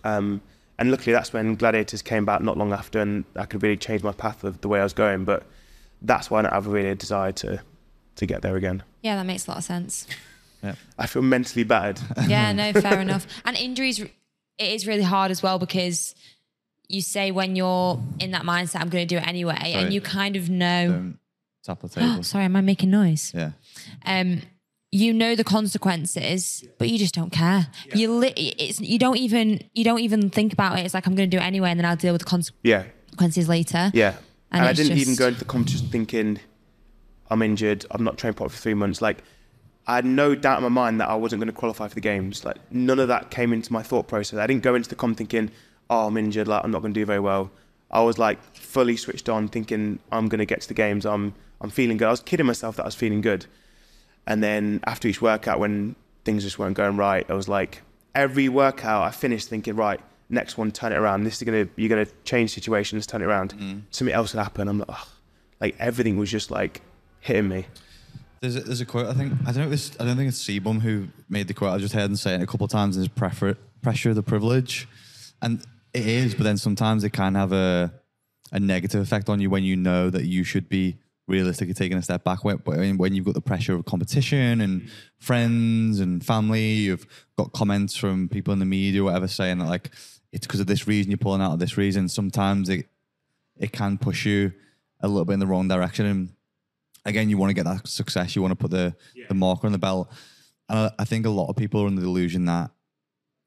Um, 0.03 0.41
and 0.77 0.91
luckily, 0.91 1.13
that's 1.13 1.33
when 1.33 1.55
Gladiators 1.55 2.01
came 2.01 2.25
back 2.25 2.41
not 2.41 2.57
long 2.57 2.73
after, 2.73 2.99
and 2.99 3.23
I 3.35 3.45
could 3.45 3.63
really 3.63 3.77
change 3.77 4.03
my 4.03 4.11
path 4.11 4.43
of 4.43 4.61
the 4.61 4.67
way 4.67 4.79
I 4.79 4.83
was 4.83 4.93
going. 4.93 5.25
But 5.25 5.45
that's 6.01 6.29
why 6.31 6.39
I 6.39 6.41
don't 6.43 6.53
have 6.53 6.67
really 6.67 6.89
a 6.89 6.95
desire 6.95 7.31
to, 7.33 7.61
to 8.15 8.25
get 8.25 8.41
there 8.41 8.55
again. 8.55 8.83
Yeah, 9.01 9.15
that 9.17 9.25
makes 9.25 9.47
a 9.47 9.51
lot 9.51 9.57
of 9.59 9.63
sense. 9.63 10.07
Yeah. 10.63 10.75
I 10.95 11.07
feel 11.07 11.23
mentally 11.23 11.63
bad. 11.63 11.99
Yeah, 12.27 12.51
no, 12.53 12.71
fair 12.81 13.01
enough. 13.01 13.25
And 13.45 13.57
injuries, 13.57 13.97
it 13.99 14.11
is 14.59 14.85
really 14.85 15.01
hard 15.01 15.31
as 15.31 15.41
well 15.41 15.57
because 15.57 16.13
you 16.87 17.01
say 17.01 17.31
when 17.31 17.55
you're 17.55 17.99
in 18.19 18.29
that 18.29 18.43
mindset, 18.43 18.81
I'm 18.81 18.89
going 18.89 19.07
to 19.07 19.15
do 19.15 19.17
it 19.17 19.27
anyway, 19.27 19.73
and 19.75 19.91
you 19.91 20.01
kind 20.01 20.35
of 20.35 20.51
know. 20.51 20.89
Don't 20.91 21.19
tap 21.63 21.79
the 21.79 21.89
table. 21.89 22.21
Sorry, 22.31 22.43
am 22.45 22.55
I 22.55 22.61
making 22.61 22.91
noise? 22.91 23.31
Yeah. 23.33 23.53
um, 24.05 24.43
you 24.91 25.13
know 25.13 25.35
the 25.35 25.43
consequences, 25.43 26.63
but 26.77 26.89
you 26.89 26.99
just 26.99 27.15
don't 27.15 27.31
care. 27.31 27.67
You 27.95 28.13
li- 28.13 28.33
it's 28.35 28.79
you 28.79 28.99
don't 28.99 29.17
even 29.17 29.61
you 29.73 29.83
don't 29.83 30.01
even 30.01 30.29
think 30.29 30.53
about 30.53 30.77
it. 30.77 30.85
It's 30.85 30.93
like 30.93 31.07
I'm 31.07 31.15
going 31.15 31.27
to 31.29 31.35
do 31.37 31.41
it 31.41 31.45
anyway, 31.45 31.71
and 31.71 31.79
then 31.79 31.85
I'll 31.85 31.95
deal 31.95 32.13
with 32.13 32.21
the 32.21 32.27
consequences 32.29 33.45
Yeah, 33.45 33.49
later. 33.49 33.91
yeah. 33.95 34.15
And 34.51 34.61
And, 34.61 34.69
I 34.69 34.73
didn't 34.73 34.97
even 34.97 35.15
go 35.15 35.27
into 35.27 35.39
the 35.39 35.45
competition 35.45 35.87
thinking 35.87 36.39
I'm 37.29 37.41
injured. 37.41 37.85
I'm 37.91 38.03
not 38.03 38.17
trained 38.17 38.35
properly 38.35 38.55
for 38.55 38.61
three 38.61 38.73
months. 38.73 39.01
Like 39.01 39.23
I 39.87 39.95
had 39.95 40.05
no 40.05 40.35
doubt 40.35 40.57
in 40.57 40.63
my 40.63 40.69
mind 40.69 40.99
that 40.99 41.09
I 41.09 41.15
wasn't 41.15 41.39
going 41.39 41.51
to 41.51 41.57
qualify 41.57 41.87
for 41.87 41.95
the 41.95 42.01
games. 42.01 42.43
Like 42.43 42.57
none 42.71 42.99
of 42.99 43.07
that 43.07 43.31
came 43.31 43.53
into 43.53 43.71
my 43.71 43.81
thought 43.81 44.07
process. 44.07 44.37
I 44.39 44.47
didn't 44.47 44.63
go 44.63 44.75
into 44.75 44.89
the 44.89 44.95
comp 44.95 45.17
thinking, 45.17 45.51
"Oh, 45.89 46.07
I'm 46.07 46.17
injured. 46.17 46.47
Like 46.47 46.63
I'm 46.63 46.71
not 46.71 46.81
going 46.81 46.93
to 46.93 46.99
do 46.99 47.05
very 47.05 47.19
well." 47.19 47.51
I 47.89 48.01
was 48.01 48.17
like 48.17 48.41
fully 48.55 48.95
switched 48.95 49.27
on, 49.27 49.47
thinking 49.47 49.99
I'm 50.11 50.27
going 50.29 50.39
to 50.39 50.45
get 50.45 50.61
to 50.61 50.67
the 50.67 50.73
games. 50.73 51.05
I'm 51.05 51.33
I'm 51.61 51.69
feeling 51.69 51.97
good. 51.97 52.07
I 52.07 52.11
was 52.11 52.21
kidding 52.21 52.45
myself 52.45 52.75
that 52.77 52.83
I 52.83 52.87
was 52.87 52.95
feeling 52.95 53.21
good. 53.21 53.45
And 54.27 54.43
then 54.43 54.81
after 54.85 55.07
each 55.07 55.21
workout, 55.21 55.59
when 55.59 55.95
things 56.25 56.43
just 56.43 56.59
weren't 56.59 56.77
going 56.77 56.97
right, 56.97 57.25
I 57.29 57.33
was 57.33 57.47
like, 57.47 57.81
every 58.13 58.49
workout 58.49 59.03
I 59.03 59.11
finished 59.11 59.49
thinking, 59.49 59.75
right, 59.75 59.99
next 60.31 60.57
one, 60.57 60.71
turn 60.71 60.91
it 60.91 60.97
around. 60.97 61.23
This 61.23 61.37
is 61.37 61.43
gonna, 61.43 61.67
you're 61.75 61.89
gonna 61.89 62.07
change 62.23 62.51
situations, 62.51 63.05
turn 63.05 63.21
it 63.21 63.25
around. 63.25 63.53
Mm. 63.57 63.81
Something 63.91 64.13
else 64.13 64.33
would 64.33 64.41
happen. 64.41 64.67
I'm 64.67 64.79
like, 64.79 64.89
oh, 64.89 65.07
like 65.59 65.75
everything 65.79 66.17
was 66.17 66.31
just 66.31 66.51
like 66.51 66.81
hitting 67.19 67.47
me. 67.47 67.67
There's 68.41 68.55
a, 68.55 68.61
there's 68.61 68.81
a 68.81 68.85
quote. 68.85 69.07
I 69.07 69.13
think 69.13 69.33
I 69.45 69.51
don't 69.51 69.57
know. 69.57 69.67
If 69.67 69.73
it's, 69.73 69.91
I 69.99 70.05
don't 70.05 70.17
think 70.17 70.29
it's 70.29 70.43
CBum 70.43 70.81
who 70.81 71.07
made 71.29 71.47
the 71.47 71.53
quote. 71.53 71.73
I 71.73 71.77
just 71.77 71.93
heard 71.93 72.09
him 72.09 72.15
say 72.15 72.33
it 72.35 72.41
a 72.41 72.47
couple 72.47 72.65
of 72.65 72.71
times. 72.71 72.97
Is 72.97 73.07
prefer, 73.07 73.55
pressure 73.83 74.09
of 74.09 74.15
the 74.15 74.23
privilege, 74.23 74.87
and 75.41 75.63
it 75.93 76.07
is. 76.07 76.33
But 76.33 76.45
then 76.45 76.57
sometimes 76.57 77.03
it 77.03 77.11
can 77.11 77.35
have 77.35 77.51
a 77.51 77.93
a 78.51 78.59
negative 78.59 79.01
effect 79.01 79.29
on 79.29 79.39
you 79.39 79.49
when 79.49 79.63
you 79.63 79.75
know 79.75 80.09
that 80.09 80.25
you 80.25 80.43
should 80.43 80.67
be 80.67 80.97
realistically 81.27 81.75
taking 81.75 81.97
a 81.97 82.01
step 82.01 82.23
back. 82.23 82.43
When, 82.43 82.57
when 82.57 82.97
when 82.97 83.13
you've 83.13 83.25
got 83.25 83.35
the 83.35 83.41
pressure 83.41 83.75
of 83.75 83.85
competition 83.85 84.59
and 84.59 84.89
friends 85.19 85.99
and 85.99 86.25
family, 86.25 86.71
you've 86.71 87.05
got 87.37 87.53
comments 87.53 87.95
from 87.95 88.27
people 88.27 88.53
in 88.53 88.59
the 88.59 88.65
media, 88.65 89.01
or 89.01 89.05
whatever, 89.05 89.27
saying 89.27 89.59
that 89.59 89.67
like 89.67 89.91
it's 90.31 90.47
because 90.47 90.59
of 90.59 90.67
this 90.67 90.87
reason 90.87 91.11
you're 91.11 91.17
pulling 91.17 91.41
out 91.41 91.53
of 91.53 91.59
this 91.59 91.77
reason. 91.77 92.07
Sometimes 92.07 92.69
it 92.69 92.87
it 93.57 93.71
can 93.71 93.97
push 93.97 94.25
you 94.25 94.53
a 95.01 95.07
little 95.07 95.25
bit 95.25 95.33
in 95.33 95.39
the 95.39 95.47
wrong 95.47 95.67
direction. 95.67 96.05
And 96.05 96.29
again, 97.05 97.29
you 97.29 97.37
want 97.37 97.49
to 97.49 97.53
get 97.53 97.65
that 97.65 97.87
success. 97.87 98.35
You 98.35 98.41
want 98.41 98.53
to 98.53 98.55
put 98.55 98.71
the, 98.71 98.95
the 99.27 99.33
marker 99.35 99.67
on 99.67 99.73
the 99.73 99.77
belt. 99.77 100.11
And 100.69 100.79
I, 100.79 100.91
I 100.99 101.05
think 101.05 101.25
a 101.25 101.29
lot 101.29 101.49
of 101.49 101.55
people 101.55 101.81
are 101.81 101.87
under 101.87 102.01
the 102.01 102.07
illusion 102.07 102.45
that, 102.45 102.71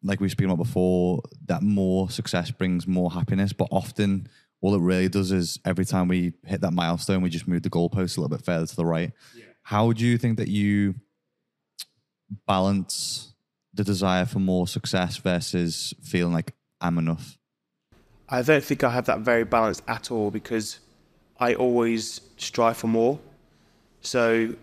like 0.02 0.20
we 0.20 0.26
were 0.26 0.30
speaking 0.30 0.50
about 0.50 0.62
before, 0.62 1.22
that 1.46 1.62
more 1.62 2.10
success 2.10 2.50
brings 2.50 2.86
more 2.86 3.10
happiness. 3.10 3.52
But 3.52 3.68
often, 3.70 4.28
all 4.60 4.74
it 4.74 4.80
really 4.80 5.08
does 5.08 5.32
is 5.32 5.58
every 5.64 5.84
time 5.84 6.08
we 6.08 6.34
hit 6.44 6.60
that 6.60 6.72
milestone, 6.72 7.22
we 7.22 7.30
just 7.30 7.48
move 7.48 7.62
the 7.62 7.70
goalpost 7.70 8.16
a 8.16 8.20
little 8.20 8.36
bit 8.36 8.44
further 8.44 8.66
to 8.66 8.76
the 8.76 8.84
right. 8.84 9.12
How 9.62 9.92
do 9.92 10.04
you 10.04 10.18
think 10.18 10.36
that 10.38 10.48
you 10.48 10.96
balance 12.46 13.32
the 13.72 13.84
desire 13.84 14.26
for 14.26 14.38
more 14.38 14.68
success 14.68 15.16
versus 15.16 15.94
feeling 16.02 16.32
like 16.32 16.54
I'm 16.84 16.98
enough? 16.98 17.38
I 18.28 18.42
don't 18.42 18.62
think 18.62 18.84
I 18.84 18.90
have 18.90 19.06
that 19.06 19.20
very 19.20 19.44
balanced 19.44 19.82
at 19.88 20.10
all 20.10 20.30
because 20.30 20.80
I 21.40 21.54
always 21.54 22.20
strive 22.36 22.76
for 22.76 22.88
more. 22.88 23.18
So 24.02 24.54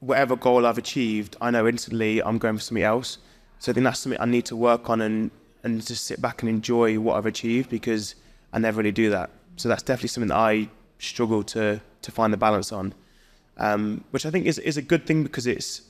whatever 0.00 0.36
goal 0.36 0.66
I've 0.66 0.78
achieved, 0.78 1.36
I 1.40 1.50
know 1.50 1.66
instantly 1.66 2.22
I'm 2.22 2.38
going 2.38 2.56
for 2.56 2.62
something 2.62 2.84
else. 2.84 3.18
So 3.58 3.72
I 3.72 3.74
think 3.74 3.84
that's 3.84 4.00
something 4.00 4.20
I 4.20 4.26
need 4.26 4.44
to 4.46 4.56
work 4.56 4.90
on 4.90 5.00
and, 5.00 5.30
and 5.62 5.84
just 5.84 6.04
sit 6.04 6.20
back 6.20 6.42
and 6.42 6.50
enjoy 6.50 7.00
what 7.00 7.16
I've 7.16 7.26
achieved 7.26 7.70
because 7.70 8.14
I 8.52 8.58
never 8.58 8.78
really 8.78 8.92
do 8.92 9.08
that. 9.10 9.30
So 9.56 9.68
that's 9.68 9.82
definitely 9.82 10.08
something 10.08 10.28
that 10.28 10.36
I 10.36 10.68
struggle 10.98 11.42
to 11.42 11.80
to 12.02 12.10
find 12.10 12.32
the 12.32 12.36
balance 12.36 12.70
on, 12.70 12.92
um, 13.56 14.04
which 14.10 14.26
I 14.26 14.30
think 14.30 14.46
is 14.46 14.58
is 14.58 14.76
a 14.76 14.82
good 14.82 15.06
thing 15.06 15.22
because 15.22 15.46
it's 15.46 15.82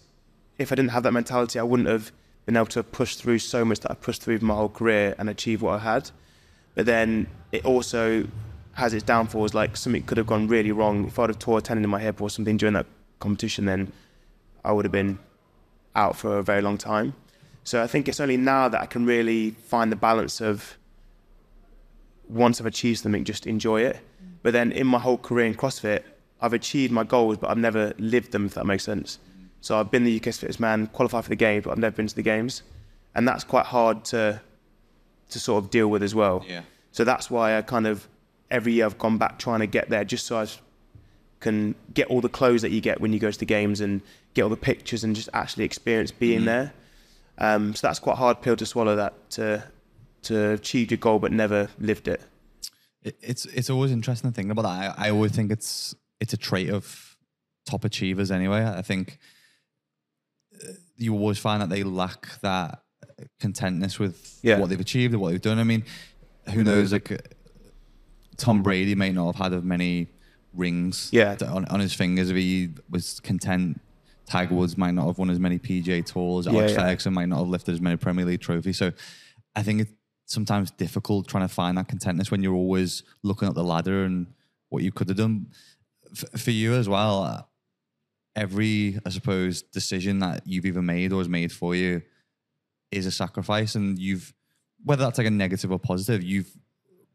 if 0.59 0.71
I 0.71 0.77
didn't 0.77 0.91
have 0.91 1.03
that 1.03 1.13
mentality, 1.13 1.59
I 1.59 1.65
wouldn't 1.65 1.89
have 1.89 2.13
been 2.47 2.57
able 2.57 2.67
to 2.67 2.83
push 2.83 3.17
through 3.17 3.39
so 3.39 3.65
much 3.65 3.81
that 3.81 3.91
I 3.91 3.95
pushed 3.95 4.23
through 4.23 4.39
my 4.41 4.55
whole 4.55 4.69
career 4.69 5.15
and 5.19 5.29
achieve 5.31 5.63
what 5.63 5.75
I 5.75 5.79
had. 5.79 6.11
But 6.75 6.87
then 6.87 7.27
it 7.53 7.65
also 7.65 8.27
has 8.73 8.93
its 8.93 9.05
downfalls. 9.05 9.55
Like 9.55 9.77
something 9.77 10.03
could 10.03 10.19
have 10.19 10.27
gone 10.27 10.49
really 10.49 10.73
wrong. 10.73 11.07
If 11.07 11.19
I'd 11.19 11.31
have 11.31 11.39
tore 11.39 11.59
a 11.59 11.63
tendon 11.63 11.85
in 11.85 11.91
my 11.91 12.01
hip 12.01 12.21
or 12.21 12.29
something 12.29 12.57
during 12.57 12.75
that 12.75 12.87
competition, 13.21 13.65
then 13.65 13.93
I 14.65 14.73
would 14.73 14.85
have 14.85 14.93
been 14.93 15.19
out 15.95 16.17
for 16.17 16.39
a 16.39 16.43
very 16.43 16.61
long 16.61 16.77
time. 16.79 17.15
So 17.63 17.83
I 17.83 17.87
think 17.87 18.09
it's 18.09 18.21
only 18.21 18.37
now 18.37 18.69
that 18.69 18.81
I 18.81 18.87
can 18.87 19.07
really 19.07 19.53
find 19.53 19.91
the 19.91 19.97
balance 19.97 20.41
of 20.41 20.77
once 22.29 22.61
I've 22.61 22.67
achieved 22.67 23.01
something, 23.01 23.25
just 23.25 23.47
enjoy 23.47 23.83
it. 23.83 24.01
But 24.43 24.53
then 24.53 24.73
in 24.73 24.87
my 24.87 24.99
whole 24.99 25.17
career 25.17 25.47
in 25.47 25.55
CrossFit, 25.55 26.03
I've 26.41 26.53
achieved 26.53 26.93
my 26.93 27.05
goals, 27.05 27.39
but 27.39 27.49
I've 27.49 27.59
never 27.59 27.95
lived 27.99 28.33
them, 28.33 28.47
if 28.47 28.55
that 28.55 28.67
makes 28.67 28.85
sense. 28.85 29.19
So 29.65 29.81
I've 29.81 29.91
been 29.91 30.05
the 30.05 30.21
UK's 30.21 30.37
fittest 30.37 30.61
man, 30.61 30.89
qualified 30.89 31.25
for 31.25 31.31
the 31.31 31.37
games, 31.37 31.65
but 31.65 31.71
I've 31.71 31.79
never 31.79 31.97
been 31.97 32.07
to 32.07 32.15
the 32.15 32.21
games. 32.21 32.63
And 33.15 33.27
that's 33.27 33.45
quite 33.45 33.65
hard 33.65 34.05
to 34.07 34.43
to 35.31 35.41
sort 35.41 35.65
of 35.65 35.71
deal 35.71 35.89
with 35.89 36.03
as 36.03 36.15
well. 36.15 36.45
Yeah. 36.47 36.65
So 36.93 37.03
that's 37.03 37.31
why 37.31 37.57
I 37.57 37.63
kind 37.63 37.87
of 37.87 38.07
every 38.51 38.75
year 38.75 38.85
I've 38.85 38.99
gone 38.99 39.17
back 39.17 39.39
trying 39.39 39.61
to 39.61 39.67
get 39.67 39.89
there 39.89 40.05
just 40.05 40.27
so 40.27 40.37
I 40.39 40.47
can 41.41 41.75
get 41.95 42.09
all 42.09 42.21
the 42.21 42.29
clothes 42.29 42.61
that 42.61 42.73
you 42.73 42.83
get 42.83 43.01
when 43.01 43.15
you 43.15 43.19
go 43.19 43.31
to 43.31 43.39
the 43.39 43.47
games 43.47 43.81
and 43.81 44.03
get 44.35 44.43
all 44.43 44.51
the 44.51 44.57
pictures 44.59 45.03
and 45.03 45.17
just 45.17 45.31
actually 45.33 45.65
experience 45.65 46.11
being 46.11 46.45
there. 46.45 46.75
Um, 47.39 47.75
so 47.75 47.87
that's 47.87 47.99
quite 47.99 48.15
a 48.15 48.17
hard 48.17 48.43
pill 48.43 48.57
to 48.57 48.67
swallow 48.67 48.97
that 48.97 49.31
to 49.31 49.65
to 50.25 50.51
achieve 50.51 50.91
your 50.91 50.99
goal 50.99 51.19
but 51.19 51.33
never 51.33 51.71
lived 51.79 52.07
it. 52.07 52.21
It, 53.03 53.17
it's 53.23 53.47
it's 53.47 53.71
always 53.71 53.93
interesting 53.93 54.31
thinking 54.33 54.51
about 54.51 54.65
that. 54.65 54.99
I, 54.99 55.07
I 55.07 55.11
always 55.11 55.33
think 55.33 55.51
it's 55.51 55.95
it's 56.21 56.35
a 56.35 56.37
trait 56.37 56.69
of 56.69 57.17
top 57.65 57.83
achievers 57.83 58.31
anyway. 58.31 58.63
I 58.63 58.83
think 58.83 59.19
you 60.97 61.15
always 61.15 61.39
find 61.39 61.61
that 61.63 61.69
they 61.71 61.83
lack 61.83 62.41
that 62.41 62.83
contentness 63.41 63.99
with 63.99 64.39
Yeah. 64.43 64.59
what 64.59 64.69
they've 64.71 64.81
achieved 64.81 65.13
and 65.15 65.21
what 65.23 65.31
they've 65.31 65.41
done. 65.41 65.59
I 65.59 65.65
mean, 65.65 65.85
who 66.53 66.65
knows? 66.65 66.93
Like 66.93 67.35
Tom 68.37 68.63
Brady 68.63 68.95
may 68.95 69.13
not 69.13 69.35
have 69.37 69.37
had 69.53 69.53
as 69.59 69.63
many 69.63 70.09
rings 70.53 71.09
Yeah. 71.13 71.37
on, 71.49 71.65
on 71.67 71.81
his 71.81 71.95
fingers 71.95 72.31
if 72.31 72.37
he 72.37 72.71
was 72.91 73.21
content. 73.21 73.81
Tiger 74.27 74.55
Woods 74.55 74.79
might 74.79 74.93
not 74.93 75.07
have 75.07 75.19
won 75.19 75.29
as 75.31 75.39
many 75.39 75.59
PGA 75.59 76.03
tours. 76.05 76.47
Alex 76.47 76.73
yeah. 76.73 76.79
Ferguson 76.79 77.13
might 77.13 77.29
not 77.29 77.39
have 77.41 77.49
lifted 77.49 77.75
as 77.75 77.81
many 77.81 77.97
Premier 77.97 78.25
League 78.25 78.41
trophies. 78.41 78.79
So 78.79 78.93
I 79.55 79.63
think 79.63 79.83
it's 79.83 79.93
sometimes 80.27 80.71
difficult 80.71 81.29
trying 81.29 81.47
to 81.47 81.53
find 81.55 81.77
that 81.77 81.89
contentness 81.89 82.31
when 82.31 82.43
you're 82.43 82.55
always 82.55 83.03
looking 83.23 83.47
up 83.49 83.55
the 83.55 83.63
ladder 83.65 84.05
and 84.05 84.27
what 84.71 84.83
you 84.83 84.91
could 84.91 85.09
have 85.09 85.19
done. 85.19 85.49
F- 86.11 86.41
for 86.41 86.51
you 86.53 86.73
as 86.75 86.89
well, 86.89 87.23
uh, 87.23 87.43
every, 88.37 88.99
I 89.07 89.11
suppose, 89.11 89.63
decision 89.63 90.19
that 90.21 90.43
you've 90.47 90.67
either 90.67 90.83
made 90.83 91.13
or 91.13 91.21
is 91.21 91.29
made 91.29 91.53
for 91.53 91.75
you 91.75 92.03
is 92.91 93.07
a 93.07 93.11
sacrifice. 93.11 93.75
And 93.75 93.99
you've, 93.99 94.33
whether 94.85 95.05
that's 95.05 95.19
like 95.19 95.27
a 95.27 95.31
negative 95.31 95.71
or 95.73 95.79
positive, 95.79 96.23
you've 96.23 96.51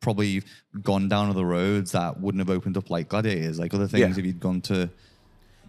probably 0.01 0.43
gone 0.82 1.09
down 1.09 1.30
other 1.30 1.43
roads 1.45 1.91
that 1.91 2.20
wouldn't 2.20 2.39
have 2.39 2.49
opened 2.49 2.78
up 2.78 2.89
like 2.89 3.09
gladiators, 3.09 3.59
like 3.59 3.74
other 3.74 3.88
things 3.88 4.15
Yeah. 4.15 4.20
if 4.20 4.26
you'd 4.26 4.39
gone 4.39 4.61
to, 4.61 4.89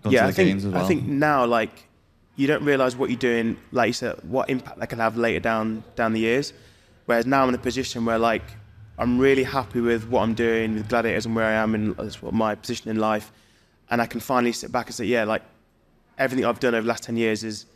gone 0.02 0.12
yeah, 0.12 0.22
to 0.22 0.28
I 0.28 0.32
think 0.32 0.48
games 0.50 0.64
as 0.64 0.72
well. 0.72 0.84
I 0.84 0.88
think 0.88 1.04
now 1.06 1.44
like 1.46 1.88
you 2.36 2.46
don't 2.46 2.64
realize 2.64 2.96
what 2.96 3.10
you're 3.10 3.18
doing, 3.18 3.56
like 3.72 3.88
you 3.88 3.92
said, 3.92 4.18
what 4.22 4.48
impact 4.48 4.78
that 4.78 4.88
can 4.88 4.98
have 5.00 5.16
later 5.16 5.40
down 5.40 5.82
down 5.96 6.12
the 6.12 6.20
years. 6.20 6.52
Whereas 7.06 7.26
now 7.26 7.42
I'm 7.42 7.48
in 7.48 7.54
a 7.56 7.58
position 7.58 8.04
where 8.04 8.18
like 8.18 8.44
I'm 8.98 9.18
really 9.18 9.42
happy 9.42 9.80
with 9.80 10.08
what 10.08 10.22
I'm 10.22 10.34
doing 10.34 10.74
with 10.74 10.88
gladiators 10.88 11.26
and 11.26 11.34
where 11.34 11.46
I 11.46 11.54
am 11.54 11.74
in 11.74 11.94
what 11.94 12.32
my 12.32 12.54
position 12.54 12.88
in 12.90 12.98
life, 12.98 13.32
and 13.90 14.00
I 14.00 14.06
can 14.06 14.20
finally 14.20 14.52
sit 14.52 14.72
back 14.72 14.86
and 14.86 14.94
say, 14.94 15.04
yeah, 15.04 15.24
like 15.24 15.42
everything 16.18 16.44
I've 16.44 16.60
done 16.60 16.74
over 16.74 16.82
the 16.82 16.88
last 16.88 17.04
ten 17.04 17.16
years 17.16 17.44
is 17.44 17.66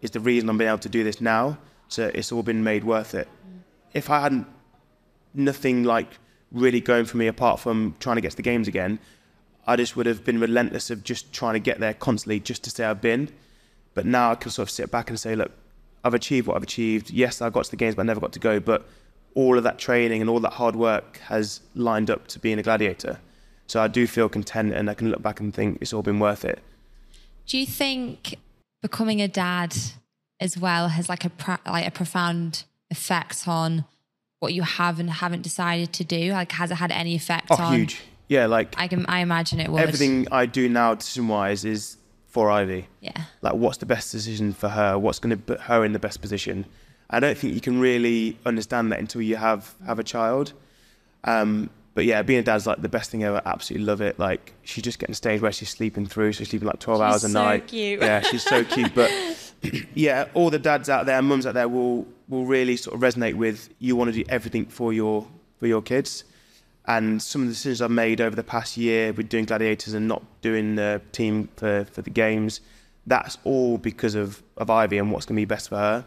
is 0.00 0.10
the 0.10 0.20
reason 0.20 0.48
I'm 0.48 0.58
being 0.58 0.68
able 0.68 0.78
to 0.78 0.88
do 0.88 1.04
this 1.04 1.20
now. 1.20 1.58
So 1.88 2.10
it's 2.14 2.32
all 2.32 2.42
been 2.42 2.62
made 2.64 2.84
worth 2.84 3.14
it. 3.14 3.28
If 3.92 4.10
I 4.10 4.20
hadn't 4.20 4.46
nothing 5.34 5.84
like 5.84 6.08
really 6.54 6.80
going 6.80 7.04
for 7.04 7.16
me 7.16 7.26
apart 7.26 7.60
from 7.60 7.94
trying 7.98 8.16
to 8.16 8.22
get 8.22 8.30
to 8.30 8.36
the 8.36 8.42
games 8.42 8.68
again. 8.68 8.98
I 9.66 9.76
just 9.76 9.96
would 9.96 10.06
have 10.06 10.24
been 10.24 10.38
relentless 10.40 10.90
of 10.90 11.02
just 11.02 11.32
trying 11.32 11.54
to 11.54 11.60
get 11.60 11.80
there 11.80 11.94
constantly 11.94 12.38
just 12.40 12.62
to 12.64 12.70
say 12.70 12.84
I've 12.84 13.00
been. 13.00 13.30
But 13.94 14.06
now 14.06 14.32
I 14.32 14.34
can 14.36 14.50
sort 14.50 14.68
of 14.68 14.70
sit 14.70 14.90
back 14.90 15.10
and 15.10 15.18
say, 15.18 15.34
look, 15.34 15.52
I've 16.04 16.14
achieved 16.14 16.46
what 16.46 16.56
I've 16.56 16.62
achieved. 16.62 17.10
Yes, 17.10 17.42
I 17.42 17.50
got 17.50 17.64
to 17.64 17.70
the 17.70 17.76
games, 17.76 17.94
but 17.94 18.02
I 18.02 18.04
never 18.04 18.20
got 18.20 18.32
to 18.32 18.38
go. 18.38 18.60
But 18.60 18.86
all 19.34 19.56
of 19.58 19.64
that 19.64 19.78
training 19.78 20.20
and 20.20 20.30
all 20.30 20.40
that 20.40 20.52
hard 20.52 20.76
work 20.76 21.18
has 21.26 21.60
lined 21.74 22.10
up 22.10 22.28
to 22.28 22.38
being 22.38 22.58
a 22.58 22.62
gladiator. 22.62 23.18
So 23.66 23.80
I 23.80 23.88
do 23.88 24.06
feel 24.06 24.28
content 24.28 24.72
and 24.74 24.90
I 24.90 24.94
can 24.94 25.10
look 25.10 25.22
back 25.22 25.40
and 25.40 25.52
think 25.54 25.78
it's 25.80 25.92
all 25.92 26.02
been 26.02 26.18
worth 26.18 26.44
it. 26.44 26.60
Do 27.46 27.58
you 27.58 27.66
think 27.66 28.36
becoming 28.82 29.20
a 29.22 29.28
dad 29.28 29.74
as 30.40 30.58
well 30.58 30.88
has 30.88 31.08
like 31.08 31.24
a 31.24 31.30
pro- 31.30 31.56
like 31.66 31.86
a 31.86 31.90
profound 31.90 32.64
effect 32.90 33.48
on 33.48 33.84
what 34.40 34.52
you 34.52 34.62
have 34.62 35.00
and 35.00 35.08
haven't 35.10 35.42
decided 35.42 35.92
to 35.94 36.04
do? 36.04 36.32
Like, 36.32 36.52
has 36.52 36.70
it 36.70 36.74
had 36.74 36.90
any 36.92 37.14
effect 37.14 37.46
Oh, 37.50 37.56
on? 37.62 37.74
huge. 37.74 38.02
Yeah, 38.28 38.46
like 38.46 38.74
I 38.78 38.88
can. 38.88 39.04
I 39.06 39.20
imagine 39.20 39.60
it 39.60 39.70
would. 39.70 39.80
everything 39.82 40.26
I 40.32 40.46
do 40.46 40.68
now 40.68 40.94
decision 40.94 41.28
wise 41.28 41.64
is 41.64 41.96
for 42.26 42.50
Ivy. 42.50 42.88
Yeah. 43.00 43.12
Like 43.42 43.54
what's 43.54 43.78
the 43.78 43.86
best 43.86 44.10
decision 44.12 44.52
for 44.54 44.68
her? 44.70 44.98
What's 44.98 45.18
going 45.18 45.36
to 45.36 45.42
put 45.42 45.60
her 45.60 45.84
in 45.84 45.92
the 45.92 45.98
best 45.98 46.20
position? 46.20 46.64
I 47.10 47.20
don't 47.20 47.36
think 47.36 47.54
you 47.54 47.60
can 47.60 47.78
really 47.80 48.38
understand 48.46 48.90
that 48.92 48.98
until 48.98 49.20
you 49.22 49.36
have 49.36 49.74
have 49.86 49.98
a 49.98 50.04
child. 50.04 50.54
Um, 51.24 51.68
but 51.94 52.04
yeah, 52.04 52.22
being 52.22 52.40
a 52.40 52.42
dad's 52.42 52.66
like 52.66 52.82
the 52.82 52.88
best 52.88 53.10
thing 53.10 53.22
ever. 53.22 53.40
Absolutely 53.44 53.86
love 53.86 54.00
it. 54.00 54.18
Like 54.18 54.52
she's 54.62 54.84
just 54.84 54.98
getting 54.98 55.14
stage 55.14 55.40
where 55.40 55.52
she's 55.52 55.70
sleeping 55.70 56.06
through. 56.06 56.32
So 56.32 56.38
she's 56.38 56.50
sleeping 56.50 56.68
like 56.68 56.80
twelve 56.80 57.00
hours 57.00 57.24
a 57.24 57.28
so 57.28 57.42
night. 57.42 57.68
cute. 57.68 58.00
Yeah, 58.00 58.20
she's 58.20 58.42
so 58.42 58.64
cute. 58.64 58.94
But 58.94 59.10
yeah, 59.94 60.26
all 60.34 60.50
the 60.50 60.58
dads 60.58 60.88
out 60.88 61.06
there, 61.06 61.20
mums 61.22 61.46
out 61.46 61.54
there 61.54 61.68
will 61.68 62.06
will 62.28 62.44
really 62.44 62.76
sort 62.76 62.94
of 62.94 63.00
resonate 63.00 63.34
with 63.34 63.68
you 63.78 63.96
want 63.96 64.12
to 64.12 64.24
do 64.24 64.24
everything 64.28 64.66
for 64.66 64.92
your 64.92 65.26
for 65.58 65.66
your 65.66 65.82
kids. 65.82 66.24
And 66.86 67.22
some 67.22 67.42
of 67.42 67.48
the 67.48 67.54
decisions 67.54 67.80
I've 67.80 67.90
made 67.90 68.20
over 68.20 68.36
the 68.36 68.44
past 68.44 68.76
year 68.76 69.12
with 69.12 69.28
doing 69.30 69.46
gladiators 69.46 69.94
and 69.94 70.06
not 70.06 70.22
doing 70.42 70.74
the 70.74 71.00
team 71.12 71.48
for, 71.56 71.86
for 71.86 72.02
the 72.02 72.10
games, 72.10 72.60
that's 73.06 73.38
all 73.44 73.78
because 73.78 74.14
of, 74.14 74.42
of 74.58 74.68
Ivy 74.68 74.98
and 74.98 75.10
what's 75.10 75.24
going 75.24 75.36
to 75.36 75.40
be 75.40 75.46
best 75.46 75.70
for 75.70 75.76
her. 75.76 76.04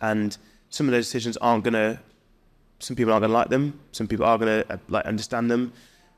And 0.00 0.36
some 0.70 0.88
of 0.88 0.92
those 0.92 1.06
decisions 1.06 1.36
aren't 1.36 1.62
going 1.62 1.74
to, 1.74 2.00
some 2.78 2.96
people 2.96 3.12
aren't 3.12 3.22
going 3.22 3.30
to 3.30 3.34
like 3.34 3.48
them. 3.48 3.78
Some 3.92 4.06
people 4.06 4.26
are 4.26 4.38
going 4.38 4.62
to 4.62 4.72
uh, 4.72 4.78
like 4.88 5.06
understand 5.06 5.50
them. 5.50 5.72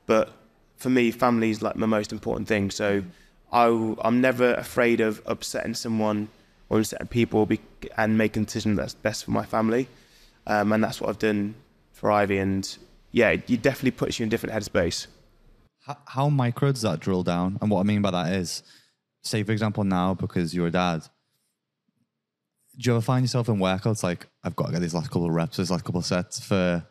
But 0.05 0.33
for 0.75 0.89
me, 0.89 1.11
family 1.11 1.49
is 1.49 1.61
like 1.61 1.75
my 1.75 1.85
most 1.85 2.11
important 2.11 2.47
thing. 2.47 2.71
So 2.71 3.03
I, 3.51 3.95
I'm 4.01 4.21
never 4.21 4.53
afraid 4.53 5.01
of 5.01 5.21
upsetting 5.25 5.73
someone 5.73 6.29
or 6.69 6.79
upsetting 6.79 7.07
people 7.07 7.45
be, 7.45 7.59
and 7.97 8.17
making 8.17 8.43
a 8.43 8.45
decision 8.45 8.75
that's 8.75 8.93
best 8.93 9.25
for 9.25 9.31
my 9.31 9.45
family. 9.45 9.87
Um, 10.47 10.71
and 10.71 10.83
that's 10.83 10.99
what 10.99 11.09
I've 11.09 11.19
done 11.19 11.55
for 11.91 12.11
Ivy. 12.11 12.37
And 12.37 12.77
yeah, 13.11 13.29
it 13.29 13.49
it 13.49 13.61
definitely 13.61 13.91
puts 13.91 14.19
you 14.19 14.23
in 14.23 14.27
a 14.27 14.31
different 14.31 14.55
headspace. 14.55 15.07
How, 15.85 15.97
how 16.05 16.29
micro 16.29 16.71
does 16.71 16.81
that 16.81 16.99
drill 16.99 17.23
down? 17.23 17.57
And 17.61 17.71
what 17.71 17.79
I 17.79 17.83
mean 17.83 18.01
by 18.01 18.11
that 18.11 18.33
is, 18.33 18.63
say 19.23 19.43
for 19.43 19.51
example 19.51 19.83
now 19.83 20.13
because 20.13 20.53
you're 20.53 20.67
a 20.67 20.71
dad, 20.71 21.07
do 22.79 22.89
you 22.89 22.95
ever 22.95 23.01
find 23.01 23.23
yourself 23.23 23.49
in 23.49 23.57
workouts 23.57 24.03
like 24.03 24.27
I've 24.43 24.55
got 24.55 24.67
to 24.67 24.71
get 24.71 24.81
these 24.81 24.93
last 24.93 25.07
couple 25.07 25.25
of 25.25 25.31
reps, 25.33 25.57
these 25.57 25.69
last 25.71 25.83
couple 25.83 25.99
of 25.99 26.05
sets 26.05 26.39
for 26.39 26.83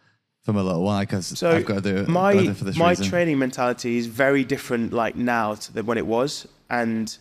for 0.45 0.53
my 0.53 0.61
little 0.61 0.83
one 0.83 1.01
because 1.03 1.27
So 1.39 1.51
I've 1.51 1.65
got 1.65 1.83
to 1.83 1.93
do 1.93 1.97
it. 2.03 2.09
my 2.09 2.33
do 2.35 2.51
it 2.51 2.57
for 2.57 2.65
this 2.65 2.77
my 2.77 2.91
reason. 2.91 3.07
training 3.07 3.39
mentality 3.39 3.97
is 3.99 4.07
very 4.07 4.45
different 4.45 4.93
like 4.93 5.17
now 5.17 5.55
to 5.55 5.73
the, 5.73 5.83
when 5.83 5.99
it 5.99 6.07
was, 6.07 6.47
and 6.71 7.17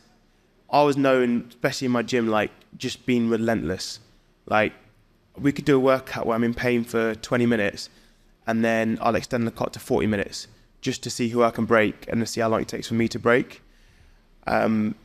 I 0.70 0.84
was 0.84 0.97
known, 0.97 1.45
especially 1.49 1.86
in 1.86 1.91
my 1.93 2.03
gym, 2.03 2.28
like 2.28 2.51
just 2.78 3.05
being 3.05 3.30
relentless. 3.30 3.99
Like 4.45 4.74
we 5.38 5.51
could 5.51 5.65
do 5.65 5.78
a 5.78 5.80
workout 5.80 6.26
where 6.26 6.36
I'm 6.36 6.43
in 6.43 6.53
pain 6.53 6.84
for 6.84 7.15
20 7.15 7.45
minutes, 7.45 7.89
and 8.45 8.65
then 8.65 8.97
I'll 9.01 9.15
extend 9.15 9.47
the 9.47 9.51
clock 9.51 9.72
to 9.74 9.80
40 9.80 10.07
minutes 10.07 10.47
just 10.82 11.03
to 11.03 11.09
see 11.09 11.30
who 11.30 11.41
I 11.43 11.51
can 11.51 11.65
break 11.65 12.05
and 12.09 12.20
to 12.22 12.26
see 12.26 12.41
how 12.41 12.49
long 12.49 12.61
it 12.61 12.68
takes 12.68 12.88
for 12.88 12.93
me 12.95 13.07
to 13.09 13.20
break. 13.20 13.61
Um, 14.45 14.95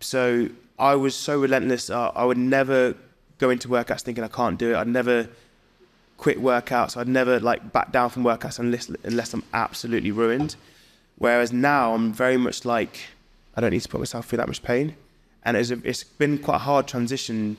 so 0.00 0.48
I 0.82 0.96
was 0.96 1.14
so 1.14 1.38
relentless. 1.38 1.90
I, 1.90 2.08
I 2.08 2.24
would 2.24 2.36
never 2.36 2.96
go 3.38 3.50
into 3.50 3.68
workouts 3.68 4.02
thinking 4.02 4.24
I 4.24 4.28
can't 4.28 4.58
do 4.58 4.72
it. 4.72 4.76
I'd 4.76 4.88
never 4.88 5.28
quit 6.16 6.42
workouts. 6.42 6.96
I'd 6.96 7.06
never 7.06 7.38
like 7.38 7.72
back 7.72 7.92
down 7.92 8.10
from 8.10 8.24
workouts 8.24 8.58
unless 8.58 8.90
unless 9.04 9.32
I'm 9.32 9.44
absolutely 9.54 10.10
ruined. 10.10 10.56
Whereas 11.18 11.52
now 11.52 11.94
I'm 11.94 12.12
very 12.12 12.36
much 12.36 12.64
like 12.64 12.98
I 13.54 13.60
don't 13.60 13.70
need 13.70 13.82
to 13.82 13.88
put 13.88 14.00
myself 14.00 14.26
through 14.26 14.38
that 14.38 14.48
much 14.48 14.62
pain, 14.64 14.96
and 15.44 15.56
it's 15.56 15.70
a, 15.70 15.78
it's 15.84 16.02
been 16.02 16.38
quite 16.38 16.56
a 16.56 16.66
hard 16.70 16.88
transition 16.88 17.58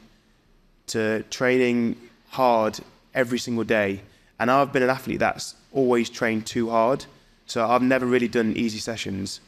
to 0.88 1.24
training 1.30 1.96
hard 2.30 2.80
every 3.14 3.40
single 3.40 3.64
day. 3.64 4.02
And 4.38 4.52
I've 4.52 4.74
been 4.74 4.84
an 4.84 4.90
athlete 4.90 5.20
that's 5.20 5.56
always 5.72 6.10
trained 6.10 6.46
too 6.46 6.70
hard, 6.70 7.06
so 7.46 7.66
I've 7.66 7.82
never 7.82 8.06
really 8.06 8.28
done 8.28 8.52
easy 8.58 8.80
sessions. 8.80 9.40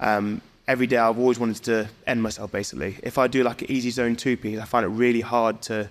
Um, 0.00 0.42
every 0.68 0.86
day 0.86 0.96
I've 0.96 1.18
always 1.18 1.38
wanted 1.38 1.62
to 1.64 1.88
end 2.06 2.22
myself 2.22 2.52
basically. 2.52 2.96
If 3.02 3.18
I 3.18 3.26
do 3.26 3.42
like 3.42 3.62
an 3.62 3.70
easy 3.70 3.90
zone 3.90 4.16
two 4.16 4.36
piece, 4.36 4.58
I 4.58 4.64
find 4.64 4.84
it 4.84 4.88
really 4.88 5.20
hard 5.20 5.62
to 5.62 5.88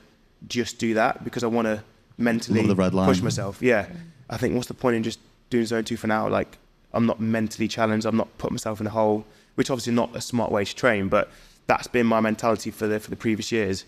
just 0.47 0.77
do 0.77 0.93
that 0.95 1.23
because 1.23 1.43
I 1.43 1.47
want 1.47 1.65
to 1.67 1.83
mentally 2.17 2.65
the 2.65 2.75
red 2.75 2.93
line. 2.93 3.07
push 3.07 3.21
myself. 3.21 3.61
Yeah. 3.61 3.87
I 4.29 4.37
think 4.37 4.55
what's 4.55 4.67
the 4.67 4.73
point 4.73 4.95
in 4.95 5.03
just 5.03 5.19
doing 5.49 5.65
zone 5.65 5.83
two 5.83 5.97
for 5.97 6.07
now? 6.07 6.27
Like 6.27 6.57
I'm 6.93 7.05
not 7.05 7.19
mentally 7.19 7.67
challenged. 7.67 8.05
I'm 8.05 8.17
not 8.17 8.37
putting 8.37 8.55
myself 8.55 8.81
in 8.81 8.87
a 8.87 8.91
hole, 8.91 9.25
which 9.55 9.69
obviously 9.69 9.93
not 9.93 10.15
a 10.15 10.21
smart 10.21 10.51
way 10.51 10.65
to 10.65 10.75
train, 10.75 11.09
but 11.09 11.29
that's 11.67 11.87
been 11.87 12.05
my 12.05 12.19
mentality 12.19 12.71
for 12.71 12.87
the 12.87 12.99
for 12.99 13.09
the 13.09 13.15
previous 13.15 13.51
years. 13.51 13.85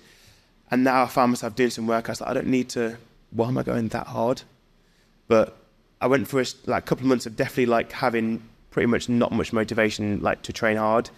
And 0.69 0.83
now 0.83 1.03
I 1.03 1.07
found 1.07 1.31
myself 1.31 1.55
doing 1.55 1.69
some 1.69 1.87
workouts 1.87 2.19
that 2.19 2.27
I 2.27 2.33
don't 2.33 2.47
need 2.47 2.69
to. 2.69 2.97
Why 3.31 3.47
am 3.47 3.57
I 3.57 3.63
going 3.63 3.87
that 3.89 4.07
hard? 4.07 4.41
But 5.27 5.57
I 6.01 6.07
went 6.07 6.27
for 6.27 6.41
a, 6.41 6.45
like 6.65 6.83
a 6.83 6.85
couple 6.85 7.03
of 7.03 7.09
months 7.09 7.25
of 7.25 7.35
definitely 7.35 7.67
like 7.67 7.91
having 7.91 8.43
pretty 8.77 8.85
much 8.85 9.09
not 9.09 9.31
much 9.31 9.51
motivation 9.51 10.21
like 10.21 10.39
to 10.43 10.53
train 10.53 10.77
hard, 10.77 11.09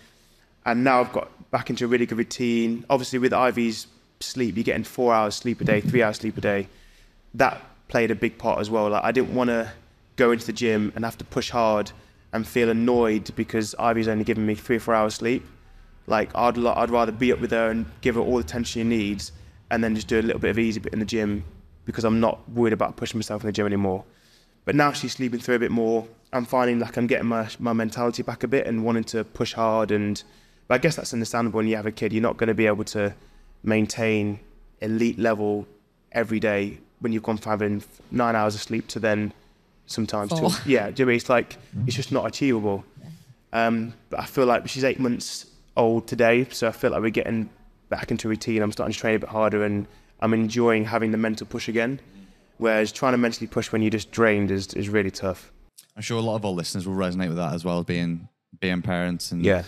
and 0.65 0.81
now 0.81 1.01
I've 1.01 1.11
got 1.11 1.27
back 1.51 1.69
into 1.69 1.83
a 1.83 1.89
really 1.89 2.05
good 2.05 2.17
routine. 2.17 2.85
Obviously, 2.89 3.19
with 3.19 3.33
Ivy's 3.33 3.85
sleep, 4.21 4.55
you're 4.55 4.63
getting 4.63 4.85
four 4.85 5.13
hours 5.13 5.35
sleep 5.35 5.59
a 5.59 5.65
day, 5.65 5.81
three 5.81 6.01
hours 6.01 6.15
sleep 6.15 6.37
a 6.37 6.41
day. 6.41 6.69
That 7.33 7.61
played 7.89 8.11
a 8.11 8.15
big 8.15 8.37
part 8.37 8.59
as 8.61 8.69
well. 8.69 8.89
Like 8.89 9.03
I 9.03 9.11
didn't 9.11 9.35
want 9.35 9.49
to 9.49 9.73
go 10.15 10.31
into 10.31 10.45
the 10.45 10.53
gym 10.53 10.93
and 10.95 11.03
have 11.03 11.17
to 11.17 11.25
push 11.25 11.49
hard 11.49 11.91
and 12.31 12.47
feel 12.47 12.69
annoyed 12.69 13.29
because 13.35 13.75
Ivy's 13.77 14.07
only 14.07 14.23
giving 14.23 14.45
me 14.45 14.55
three 14.55 14.77
or 14.77 14.79
four 14.79 14.95
hours 14.95 15.15
sleep. 15.15 15.45
Like 16.07 16.33
I'd 16.35 16.57
I'd 16.57 16.89
rather 16.89 17.11
be 17.11 17.33
up 17.33 17.41
with 17.41 17.51
her 17.51 17.71
and 17.71 17.85
give 17.99 18.15
her 18.15 18.21
all 18.21 18.35
the 18.35 18.45
attention 18.45 18.83
she 18.83 18.83
needs, 18.85 19.33
and 19.69 19.83
then 19.83 19.95
just 19.95 20.07
do 20.07 20.17
a 20.17 20.21
little 20.21 20.39
bit 20.39 20.51
of 20.51 20.59
easy 20.59 20.79
bit 20.79 20.93
in 20.93 20.99
the 20.99 21.05
gym 21.05 21.43
because 21.83 22.05
I'm 22.05 22.21
not 22.21 22.49
worried 22.49 22.71
about 22.71 22.95
pushing 22.95 23.17
myself 23.17 23.43
in 23.43 23.47
the 23.47 23.51
gym 23.51 23.65
anymore. 23.65 24.05
But 24.63 24.75
now 24.75 24.93
she's 24.93 25.11
sleeping 25.11 25.41
through 25.41 25.55
a 25.55 25.59
bit 25.59 25.71
more. 25.71 26.07
I'm 26.31 26.45
finding 26.45 26.79
like 26.79 26.97
I'm 26.97 27.07
getting 27.07 27.27
my 27.27 27.49
my 27.59 27.73
mentality 27.73 28.23
back 28.23 28.43
a 28.43 28.47
bit 28.47 28.67
and 28.67 28.83
wanting 28.83 29.03
to 29.05 29.23
push 29.23 29.53
hard. 29.53 29.91
And 29.91 30.21
but 30.67 30.75
I 30.75 30.77
guess 30.77 30.95
that's 30.95 31.13
understandable 31.13 31.57
when 31.57 31.67
you 31.67 31.75
have 31.75 31.85
a 31.85 31.91
kid. 31.91 32.13
You're 32.13 32.21
not 32.21 32.37
going 32.37 32.47
to 32.47 32.53
be 32.53 32.67
able 32.67 32.83
to 32.85 33.13
maintain 33.63 34.39
elite 34.81 35.19
level 35.19 35.67
every 36.11 36.39
day 36.39 36.79
when 36.99 37.11
you've 37.11 37.23
gone 37.23 37.37
from 37.37 37.49
having 37.51 37.83
nine 38.11 38.35
hours 38.35 38.55
of 38.55 38.61
sleep 38.61 38.87
to 38.89 38.99
then 38.99 39.33
sometimes 39.85 40.31
two. 40.31 40.37
Four. 40.37 40.51
Yeah, 40.65 40.91
do 40.91 41.01
you 41.01 41.05
know 41.05 41.11
it's 41.11 41.29
like 41.29 41.57
it's 41.87 41.95
just 41.95 42.11
not 42.11 42.25
achievable. 42.25 42.83
Um, 43.51 43.93
but 44.09 44.19
I 44.19 44.25
feel 44.25 44.45
like 44.45 44.67
she's 44.67 44.83
eight 44.83 44.99
months 44.99 45.47
old 45.75 46.07
today, 46.07 46.45
so 46.51 46.67
I 46.67 46.71
feel 46.71 46.91
like 46.91 47.01
we're 47.01 47.09
getting 47.09 47.49
back 47.89 48.11
into 48.11 48.29
routine. 48.29 48.61
I'm 48.61 48.71
starting 48.71 48.93
to 48.93 48.99
train 48.99 49.15
a 49.15 49.19
bit 49.19 49.29
harder, 49.29 49.63
and 49.63 49.87
I'm 50.19 50.33
enjoying 50.33 50.85
having 50.85 51.11
the 51.11 51.17
mental 51.17 51.47
push 51.47 51.67
again. 51.67 51.99
Whereas 52.57 52.91
trying 52.91 53.13
to 53.13 53.17
mentally 53.17 53.47
push 53.47 53.71
when 53.71 53.81
you're 53.81 53.89
just 53.89 54.11
drained 54.11 54.51
is 54.51 54.73
is 54.75 54.89
really 54.89 55.11
tough. 55.11 55.51
I'm 55.99 56.03
sure 56.03 56.17
a 56.17 56.21
lot 56.21 56.37
of 56.37 56.45
our 56.45 56.51
listeners 56.53 56.87
will 56.87 56.95
resonate 56.95 57.27
with 57.27 57.35
that 57.35 57.53
as 57.53 57.65
well, 57.65 57.83
being 57.83 58.29
being 58.61 58.81
parents 58.81 59.33
and 59.33 59.43
Yeah. 59.43 59.63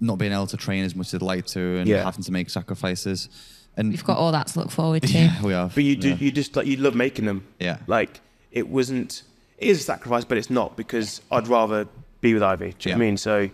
not 0.00 0.18
being 0.18 0.32
able 0.32 0.48
to 0.48 0.56
train 0.56 0.84
as 0.84 0.96
much 0.96 1.06
as 1.06 1.12
they'd 1.12 1.22
like 1.22 1.46
to 1.46 1.76
and 1.78 1.88
Yeah. 1.88 2.02
having 2.02 2.24
to 2.24 2.32
make 2.32 2.50
sacrifices. 2.50 3.28
And 3.76 3.90
We've 3.92 4.02
got 4.02 4.18
all 4.18 4.32
that 4.32 4.48
to 4.48 4.58
look 4.58 4.72
forward 4.72 5.02
to. 5.04 5.08
yeah, 5.12 5.40
we 5.40 5.52
have. 5.52 5.72
But 5.72 5.84
you 5.84 5.94
do 5.94 6.08
yeah. 6.08 6.16
you 6.16 6.32
just 6.32 6.56
like 6.56 6.66
you 6.66 6.78
love 6.78 6.96
making 6.96 7.26
them. 7.26 7.44
Yeah. 7.60 7.76
Like 7.86 8.20
it 8.50 8.68
wasn't. 8.68 9.22
It 9.56 9.68
is 9.68 9.78
a 9.78 9.82
sacrifice, 9.84 10.24
but 10.24 10.36
it's 10.36 10.50
not 10.50 10.76
because 10.76 11.20
I'd 11.30 11.46
rather 11.46 11.86
be 12.20 12.34
with 12.34 12.42
Ivy. 12.42 12.74
Do 12.76 12.88
you 12.88 12.96
know 12.96 12.98
what 12.98 13.04
I 13.04 13.06
mean? 13.06 13.16
So 13.16 13.48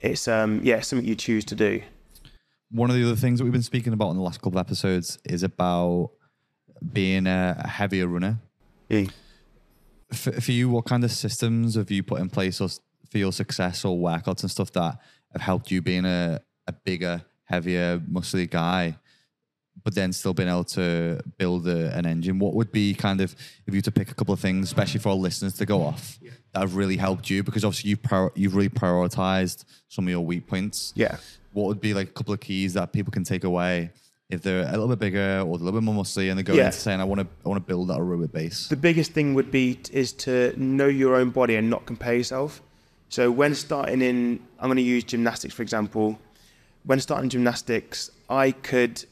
it's 0.00 0.28
um 0.28 0.60
yeah 0.62 0.80
something 0.80 1.08
you 1.08 1.16
choose 1.16 1.44
to 1.46 1.56
do. 1.56 1.82
One 2.70 2.88
of 2.88 2.94
the 2.94 3.02
other 3.04 3.16
things 3.16 3.40
that 3.40 3.44
we've 3.44 3.52
been 3.52 3.64
speaking 3.64 3.92
about 3.92 4.10
in 4.10 4.16
the 4.16 4.22
last 4.22 4.40
couple 4.40 4.60
of 4.60 4.64
episodes 4.64 5.18
is 5.24 5.42
about 5.42 6.10
being 6.92 7.26
a, 7.26 7.56
a 7.58 7.66
heavier 7.66 8.06
runner. 8.06 8.38
Yeah. 8.88 9.06
For, 10.14 10.32
for 10.32 10.52
you, 10.52 10.68
what 10.68 10.84
kind 10.84 11.04
of 11.04 11.12
systems 11.12 11.74
have 11.74 11.90
you 11.90 12.02
put 12.02 12.20
in 12.20 12.28
place 12.28 12.60
or 12.60 12.68
for 13.10 13.18
your 13.18 13.32
success 13.32 13.84
or 13.84 13.96
workouts 13.98 14.42
and 14.42 14.50
stuff 14.50 14.72
that 14.72 14.98
have 15.32 15.42
helped 15.42 15.70
you 15.70 15.82
being 15.82 16.04
a, 16.04 16.40
a 16.66 16.72
bigger, 16.72 17.22
heavier, 17.44 17.98
muscly 17.98 18.48
guy, 18.48 18.96
but 19.84 19.94
then 19.94 20.12
still 20.12 20.34
being 20.34 20.48
able 20.48 20.64
to 20.64 21.20
build 21.38 21.66
a, 21.66 21.94
an 21.96 22.06
engine? 22.06 22.38
What 22.38 22.54
would 22.54 22.72
be 22.72 22.94
kind 22.94 23.20
of, 23.20 23.34
if 23.66 23.74
you 23.74 23.80
to 23.82 23.90
pick 23.90 24.10
a 24.10 24.14
couple 24.14 24.34
of 24.34 24.40
things, 24.40 24.66
especially 24.66 25.00
for 25.00 25.10
our 25.10 25.14
listeners 25.14 25.54
to 25.54 25.66
go 25.66 25.82
off, 25.82 26.18
that 26.52 26.60
have 26.60 26.76
really 26.76 26.96
helped 26.96 27.30
you? 27.30 27.42
Because 27.42 27.64
obviously 27.64 27.90
you've, 27.90 28.02
prior, 28.02 28.30
you've 28.34 28.54
really 28.54 28.68
prioritized 28.68 29.64
some 29.88 30.06
of 30.06 30.10
your 30.10 30.20
weak 30.20 30.46
points. 30.46 30.92
Yeah. 30.94 31.16
What 31.52 31.66
would 31.66 31.80
be 31.80 31.94
like 31.94 32.08
a 32.08 32.12
couple 32.12 32.32
of 32.32 32.40
keys 32.40 32.74
that 32.74 32.92
people 32.92 33.12
can 33.12 33.24
take 33.24 33.44
away 33.44 33.90
if 34.32 34.40
they're 34.40 34.66
a 34.66 34.70
little 34.70 34.88
bit 34.88 34.98
bigger 34.98 35.40
or 35.46 35.50
a 35.54 35.58
little 35.58 35.72
bit 35.72 35.82
more 35.82 35.94
muscly 36.02 36.30
and 36.30 36.38
they're 36.38 36.42
going 36.42 36.58
Yeah. 36.58 36.66
into 36.66 36.78
saying, 36.78 37.00
I 37.00 37.04
want 37.04 37.20
to, 37.20 37.26
I 37.44 37.48
want 37.50 37.62
to 37.62 37.66
build 37.66 37.88
that 37.88 37.98
aerobic 37.98 38.32
base? 38.32 38.66
The 38.68 38.76
biggest 38.76 39.12
thing 39.12 39.34
would 39.34 39.50
be 39.50 39.78
is 39.92 40.12
to 40.26 40.54
know 40.56 40.86
your 40.86 41.14
own 41.16 41.30
body 41.30 41.54
and 41.56 41.68
not 41.68 41.84
compare 41.84 42.14
yourself. 42.14 42.62
So 43.10 43.30
when 43.30 43.54
starting 43.54 44.00
in, 44.00 44.40
I'm 44.58 44.68
going 44.68 44.76
to 44.78 44.82
use 44.82 45.04
gymnastics 45.04 45.52
for 45.54 45.62
example. 45.62 46.18
When 46.84 46.98
starting 46.98 47.28
gymnastics, 47.28 48.10
I 48.30 48.52
could, 48.52 49.04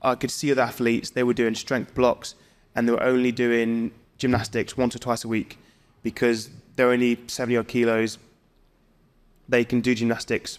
I 0.00 0.14
could 0.14 0.30
see 0.30 0.52
other 0.52 0.62
athletes. 0.62 1.10
They 1.10 1.24
were 1.24 1.34
doing 1.34 1.54
strength 1.56 1.92
blocks, 1.94 2.36
and 2.76 2.86
they 2.88 2.92
were 2.92 3.02
only 3.02 3.32
doing 3.32 3.90
gymnastics 4.18 4.76
once 4.76 4.94
or 4.94 5.00
twice 5.00 5.24
a 5.24 5.28
week 5.28 5.58
because 6.02 6.48
they're 6.76 6.90
only 6.90 7.18
70 7.26 7.56
odd 7.56 7.68
kilos. 7.68 8.18
They 9.48 9.64
can 9.64 9.80
do 9.80 9.94
gymnastics 9.94 10.58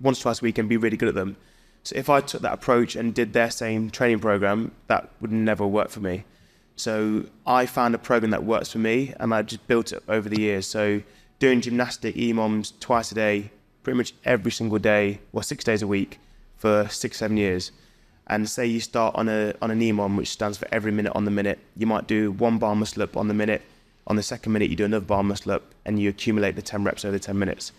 once 0.00 0.18
or 0.20 0.22
twice 0.24 0.42
a 0.42 0.44
week 0.44 0.58
and 0.58 0.68
be 0.68 0.76
really 0.76 0.96
good 0.96 1.08
at 1.08 1.14
them. 1.14 1.36
So 1.84 1.94
if 1.96 2.08
I 2.08 2.20
took 2.20 2.40
that 2.42 2.54
approach 2.54 2.96
and 2.96 3.14
did 3.14 3.34
their 3.34 3.50
same 3.50 3.90
training 3.90 4.20
program, 4.20 4.72
that 4.88 5.10
would 5.20 5.30
never 5.30 5.66
work 5.66 5.90
for 5.90 6.00
me. 6.00 6.24
So 6.76 7.26
I 7.46 7.66
found 7.66 7.94
a 7.94 7.98
program 7.98 8.30
that 8.30 8.42
works 8.42 8.72
for 8.72 8.78
me, 8.78 9.14
and 9.20 9.32
I 9.32 9.42
just 9.42 9.66
built 9.68 9.92
it 9.92 10.02
over 10.08 10.28
the 10.28 10.40
years. 10.40 10.66
So 10.66 11.02
doing 11.38 11.60
gymnastic 11.60 12.16
EMOMs 12.16 12.72
twice 12.80 13.12
a 13.12 13.14
day, 13.14 13.50
pretty 13.82 13.98
much 13.98 14.14
every 14.24 14.50
single 14.50 14.78
day, 14.78 15.20
or 15.32 15.42
six 15.42 15.62
days 15.62 15.82
a 15.82 15.86
week, 15.86 16.18
for 16.56 16.88
six 16.88 17.18
seven 17.18 17.36
years. 17.36 17.70
And 18.26 18.48
say 18.48 18.66
you 18.66 18.80
start 18.80 19.14
on 19.14 19.28
a 19.28 19.52
on 19.60 19.70
an 19.70 19.80
EMOM, 19.80 20.16
which 20.16 20.30
stands 20.30 20.56
for 20.56 20.66
every 20.72 20.90
minute 20.90 21.12
on 21.14 21.26
the 21.26 21.30
minute. 21.30 21.58
You 21.76 21.86
might 21.86 22.06
do 22.06 22.32
one 22.32 22.58
bar 22.58 22.74
muscle 22.74 23.02
up 23.02 23.16
on 23.16 23.28
the 23.28 23.34
minute. 23.34 23.62
On 24.06 24.16
the 24.16 24.22
second 24.22 24.52
minute, 24.52 24.70
you 24.70 24.76
do 24.76 24.86
another 24.86 25.04
bar 25.04 25.22
muscle 25.22 25.52
up, 25.52 25.74
and 25.84 26.00
you 26.00 26.08
accumulate 26.08 26.56
the 26.56 26.62
ten 26.62 26.82
reps 26.82 27.04
over 27.04 27.12
the 27.12 27.18
ten 27.18 27.38
minutes. 27.38 27.72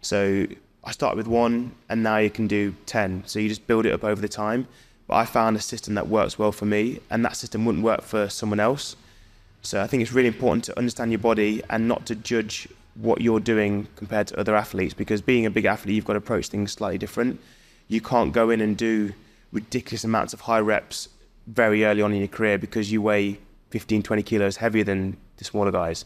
So 0.00 0.46
I 0.84 0.90
started 0.90 1.16
with 1.16 1.28
one, 1.28 1.72
and 1.88 2.02
now 2.02 2.18
you 2.18 2.30
can 2.30 2.46
do 2.46 2.74
ten. 2.86 3.22
So 3.26 3.38
you 3.38 3.48
just 3.48 3.66
build 3.66 3.86
it 3.86 3.92
up 3.92 4.04
over 4.04 4.20
the 4.20 4.28
time. 4.28 4.66
But 5.06 5.14
I 5.14 5.24
found 5.24 5.56
a 5.56 5.60
system 5.60 5.94
that 5.94 6.08
works 6.08 6.38
well 6.38 6.52
for 6.52 6.64
me, 6.64 7.00
and 7.10 7.24
that 7.24 7.36
system 7.36 7.64
wouldn't 7.64 7.84
work 7.84 8.02
for 8.02 8.28
someone 8.28 8.60
else. 8.60 8.96
So 9.62 9.80
I 9.80 9.86
think 9.86 10.02
it's 10.02 10.12
really 10.12 10.28
important 10.28 10.64
to 10.64 10.78
understand 10.78 11.12
your 11.12 11.20
body 11.20 11.62
and 11.70 11.86
not 11.86 12.04
to 12.06 12.16
judge 12.16 12.68
what 12.94 13.20
you're 13.20 13.40
doing 13.40 13.86
compared 13.96 14.26
to 14.28 14.38
other 14.38 14.54
athletes 14.56 14.92
because 14.92 15.22
being 15.22 15.46
a 15.46 15.50
big 15.50 15.64
athlete, 15.64 15.94
you've 15.94 16.04
got 16.04 16.14
to 16.14 16.18
approach 16.18 16.48
things 16.48 16.72
slightly 16.72 16.98
different. 16.98 17.40
You 17.88 18.00
can't 18.00 18.32
go 18.32 18.50
in 18.50 18.60
and 18.60 18.76
do 18.76 19.12
ridiculous 19.52 20.04
amounts 20.04 20.34
of 20.34 20.40
high 20.40 20.60
reps 20.60 21.08
very 21.46 21.84
early 21.84 22.02
on 22.02 22.12
in 22.12 22.18
your 22.18 22.28
career 22.28 22.58
because 22.58 22.90
you 22.90 23.00
weigh 23.00 23.38
15, 23.70 24.02
20 24.02 24.22
kilos 24.22 24.56
heavier 24.56 24.84
than 24.84 25.16
the 25.36 25.44
smaller 25.44 25.70
guys. 25.70 26.04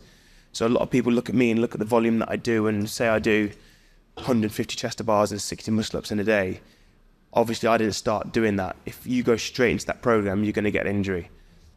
So 0.53 0.67
a 0.67 0.69
lot 0.69 0.83
of 0.83 0.91
people 0.91 1.13
look 1.13 1.29
at 1.29 1.35
me 1.35 1.51
and 1.51 1.61
look 1.61 1.75
at 1.75 1.79
the 1.79 1.87
volume 1.87 2.19
that 2.21 2.31
I 2.31 2.37
do 2.37 2.67
and 2.67 2.89
say 2.89 3.09
I 3.09 3.19
do 3.19 3.51
150 4.17 4.77
chest 4.77 5.05
bars 5.05 5.31
and 5.31 5.41
60 5.41 5.71
muscle 5.71 5.99
ups 5.99 6.11
in 6.11 6.19
a 6.19 6.25
day. 6.25 6.61
Obviously, 7.33 7.69
I 7.69 7.77
didn't 7.77 7.95
start 7.95 8.33
doing 8.33 8.57
that. 8.57 8.77
If 8.87 9.07
you 9.07 9.23
go 9.23 9.37
straight 9.37 9.73
into 9.73 9.87
that 9.87 10.03
program, 10.03 10.43
you're 10.43 10.53
going 10.53 10.65
to 10.65 10.71
get 10.71 10.87
an 10.87 10.97
injury. 10.97 11.31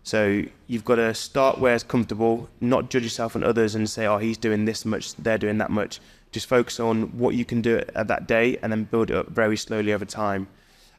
So 0.04 0.44
you've 0.68 0.86
got 0.86 0.96
to 0.96 1.14
start 1.14 1.60
where 1.60 1.76
it's 1.76 1.84
comfortable, 1.84 2.50
not 2.62 2.90
judge 2.90 3.04
yourself 3.04 3.36
on 3.36 3.44
others 3.44 3.76
and 3.76 3.90
say, 3.90 4.06
oh, 4.06 4.18
he's 4.18 4.38
doing 4.38 4.66
this 4.66 4.86
much, 4.86 5.16
they're 5.16 5.38
doing 5.38 5.58
that 5.58 5.70
much. 5.70 6.00
Just 6.32 6.48
focus 6.48 6.80
on 6.80 7.18
what 7.18 7.36
you 7.36 7.44
can 7.44 7.62
do 7.62 7.78
at 7.96 8.08
that 8.08 8.28
day 8.28 8.58
and 8.62 8.72
then 8.72 8.86
build 8.86 9.12
it 9.12 9.18
up 9.18 9.28
very 9.30 9.58
slowly 9.58 9.92
over 9.92 10.06
time. 10.06 10.48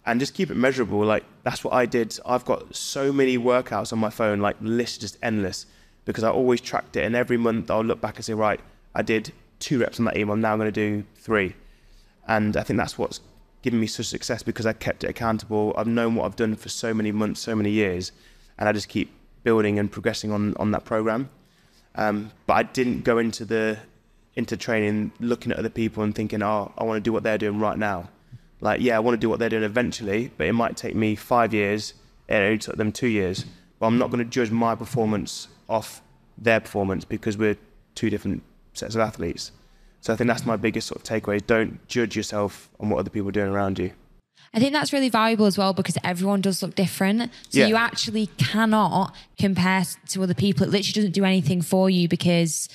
And 0.04 0.20
just 0.20 0.34
keep 0.34 0.50
it 0.50 0.56
measurable. 0.56 1.04
Like 1.04 1.24
that's 1.42 1.64
what 1.64 1.72
I 1.72 1.86
did. 1.86 2.18
I've 2.26 2.44
got 2.44 2.74
so 2.74 3.12
many 3.12 3.38
workouts 3.38 3.92
on 3.92 3.98
my 3.98 4.10
phone, 4.10 4.40
like 4.40 4.56
list 4.60 5.02
is 5.02 5.12
just 5.12 5.18
endless 5.22 5.66
because 6.04 6.24
I 6.24 6.30
always 6.30 6.60
tracked 6.60 6.96
it. 6.96 7.04
And 7.04 7.16
every 7.16 7.36
month 7.36 7.70
I'll 7.70 7.84
look 7.84 8.00
back 8.00 8.16
and 8.16 8.24
say, 8.24 8.34
right, 8.34 8.60
I 8.94 9.02
did 9.02 9.32
two 9.60 9.78
reps 9.78 9.98
on 9.98 10.06
that 10.06 10.16
EMOM. 10.16 10.32
I'm 10.32 10.40
now 10.40 10.56
going 10.56 10.66
to 10.66 10.72
do 10.72 11.04
three. 11.14 11.54
And 12.26 12.56
I 12.56 12.62
think 12.62 12.76
that's 12.76 12.98
what's 12.98 13.20
given 13.62 13.78
me 13.78 13.86
such 13.86 14.06
success 14.06 14.42
because 14.42 14.66
I 14.66 14.72
kept 14.72 15.04
it 15.04 15.10
accountable. 15.10 15.74
I've 15.76 15.86
known 15.86 16.14
what 16.14 16.24
I've 16.24 16.36
done 16.36 16.56
for 16.56 16.68
so 16.68 16.92
many 16.92 17.12
months, 17.12 17.40
so 17.40 17.54
many 17.54 17.70
years 17.70 18.12
and 18.60 18.68
I 18.68 18.72
just 18.72 18.88
keep 18.88 19.10
building 19.42 19.78
and 19.78 19.90
progressing 19.90 20.30
on 20.30 20.54
on 20.58 20.70
that 20.70 20.84
program. 20.84 21.30
Um, 21.96 22.30
but 22.46 22.54
I 22.54 22.62
didn't 22.62 23.02
go 23.02 23.18
into 23.18 23.44
the 23.44 23.78
into 24.36 24.56
training 24.56 25.10
looking 25.18 25.50
at 25.50 25.58
other 25.58 25.70
people 25.70 26.04
and 26.04 26.14
thinking, 26.14 26.42
oh, 26.42 26.72
I 26.78 26.84
want 26.84 26.98
to 26.98 27.00
do 27.00 27.12
what 27.12 27.24
they're 27.24 27.38
doing 27.38 27.58
right 27.58 27.76
now. 27.76 28.10
Like, 28.60 28.80
yeah, 28.80 28.96
I 28.96 29.00
want 29.00 29.14
to 29.14 29.18
do 29.18 29.28
what 29.28 29.38
they're 29.38 29.48
doing 29.48 29.64
eventually, 29.64 30.30
but 30.36 30.46
it 30.46 30.52
might 30.52 30.76
take 30.76 30.94
me 30.94 31.16
five 31.16 31.52
years. 31.52 31.94
It 32.28 32.34
only 32.34 32.58
took 32.58 32.76
them 32.76 32.92
two 32.92 33.08
years. 33.08 33.44
But 33.78 33.86
I'm 33.86 33.98
not 33.98 34.10
going 34.10 34.22
to 34.22 34.30
judge 34.30 34.50
my 34.50 34.74
performance 34.74 35.48
off 35.68 36.02
their 36.38 36.60
performance 36.60 37.04
because 37.04 37.36
we're 37.36 37.56
two 37.94 38.10
different 38.10 38.42
sets 38.72 38.94
of 38.94 39.00
athletes. 39.00 39.52
So 40.00 40.12
I 40.12 40.16
think 40.16 40.28
that's 40.28 40.46
my 40.46 40.56
biggest 40.56 40.86
sort 40.88 41.00
of 41.00 41.04
takeaway. 41.04 41.44
Don't 41.46 41.86
judge 41.88 42.16
yourself 42.16 42.70
on 42.80 42.88
what 42.88 42.98
other 42.98 43.10
people 43.10 43.28
are 43.28 43.32
doing 43.32 43.50
around 43.52 43.78
you. 43.78 43.92
I 44.54 44.58
think 44.58 44.72
that's 44.72 44.92
really 44.92 45.10
valuable 45.10 45.46
as 45.46 45.58
well 45.58 45.72
because 45.74 45.96
everyone 46.02 46.40
does 46.40 46.62
look 46.62 46.74
different. 46.74 47.30
So 47.50 47.60
Yeah. 47.60 47.66
you 47.66 47.76
actually 47.76 48.26
cannot 48.38 49.14
compare 49.38 49.84
to 50.08 50.22
other 50.22 50.34
people. 50.34 50.64
It 50.66 50.70
literally 50.70 50.92
doesn't 50.92 51.12
do 51.12 51.24
anything 51.24 51.62
for 51.62 51.90
you 51.90 52.08
because 52.08 52.68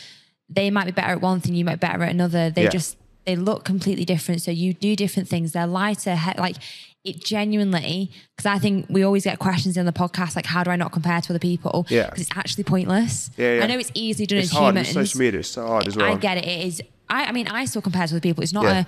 they 0.48 0.70
might 0.70 0.86
be 0.86 0.92
better 0.92 1.14
at 1.14 1.22
one 1.22 1.42
thing, 1.42 1.56
you 1.56 1.66
might 1.66 1.76
be 1.82 1.88
better 1.88 2.04
at 2.04 2.12
another. 2.12 2.50
They 2.52 2.64
Yeah. 2.66 2.70
just 2.70 2.98
they 3.26 3.36
look 3.36 3.64
completely 3.66 4.06
different. 4.06 4.44
So 4.44 4.52
you 4.52 4.74
do 4.74 4.96
different 4.96 5.28
things. 5.28 5.54
They're 5.54 5.66
lighter, 5.66 6.16
like 6.38 6.58
it 7.06 7.24
genuinely. 7.24 8.12
Because 8.36 8.48
I 8.48 8.60
think 8.60 8.88
we 8.90 9.04
always 9.04 9.24
get 9.24 9.40
questions 9.40 9.78
in 9.78 9.86
the 9.86 9.94
podcast 9.94 10.36
like, 10.36 10.46
how 10.46 10.64
do 10.64 10.72
I 10.72 10.76
not 10.76 10.92
compare 10.92 11.22
to 11.22 11.32
other 11.32 11.40
people? 11.40 11.86
Yeah. 11.90 12.06
because 12.06 12.22
it's 12.22 12.36
actually 12.36 12.64
pointless. 12.66 13.30
Yeah, 13.38 13.58
yeah. 13.58 13.64
I 13.64 13.68
know 13.68 13.78
it's 13.78 13.92
easily 13.94 14.26
done 14.26 14.40
It's 14.40 14.50
as 14.52 14.58
hard. 14.58 14.76
Humans. 14.76 14.92
social 14.92 15.20
media, 15.20 15.40
it's 15.40 15.50
so 15.50 15.66
hard 15.66 15.88
as 15.88 15.96
well. 15.96 16.12
I 16.12 16.18
get 16.18 16.38
it. 16.38 16.46
It 16.46 16.66
is. 16.66 16.82
I, 17.10 17.26
I 17.26 17.32
mean, 17.32 17.48
I 17.48 17.66
still 17.66 17.82
compare 17.82 18.06
to 18.08 18.16
other 18.16 18.20
people. 18.20 18.44
It's 18.44 18.54
not 18.54 18.66
Yeah. 18.66 18.80
a. 18.82 18.86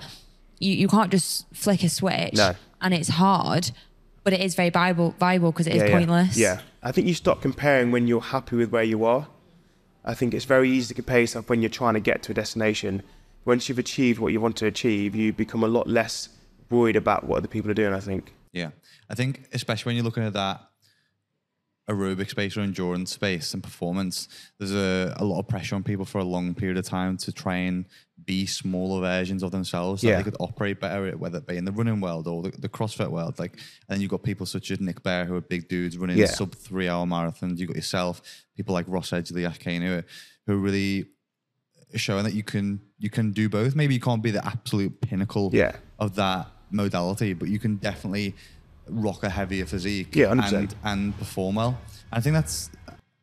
You, 0.60 0.72
you 0.72 0.88
can't 0.88 1.10
just 1.10 1.46
flick 1.54 1.84
a 1.84 1.88
switch. 1.88 2.34
No. 2.34 2.54
And 2.80 2.92
it's 2.92 3.08
hard, 3.08 3.70
but 4.24 4.32
it 4.32 4.40
is 4.40 4.54
very 4.56 4.70
viable 4.70 5.14
viable 5.18 5.52
because 5.52 5.68
it 5.68 5.74
is 5.76 5.82
yeah, 5.84 5.90
pointless. 5.90 6.36
Yeah. 6.36 6.60
I 6.82 6.92
think 6.92 7.06
you 7.06 7.14
stop 7.14 7.40
comparing 7.40 7.92
when 7.92 8.06
you're 8.08 8.20
happy 8.20 8.56
with 8.56 8.70
where 8.70 8.82
you 8.82 9.04
are. 9.04 9.28
I 10.04 10.14
think 10.14 10.34
it's 10.34 10.44
very 10.44 10.70
easy 10.70 10.88
to 10.88 10.94
compare 10.94 11.20
yourself 11.20 11.48
when 11.48 11.60
you're 11.60 11.70
trying 11.70 11.94
to 11.94 12.00
get 12.00 12.22
to 12.24 12.32
a 12.32 12.34
destination. 12.34 13.02
Once 13.44 13.68
you've 13.68 13.78
achieved 13.78 14.18
what 14.18 14.32
you 14.32 14.40
want 14.40 14.56
to 14.56 14.66
achieve, 14.66 15.14
you 15.14 15.32
become 15.32 15.62
a 15.62 15.68
lot 15.68 15.86
less 15.86 16.28
worried 16.70 16.96
about 16.96 17.24
what 17.26 17.38
other 17.38 17.48
people 17.48 17.70
are 17.70 17.74
doing, 17.74 17.92
I 17.94 18.00
think. 18.00 18.34
Yeah. 18.52 18.70
I 19.10 19.14
think 19.14 19.48
especially 19.52 19.90
when 19.90 19.96
you're 19.96 20.04
looking 20.04 20.24
at 20.24 20.32
that 20.34 20.62
aerobic 21.88 22.28
space 22.28 22.54
or 22.54 22.60
endurance 22.60 23.12
space 23.12 23.54
and 23.54 23.62
performance, 23.62 24.28
there's 24.58 24.74
a, 24.74 25.14
a 25.16 25.24
lot 25.24 25.38
of 25.38 25.48
pressure 25.48 25.74
on 25.74 25.82
people 25.82 26.04
for 26.04 26.18
a 26.18 26.24
long 26.24 26.54
period 26.54 26.76
of 26.76 26.84
time 26.84 27.16
to 27.16 27.32
try 27.32 27.56
and 27.56 27.86
be 28.26 28.44
smaller 28.44 29.00
versions 29.00 29.42
of 29.42 29.50
themselves 29.52 30.02
so 30.02 30.08
Yeah. 30.08 30.18
they 30.18 30.22
could 30.22 30.36
operate 30.38 30.80
better, 30.80 31.16
whether 31.16 31.38
it 31.38 31.46
be 31.46 31.56
in 31.56 31.64
the 31.64 31.72
running 31.72 32.00
world 32.02 32.26
or 32.26 32.42
the, 32.42 32.50
the 32.50 32.68
CrossFit 32.68 33.08
world. 33.10 33.38
Like, 33.38 33.52
and 33.52 33.62
then 33.88 34.00
you've 34.02 34.10
got 34.10 34.22
people 34.22 34.44
such 34.44 34.70
as 34.70 34.80
Nick 34.80 35.02
Bare 35.02 35.24
who 35.24 35.34
are 35.36 35.40
big 35.40 35.66
dudes 35.68 35.96
running 35.96 36.18
Yeah. 36.18 36.26
sub 36.26 36.54
three 36.54 36.88
hour 36.90 37.06
marathons. 37.06 37.58
You've 37.58 37.68
got 37.68 37.76
yourself, 37.76 38.20
people 38.54 38.74
like 38.74 38.84
Ross 38.86 39.10
Edgley, 39.10 39.48
Ash 39.48 39.56
Kane, 39.58 39.80
who, 39.80 40.02
who 40.46 40.52
are 40.54 40.58
really 40.58 41.06
showing 41.94 42.24
that 42.24 42.34
you 42.34 42.42
can 42.42 42.82
you 42.98 43.08
can 43.08 43.32
do 43.32 43.48
both. 43.48 43.74
Maybe 43.74 43.94
you 43.94 44.00
can't 44.00 44.22
be 44.22 44.30
the 44.30 44.44
absolute 44.44 45.00
pinnacle 45.00 45.48
Yeah. 45.54 45.76
of 45.98 46.16
that 46.16 46.48
modality, 46.70 47.32
but 47.34 47.48
you 47.48 47.58
can 47.58 47.76
definitely 47.76 48.34
rock 48.88 49.22
a 49.22 49.28
heavier 49.28 49.66
physique 49.66 50.14
Yeah, 50.16 50.32
and, 50.32 50.74
and 50.84 51.18
perform 51.18 51.56
well. 51.56 51.78
I 52.10 52.20
think 52.20 52.34
that's 52.34 52.70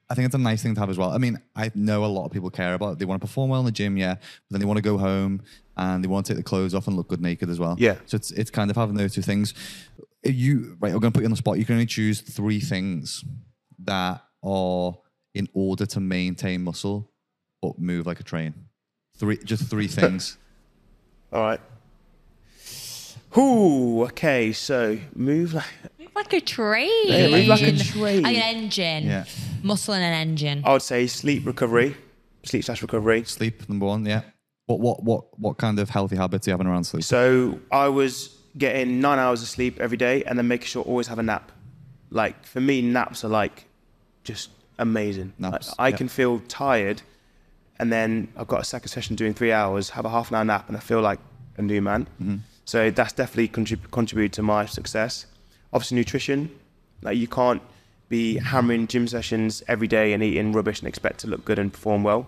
I 0.10 0.14
think 0.14 0.28
it's 0.28 0.36
a 0.36 0.39
nice 0.39 0.62
thing 0.62 0.76
to 0.76 0.80
have 0.80 0.89
as 0.89 0.98
well. 0.98 1.10
I 1.10 1.18
mean, 1.18 1.39
I 1.56 1.72
know 1.74 2.06
a 2.06 2.08
lot 2.08 2.26
of 2.26 2.32
people 2.32 2.52
care 2.52 2.76
about 2.76 2.93
it. 2.93 3.00
They 3.00 3.06
want 3.06 3.22
to 3.22 3.28
perform 3.28 3.50
well 3.50 3.60
in 3.62 3.66
the 3.66 3.72
gym, 3.72 3.98
yeah, 3.98 4.16
but 4.16 4.22
then 4.52 4.60
they 4.60 4.66
want 4.66 4.78
to 4.78 4.84
go 4.84 4.98
home 4.98 5.41
and 5.78 6.04
they 6.04 6.08
want 6.08 6.26
to 6.28 6.34
take 6.34 6.38
the 6.38 6.43
clothes 6.43 6.76
off 6.76 6.88
and 6.88 6.96
look 6.96 7.08
good 7.08 7.22
naked 7.22 7.50
as 7.50 7.60
well. 7.60 7.76
Yeah. 7.80 7.96
So 8.06 8.16
it's 8.16 8.32
it's 8.32 8.52
kind 8.52 8.70
of 8.70 8.78
having 8.78 8.96
those 8.96 9.14
two 9.14 9.24
things. 9.24 9.53
You 10.24 10.78
right, 10.80 10.94
I'm 10.94 10.99
gonna 10.99 11.11
put 11.11 11.22
you 11.22 11.28
on 11.28 11.32
the 11.32 11.38
spot. 11.38 11.57
You 11.57 11.65
can 11.65 11.74
only 11.74 11.86
choose 11.88 12.22
three 12.22 12.60
things 12.60 13.24
that 13.80 14.22
are 14.44 14.98
in 15.34 15.49
order 15.53 15.86
to 15.86 15.99
maintain 15.99 16.64
muscle 16.64 17.11
but 17.61 17.80
move 17.80 18.06
like 18.06 18.19
a 18.19 18.24
train. 18.24 18.53
Three 19.18 19.38
just 19.38 19.65
three 19.65 19.88
things. 19.88 20.38
All 21.34 21.41
right. 21.41 21.60
Ooh, 23.38 24.03
okay, 24.03 24.53
so 24.53 24.98
move 25.14 25.53
like 25.53 25.66
Move 25.99 26.10
like 26.16 26.34
a 26.34 26.41
train. 26.41 26.90
Yeah, 27.06 27.28
move 27.30 27.48
like 27.48 27.62
a 27.62 27.78
train. 27.78 28.24
Like 28.24 28.38
an 28.38 28.56
engine. 28.57 29.06
Yeah. 29.06 29.26
Muscle 29.64 29.94
and 29.94 30.03
an 30.03 30.14
engine. 30.14 30.62
I 30.66 30.74
would 30.74 30.82
say 30.82 31.07
sleep 31.07 31.45
recovery, 31.45 31.95
sleep 32.44 32.64
slash 32.64 32.82
recovery. 32.82 33.24
Sleep, 33.26 33.68
number 33.68 33.86
one, 33.86 34.06
yeah. 34.06 34.22
What 34.68 34.80
what 34.80 35.03
what 35.03 35.40
what 35.40 35.57
kind 35.57 35.78
of 35.80 35.90
healthy 35.90 36.16
habits 36.16 36.48
are 36.48 36.52
you 36.52 36.53
having 36.53 36.68
around 36.68 36.86
sleep? 36.86 37.03
So 37.03 37.60
I 37.72 37.88
was 37.90 38.38
getting 38.57 39.02
nine 39.02 39.20
hours 39.20 39.41
of 39.41 39.48
sleep 39.49 39.80
every 39.82 39.98
day 39.98 40.24
and 40.24 40.38
then 40.40 40.48
making 40.48 40.68
sure 40.68 40.84
I 40.84 40.88
always 40.88 41.07
have 41.07 41.20
a 41.20 41.24
nap. 41.24 41.52
Like 42.10 42.45
for 42.45 42.62
me, 42.62 42.82
naps 42.82 43.24
are 43.26 43.28
like 43.30 43.66
just 44.24 44.49
amazing. 44.80 45.34
Naps, 45.38 45.70
Like, 45.70 45.76
I 45.80 45.88
yeah. 45.90 45.98
can 45.98 46.07
feel 46.07 46.40
tired 46.48 47.02
and 47.80 47.91
then 47.91 48.30
I've 48.38 48.48
got 48.48 48.62
a 48.62 48.64
second 48.64 48.88
session 48.88 49.16
doing 49.16 49.34
three 49.34 49.52
hours, 49.52 49.90
have 49.91 50.06
a 50.06 50.10
half 50.10 50.30
an 50.30 50.36
hour 50.38 50.45
nap, 50.45 50.68
and 50.70 50.78
I 50.78 50.80
feel 50.80 51.02
like 51.02 51.20
a 51.57 51.62
new 51.62 51.82
man. 51.82 52.07
Mm-hmm. 52.22 52.36
So 52.66 52.90
that's 52.90 53.14
definitely 53.14 53.48
contrib- 53.50 53.92
contributed 53.92 54.34
to 54.34 54.42
my 54.44 54.66
success. 54.66 55.26
Obviously, 55.72 55.96
nutrition. 55.98 56.50
Like 57.02 57.18
you 57.18 57.28
can't 57.28 57.62
be 58.10 58.38
hammering 58.38 58.88
gym 58.88 59.08
sessions 59.08 59.64
every 59.68 59.88
day 59.88 60.14
and 60.14 60.22
eating 60.24 60.52
rubbish 60.52 60.80
and 60.80 60.88
expect 60.88 61.20
to 61.20 61.28
look 61.28 61.46
good 61.46 61.60
and 61.60 61.72
perform 61.72 62.04
well. 62.04 62.28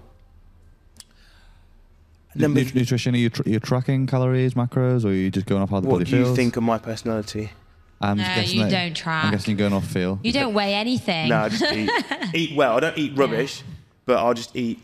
Nu- 2.36 2.48
nu- 2.50 2.66
nutrition, 2.76 3.16
are 3.16 3.18
you, 3.18 3.30
tr- 3.30 3.42
are 3.46 3.50
you 3.50 3.60
tracking 3.60 4.06
calories, 4.06 4.54
macros, 4.54 5.04
or 5.06 5.08
are 5.10 5.14
you 5.14 5.32
just 5.32 5.48
going 5.48 5.62
off 5.62 5.72
how 5.72 5.80
the 5.80 5.88
What 5.88 6.00
body 6.00 6.12
do 6.12 6.18
you 6.18 6.24
feels? 6.26 6.36
think 6.38 6.56
of 6.56 6.64
my 6.64 6.78
personality? 6.78 7.52
I'm 8.00 8.18
No, 8.18 8.24
you 8.42 8.64
that- 8.64 8.70
don't 8.72 8.96
track. 8.96 9.26
I'm 9.26 9.32
guessing 9.32 9.58
you're 9.58 9.70
going 9.70 9.74
off 9.74 9.88
feel. 9.88 10.20
You 10.24 10.32
don't 10.32 10.54
weigh 10.54 10.76
anything. 10.76 11.30
No, 11.30 11.38
I 11.44 11.50
just 11.50 11.64
eat, 11.74 11.90
eat 12.36 12.56
well. 12.56 12.78
I 12.78 12.80
don't 12.82 12.98
eat 12.98 13.18
rubbish, 13.18 13.64
but 14.06 14.18
I'll 14.18 14.36
just 14.36 14.56
eat 14.56 14.80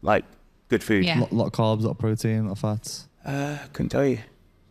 like 0.00 0.24
good 0.68 0.84
food. 0.84 1.04
Yeah. 1.04 1.18
lot, 1.20 1.32
lot 1.32 1.46
of 1.46 1.52
carbs, 1.52 1.80
a 1.80 1.86
lot 1.86 1.90
of 1.92 1.98
protein, 1.98 2.40
a 2.40 2.42
lot 2.44 2.52
of 2.52 2.58
fats. 2.60 3.08
Uh, 3.24 3.58
couldn't 3.72 3.88
tell 3.88 4.06
you. 4.06 4.18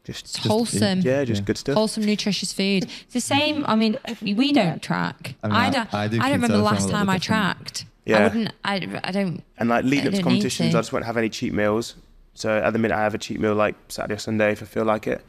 Just, 0.04 0.36
just 0.36 0.48
wholesome. 0.48 1.02
yeah, 1.02 1.24
just 1.24 1.46
good 1.46 1.58
stuff. 1.58 1.76
Wholesome, 1.76 2.04
nutritious 2.06 2.52
food. 2.52 2.84
It's 2.84 3.14
the 3.14 3.22
same. 3.22 3.64
I 3.68 3.76
mean, 3.76 3.98
we 4.22 4.52
don't 4.52 4.82
track. 4.82 5.36
I 5.44 5.48
I, 5.48 5.50
mean, 5.50 5.58
I- 5.58 5.70
don't. 5.70 5.94
I 5.94 6.04
I, 6.04 6.08
do 6.08 6.18
don't 6.18 6.32
remember 6.32 6.58
the 6.58 6.64
last 6.64 6.90
time 6.90 7.10
I 7.10 7.18
tracked. 7.20 7.86
Yeah. 8.06 8.18
I 8.18 8.24
wouldn't. 8.24 8.54
I. 8.66 9.00
I 9.04 9.12
don't. 9.12 9.44
And 9.58 9.70
like 9.70 9.84
leading 9.86 10.06
I 10.06 10.08
up 10.10 10.14
to 10.16 10.24
competitions, 10.24 10.72
to. 10.72 10.78
I 10.78 10.82
just 10.82 10.92
won't 10.92 11.06
have 11.06 11.18
any 11.18 11.30
cheat 11.30 11.54
meals. 11.54 11.96
So 12.34 12.58
at 12.58 12.74
the 12.74 12.80
minute, 12.80 12.96
I 12.96 13.02
have 13.04 13.14
a 13.14 13.20
cheat 13.20 13.40
meal 13.40 13.54
like 13.54 13.76
Saturday 13.90 14.16
or 14.16 14.20
Sunday 14.20 14.52
if 14.54 14.64
I 14.64 14.66
feel 14.66 14.86
like 14.86 15.06
it. 15.06 15.24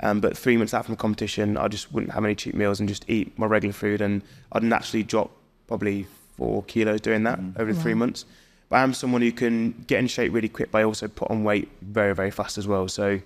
Um, 0.00 0.20
but 0.20 0.36
three 0.36 0.56
months 0.56 0.72
out 0.72 0.86
from 0.86 0.94
a 0.94 0.96
competition, 0.96 1.56
I 1.56 1.68
just 1.68 1.92
wouldn't 1.92 2.12
have 2.12 2.24
any 2.24 2.34
cheat 2.34 2.54
meals 2.54 2.80
and 2.80 2.88
just 2.88 3.04
eat 3.08 3.38
my 3.38 3.46
regular 3.46 3.72
food. 3.72 4.00
And 4.00 4.22
I'd 4.52 4.62
naturally 4.62 5.02
drop 5.02 5.30
probably 5.66 6.06
four 6.36 6.62
kilos 6.64 7.00
doing 7.00 7.24
that 7.24 7.38
over 7.58 7.72
the 7.72 7.80
three 7.80 7.94
months. 7.94 8.24
But 8.70 8.76
I'm 8.76 8.94
someone 8.94 9.20
who 9.22 9.30
can 9.32 9.84
get 9.86 9.98
in 10.00 10.06
shape 10.06 10.32
really 10.32 10.48
quick, 10.48 10.70
but 10.70 10.78
I 10.78 10.84
also 10.84 11.08
put 11.08 11.30
on 11.30 11.44
weight 11.44 11.68
very, 11.82 12.14
very 12.14 12.30
fast 12.30 12.56
as 12.58 12.66
well. 12.66 12.88
So 12.88 13.20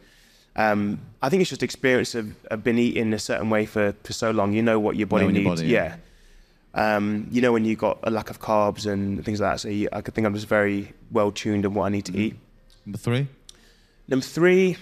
um, 0.59 1.01
I 1.23 1.29
think 1.29 1.41
it's 1.41 1.51
just 1.51 1.63
experience 1.63 2.17
of, 2.17 2.35
of 2.51 2.65
been 2.65 2.79
eating 2.79 3.13
a 3.13 3.19
certain 3.19 3.49
way 3.49 3.65
for, 3.65 3.95
for 4.03 4.13
so 4.13 4.33
long. 4.33 4.53
You 4.53 4.63
know 4.63 4.81
what 4.81 4.97
your 4.97 5.07
body 5.07 5.23
Knowing 5.23 5.37
your 5.37 5.45
needs. 5.45 5.61
body, 5.61 5.73
yeah. 5.73 5.97
yeah. 6.75 6.97
Um, 6.97 7.29
you 7.31 7.41
know 7.41 7.53
when 7.53 7.65
you've 7.65 7.79
got 7.79 8.01
a 8.03 8.11
lack 8.11 8.29
of 8.29 8.41
carbs 8.41 8.85
and 8.85 9.25
things 9.25 9.41
like 9.41 9.53
that. 9.53 9.61
So 9.61 9.69
you, 9.69 9.89
I 9.93 10.01
could 10.01 10.15
think 10.15 10.27
I'm 10.27 10.35
just 10.35 10.49
very 10.49 10.93
well 11.13 11.31
tuned 11.31 11.65
on 11.65 11.75
what 11.75 11.85
I 11.85 11.89
need 11.91 12.07
to 12.07 12.19
eat. 12.19 12.37
Number 12.85 12.99
three. 12.99 13.29
Number 14.09 14.25
three, 14.25 14.77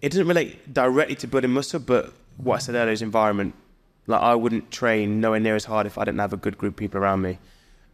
it 0.00 0.10
doesn't 0.10 0.28
relate 0.28 0.72
directly 0.72 1.16
to 1.16 1.26
building 1.26 1.50
muscle, 1.50 1.80
but 1.80 2.12
what 2.36 2.56
I 2.56 2.58
said 2.58 2.76
earlier 2.76 2.92
is 2.92 3.02
environment. 3.02 3.54
Like 4.06 4.22
I 4.22 4.36
wouldn't 4.36 4.70
train 4.70 5.20
nowhere 5.20 5.40
near 5.40 5.56
as 5.56 5.64
hard 5.64 5.86
if 5.86 5.98
I 5.98 6.04
didn't 6.04 6.20
have 6.20 6.32
a 6.32 6.36
good 6.36 6.56
group 6.56 6.74
of 6.74 6.76
people 6.76 7.00
around 7.00 7.22
me, 7.22 7.38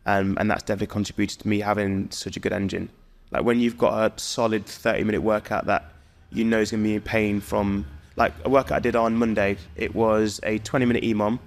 um, 0.05 0.37
and 0.39 0.51
that's 0.51 0.63
definitely 0.63 0.89
contributed 0.89 1.41
to 1.41 1.49
me 1.49 1.61
having 1.61 2.11
such 2.11 2.37
a 2.37 2.41
good 2.41 2.53
engine. 2.53 2.91
Like 3.31 3.45
when 3.45 3.61
you've 3.61 3.79
got 3.79 4.13
a 4.13 4.19
solid 4.21 4.67
30 4.67 5.05
minute 5.05 5.23
workout 5.23 5.67
that 5.67 5.94
you 6.35 6.45
know 6.45 6.61
is 6.61 6.71
going 6.71 6.83
to 6.83 6.89
be 6.89 6.95
in 6.95 7.01
pain 7.01 7.41
from, 7.41 7.87
like 8.17 8.33
a 8.45 8.49
workout 8.49 8.77
I 8.77 8.81
did 8.81 8.97
on 8.97 9.17
Monday, 9.17 9.57
it 9.77 9.95
was 9.95 10.41
a 10.43 10.59
20 10.59 10.87
minute 10.87 11.03
EMOM. 11.03 11.39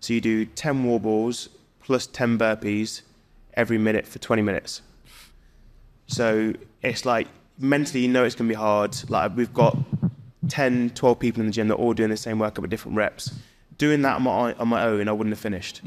So 0.00 0.14
you 0.14 0.20
do 0.20 0.46
10 0.46 0.84
wall 0.84 0.98
balls 0.98 1.48
plus 1.82 2.06
10 2.06 2.38
burpees 2.38 3.02
every 3.54 3.78
minute 3.78 4.06
for 4.06 4.18
20 4.18 4.42
minutes. 4.42 4.82
So 6.06 6.52
it's 6.82 7.04
like 7.04 7.28
mentally, 7.58 8.00
you 8.00 8.08
know 8.08 8.24
it's 8.24 8.34
going 8.34 8.48
to 8.48 8.52
be 8.52 8.58
hard. 8.58 8.96
Like 9.10 9.36
we've 9.36 9.52
got 9.52 9.76
10, 10.48 10.90
12 10.90 11.18
people 11.18 11.40
in 11.40 11.46
the 11.46 11.52
gym 11.52 11.68
that 11.68 11.74
are 11.74 11.78
all 11.78 11.92
doing 11.94 12.10
the 12.10 12.16
same 12.16 12.38
workout 12.38 12.62
with 12.62 12.70
different 12.70 12.96
reps. 12.96 13.32
Doing 13.78 14.02
that 14.02 14.16
on 14.16 14.22
my, 14.22 14.54
on 14.54 14.68
my 14.68 14.84
own, 14.84 15.08
I 15.08 15.12
wouldn't 15.12 15.32
have 15.32 15.40
finished. 15.40 15.80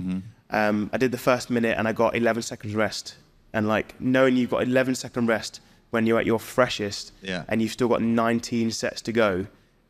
Um, 0.49 0.89
I 0.93 0.97
did 0.97 1.11
the 1.11 1.17
first 1.17 1.49
minute 1.49 1.77
and 1.77 1.87
I 1.87 1.93
got 1.93 2.15
11 2.15 2.43
seconds 2.43 2.75
rest. 2.75 3.15
And 3.53 3.67
like 3.67 3.99
knowing 3.99 4.35
you've 4.35 4.51
got 4.51 4.63
11 4.63 4.95
second 4.95 5.27
rest 5.27 5.59
when 5.93 6.07
you're 6.07 6.17
at 6.19 6.25
your 6.25 6.39
freshest 6.39 7.11
Yeah. 7.21 7.43
and 7.47 7.61
you've 7.61 7.71
still 7.71 7.87
got 7.87 8.01
19 8.01 8.71
sets 8.71 8.99
to 9.03 9.11
go. 9.11 9.45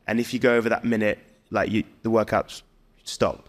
And 0.06 0.20
if 0.20 0.34
you 0.34 0.38
go 0.38 0.54
over 0.54 0.68
that 0.68 0.84
minute, 0.84 1.18
like 1.50 1.70
you, 1.70 1.82
the 2.02 2.10
workouts 2.10 2.60
stop. 3.04 3.48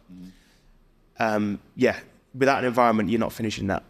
Um, 1.20 1.60
yeah, 1.76 2.00
without 2.34 2.60
an 2.60 2.66
environment, 2.66 3.10
you're 3.10 3.20
not 3.20 3.34
finishing 3.34 3.68
that. 3.68 3.84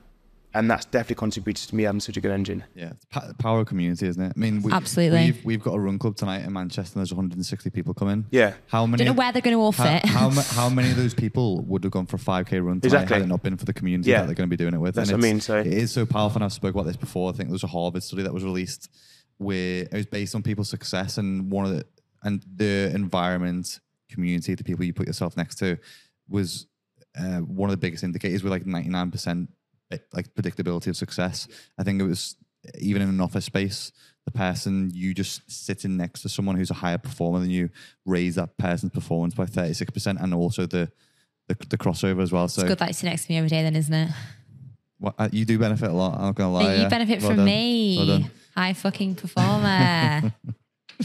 And 0.56 0.72
that's 0.72 0.86
definitely 0.86 1.16
contributed 1.16 1.70
to 1.70 1.76
me 1.76 1.84
having 1.84 2.00
such 2.00 2.18
a 2.18 2.22
good 2.22 2.32
engine. 2.32 2.64
Yeah, 2.76 2.92
it's 2.92 3.06
pa- 3.06 3.28
the 3.28 3.34
power 3.36 3.60
of 3.60 3.68
community, 3.68 4.08
isn't 4.08 4.22
it? 4.24 4.34
I 4.36 4.40
mean, 4.40 4.62
we, 4.62 4.72
Absolutely. 4.72 5.26
We've, 5.26 5.46
we've 5.46 5.62
got 5.64 5.74
a 5.76 5.80
run 5.80 6.00
club 6.00 6.16
tonight 6.16 6.44
in 6.46 6.54
Manchester. 6.54 6.94
and 6.98 7.02
There's 7.02 7.12
160 7.14 7.70
people 7.72 7.94
coming. 7.94 8.26
Yeah. 8.32 8.54
How 8.68 8.86
many? 8.86 9.04
Don't 9.04 9.14
know 9.16 9.20
where 9.20 9.32
they're 9.34 9.42
going 9.42 9.56
to 9.56 9.60
all 9.62 9.72
how, 9.74 9.84
fit. 9.84 10.06
how, 10.06 10.30
ma- 10.30 10.42
how 10.50 10.70
many 10.70 10.92
of 10.92 10.96
those 10.98 11.14
people 11.14 11.60
would 11.66 11.84
have 11.84 11.92
gone 11.92 12.06
for 12.06 12.16
a 12.16 12.20
5k 12.20 12.52
run 12.66 12.80
tonight 12.80 12.86
Exactly. 12.86 13.16
had 13.16 13.24
it 13.24 13.28
not 13.28 13.44
been 13.44 13.58
for 13.58 13.66
the 13.66 13.74
community 13.74 14.10
Yeah. 14.12 14.22
that 14.22 14.28
they're 14.28 14.36
going 14.36 14.50
to 14.50 14.56
be 14.58 14.64
doing 14.64 14.74
it 14.74 14.80
with? 14.80 14.96
That's 14.96 15.10
And 15.10 15.22
what 15.22 15.26
I 15.26 15.30
it's- 15.30 15.34
mean, 15.34 15.42
so- 15.42 15.60
it 15.60 15.68
is 15.78 15.92
so 15.92 16.06
powerful. 16.06 16.38
And 16.38 16.46
I've 16.46 16.54
spoke 16.54 16.74
about 16.74 16.86
this 16.86 16.98
before. 16.98 17.30
I 17.30 17.34
think 17.34 17.50
there 17.50 17.54
was 17.54 17.64
a 17.64 17.68
Harvard 17.68 18.02
study 18.04 18.24
that 18.24 18.34
was 18.34 18.44
released 18.44 18.90
where 19.38 19.82
it 19.84 19.94
was 19.94 20.06
based 20.06 20.34
on 20.36 20.42
people's 20.44 20.70
success 20.70 21.18
and 21.18 21.52
one 21.52 21.66
of 21.66 21.72
the 21.72 21.86
and 22.24 22.42
the 22.56 22.90
environment, 22.96 23.82
community, 24.10 24.56
the 24.56 24.64
people 24.64 24.84
you 24.86 24.94
put 24.94 25.06
yourself 25.06 25.36
next 25.38 25.56
to, 25.56 25.78
was 26.30 26.66
uh, 27.20 27.40
one 27.40 27.70
of 27.70 27.72
the 27.72 27.78
biggest 27.78 28.04
indicators 28.04 28.42
with 28.44 28.52
like 28.52 28.64
99% 28.64 29.48
like 30.14 30.34
predictability 30.34 30.88
of 30.88 30.98
success. 30.98 31.48
I 31.78 31.84
think 31.84 32.02
it 32.02 32.06
was 32.06 32.36
even 32.80 33.02
in 33.02 33.10
an 33.10 33.22
office 33.22 33.46
space, 33.46 33.92
the 34.26 34.32
person 34.32 34.90
you 34.94 35.14
just 35.14 35.50
sitting 35.52 35.98
next 35.98 36.22
to 36.24 36.30
someone 36.30 36.56
who's 36.56 36.72
a 36.72 36.76
higher 36.76 36.98
performer 36.98 37.40
than 37.40 37.52
you 37.52 37.70
raise 38.06 38.36
that 38.36 38.58
person's 38.58 38.92
performance 38.92 39.36
by 39.36 39.46
36% 39.46 40.22
and 40.22 40.34
also 40.34 40.66
the 40.66 40.92
the, 41.48 41.56
the 41.70 41.78
crossover 41.78 42.24
as 42.24 42.32
well. 42.32 42.48
So 42.48 42.62
It's 42.64 42.70
good 42.70 42.80
that 42.80 42.88
you 42.88 42.94
sit 42.94 43.06
next 43.06 43.26
to 43.28 43.32
me 43.32 43.38
every 43.38 43.50
day, 43.50 43.62
then, 43.62 43.76
isn't 43.76 43.94
it? 43.94 44.10
what, 44.98 45.14
uh, 45.20 45.30
you 45.32 45.46
do 45.46 45.60
benefit 45.60 45.90
a 45.90 45.94
lot. 45.94 46.16
I'm 46.16 46.22
not 46.22 46.36
gonna 46.36 46.54
lie. 46.54 46.74
you 46.74 46.82
yeah. 46.82 46.90
benefit 46.90 47.20
Well 47.22 47.30
from 47.30 47.38
done. 47.38 47.46
me. 47.46 47.98
Well. 48.08 48.30
High 48.56 48.74
fucking 48.74 49.16
performer. 49.16 50.34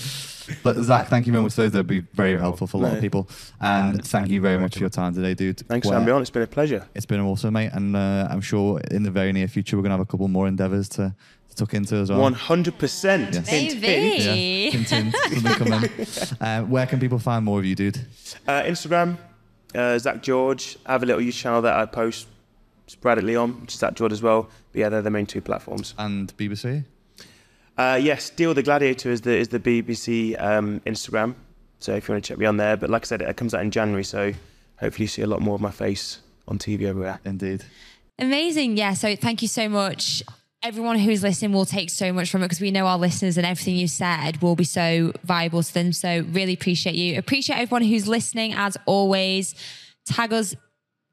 But 0.63 0.77
Zack, 0.79 1.09
thank 1.09 1.27
you 1.27 1.33
very 1.33 1.43
much. 1.43 1.55
Those 1.57 1.73
that'd 1.73 1.87
be 1.87 2.01
very 2.01 2.37
helpful 2.39 2.67
for 2.67 2.77
a 2.79 2.81
lot 2.81 2.95
of 2.95 3.01
people. 3.01 3.29
And 3.61 4.05
thank 4.05 4.29
you 4.29 4.41
very 4.41 4.59
much 4.59 4.75
for 4.75 4.81
your 4.81 4.89
time 4.91 5.15
today, 5.15 5.35
dude. 5.35 5.59
Thanks 5.67 5.87
for 5.87 5.91
Well, 5.91 6.01
having 6.01 6.07
me 6.07 6.17
on. 6.17 6.23
It's 6.23 6.31
been 6.31 6.43
a 6.43 6.47
pleasure. 6.47 6.87
It's 6.95 7.07
been 7.07 7.21
awesome, 7.21 7.55
mate. 7.55 7.71
And 7.73 7.97
uh, 7.97 8.29
I'm 8.31 8.41
sure 8.41 8.81
in 8.91 9.03
the 9.03 9.11
very 9.11 9.33
near 9.33 9.49
future 9.49 9.77
we're 9.77 9.83
gonna 9.83 9.95
have 9.95 10.01
a 10.01 10.07
couple 10.07 10.29
more 10.29 10.47
endeavors 10.49 10.89
to, 10.91 11.15
to 11.49 11.57
tuck 11.57 11.75
into 11.75 11.97
as 11.97 12.11
well. 12.11 12.21
One 12.21 12.33
hundred 12.35 12.79
percent. 12.79 13.35
Yes. 13.35 13.47
Maybe. 13.51 13.87
Yeah, 13.87 14.71
hint, 14.71 14.91
hint. 14.91 15.15
Uh, 16.41 16.63
where 16.63 16.87
can 16.87 16.99
people 17.01 17.19
find 17.19 17.45
more 17.45 17.59
of 17.59 17.65
you, 17.65 17.75
dude? 17.75 17.99
Uh, 18.47 18.63
Instagram, 18.63 19.19
uh, 19.75 19.99
Zack 19.99 20.23
George. 20.23 20.79
I 20.87 20.93
have 20.93 21.03
a 21.03 21.07
little 21.07 21.21
YouTube 21.23 21.35
channel 21.35 21.63
that 21.63 21.77
I 21.77 21.87
post 21.87 22.27
sporadically 22.87 23.37
on, 23.37 23.61
which 23.61 23.75
is 23.75 23.81
Zack 23.81 23.95
George 23.95 24.13
as 24.13 24.23
well. 24.23 24.49
But 24.73 24.79
yeah, 24.79 24.89
they're 24.89 25.03
the 25.03 25.11
main 25.11 25.27
two 25.27 25.41
platforms. 25.41 25.95
And 25.99 26.35
BBC? 26.37 26.85
Uh, 27.81 27.97
yes, 27.97 28.25
Steel 28.25 28.53
the 28.53 28.63
Gladiator 28.63 29.11
is 29.11 29.23
the 29.23 29.35
is 29.35 29.49
the 29.49 29.59
BBC 29.59 30.39
um, 30.39 30.81
Instagram. 30.81 31.35
So 31.79 31.95
if 31.95 32.07
you 32.07 32.13
want 32.13 32.23
to 32.23 32.29
check 32.29 32.37
me 32.37 32.45
on 32.45 32.59
there, 32.59 32.77
but 32.77 32.91
like 32.91 33.05
I 33.05 33.07
said, 33.07 33.23
it 33.23 33.37
comes 33.39 33.55
out 33.55 33.63
in 33.63 33.71
January, 33.71 34.05
so 34.05 34.35
hopefully 34.77 35.05
you 35.05 35.09
see 35.09 35.23
a 35.23 35.27
lot 35.27 35.41
more 35.41 35.55
of 35.55 35.63
my 35.63 35.71
face 35.71 36.19
on 36.47 36.59
TV 36.59 36.83
everywhere. 36.83 37.21
Indeed. 37.25 37.65
Amazing. 38.19 38.77
Yeah. 38.77 38.93
So 38.93 39.17
thank 39.17 39.41
you 39.41 39.49
so 39.49 39.67
much. 39.71 40.23
Everyone 40.63 40.99
who's 40.99 41.23
listening 41.23 41.55
will 41.55 41.65
take 41.65 41.89
so 41.89 42.13
much 42.13 42.31
from 42.31 42.43
it 42.43 42.49
because 42.49 42.61
we 42.61 42.71
know 42.71 42.87
our 42.87 42.99
listeners 42.99 43.39
and 43.39 43.47
everything 43.47 43.77
you 43.77 43.89
said 43.89 44.43
will 44.43 44.57
be 44.57 44.65
so 44.65 45.15
valuable 45.25 45.63
to 45.63 45.73
them. 45.73 45.95
So 45.95 46.27
really 46.33 46.53
appreciate 46.53 46.97
you. 46.97 47.17
Appreciate 47.17 47.57
everyone 47.57 47.85
who's 47.85 48.07
listening 48.07 48.53
as 48.53 48.77
always. 48.85 49.55
Tag 50.05 50.35
us 50.35 50.55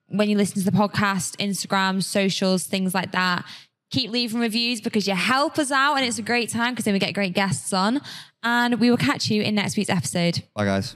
when 0.09 0.29
you 0.29 0.35
listen 0.35 0.61
to 0.61 0.69
the 0.69 0.77
podcast, 0.77 1.37
Instagram, 1.37 2.03
socials, 2.03 2.63
things 2.65 2.93
like 2.93 3.13
that. 3.13 3.45
Keep 3.91 4.11
leaving 4.11 4.39
reviews 4.39 4.81
because 4.81 5.07
you 5.07 5.15
help 5.15 5.57
us 5.57 5.71
out 5.71 5.95
and 5.95 6.05
it's 6.05 6.19
a 6.19 6.23
great 6.23 6.49
time 6.49 6.73
because 6.73 6.85
then 6.85 6.93
we 6.93 6.99
get 6.99 7.13
great 7.13 7.33
guests 7.33 7.71
on. 7.71 8.01
And 8.43 8.79
we 8.79 8.89
will 8.89 8.97
catch 8.97 9.29
you 9.29 9.41
in 9.41 9.55
next 9.55 9.77
week's 9.77 9.89
episode. 9.89 10.43
Bye, 10.55 10.65
guys. 10.65 10.95